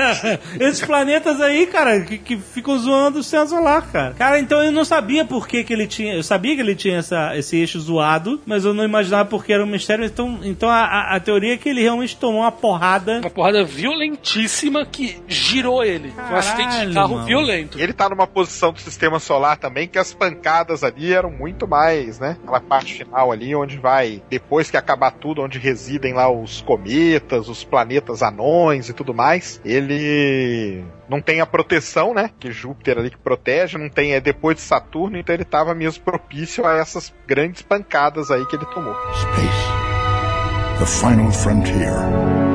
Esses 0.59 0.85
planetas 0.85 1.41
aí, 1.41 1.67
cara, 1.67 2.01
que, 2.01 2.17
que 2.19 2.37
ficam 2.37 2.79
zoando 2.79 3.19
o 3.19 3.23
sistema 3.23 3.47
solar, 3.47 3.83
cara. 3.93 4.15
Cara, 4.15 4.39
então 4.41 4.63
eu 4.63 4.73
não 4.73 4.85
sabia 4.85 5.25
por 5.25 5.47
que, 5.47 5.63
que 5.65 5.73
ele 5.73 5.87
tinha. 5.87 6.15
Eu 6.15 6.23
sabia 6.23 6.55
que 6.55 6.61
ele 6.61 6.75
tinha 6.75 6.99
essa, 6.99 7.37
esse 7.37 7.57
eixo 7.57 7.79
zoado, 7.81 8.41
mas 8.47 8.65
eu 8.65 8.73
não 8.73 8.85
imaginava 8.85 9.25
porque 9.29 9.53
era 9.53 9.63
um 9.63 9.67
mistério. 9.67 10.05
Então, 10.05 10.41
então 10.43 10.69
a, 10.69 10.81
a- 10.85 11.17
a 11.17 11.21
teoria 11.21 11.55
é 11.55 11.57
que 11.57 11.69
ele 11.69 11.83
realmente 11.83 12.17
tomou 12.17 12.41
uma 12.43 12.53
porrada. 12.53 13.19
Uma 13.21 13.31
porrada 13.31 13.63
violentíssima 13.65 14.87
que 14.87 15.21
girou 15.27 15.85
ele. 15.85 16.11
Foi 16.11 16.35
um 16.35 16.39
acidente 16.39 16.69
Caralho, 16.69 16.89
de 16.89 16.95
carro 16.95 17.15
mano. 17.17 17.27
violento. 17.27 17.79
Ele 17.81 17.93
tá 17.93 18.09
numa 18.09 18.27
posição 18.29 18.73
do 18.73 18.81
sistema 18.81 19.19
solar 19.19 19.57
também 19.57 19.89
que 19.89 19.99
as 19.99 20.15
pancadas 20.15 20.85
ali 20.85 21.13
eram 21.13 21.31
muito 21.31 21.67
mais, 21.67 22.19
né? 22.19 22.37
Aquela 22.43 22.61
parte 22.61 22.95
final 22.95 23.33
ali 23.33 23.55
onde 23.55 23.79
vai, 23.79 24.23
depois 24.29 24.71
que 24.71 24.77
acabar 24.77 25.11
tudo, 25.11 25.43
onde 25.43 25.59
residem 25.59 26.13
lá 26.15 26.31
os 26.31 26.61
cometas, 26.63 27.49
os 27.49 27.65
planetas 27.65 28.23
anões 28.23 28.89
e 28.89 28.93
tudo 28.93 29.15
mais. 29.15 29.61
Ele 29.65 30.85
não 31.09 31.21
tem 31.21 31.41
a 31.41 31.47
proteção, 31.47 32.15
né? 32.15 32.31
Que 32.39 32.53
Júpiter 32.53 32.99
ali 32.99 33.11
que 33.11 33.19
protege, 33.19 33.79
não 33.79 33.89
tem, 33.89 34.13
é 34.13 34.21
depois 34.21 34.57
de 34.57 34.63
Saturno, 34.63 35.19
então 35.19 35.35
ele 35.35 35.45
tava 35.45 35.75
mesmo 35.75 36.05
propício 36.05 36.67
a 36.67 36.77
essas 36.77 37.13
grandes 37.27 37.63
pancadas 37.63 38.31
aí 38.31 38.45
que 38.47 38.57
ele 38.57 38.67
tomou. 38.67 38.95
Space. 39.13 39.89
The 40.79 40.87
final 40.87 41.33
frontier. 41.33 42.48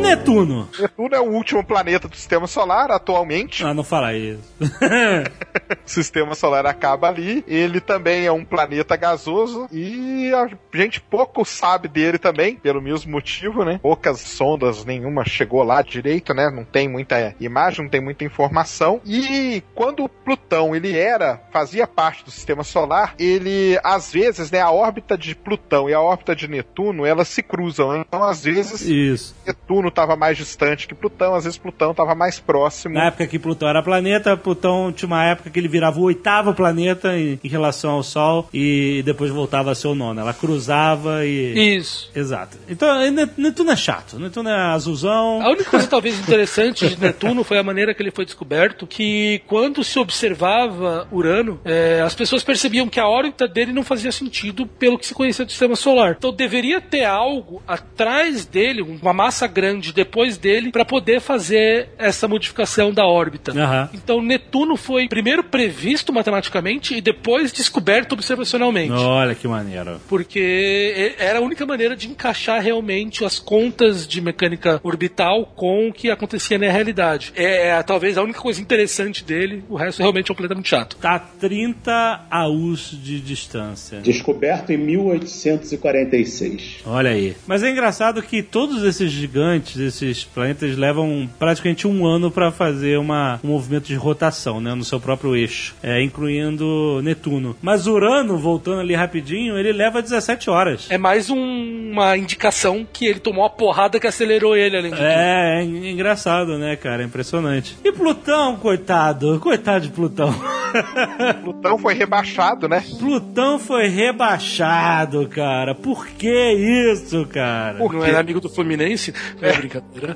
Netuno. 0.00 0.68
Netuno 0.78 1.14
é 1.14 1.20
o 1.20 1.30
último 1.30 1.64
planeta 1.64 2.08
do 2.08 2.16
sistema 2.16 2.46
solar 2.46 2.90
atualmente. 2.90 3.64
Ah, 3.64 3.74
não 3.74 3.84
fala 3.84 4.14
isso. 4.14 4.42
O 5.84 5.88
sistema 5.88 6.34
solar 6.34 6.66
acaba 6.66 7.08
ali. 7.08 7.44
Ele 7.46 7.80
também 7.80 8.26
é 8.26 8.32
um 8.32 8.44
planeta 8.44 8.96
gasoso 8.96 9.68
e 9.72 10.32
a 10.34 10.48
gente 10.74 11.00
pouco 11.00 11.44
sabe 11.44 11.88
dele 11.88 12.18
também, 12.18 12.56
pelo 12.56 12.82
mesmo 12.82 13.12
motivo, 13.12 13.64
né? 13.64 13.78
Poucas 13.82 14.20
sondas, 14.20 14.84
nenhuma 14.84 15.24
chegou 15.24 15.62
lá 15.62 15.82
direito, 15.82 16.34
né? 16.34 16.50
Não 16.50 16.64
tem 16.64 16.88
muita 16.88 17.34
imagem, 17.40 17.84
não 17.84 17.90
tem 17.90 18.00
muita 18.00 18.24
informação. 18.24 19.00
E 19.04 19.62
quando 19.74 20.08
Plutão 20.08 20.74
ele 20.74 20.96
era, 20.96 21.40
fazia 21.52 21.86
parte 21.86 22.24
do 22.24 22.30
sistema 22.30 22.64
solar, 22.64 23.14
ele 23.18 23.78
às 23.82 24.12
vezes, 24.12 24.50
né, 24.50 24.60
a 24.60 24.70
órbita 24.70 25.16
de 25.16 25.34
Plutão 25.34 25.88
e 25.88 25.94
a 25.94 26.00
órbita 26.00 26.34
de 26.34 26.48
Netuno, 26.48 27.06
elas 27.06 27.28
se 27.28 27.42
cruzam. 27.42 27.96
Então, 27.96 28.24
às 28.24 28.44
vezes, 28.44 28.82
Isso. 28.82 29.36
Netuno 29.46 29.85
estava 29.88 30.16
mais 30.16 30.36
distante 30.36 30.86
que 30.86 30.94
Plutão, 30.94 31.34
às 31.34 31.44
vezes 31.44 31.58
Plutão 31.58 31.90
estava 31.90 32.14
mais 32.14 32.38
próximo. 32.38 32.94
Na 32.94 33.06
época 33.06 33.26
que 33.26 33.38
Plutão 33.38 33.68
era 33.68 33.82
planeta, 33.82 34.36
Plutão 34.36 34.92
tinha 34.92 35.06
uma 35.06 35.24
época 35.24 35.50
que 35.50 35.58
ele 35.58 35.68
virava 35.68 35.98
o 35.98 36.04
oitavo 36.04 36.54
planeta 36.54 37.16
em, 37.18 37.38
em 37.42 37.48
relação 37.48 37.92
ao 37.92 38.02
Sol 38.02 38.48
e 38.52 39.02
depois 39.04 39.30
voltava 39.30 39.70
a 39.70 39.74
ser 39.74 39.88
o 39.88 39.94
nono. 39.94 40.20
Ela 40.20 40.32
cruzava 40.34 41.24
e. 41.24 41.76
Isso. 41.76 42.10
Exato. 42.14 42.56
Então, 42.68 42.96
Ne- 43.10 43.28
Netuno 43.36 43.70
é 43.70 43.76
chato. 43.76 44.18
Netuno 44.18 44.48
é 44.48 44.54
azulzão. 44.72 45.40
A 45.42 45.48
única 45.50 45.70
coisa 45.70 45.86
talvez 45.86 46.18
interessante 46.18 46.88
de 46.88 47.00
Netuno 47.00 47.44
foi 47.44 47.58
a 47.58 47.62
maneira 47.62 47.94
que 47.94 48.02
ele 48.02 48.10
foi 48.10 48.24
descoberto, 48.24 48.86
que 48.86 49.40
quando 49.46 49.82
se 49.84 49.98
observava 49.98 51.06
Urano, 51.10 51.60
eh, 51.64 52.00
as 52.04 52.14
pessoas 52.14 52.42
percebiam 52.42 52.88
que 52.88 53.00
a 53.00 53.08
órbita 53.08 53.46
dele 53.48 53.72
não 53.72 53.82
fazia 53.82 54.12
sentido 54.12 54.66
pelo 54.66 54.98
que 54.98 55.06
se 55.06 55.14
conhecia 55.14 55.44
do 55.44 55.50
sistema 55.50 55.76
solar. 55.76 56.14
Então 56.18 56.32
deveria 56.32 56.80
ter 56.80 57.04
algo 57.04 57.62
atrás 57.66 58.44
dele, 58.44 58.82
uma 58.82 59.12
massa 59.12 59.46
grande 59.46 59.75
depois 59.80 60.36
dele, 60.36 60.70
para 60.70 60.84
poder 60.84 61.20
fazer 61.20 61.88
essa 61.98 62.28
modificação 62.28 62.92
da 62.92 63.06
órbita. 63.06 63.52
Aham. 63.52 63.88
Então 63.94 64.20
Netuno 64.20 64.76
foi 64.76 65.08
primeiro 65.08 65.44
previsto 65.44 66.12
matematicamente 66.12 66.94
e 66.94 67.00
depois 67.00 67.52
descoberto 67.52 68.12
observacionalmente. 68.12 68.92
Olha 68.92 69.34
que 69.34 69.48
maneiro. 69.48 70.00
Porque 70.08 71.14
era 71.18 71.38
a 71.38 71.42
única 71.42 71.64
maneira 71.66 71.96
de 71.96 72.08
encaixar 72.08 72.62
realmente 72.62 73.24
as 73.24 73.38
contas 73.38 74.06
de 74.06 74.20
mecânica 74.20 74.80
orbital 74.82 75.46
com 75.54 75.88
o 75.88 75.92
que 75.92 76.10
acontecia 76.10 76.58
na 76.58 76.70
realidade. 76.70 77.32
É, 77.34 77.68
é 77.68 77.82
talvez 77.82 78.18
a 78.18 78.22
única 78.22 78.40
coisa 78.40 78.60
interessante 78.60 79.24
dele, 79.24 79.64
o 79.68 79.76
resto 79.76 80.00
realmente 80.00 80.30
é 80.30 80.32
um 80.32 80.36
planeta 80.36 80.54
muito 80.54 80.68
chato. 80.68 80.96
Tá 80.96 81.16
a 81.16 81.18
30 81.18 82.26
AUs 82.30 82.90
de 83.02 83.20
distância. 83.20 84.00
Descoberto 84.00 84.70
em 84.70 84.76
1846. 84.76 86.82
Olha 86.86 87.10
aí. 87.10 87.36
Mas 87.46 87.62
é 87.62 87.70
engraçado 87.70 88.22
que 88.22 88.42
todos 88.42 88.82
esses 88.84 89.10
gigantes, 89.10 89.65
esses 89.76 90.24
planetas, 90.24 90.76
levam 90.76 91.28
praticamente 91.38 91.86
um 91.86 92.06
ano 92.06 92.30
para 92.30 92.50
fazer 92.52 92.98
uma, 92.98 93.40
um 93.42 93.48
movimento 93.48 93.86
de 93.86 93.94
rotação, 93.94 94.60
né? 94.60 94.74
No 94.74 94.84
seu 94.84 95.00
próprio 95.00 95.34
eixo. 95.34 95.74
É, 95.82 96.02
incluindo 96.02 97.00
Netuno. 97.02 97.56
Mas 97.62 97.86
Urano, 97.86 98.36
voltando 98.38 98.80
ali 98.80 98.94
rapidinho, 98.94 99.58
ele 99.58 99.72
leva 99.72 100.02
17 100.02 100.48
horas. 100.50 100.86
É 100.90 100.98
mais 100.98 101.30
um- 101.30 101.90
uma 101.92 102.16
indicação 102.16 102.86
que 102.92 103.06
ele 103.06 103.18
tomou 103.20 103.42
uma 103.42 103.50
porrada 103.50 103.98
que 103.98 104.06
acelerou 104.06 104.56
ele, 104.56 104.76
além 104.76 104.90
de 104.90 104.96
tudo. 104.96 105.06
É, 105.08 105.60
é 105.60 105.64
engraçado, 105.90 106.58
né, 106.58 106.76
cara? 106.76 107.02
É 107.02 107.06
impressionante. 107.06 107.76
E 107.84 107.90
Plutão, 107.92 108.56
coitado. 108.56 109.40
Coitado 109.40 109.86
de 109.86 109.92
Plutão. 109.92 110.34
Plutão 111.42 111.78
foi 111.78 111.94
rebaixado, 111.94 112.68
né? 112.68 112.84
Plutão 112.98 113.58
foi 113.58 113.88
rebaixado, 113.88 115.26
cara. 115.28 115.74
Por 115.74 116.06
que 116.08 116.52
isso, 116.92 117.24
cara? 117.26 117.78
Não 117.78 118.04
era 118.04 118.20
amigo 118.20 118.40
do 118.40 118.48
Fluminense? 118.48 119.14
É 119.40 119.55
brincadeira. 119.58 120.14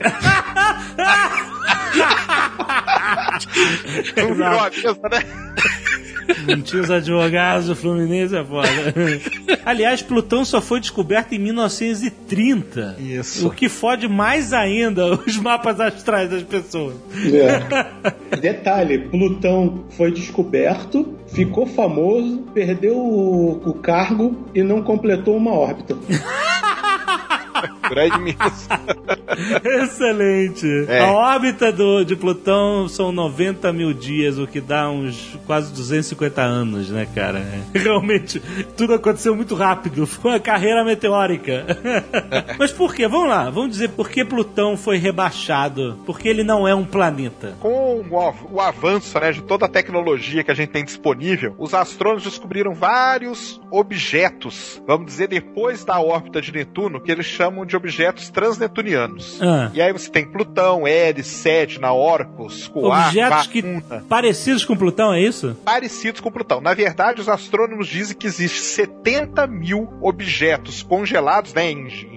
Não 4.16 4.34
virou 4.34 4.60
a 4.60 4.70
mesa, 4.70 5.00
né? 5.10 5.50
Não 6.46 6.62
tinha 6.62 6.82
os 6.82 6.90
advogados 6.90 7.66
do 7.66 7.76
Fluminense, 7.76 8.36
é 8.36 8.44
foda. 8.44 8.68
Aliás, 9.64 10.02
Plutão 10.02 10.44
só 10.44 10.60
foi 10.60 10.80
descoberto 10.80 11.32
em 11.32 11.38
1930. 11.38 12.96
Isso. 12.98 13.46
O 13.46 13.50
que 13.50 13.68
fode 13.68 14.08
mais 14.08 14.52
ainda 14.52 15.18
os 15.26 15.36
mapas 15.36 15.80
astrais 15.80 16.30
das 16.30 16.42
pessoas. 16.42 16.96
É. 17.32 18.36
Detalhe, 18.36 18.98
Plutão 18.98 19.84
foi 19.90 20.12
descoberto, 20.12 21.18
ficou 21.28 21.66
famoso, 21.66 22.44
perdeu 22.54 22.96
o, 22.96 23.70
o 23.70 23.74
cargo 23.74 24.48
e 24.54 24.62
não 24.62 24.82
completou 24.82 25.36
uma 25.36 25.52
órbita. 25.52 25.96
Grande 27.90 28.18
Minas. 28.20 28.68
Excelente. 29.82 30.66
É. 30.88 31.00
A 31.00 31.12
órbita 31.12 31.72
do, 31.72 32.04
de 32.04 32.14
Plutão 32.14 32.88
são 32.88 33.10
90 33.10 33.72
mil 33.72 33.92
dias, 33.92 34.38
o 34.38 34.46
que 34.46 34.60
dá 34.60 34.88
uns 34.88 35.36
quase 35.46 35.72
250 35.72 36.40
anos, 36.40 36.90
né, 36.90 37.06
cara? 37.12 37.44
Realmente, 37.74 38.40
tudo 38.76 38.94
aconteceu 38.94 39.34
muito 39.34 39.54
rápido. 39.54 40.06
Foi 40.06 40.32
uma 40.32 40.40
carreira 40.40 40.84
meteórica. 40.84 41.66
Mas 42.58 42.70
por 42.70 42.94
quê? 42.94 43.08
Vamos 43.08 43.28
lá, 43.28 43.50
vamos 43.50 43.70
dizer 43.70 43.90
por 43.90 44.08
que 44.08 44.24
Plutão 44.24 44.76
foi 44.76 44.96
rebaixado. 44.96 45.98
Porque 46.06 46.28
ele 46.28 46.44
não 46.44 46.66
é 46.66 46.74
um 46.74 46.84
planeta. 46.84 47.56
Com 47.58 48.04
o 48.50 48.60
avanço 48.60 49.18
né, 49.18 49.32
de 49.32 49.42
toda 49.42 49.66
a 49.66 49.68
tecnologia 49.68 50.44
que 50.44 50.50
a 50.50 50.54
gente 50.54 50.70
tem 50.70 50.84
disponível, 50.84 51.54
os 51.58 51.74
astrônomos 51.74 52.22
descobriram 52.22 52.74
vários 52.74 53.60
objetos, 53.70 54.80
vamos 54.86 55.06
dizer, 55.06 55.28
depois 55.28 55.84
da 55.84 56.00
órbita 56.00 56.40
de 56.40 56.52
Netuno, 56.52 57.00
que 57.00 57.10
eles 57.10 57.26
chamam 57.26 57.64
de 57.64 57.76
objetos 57.80 58.28
transnetunianos. 58.30 59.40
Ah. 59.40 59.70
E 59.72 59.80
aí 59.80 59.92
você 59.92 60.10
tem 60.10 60.24
Plutão, 60.24 60.86
Eris, 60.86 61.26
Sedna, 61.26 61.92
Orcus, 61.92 62.68
Coar, 62.68 63.08
Objetos 63.08 63.46
que 63.46 63.62
parecidos 64.08 64.64
com 64.64 64.76
Plutão, 64.76 65.12
é 65.12 65.20
isso? 65.20 65.56
parecidos 65.64 66.20
com 66.20 66.30
Plutão. 66.30 66.60
Na 66.60 66.74
verdade, 66.74 67.20
os 67.20 67.28
astrônomos 67.28 67.88
dizem 67.88 68.16
que 68.16 68.26
existem 68.26 68.86
70 68.86 69.46
mil 69.46 69.88
objetos 70.02 70.82
congelados, 70.82 71.54
né, 71.54 71.70
em 71.70 72.09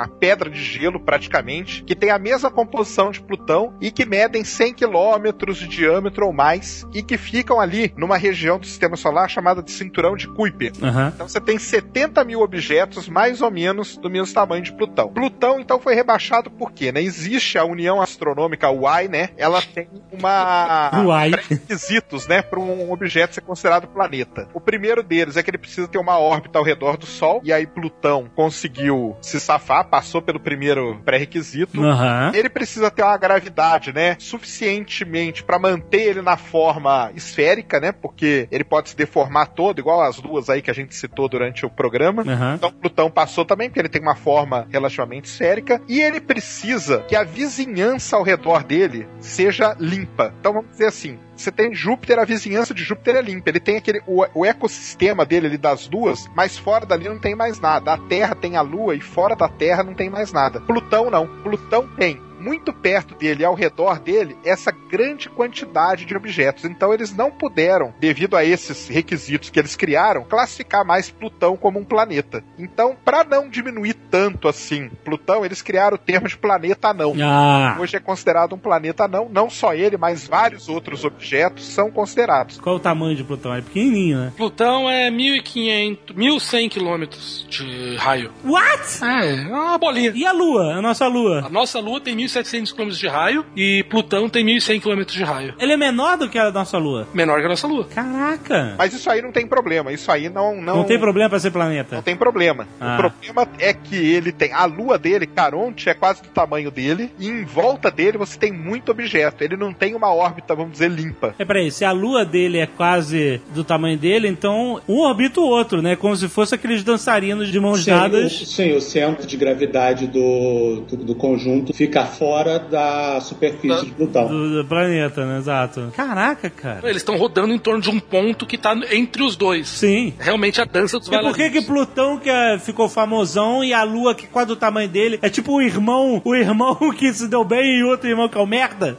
uma 0.00 0.08
pedra 0.08 0.48
de 0.48 0.62
gelo 0.62 0.98
praticamente, 0.98 1.84
que 1.84 1.94
tem 1.94 2.10
a 2.10 2.18
mesma 2.18 2.50
composição 2.50 3.10
de 3.10 3.20
Plutão 3.20 3.74
e 3.80 3.90
que 3.90 4.06
medem 4.06 4.42
100 4.42 4.74
quilômetros 4.74 5.58
de 5.58 5.68
diâmetro 5.68 6.26
ou 6.26 6.32
mais 6.32 6.86
e 6.92 7.02
que 7.02 7.18
ficam 7.18 7.60
ali 7.60 7.92
numa 7.96 8.16
região 8.16 8.58
do 8.58 8.66
sistema 8.66 8.96
solar 8.96 9.28
chamada 9.28 9.62
de 9.62 9.70
cinturão 9.70 10.16
de 10.16 10.26
Kuiper. 10.28 10.72
Aham. 10.82 11.12
Então 11.14 11.28
você 11.28 11.40
tem 11.40 11.58
70 11.58 12.24
mil 12.24 12.40
objetos 12.40 13.08
mais 13.08 13.42
ou 13.42 13.50
menos 13.50 13.96
do 13.96 14.10
mesmo 14.10 14.34
tamanho 14.34 14.62
de 14.62 14.72
Plutão. 14.72 15.08
Plutão, 15.08 15.60
então, 15.60 15.80
foi 15.80 15.94
rebaixado 15.94 16.50
por 16.50 16.72
quê? 16.72 16.90
Né? 16.92 17.02
Existe 17.02 17.58
a 17.58 17.64
União 17.64 18.00
Astronômica 18.00 18.70
UAI, 18.70 19.08
né? 19.08 19.30
Ela 19.36 19.60
tem 19.62 19.88
uma 20.10 20.90
Uai. 21.04 21.32
requisitos, 21.48 22.26
né, 22.26 22.42
para 22.42 22.58
um 22.58 22.92
objeto 22.92 23.34
ser 23.34 23.40
considerado 23.42 23.86
planeta. 23.86 24.48
O 24.54 24.60
primeiro 24.60 25.02
deles 25.02 25.36
é 25.36 25.42
que 25.42 25.50
ele 25.50 25.58
precisa 25.58 25.88
ter 25.88 25.98
uma 25.98 26.18
órbita 26.18 26.58
ao 26.58 26.64
redor 26.64 26.96
do 26.96 27.06
Sol, 27.06 27.40
e 27.44 27.52
aí 27.52 27.66
Plutão 27.66 28.30
conseguiu 28.34 29.16
se 29.20 29.40
safar, 29.40 29.88
passou 29.90 30.22
pelo 30.22 30.38
primeiro 30.38 31.00
pré-requisito. 31.04 31.82
Aham. 31.82 32.32
Ele 32.34 32.48
precisa 32.48 32.90
ter 32.90 33.02
uma 33.02 33.16
gravidade, 33.16 33.92
né, 33.92 34.16
suficientemente 34.18 35.42
para 35.42 35.58
manter 35.58 36.02
ele 36.02 36.22
na 36.22 36.36
forma 36.36 37.10
esférica, 37.14 37.80
né, 37.80 37.92
porque 37.92 38.48
ele 38.50 38.64
pode 38.64 38.90
se 38.90 38.96
deformar 38.96 39.48
todo, 39.48 39.78
igual 39.78 40.00
as 40.02 40.20
duas 40.20 40.48
aí 40.48 40.62
que 40.62 40.70
a 40.70 40.74
gente 40.74 40.94
citou 40.94 41.28
durante 41.28 41.66
o 41.66 41.70
programa. 41.70 42.22
Aham. 42.22 42.54
Então 42.54 42.72
Plutão 42.72 43.10
passou 43.10 43.44
também, 43.44 43.68
porque 43.68 43.80
ele 43.80 43.88
tem 43.88 44.00
uma 44.00 44.14
forma 44.14 44.66
relativamente 44.70 45.26
esférica, 45.26 45.80
e 45.88 46.00
ele 46.00 46.20
precisa 46.20 47.00
que 47.08 47.16
a 47.16 47.24
vizinhança 47.24 48.16
ao 48.16 48.22
redor 48.22 48.62
dele 48.62 49.06
seja 49.18 49.76
limpa. 49.78 50.32
Então 50.38 50.52
vamos 50.52 50.70
dizer 50.70 50.86
assim. 50.86 51.18
Você 51.40 51.50
tem 51.50 51.74
Júpiter, 51.74 52.18
a 52.18 52.24
vizinhança 52.26 52.74
de 52.74 52.84
Júpiter 52.84 53.16
é 53.16 53.22
limpa. 53.22 53.48
Ele 53.48 53.60
tem 53.60 53.78
aquele 53.78 54.02
o, 54.06 54.22
o 54.34 54.44
ecossistema 54.44 55.24
dele 55.24 55.56
das 55.56 55.88
duas, 55.88 56.28
mas 56.34 56.58
fora 56.58 56.84
dali 56.84 57.08
não 57.08 57.18
tem 57.18 57.34
mais 57.34 57.58
nada. 57.58 57.94
A 57.94 57.98
Terra 57.98 58.34
tem 58.34 58.56
a 58.56 58.60
Lua 58.60 58.94
e 58.94 59.00
fora 59.00 59.34
da 59.34 59.48
Terra 59.48 59.82
não 59.82 59.94
tem 59.94 60.10
mais 60.10 60.34
nada. 60.34 60.60
Plutão 60.60 61.10
não. 61.10 61.26
Plutão 61.42 61.88
tem 61.96 62.20
muito 62.40 62.72
perto 62.72 63.14
dele, 63.14 63.44
ao 63.44 63.54
redor 63.54 64.00
dele, 64.00 64.36
essa 64.44 64.72
grande 64.72 65.28
quantidade 65.28 66.04
de 66.04 66.16
objetos. 66.16 66.64
Então 66.64 66.92
eles 66.92 67.14
não 67.14 67.30
puderam, 67.30 67.92
devido 68.00 68.36
a 68.36 68.44
esses 68.44 68.88
requisitos 68.88 69.50
que 69.50 69.58
eles 69.58 69.76
criaram, 69.76 70.24
classificar 70.24 70.84
mais 70.84 71.10
Plutão 71.10 71.56
como 71.56 71.78
um 71.78 71.84
planeta. 71.84 72.42
Então, 72.58 72.96
para 73.04 73.24
não 73.24 73.48
diminuir 73.48 73.94
tanto 74.10 74.48
assim 74.48 74.88
Plutão, 75.04 75.44
eles 75.44 75.60
criaram 75.60 75.96
o 75.96 75.98
termo 75.98 76.28
de 76.28 76.36
planeta 76.36 76.88
anão. 76.88 77.14
Ah, 77.22 77.76
Hoje 77.78 77.96
é 77.96 78.00
considerado 78.00 78.54
um 78.54 78.58
planeta 78.58 79.04
anão, 79.04 79.28
não 79.30 79.50
só 79.50 79.74
ele, 79.74 79.96
mas 79.96 80.26
vários 80.26 80.68
outros 80.68 81.04
objetos 81.04 81.66
são 81.66 81.90
considerados. 81.90 82.58
qual 82.58 82.76
o 82.76 82.80
tamanho 82.80 83.16
de 83.16 83.24
Plutão? 83.24 83.54
É 83.54 83.60
pequenininho, 83.60 84.18
né? 84.18 84.32
Plutão 84.36 84.88
é 84.88 85.10
1500, 85.10 86.16
1100 86.16 86.68
quilômetros 86.68 87.46
de 87.48 87.96
raio. 87.96 88.32
What? 88.44 89.04
É, 89.04 89.34
é 89.44 89.48
uma 89.48 89.78
bolinha. 89.78 90.12
E 90.14 90.24
a 90.24 90.32
Lua? 90.32 90.74
A 90.74 90.82
nossa 90.82 91.06
Lua? 91.06 91.46
A 91.46 91.50
nossa 91.50 91.78
Lua 91.80 92.00
tem 92.00 92.14
1.700 92.32 92.74
km 92.74 92.88
de 92.90 93.08
raio 93.08 93.44
e 93.56 93.84
Plutão 93.88 94.28
tem 94.28 94.44
1.100 94.44 94.80
km 94.80 95.04
de 95.04 95.22
raio. 95.22 95.54
Ele 95.58 95.72
é 95.72 95.76
menor 95.76 96.16
do 96.16 96.28
que 96.28 96.38
a 96.38 96.50
nossa 96.50 96.78
Lua. 96.78 97.06
Menor 97.14 97.40
que 97.40 97.46
a 97.46 97.48
nossa 97.48 97.66
Lua. 97.66 97.84
Caraca! 97.84 98.74
Mas 98.76 98.92
isso 98.92 99.10
aí 99.10 99.22
não 99.22 99.32
tem 99.32 99.46
problema, 99.46 99.92
isso 99.92 100.10
aí 100.10 100.28
não 100.28 100.50
não, 100.60 100.76
Não, 100.78 100.84
tem 100.84 100.98
problema 100.98 101.28
pra 101.28 101.38
ser 101.38 101.50
planeta. 101.50 101.96
Não 101.96 102.02
tem 102.02 102.16
problema. 102.16 102.66
Ah. 102.80 102.94
O 102.94 102.96
problema 102.98 103.48
é 103.58 103.72
que 103.72 103.96
ele 103.96 104.32
tem. 104.32 104.52
A 104.52 104.64
lua 104.64 104.98
dele, 104.98 105.26
Caronte, 105.26 105.88
é 105.88 105.94
quase 105.94 106.22
do 106.22 106.28
tamanho 106.28 106.70
dele. 106.70 107.10
E 107.18 107.28
em 107.28 107.44
volta 107.44 107.90
dele 107.90 108.18
você 108.18 108.38
tem 108.38 108.52
muito 108.52 108.90
objeto. 108.90 109.44
Ele 109.44 109.56
não 109.56 109.72
tem 109.72 109.94
uma 109.94 110.12
órbita, 110.12 110.54
vamos 110.54 110.72
dizer, 110.72 110.90
limpa. 110.90 111.34
É 111.38 111.44
peraí, 111.44 111.70
se 111.70 111.84
a 111.84 111.92
lua 111.92 112.24
dele 112.24 112.58
é 112.58 112.66
quase 112.66 113.40
do 113.54 113.62
tamanho 113.64 113.98
dele, 113.98 114.28
então 114.28 114.80
um 114.88 115.00
orbita 115.00 115.40
o 115.40 115.44
outro, 115.44 115.82
né? 115.82 115.96
Como 115.96 116.16
se 116.16 116.28
fosse 116.28 116.54
aqueles 116.54 116.82
dançarinos 116.82 117.48
de 117.48 117.60
mãos 117.60 117.84
Sim, 117.84 117.92
o, 117.92 117.94
dadas. 117.94 118.32
sim, 118.48 118.72
o 118.72 118.80
centro 118.80 119.26
de 119.26 119.36
gravidade 119.36 120.06
do, 120.06 120.82
do, 120.88 120.96
do 120.96 121.14
conjunto 121.14 121.72
fica 121.72 122.04
fora 122.20 122.58
da 122.58 123.18
superfície 123.22 123.86
de 123.86 123.92
Plutão. 123.92 124.28
Do, 124.28 124.62
do 124.62 124.68
planeta, 124.68 125.24
né? 125.24 125.38
Exato. 125.38 125.90
Caraca, 125.96 126.50
cara. 126.50 126.80
Eles 126.84 126.98
estão 126.98 127.16
rodando 127.16 127.54
em 127.54 127.58
torno 127.58 127.80
de 127.80 127.88
um 127.88 127.98
ponto 127.98 128.44
que 128.44 128.58
tá 128.58 128.78
entre 128.92 129.22
os 129.22 129.36
dois. 129.36 129.66
Sim. 129.68 130.12
Realmente 130.18 130.60
a 130.60 130.66
dança 130.66 130.98
dos 130.98 131.08
E 131.08 131.18
por 131.18 131.34
que 131.34 131.48
que. 131.48 131.62
Plutão 131.62 132.18
que 132.18 132.28
é- 132.28 132.58
ficou 132.58 132.88
famosão 132.90 133.64
e 133.64 133.72
a 133.72 133.82
Lua 133.84 134.14
que 134.14 134.26
quase 134.26 134.48
do 134.48 134.56
tamanho 134.56 134.88
dele 134.88 135.18
é 135.22 135.30
tipo 135.30 135.52
o 135.54 135.62
irmão, 135.62 136.20
o 136.22 136.34
irmão 136.34 136.76
que 136.92 137.10
se 137.14 137.26
deu 137.26 137.42
bem 137.42 137.78
e 137.78 137.84
outro 137.84 138.08
irmão 138.08 138.28
que 138.28 138.36
é 138.36 138.40
o 138.40 138.46
merda? 138.46 138.98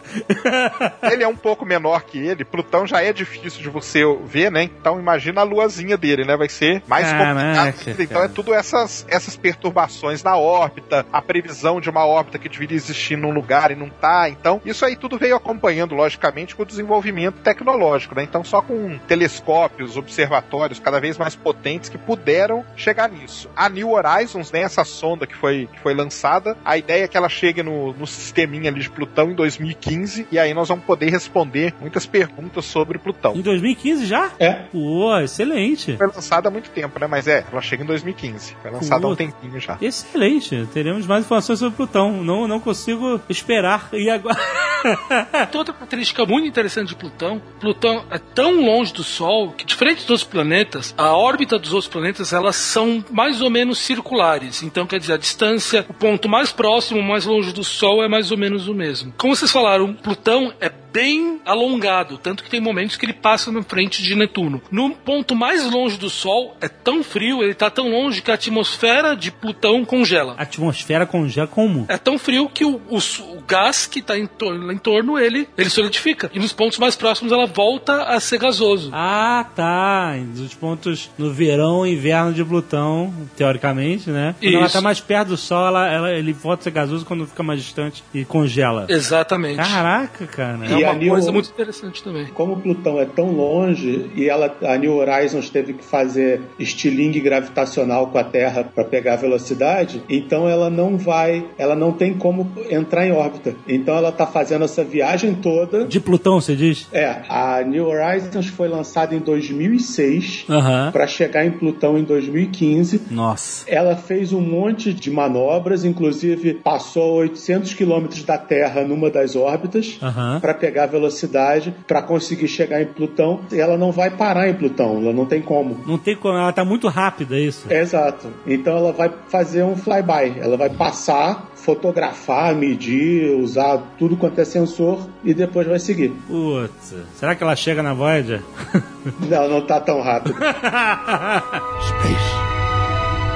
Ele 1.12 1.24
é 1.24 1.28
um 1.28 1.36
pouco 1.36 1.64
menor 1.66 2.04
que 2.04 2.18
ele. 2.18 2.44
Plutão 2.44 2.88
já 2.88 3.04
é 3.04 3.14
difícil 3.14 3.62
de 3.62 3.70
você 3.70 4.02
ver, 4.26 4.52
né? 4.52 4.64
Então 4.64 5.00
imagina 5.00 5.42
a 5.42 5.44
luazinha 5.44 5.98
dele, 5.98 6.24
né? 6.26 6.36
Vai 6.36 6.50
ser 6.50 6.82
mais 6.88 7.08
Caraca, 7.12 7.72
complicado. 7.74 8.02
Então 8.02 8.22
cara. 8.22 8.26
é 8.26 8.28
tudo 8.30 8.54
essas, 8.54 9.06
essas 9.08 9.36
perturbações 9.36 10.24
na 10.24 10.38
órbita, 10.38 11.06
a 11.12 11.22
previsão 11.22 11.80
de 11.80 11.90
uma 11.90 12.06
órbita 12.06 12.40
que 12.40 12.50
deveria 12.50 12.78
existir 12.78 13.11
num 13.16 13.32
lugar 13.32 13.72
e 13.72 13.76
não 13.76 13.90
tá. 13.90 14.30
Então, 14.30 14.62
isso 14.66 14.86
aí 14.86 14.96
tudo 14.96 15.18
veio 15.18 15.36
acompanhando, 15.36 15.96
logicamente, 15.96 16.56
com 16.56 16.64
o 16.64 16.66
desenvolvimento 16.66 17.40
tecnológico, 17.42 18.16
né? 18.16 18.24
Então, 18.24 18.44
só 18.44 18.62
com 18.62 18.98
telescópios, 19.08 19.98
observatórios 19.98 20.80
cada 20.80 21.00
vez 21.00 21.18
mais 21.18 21.36
potentes 21.36 21.90
que 21.90 21.98
puderam 21.98 22.66
chegar 22.76 23.10
nisso. 23.10 23.50
A 23.56 23.70
New 23.70 23.92
Horizons, 23.92 24.52
né? 24.52 24.62
Essa 24.62 24.84
sonda 24.84 25.26
que 25.28 25.36
foi, 25.36 25.68
que 25.72 25.80
foi 25.80 25.94
lançada, 25.94 26.58
a 26.64 26.78
ideia 26.78 27.06
é 27.06 27.08
que 27.08 27.18
ela 27.18 27.30
chegue 27.30 27.64
no, 27.64 27.94
no 27.94 28.08
sisteminha 28.08 28.70
ali 28.70 28.82
de 28.82 28.90
Plutão 28.90 29.32
em 29.32 29.36
2015 29.36 30.28
e 30.32 30.40
aí 30.40 30.54
nós 30.54 30.68
vamos 30.68 30.86
poder 30.86 31.10
responder 31.10 31.74
muitas 31.80 32.06
perguntas 32.06 32.66
sobre 32.66 32.98
Plutão. 32.98 33.36
em 33.36 33.42
2015 33.42 34.06
já? 34.06 34.32
É, 34.40 34.54
Pô, 34.72 35.18
excelente. 35.20 35.98
Foi 35.98 36.08
lançada 36.08 36.48
há 36.48 36.52
muito 36.52 36.70
tempo, 36.70 37.00
né? 37.00 37.08
Mas 37.08 37.28
é, 37.28 37.46
ela 37.52 37.62
chega 37.62 37.84
em 37.84 37.86
2015. 37.86 38.56
Foi 38.62 38.72
lançada 38.72 39.06
há 39.06 39.10
um 39.10 39.16
tempinho 39.16 39.60
já. 39.60 39.78
Excelente. 39.82 40.68
Teremos 40.74 41.06
mais 41.06 41.26
informações 41.26 41.60
sobre 41.60 41.76
Plutão. 41.76 42.24
Não, 42.24 42.48
não 42.48 42.60
consigo 42.60 43.01
esperar. 43.30 43.90
E 43.94 44.10
agora? 44.10 44.40
Tem 45.52 45.58
outra 45.58 45.74
característica 45.74 46.26
muito 46.26 46.48
interessante 46.48 46.90
de 46.90 46.96
Plutão. 46.96 47.42
Plutão 47.60 48.06
é 48.10 48.18
tão 48.18 48.66
longe 48.66 48.94
do 48.94 49.04
Sol 49.04 49.52
que, 49.52 49.66
diferente 49.66 50.02
dos 50.02 50.10
outros 50.10 50.24
planetas, 50.24 50.94
a 50.98 51.16
órbita 51.16 51.60
dos 51.60 51.74
outros 51.74 51.92
planetas 51.92 52.34
elas 52.34 52.56
são 52.56 53.04
mais 53.12 53.42
ou 53.42 53.50
menos 53.50 53.80
circulares. 53.80 54.64
Então, 54.64 54.88
quer 54.88 55.00
dizer, 55.00 55.14
a 55.14 55.18
distância, 55.18 55.86
o 55.88 55.94
ponto 55.94 56.28
mais 56.28 56.52
próximo, 56.52 57.02
mais 57.02 57.26
longe 57.26 57.54
do 57.54 57.64
Sol 57.64 58.04
é 58.04 58.08
mais 58.08 58.32
ou 58.32 58.38
menos 58.38 58.68
o 58.68 58.74
mesmo. 58.74 59.14
Como 59.18 59.36
vocês 59.36 59.52
falaram, 59.52 59.94
Plutão 59.94 60.54
é 60.60 60.70
bem 60.92 61.40
alongado, 61.46 62.18
tanto 62.18 62.44
que 62.44 62.50
tem 62.50 62.60
momentos 62.60 62.96
que 62.98 63.06
ele 63.06 63.14
passa 63.14 63.52
na 63.52 63.62
frente 63.64 64.02
de 64.04 64.16
Netuno. 64.16 64.62
No 64.72 64.92
ponto 64.92 65.36
mais 65.36 65.70
longe 65.70 65.98
do 65.98 66.10
Sol 66.10 66.56
é 66.62 66.68
tão 66.68 67.04
frio, 67.04 67.42
ele 67.42 67.52
está 67.52 67.70
tão 67.70 67.90
longe 67.90 68.22
que 68.22 68.32
a 68.32 68.34
atmosfera 68.36 69.16
de 69.16 69.32
Plutão 69.32 69.84
congela. 69.86 70.36
A 70.38 70.44
atmosfera 70.44 71.06
congela 71.06 71.48
como? 71.48 71.86
É 71.90 71.98
tão 71.98 72.18
frio 72.18 72.50
que 72.50 72.66
o, 72.66 72.82
o 72.90 72.98
o 73.22 73.42
gás 73.48 73.86
que 73.86 74.00
está 74.00 74.18
em, 74.18 74.28
torno- 74.28 74.72
em 74.72 74.78
torno 74.78 75.18
ele, 75.18 75.48
ele 75.58 75.70
solidifica. 75.70 76.30
E 76.34 76.40
nos 76.40 76.54
pontos 76.54 76.78
mais 76.78 76.96
próximos 76.96 77.32
ela 77.32 77.46
volta 77.48 78.04
a 78.04 78.20
ser 78.20 78.38
gasoso. 78.38 78.90
Ah, 78.94 79.46
tá. 79.56 80.16
Dos 80.36 80.54
pontos 80.54 81.10
no 81.18 81.32
verão 81.34 81.86
e 81.86 81.94
inverno 81.94 82.32
de 82.34 82.44
Plutão, 82.44 83.14
teoricamente, 83.36 84.10
né? 84.10 84.36
Quando 84.40 84.56
ela 84.56 84.66
Isso. 84.66 84.74
tá 84.74 84.82
mais 84.82 85.00
perto 85.00 85.30
do 85.30 85.38
Sol, 85.38 85.68
ela, 85.68 85.88
ela- 85.92 86.12
ele 86.12 86.34
volta 86.34 86.62
a 86.62 86.64
ser 86.66 86.72
gasoso 86.72 87.06
quando 87.06 87.26
fica 87.28 87.44
mais 87.44 87.62
distante 87.62 88.04
e 88.14 88.24
congela. 88.26 88.86
Exatamente. 88.90 89.58
Caraca, 89.58 90.28
cara. 90.28 90.66
É 90.66 90.81
E 90.82 90.84
uma 90.84 90.92
a 90.92 90.96
New- 90.96 91.10
coisa 91.12 91.32
muito 91.32 91.50
interessante 91.50 92.04
também. 92.04 92.26
como 92.34 92.58
Plutão 92.62 93.00
é 93.00 93.06
tão 93.06 93.32
longe 93.32 94.10
e 94.16 94.28
ela, 94.28 94.56
a 94.64 94.78
New 94.78 94.96
Horizons 94.98 95.50
teve 95.50 95.74
que 95.74 95.84
fazer 95.84 96.42
estilingue 96.60 97.20
gravitacional 97.20 98.08
com 98.08 98.18
a 98.18 98.24
Terra 98.24 98.64
para 98.64 98.84
pegar 98.84 99.14
a 99.14 99.18
velocidade, 99.18 100.02
então 100.10 100.48
ela 100.48 100.70
não 100.70 100.98
vai, 100.98 101.46
ela 101.58 101.76
não 101.76 101.92
tem 101.92 102.14
como 102.14 102.52
entrar 102.70 103.06
em 103.08 103.12
órbita. 103.12 103.56
Então 103.68 103.96
ela 103.96 104.12
tá 104.12 104.26
fazendo 104.28 104.64
essa 104.66 104.84
viagem 104.84 105.36
toda. 105.36 105.86
De 105.86 106.00
Plutão, 106.00 106.40
você 106.40 106.56
diz? 106.56 106.88
É, 106.92 107.22
a 107.30 107.62
New 107.64 107.88
Horizons 107.88 108.48
foi 108.48 108.68
lançada 108.68 109.16
em 109.16 109.20
2006 109.20 110.46
Aham. 110.50 110.92
para 110.92 111.08
chegar 111.08 111.46
em 111.46 111.52
Plutão 111.52 111.98
em 111.98 112.04
2015. 112.04 113.02
Nossa. 113.10 113.64
Ela 113.70 113.96
fez 113.96 114.32
um 114.34 114.42
monte 114.42 114.94
de 114.94 115.10
manobras, 115.12 115.84
inclusive 115.86 116.56
passou 116.56 117.04
a 117.04 117.22
800 117.24 117.74
quilômetros 117.74 118.24
da 118.24 118.38
Terra 118.38 118.84
numa 118.84 119.10
das 119.10 119.36
órbitas 119.36 119.98
Aham. 120.02 120.40
para 120.40 120.54
pegar 120.54 120.71
velocidade, 120.88 121.74
para 121.88 122.02
conseguir 122.02 122.48
chegar 122.48 122.82
em 122.82 122.86
Plutão. 122.86 123.42
E 123.52 123.60
ela 123.60 123.78
não 123.78 123.92
vai 123.92 124.10
parar 124.10 124.50
em 124.50 124.54
Plutão, 124.54 124.98
ela 124.98 125.14
não 125.14 125.26
tem 125.26 125.42
como. 125.42 125.78
Não 125.86 125.98
tem 125.98 126.16
como, 126.16 126.38
ela 126.38 126.54
tá 126.54 126.66
muito 126.66 126.88
rápida, 126.88 127.36
é 127.36 127.42
isso. 127.42 127.66
É 127.70 127.82
exato. 127.82 128.28
Então 128.46 128.78
ela 128.78 128.92
vai 128.92 129.12
fazer 129.30 129.64
um 129.64 129.76
flyby, 129.76 130.40
ela 130.40 130.58
vai 130.58 130.70
passar, 130.70 131.50
fotografar, 131.56 132.56
medir, 132.56 133.36
usar 133.36 133.82
tudo 133.98 134.18
quanto 134.18 134.40
é 134.40 134.46
sensor 134.46 135.08
e 135.24 135.34
depois 135.34 135.68
vai 135.68 135.80
seguir. 135.80 136.12
Putz, 136.28 136.96
será 137.16 137.36
que 137.36 137.44
ela 137.44 137.56
chega 137.56 137.84
na 137.84 137.94
Voyager? 137.94 138.42
Não, 139.28 139.50
não 139.50 139.66
tá 139.66 139.80
tão 139.80 140.00
rápido. 140.00 140.36
Space. 141.82 142.52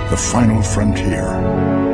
The 0.09 0.17
final 0.17 0.61
frontier. 0.61 1.84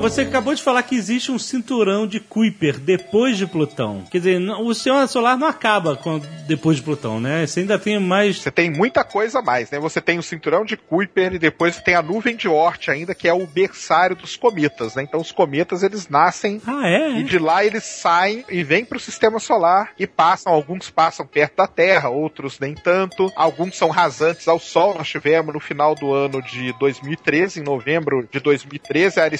Você 0.00 0.20
acabou 0.20 0.54
de 0.54 0.62
falar 0.62 0.82
que 0.82 0.94
existe 0.94 1.32
um 1.32 1.38
cinturão 1.38 2.06
de 2.06 2.20
Kuiper 2.20 2.78
depois 2.78 3.38
de 3.38 3.46
Plutão. 3.46 4.04
Quer 4.10 4.18
dizer, 4.18 4.38
o 4.60 4.74
sistema 4.74 5.06
solar 5.06 5.38
não 5.38 5.46
acaba 5.46 5.96
quando- 5.96 6.26
depois 6.46 6.76
de 6.76 6.82
Plutão, 6.82 7.18
né? 7.18 7.46
Você 7.46 7.60
ainda 7.60 7.78
tem 7.78 7.98
mais. 7.98 8.36
Você 8.38 8.50
tem 8.50 8.70
muita 8.70 9.02
coisa 9.02 9.38
a 9.38 9.42
mais, 9.42 9.70
né? 9.70 9.78
Você 9.78 10.02
tem 10.02 10.18
o 10.18 10.22
cinturão 10.22 10.62
de 10.62 10.76
Kuiper 10.76 11.32
e 11.32 11.38
depois 11.38 11.78
tem 11.80 11.94
a 11.94 12.02
nuvem 12.02 12.36
de 12.36 12.46
Oort 12.46 12.90
ainda, 12.90 13.14
que 13.14 13.26
é 13.26 13.32
o 13.32 13.46
berçário 13.46 14.14
dos 14.14 14.36
cometas, 14.36 14.94
né? 14.94 15.02
Então 15.04 15.20
os 15.20 15.32
cometas 15.32 15.82
eles 15.82 16.06
nascem 16.06 16.60
Ah, 16.66 16.86
é? 16.86 17.12
e 17.12 17.22
de 17.22 17.38
lá 17.38 17.64
eles 17.64 17.84
saem 17.84 18.44
e 18.50 18.62
vêm 18.62 18.84
para 18.84 18.98
o 18.98 19.00
sistema 19.00 19.38
solar 19.40 19.92
e 19.98 20.06
passam. 20.06 20.52
Alguns 20.52 20.90
passam 20.90 21.26
perto 21.26 21.56
da 21.56 21.66
Terra, 21.66 22.10
outros 22.10 22.60
nem 22.60 22.74
tanto. 22.74 23.32
Alguns 23.34 23.74
são 23.78 23.88
rasantes 23.88 24.46
ao 24.48 24.58
Sol. 24.60 24.94
Nós 24.98 25.08
tivemos 25.08 25.54
no 25.54 25.60
final 25.60 25.94
do 25.94 26.12
ano 26.12 26.42
de 26.42 26.74
2013, 26.78 27.60
em 27.60 27.64
novembro 27.64 28.28
de 28.30 28.38
2013, 28.38 29.18
era 29.18 29.32
a 29.32 29.34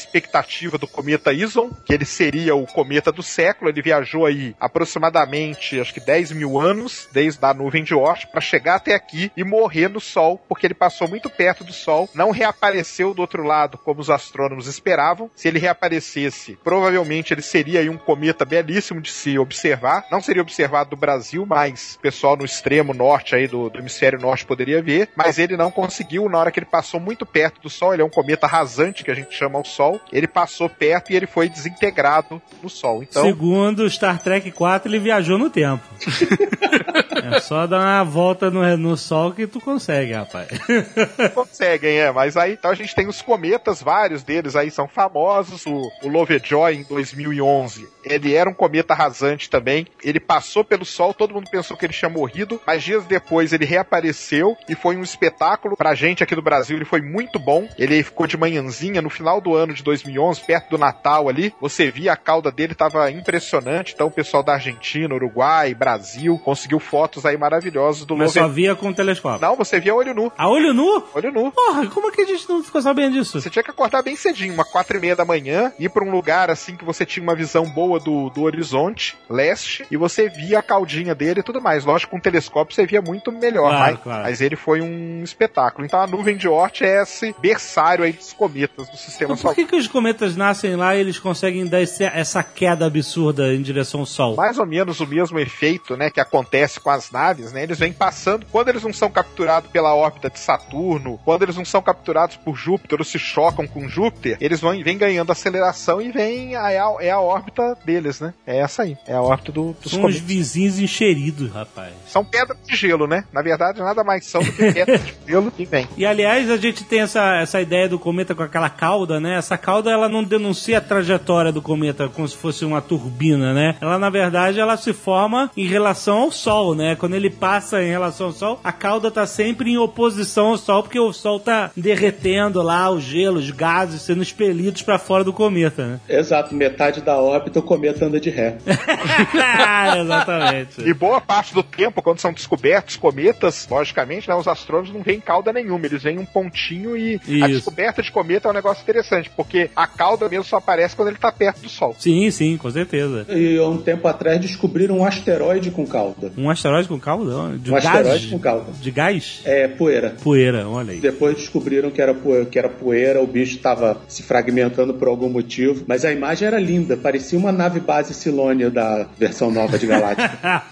expectativa 0.45 0.79
do 0.79 0.87
cometa 0.87 1.33
Ison, 1.33 1.71
que 1.85 1.93
ele 1.93 2.05
seria 2.05 2.55
o 2.55 2.67
cometa 2.67 3.11
do 3.11 3.23
século. 3.23 3.71
Ele 3.71 3.83
viajou 3.83 4.27
aí 4.27 4.55
aproximadamente, 4.61 5.81
acho 5.81 5.93
que 5.93 6.01
10 6.01 6.33
mil 6.33 6.61
anos, 6.61 7.09
desde 7.13 7.45
a 7.45 7.55
nuvem 7.55 7.83
de 7.83 7.95
Oort, 7.95 8.27
para 8.29 8.41
chegar 8.41 8.77
até 8.77 8.95
aqui 8.95 9.33
e 9.37 9.43
morrer 9.43 9.89
no 9.89 10.01
Sol, 10.01 10.41
porque 10.49 10.67
ele 10.67 10.75
passou 10.75 11.09
muito 11.09 11.29
perto 11.31 11.65
do 11.65 11.73
Sol, 11.73 12.09
não 12.15 12.31
reapareceu 12.31 13.15
do 13.15 13.21
outro 13.21 13.43
lado 13.43 13.79
como 13.79 14.01
os 14.01 14.11
astrônomos 14.11 14.67
esperavam. 14.67 15.31
Se 15.35 15.49
ele 15.49 15.59
reaparecesse, 15.59 16.59
provavelmente 16.63 17.33
ele 17.33 17.43
seria 17.43 17.81
aí 17.81 17.89
um 17.89 17.97
cometa 17.97 18.45
belíssimo 18.45 19.01
de 19.01 19.11
se 19.11 19.39
observar. 19.39 20.07
Não 20.11 20.21
seria 20.21 20.43
observado 20.43 20.91
do 20.91 20.97
Brasil, 20.97 21.47
mas 21.47 21.97
o 21.97 22.01
pessoal 22.01 22.37
no 22.37 22.45
extremo 22.45 22.93
norte 22.93 23.35
aí 23.35 23.47
do, 23.49 23.71
do 23.71 23.79
hemisfério 23.79 24.21
norte 24.21 24.47
poderia 24.47 24.83
ver. 24.83 25.09
Mas 25.17 25.39
ele 25.39 25.57
não 25.57 25.71
conseguiu 25.71 26.29
na 26.29 26.39
hora 26.39 26.51
que 26.51 26.59
ele 26.59 26.67
passou 26.67 27.01
muito 27.01 27.25
perto 27.25 27.61
do 27.61 27.71
Sol. 27.71 27.93
Ele 27.93 28.03
é 28.03 28.05
um 28.05 28.11
cometa 28.11 28.47
rasante 28.47 29.05
que 29.05 29.11
a 29.11 29.15
gente 29.15 29.35
chama 29.35 29.59
ao 29.59 29.65
Sol. 29.65 30.01
Ele 30.13 30.27
passou 30.35 30.69
perto 30.69 31.13
e 31.13 31.17
ele 31.17 31.27
foi 31.27 31.49
desintegrado 31.49 32.43
no 32.61 32.69
Sol. 32.69 33.05
Então 33.05 33.23
Segundo 33.23 33.89
Star 33.89 34.21
Trek 34.21 34.51
4, 34.51 34.91
ele 34.91 34.99
viajou 34.99 35.39
no 35.39 35.49
tempo. 35.49 35.85
é 37.33 37.41
só 37.41 37.67
dar 37.67 37.79
uma 37.79 38.05
volta 38.05 38.51
no, 38.51 38.77
no 38.77 38.97
Sol 38.97 39.33
que 39.33 39.47
tu 39.47 39.61
consegue, 39.61 40.13
rapaz. 40.13 40.49
conseguem, 41.35 41.99
é. 41.99 42.13
Mas 42.13 42.37
aí 42.37 42.53
então 42.53 42.71
a 42.71 42.75
gente 42.75 42.95
tem 42.95 43.07
os 43.07 43.23
cometas, 43.23 43.83
vários 43.83 44.23
deles 44.23 44.57
aí 44.57 44.71
são 44.71 44.89
famosos. 44.89 45.65
O, 45.67 45.91
o 46.03 46.09
Lovejoy 46.09 46.75
em 46.75 46.83
2011, 46.83 47.89
ele 48.05 48.35
era 48.35 48.49
um 48.49 48.55
cometa 48.55 48.95
rasante 48.95 49.49
também. 49.49 49.87
Ele 50.03 50.21
passou 50.21 50.65
pelo 50.65 50.85
Sol, 50.85 51.15
todo 51.15 51.35
mundo 51.35 51.51
pensou 51.51 51.77
que 51.77 51.87
ele 51.87 51.93
tinha 51.93 52.09
morrido, 52.09 52.61
mas 52.67 52.83
dias 52.83 53.05
depois 53.05 53.53
ele 53.53 53.65
reapareceu 53.65 54.57
e 54.69 54.75
foi 54.75 54.97
um 54.97 55.03
espetáculo 55.03 55.77
pra 55.77 55.95
gente 55.95 56.23
aqui 56.23 56.35
do 56.35 56.43
Brasil. 56.43 56.77
Ele 56.77 56.85
foi 56.85 57.01
muito 57.01 57.39
bom. 57.39 57.69
Ele 57.79 58.03
ficou 58.03 58.27
de 58.27 58.37
manhãzinha 58.37 59.01
no 59.01 59.11
final 59.11 59.41
do 59.41 59.55
ano 59.55 59.73
de 59.73 59.83
2011, 59.83 60.41
perto 60.43 60.71
do 60.71 60.79
Natal 60.79 61.29
ali. 61.29 61.55
Você 61.61 61.91
via 61.91 62.13
a 62.13 62.17
cauda 62.17 62.51
dele, 62.51 62.75
tava 62.75 63.11
impressionante. 63.11 63.93
Então 63.95 64.07
o 64.07 64.11
pessoal 64.11 64.43
da 64.43 64.55
Argentina, 64.55 65.15
Uruguai, 65.15 65.75
Brasil 65.75 66.39
conseguiu 66.39 66.79
fotos 67.15 67.25
aí 67.27 67.37
maravilhosas 67.37 68.05
do 68.05 68.17
Mas 68.17 68.33
só 68.33 68.41
Lovejoy. 68.41 68.55
via 68.55 68.75
com 68.75 68.89
o 68.89 68.95
telescópio. 68.95 69.41
Não, 69.41 69.57
você 69.57 69.79
via 69.81 69.95
olho 69.95 70.13
nu. 70.15 70.33
A 70.37 70.49
olho 70.49 70.75
nu? 70.75 71.03
Olho 71.15 71.33
nu. 71.33 71.53
Porra, 71.53 71.87
como 71.87 72.09
é 72.09 72.11
que 72.11 72.23
a 72.23 72.27
gente 72.27 72.49
não 72.49 72.63
ficou 72.63 72.83
sabendo 72.83 73.13
disso? 73.15 73.41
Você 73.41 73.49
tinha 73.51 73.63
que 73.63 73.71
acordar 73.71 74.03
bem 74.03 74.17
cedinho, 74.17 74.53
uma 74.55 74.65
quatro 74.65 74.97
e 74.97 75.01
meia 75.01 75.15
da 75.17 75.25
manhã, 75.25 75.73
ir 75.79 75.89
pra 75.91 76.05
um 76.05 76.11
lugar 76.11 76.51
assim 76.51 76.77
que 76.77 76.85
você 76.85 77.07
tinha 77.07 77.23
uma 77.23 77.35
visão 77.37 77.65
boa 77.65 77.99
do, 78.01 78.31
do 78.31 78.43
horizonte 78.43 79.17
leste 79.31 79.87
e 79.91 79.97
você 79.97 80.29
via 80.29 80.59
a 80.59 80.63
caudinha 80.63 81.15
dele 81.15 81.41
e 81.41 81.43
tudo 81.43 81.61
mais. 81.61 81.85
Lógico, 81.85 82.11
com 82.13 82.17
um 82.17 82.21
telescópio 82.21 82.75
você 82.75 82.87
via 82.87 83.01
muito 83.01 83.31
melhor, 83.33 83.71
Claro, 83.71 83.93
mas, 83.95 84.03
claro. 84.03 84.23
mas 84.25 84.41
ele 84.41 84.57
foi 84.57 84.81
um 84.81 85.23
espetáculo. 85.23 85.85
Então 85.87 86.01
a 86.01 86.07
nuvem 86.07 86.37
de 86.37 86.49
Oort 86.49 86.83
é 86.85 87.03
esse 87.03 87.35
berçário 87.41 88.05
aí 88.05 88.13
dos 88.13 88.33
cometas 88.33 88.89
do 88.89 88.97
sistema 88.97 89.35
por 89.35 89.41
solar. 89.41 89.55
que, 89.55 89.65
que 89.67 89.77
os 89.77 89.87
cometas 89.89 90.37
nascem 90.37 90.77
lá 90.77 90.95
e 90.97 91.01
eles 91.01 91.19
conseguem 91.19 91.67
dar 91.67 91.81
esse- 91.81 92.05
essa 92.05 92.43
queda 92.43 92.87
absurda 92.87 93.53
em 93.55 93.63
direção 93.63 94.01
ao 94.01 94.07
Sol? 94.07 94.37
Mais 94.37 94.59
ou 94.59 94.67
menos 94.67 95.01
o 95.01 95.07
mesmo 95.07 95.39
efeito, 95.39 95.97
né, 95.97 96.11
que 96.11 96.21
acontece 96.21 96.81
com 96.81 96.91
as 96.91 97.04
naves, 97.11 97.53
né? 97.53 97.63
Eles 97.63 97.79
vêm 97.79 97.93
passando, 97.93 98.47
quando 98.51 98.69
eles 98.69 98.83
não 98.83 98.93
são 98.93 99.11
capturados 99.11 99.71
pela 99.71 99.95
órbita 99.95 100.31
de 100.31 100.39
Saturno, 100.39 101.19
quando 101.25 101.43
eles 101.43 101.57
não 101.57 101.65
são 101.65 101.83
capturados 101.83 102.37
por 102.37 102.55
Júpiter 102.55 102.99
ou 102.99 103.05
se 103.05 103.19
chocam 103.19 103.67
com 103.67 103.89
Júpiter, 103.89 104.37
eles 104.41 104.61
vão 104.61 104.75
vêm 104.83 104.99
ganhando 104.99 105.33
aceleração 105.33 106.01
e 106.01 106.11
vem 106.11 106.57
a, 106.57 106.71
é, 106.71 106.79
a, 106.79 106.95
é 107.01 107.17
órbita 107.17 107.77
deles, 107.85 108.21
né? 108.21 108.35
É 108.47 108.59
essa 108.59 108.83
aí, 108.83 108.97
é 109.07 109.15
a 109.15 109.23
órbita 109.23 109.53
do, 109.53 109.75
dos 109.81 109.93
São 109.93 110.05
os 110.05 110.17
vizinhos 110.19 110.79
encheridos, 110.79 111.51
rapaz. 111.53 111.93
São 112.07 112.25
pedras 112.25 112.59
de 112.67 112.77
gelo, 112.77 113.07
né? 113.07 113.25
Na 113.33 113.43
verdade, 113.43 113.81
nada 113.81 114.05
mais 114.05 114.27
são 114.27 114.43
do 114.43 114.53
que 114.53 114.73
pedras 114.73 115.05
de 115.05 115.15
gelo 115.27 115.51
que 115.51 115.65
vem. 115.65 115.89
E 115.97 116.05
aliás, 116.05 116.51
a 116.51 116.57
gente 116.57 116.85
tem 116.85 117.01
essa, 117.01 117.37
essa 117.37 117.61
ideia 117.61 117.89
do 117.89 117.99
cometa 117.99 118.35
com 118.35 118.43
aquela 118.43 118.69
cauda, 118.69 119.21
né? 119.21 119.37
Essa 119.37 119.57
cauda 119.57 119.91
ela 119.91 120.09
não 120.09 120.23
denuncia 120.23 120.79
a 120.79 120.81
trajetória 120.81 121.53
do 121.53 121.63
cometa 121.63 122.09
como 122.09 122.29
se 122.29 122.37
fosse 122.37 122.65
uma 122.65 122.81
turbina, 122.81 123.53
né? 123.53 123.77
Ela 123.81 123.99
na 123.99 124.11
verdade 124.11 124.61
ela 124.61 124.77
se 124.77 124.93
forma 124.93 125.51
em 125.57 125.67
relação 125.67 126.19
ao 126.19 126.33
Sol, 126.33 126.75
né? 126.75 126.94
Quando 126.97 127.15
ele 127.15 127.31
passa 127.31 127.83
em 127.83 127.89
relação 127.89 128.27
ao 128.29 128.33
Sol, 128.33 128.61
a 128.63 128.73
cauda 128.73 129.11
tá 129.11 129.27
sempre 129.27 129.71
em 129.71 129.79
oposição 129.79 130.49
ao 130.49 130.59
Sol 130.59 130.83
porque 130.83 130.99
o 130.99 131.13
Sol 131.13 131.41
tá 131.41 131.71
derretendo 131.77 132.63
lá 132.63 132.91
o 132.91 133.01
gelo, 133.01 133.39
os 133.39 133.51
gases 133.51 134.03
sendo 134.03 134.23
expelidos 134.23 134.83
para 134.83 134.99
fora 134.99 135.25
do 135.25 135.33
cometa, 135.33 135.87
né? 135.87 136.01
Exato, 136.09 136.55
metade 136.55 137.01
da 137.01 137.17
órbita 137.17 137.59
o 137.59 137.63
cometa 137.63 138.07
anda 138.07 138.21
de 138.21 138.31
ré. 138.31 138.57
Exatamente. 140.01 140.83
E 140.83 140.95
boa 140.95 141.21
parte 141.21 141.55
do 141.55 141.63
tempo, 141.63 142.03
quando 142.03 142.19
são 142.19 142.33
descobertos 142.33 142.97
cometas, 142.97 143.67
logicamente, 143.71 144.29
né, 144.29 144.35
os 144.35 144.49
astrônomos 144.49 144.93
não 144.93 145.03
veem 145.03 145.21
cauda 145.21 145.53
nenhuma, 145.53 145.87
eles 145.87 146.03
veem 146.03 146.19
um 146.19 146.25
pontinho 146.25 146.97
e 146.97 147.21
a 147.43 147.49
Isso. 147.49 147.49
descoberta 147.49 148.03
de 148.03 148.11
cometa 148.11 148.49
é 148.49 148.51
um 148.51 148.55
negócio 148.55 148.83
interessante, 148.83 149.31
porque 149.37 149.71
a 149.75 149.87
cauda 149.87 150.29
mesmo 150.29 150.45
só 150.45 150.57
aparece 150.57 150.95
quando 150.97 151.09
ele 151.09 151.19
tá 151.19 151.33
perto 151.33 151.61
do 151.61 151.69
Sol. 151.69 151.95
Sim, 151.99 152.31
sim, 152.31 152.57
com 152.57 152.71
certeza. 152.71 153.27
E 153.29 153.59
há 153.59 153.69
um 153.69 153.79
tempo 153.79 154.07
atrás 154.09 154.41
descobriram 154.41 154.99
um 154.99 155.05
asteroide 155.05 155.71
com 155.71 155.87
cauda. 155.87 156.33
Um 156.37 156.51
asteroide 156.51 156.84
com 156.87 156.99
cauda? 156.99 157.57
De 157.59 157.71
Um 157.71 157.75
gás? 157.75 157.87
asteroide 157.87 158.29
com 158.29 158.39
cauda. 158.39 158.73
De 158.81 158.91
gás? 158.91 159.41
É 159.45 159.69
poeira. 159.69 160.15
Poeira, 160.23 160.69
olha 160.69 160.93
aí. 160.93 161.01
Depois 161.01 161.37
descobriram 161.37 161.91
que 161.91 162.01
era, 162.01 162.15
poeira, 162.15 162.45
que 162.47 162.59
era 162.59 162.69
poeira, 162.69 163.21
o 163.23 163.27
bicho 163.27 163.57
estava 163.57 163.99
se 164.09 164.23
fragmentando 164.23 164.95
por 164.95 165.09
algum 165.09 165.29
motivo. 165.29 165.85
Mas 165.87 166.05
a 166.05 166.13
imagem 166.13 166.47
era 166.49 166.59
linda, 166.59 166.97
parecia 166.97 167.39
uma 167.39 167.53
nave 167.53 167.81
base 167.81 168.13
Silônia 168.15 168.71
da 168.71 169.07
versão 169.19 169.51
nova 169.51 169.79
de 169.79 169.87
Galáctica. 169.87 170.39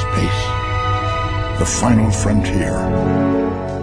Space. 0.00 0.62
The 1.58 1.66
final 1.66 2.10
frontier. 2.10 3.21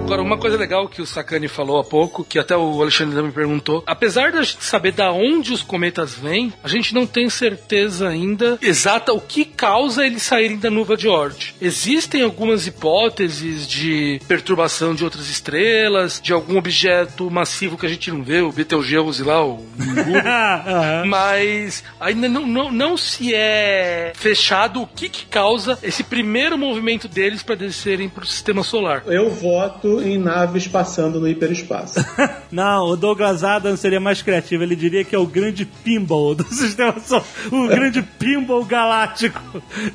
Agora, 0.10 0.23
uma 0.23 0.40
coisa 0.40 0.57
legal 0.57 0.90
que 0.90 1.03
o 1.03 1.06
Sakane 1.06 1.48
falou 1.48 1.80
há 1.80 1.84
pouco, 1.84 2.23
que 2.23 2.40
até 2.40 2.57
o 2.57 2.81
Alexandre 2.81 3.15
também 3.15 3.31
perguntou, 3.31 3.84
apesar 3.86 4.31
da 4.31 4.41
gente 4.41 4.64
saber 4.64 4.91
da 4.91 5.11
onde 5.11 5.53
os 5.53 5.61
cometas 5.61 6.15
vêm, 6.15 6.52
a 6.64 6.68
gente 6.68 6.95
não 6.95 7.06
tem 7.06 7.30
certeza 7.30 8.07
ainda 8.07 8.57
exata 8.60 9.14
o 9.14 9.22
que 9.22 9.45
causa 9.45 10.03
eles 10.03 10.23
saírem 10.23 10.57
da 10.57 10.72
nuvem 10.72 10.98
de 10.98 11.07
Oort. 11.07 11.53
Existem 11.61 12.23
algumas 12.23 12.65
hipóteses 12.65 13.68
de 13.68 14.19
perturbação 14.27 14.95
de 14.95 15.03
outras 15.03 15.30
estrelas, 15.30 16.19
de 16.19 16.34
algum 16.34 16.57
objeto 16.57 17.30
massivo 17.30 17.77
que 17.77 17.86
a 17.86 17.90
gente 17.90 18.10
não 18.10 18.23
vê, 18.23 18.41
o 18.41 18.52
Betelgeuse 18.52 19.22
lá, 19.22 19.45
o 19.45 19.64
mas 21.06 21.84
ainda 21.99 22.27
não, 22.27 22.48
não, 22.48 22.72
não 22.72 22.98
se 22.98 23.36
é 23.36 24.11
fechado 24.15 24.81
o 24.81 24.88
que, 24.88 25.07
que 25.07 25.27
causa 25.27 25.77
esse 25.84 26.03
primeiro 26.03 26.57
movimento 26.57 27.07
deles 27.07 27.44
para 27.44 27.53
descerem 27.53 28.10
para 28.10 28.23
o 28.23 28.27
sistema 28.27 28.64
solar. 28.64 29.03
Eu 29.06 29.30
voto 29.30 29.99
em 30.02 30.18
naves 30.18 30.68
passando 30.68 31.20
no 31.20 31.28
hiperespaço. 31.28 32.04
Não, 32.52 32.88
o 32.88 32.96
Douglas 32.96 33.44
Adams 33.44 33.80
seria 33.80 34.00
mais 34.00 34.22
criativo. 34.22 34.64
Ele 34.64 34.76
diria 34.76 35.04
que 35.04 35.16
é 35.16 35.20
o 35.20 35.26
grande 35.26 35.66
pinball 35.66 36.36
do 36.36 36.44
sistema 36.54 37.00
solar. 37.00 37.26
O 37.52 37.68
grande 37.68 38.02
pinball 38.02 38.64
galáctico. 38.66 39.40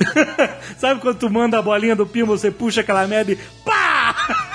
Sabe 0.79 1.01
quando 1.01 1.19
tu 1.19 1.31
manda 1.31 1.59
a 1.59 1.63
bolinha 1.63 1.97
do 1.97 2.07
pinball, 2.07 2.37
você 2.37 2.51
puxa 2.51 2.81
aquela 2.81 3.07
merda 3.07 3.33
e 3.33 3.39
pá! 3.65 4.54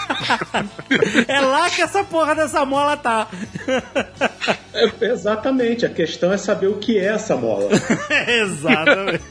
É 1.27 1.39
lá 1.41 1.69
que 1.69 1.81
essa 1.81 2.03
porra 2.03 2.35
dessa 2.35 2.65
mola 2.65 2.95
tá. 2.97 3.27
É, 4.73 5.05
exatamente, 5.05 5.85
a 5.85 5.89
questão 5.89 6.31
é 6.31 6.37
saber 6.37 6.67
o 6.67 6.77
que 6.77 6.97
é 6.97 7.05
essa 7.05 7.35
mola. 7.35 7.69
Exatamente. 8.27 9.23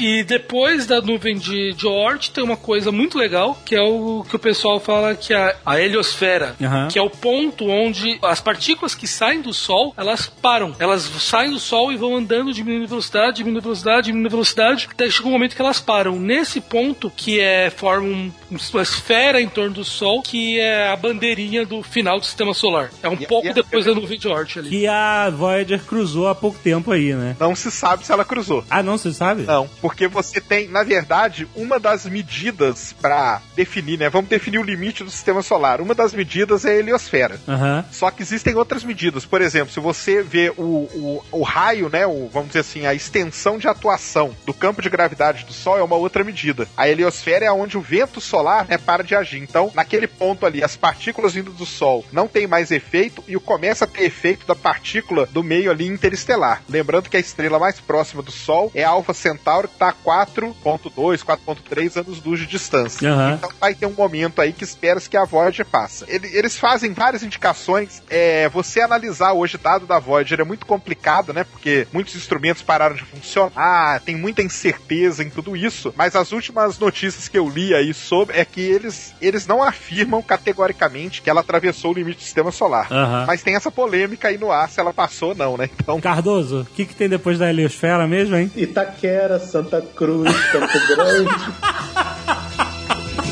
E 0.00 0.22
depois 0.24 0.86
da 0.86 1.00
nuvem 1.00 1.36
de, 1.36 1.72
de 1.72 1.86
Oort 1.86 2.30
tem 2.30 2.42
uma 2.42 2.56
coisa 2.56 2.90
muito 2.90 3.16
legal, 3.18 3.58
que 3.64 3.74
é 3.74 3.80
o 3.82 4.24
que 4.28 4.36
o 4.36 4.38
pessoal 4.38 4.80
fala 4.80 5.14
que 5.14 5.32
é 5.32 5.56
a 5.64 5.80
heliosfera, 5.80 6.54
Aham. 6.62 6.88
que 6.88 6.98
é 6.98 7.02
o 7.02 7.10
ponto 7.10 7.68
onde 7.68 8.18
as 8.22 8.40
partículas 8.40 8.94
que 8.94 9.06
saem 9.06 9.40
do 9.40 9.52
Sol, 9.52 9.94
elas 9.96 10.26
param. 10.26 10.74
Elas 10.78 11.02
saem 11.02 11.50
do 11.50 11.58
Sol 11.58 11.92
e 11.92 11.96
vão 11.96 12.16
andando, 12.16 12.52
diminuindo 12.52 12.88
velocidade, 12.88 13.36
diminuindo 13.36 13.62
velocidade, 13.62 14.06
diminuindo 14.06 14.30
velocidade, 14.30 14.88
até 14.90 15.08
chega 15.08 15.28
um 15.28 15.32
momento 15.32 15.54
que 15.54 15.62
elas 15.62 15.80
param. 15.80 16.18
Nesse 16.18 16.60
ponto, 16.60 17.10
que 17.10 17.40
é 17.40 17.70
forma 17.70 18.06
um- 18.08 18.32
uma 18.72 18.82
esfera 18.82 19.40
em 19.40 19.48
torno 19.48 19.74
do 19.74 19.84
Sol, 19.84 20.22
que 20.22 20.58
é 20.60 20.88
a 20.88 20.96
bandeirinha 20.96 21.64
do 21.66 21.82
final 21.82 22.18
do 22.18 22.26
sistema 22.26 22.52
solar. 22.54 22.90
É 23.02 23.08
um 23.08 23.14
E- 23.14 23.26
pouco 23.26 23.46
e 23.46 23.50
a- 23.50 23.52
depois 23.52 23.84
da 23.84 23.94
nuvem 23.94 24.18
de 24.18 24.28
Oort 24.28 24.58
ali. 24.58 24.68
Que 24.70 24.86
a 24.86 25.30
Voyager 25.30 25.80
cruzou 25.84 26.28
há 26.28 26.34
pouco 26.34 26.58
tempo 26.58 26.92
aí, 26.92 27.14
né? 27.14 27.36
Não 27.38 27.54
se 27.54 27.70
sabe 27.70 28.04
se 28.06 28.12
ela 28.12 28.24
cruzou. 28.24 28.64
Ah, 28.70 28.82
não, 28.82 28.96
você 28.98 29.12
sabe? 29.12 29.42
Não. 29.42 29.68
porque 29.80 30.06
você 30.08 30.40
tem, 30.40 30.68
na 30.68 30.82
verdade, 30.82 31.46
uma 31.54 31.78
das 31.78 32.06
medidas 32.06 32.94
para 33.00 33.40
definir, 33.54 33.98
né? 33.98 34.08
Vamos 34.08 34.28
definir 34.30 34.58
o 34.58 34.62
limite 34.62 35.04
do 35.04 35.10
sistema 35.10 35.42
solar. 35.42 35.80
Uma 35.80 35.94
das 35.94 36.12
medidas 36.12 36.64
é 36.64 36.70
a 36.70 36.74
heliosfera. 36.76 37.40
Aham. 37.48 37.84
Só 37.90 38.10
que 38.10 38.22
existem 38.22 38.54
outras 38.54 38.82
medidas. 38.84 39.24
Por 39.24 39.40
exemplo, 39.42 39.72
se 39.72 39.80
você 39.80 40.22
vê 40.22 40.50
o, 40.56 40.62
o, 40.62 41.24
o 41.30 41.42
raio, 41.42 41.88
né? 41.88 42.06
O, 42.06 42.28
vamos 42.32 42.48
dizer 42.48 42.60
assim, 42.60 42.86
a 42.86 42.94
extensão 42.94 43.58
de 43.58 43.68
atuação 43.68 44.34
do 44.46 44.54
campo 44.54 44.80
de 44.82 44.88
gravidade 44.88 45.44
do 45.44 45.52
Sol 45.52 45.78
é 45.78 45.82
uma 45.82 45.96
outra 45.96 46.24
medida. 46.24 46.66
A 46.76 46.88
heliosfera 46.88 47.44
é 47.46 47.52
onde 47.52 47.76
o 47.76 47.80
vento 47.80 48.20
solar 48.20 48.43
né, 48.68 48.78
para 48.78 49.02
de 49.02 49.14
agir. 49.14 49.38
Então, 49.42 49.70
naquele 49.74 50.06
ponto 50.06 50.44
ali, 50.46 50.62
as 50.62 50.76
partículas 50.76 51.34
vindo 51.34 51.50
do 51.52 51.64
Sol 51.66 52.04
não 52.12 52.28
tem 52.28 52.46
mais 52.46 52.70
efeito 52.70 53.22
e 53.26 53.36
o 53.36 53.40
começa 53.40 53.84
a 53.84 53.88
ter 53.88 54.02
efeito 54.04 54.46
da 54.46 54.54
partícula 54.54 55.26
do 55.26 55.42
meio 55.42 55.70
ali 55.70 55.86
interestelar. 55.86 56.62
Lembrando 56.68 57.08
que 57.08 57.16
a 57.16 57.20
estrela 57.20 57.58
mais 57.58 57.80
próxima 57.80 58.22
do 58.22 58.30
Sol 58.32 58.70
é 58.74 58.84
a 58.84 58.90
Alpha 58.90 59.14
Centauri, 59.14 59.68
que 59.68 59.74
está 59.74 59.88
a 59.88 59.92
4.2, 59.94 61.22
4.3 61.24 61.96
anos-luz 62.00 62.40
de 62.40 62.46
distância. 62.46 63.10
Aham. 63.10 63.34
Então 63.34 63.50
vai 63.60 63.74
ter 63.74 63.86
um 63.86 63.92
momento 63.92 64.40
aí 64.40 64.52
que 64.52 64.64
espera-se 64.64 65.08
que 65.08 65.16
a 65.16 65.24
Voyager 65.24 65.66
passa. 65.66 66.04
Ele- 66.08 66.28
eles 66.36 66.56
fazem 66.58 66.92
várias 66.92 67.22
indicações. 67.22 68.02
É, 68.10 68.48
você 68.48 68.80
analisar 68.80 69.32
hoje 69.32 69.58
dado 69.58 69.86
da 69.86 69.98
Voyager 69.98 70.40
é 70.40 70.44
muito 70.44 70.66
complicado, 70.66 71.32
né? 71.32 71.44
Porque 71.44 71.86
muitos 71.92 72.14
instrumentos 72.16 72.62
pararam 72.62 72.94
de 72.96 73.04
funcionar, 73.04 74.00
tem 74.00 74.16
muita 74.16 74.42
incerteza 74.42 75.22
em 75.22 75.30
tudo 75.30 75.56
isso. 75.56 75.92
Mas 75.96 76.14
as 76.16 76.32
últimas 76.32 76.78
notícias 76.78 77.28
que 77.28 77.38
eu 77.38 77.48
li 77.48 77.74
aí 77.74 77.92
sobre 77.94 78.23
é 78.30 78.44
que 78.44 78.60
eles, 78.60 79.14
eles 79.20 79.46
não 79.46 79.62
afirmam 79.62 80.22
categoricamente 80.22 81.22
que 81.22 81.30
ela 81.30 81.40
atravessou 81.40 81.90
o 81.90 81.94
limite 81.94 82.18
do 82.18 82.22
sistema 82.22 82.50
solar. 82.50 82.92
Aham. 82.92 83.24
Mas 83.26 83.42
tem 83.42 83.56
essa 83.56 83.70
polêmica 83.70 84.28
aí 84.28 84.38
no 84.38 84.50
ar 84.50 84.68
se 84.68 84.80
ela 84.80 84.92
passou 84.92 85.30
ou 85.30 85.34
não, 85.34 85.56
né? 85.56 85.70
Então, 85.80 86.00
Cardoso, 86.00 86.62
o 86.62 86.64
que, 86.64 86.84
que 86.84 86.94
tem 86.94 87.08
depois 87.08 87.38
da 87.38 87.48
heliosfera 87.48 88.06
mesmo, 88.06 88.36
hein? 88.36 88.50
Itaquera, 88.56 89.38
Santa 89.38 89.80
Cruz, 89.80 90.34
Campo 90.50 90.78
Grande, 90.88 91.30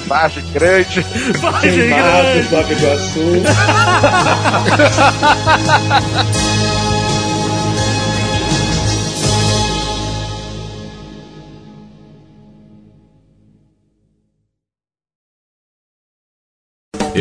Vargem 0.07 0.45
grande. 0.53 1.05
Queimados, 1.61 2.51
Nova 2.51 2.73
Iguaçu. 2.73 3.43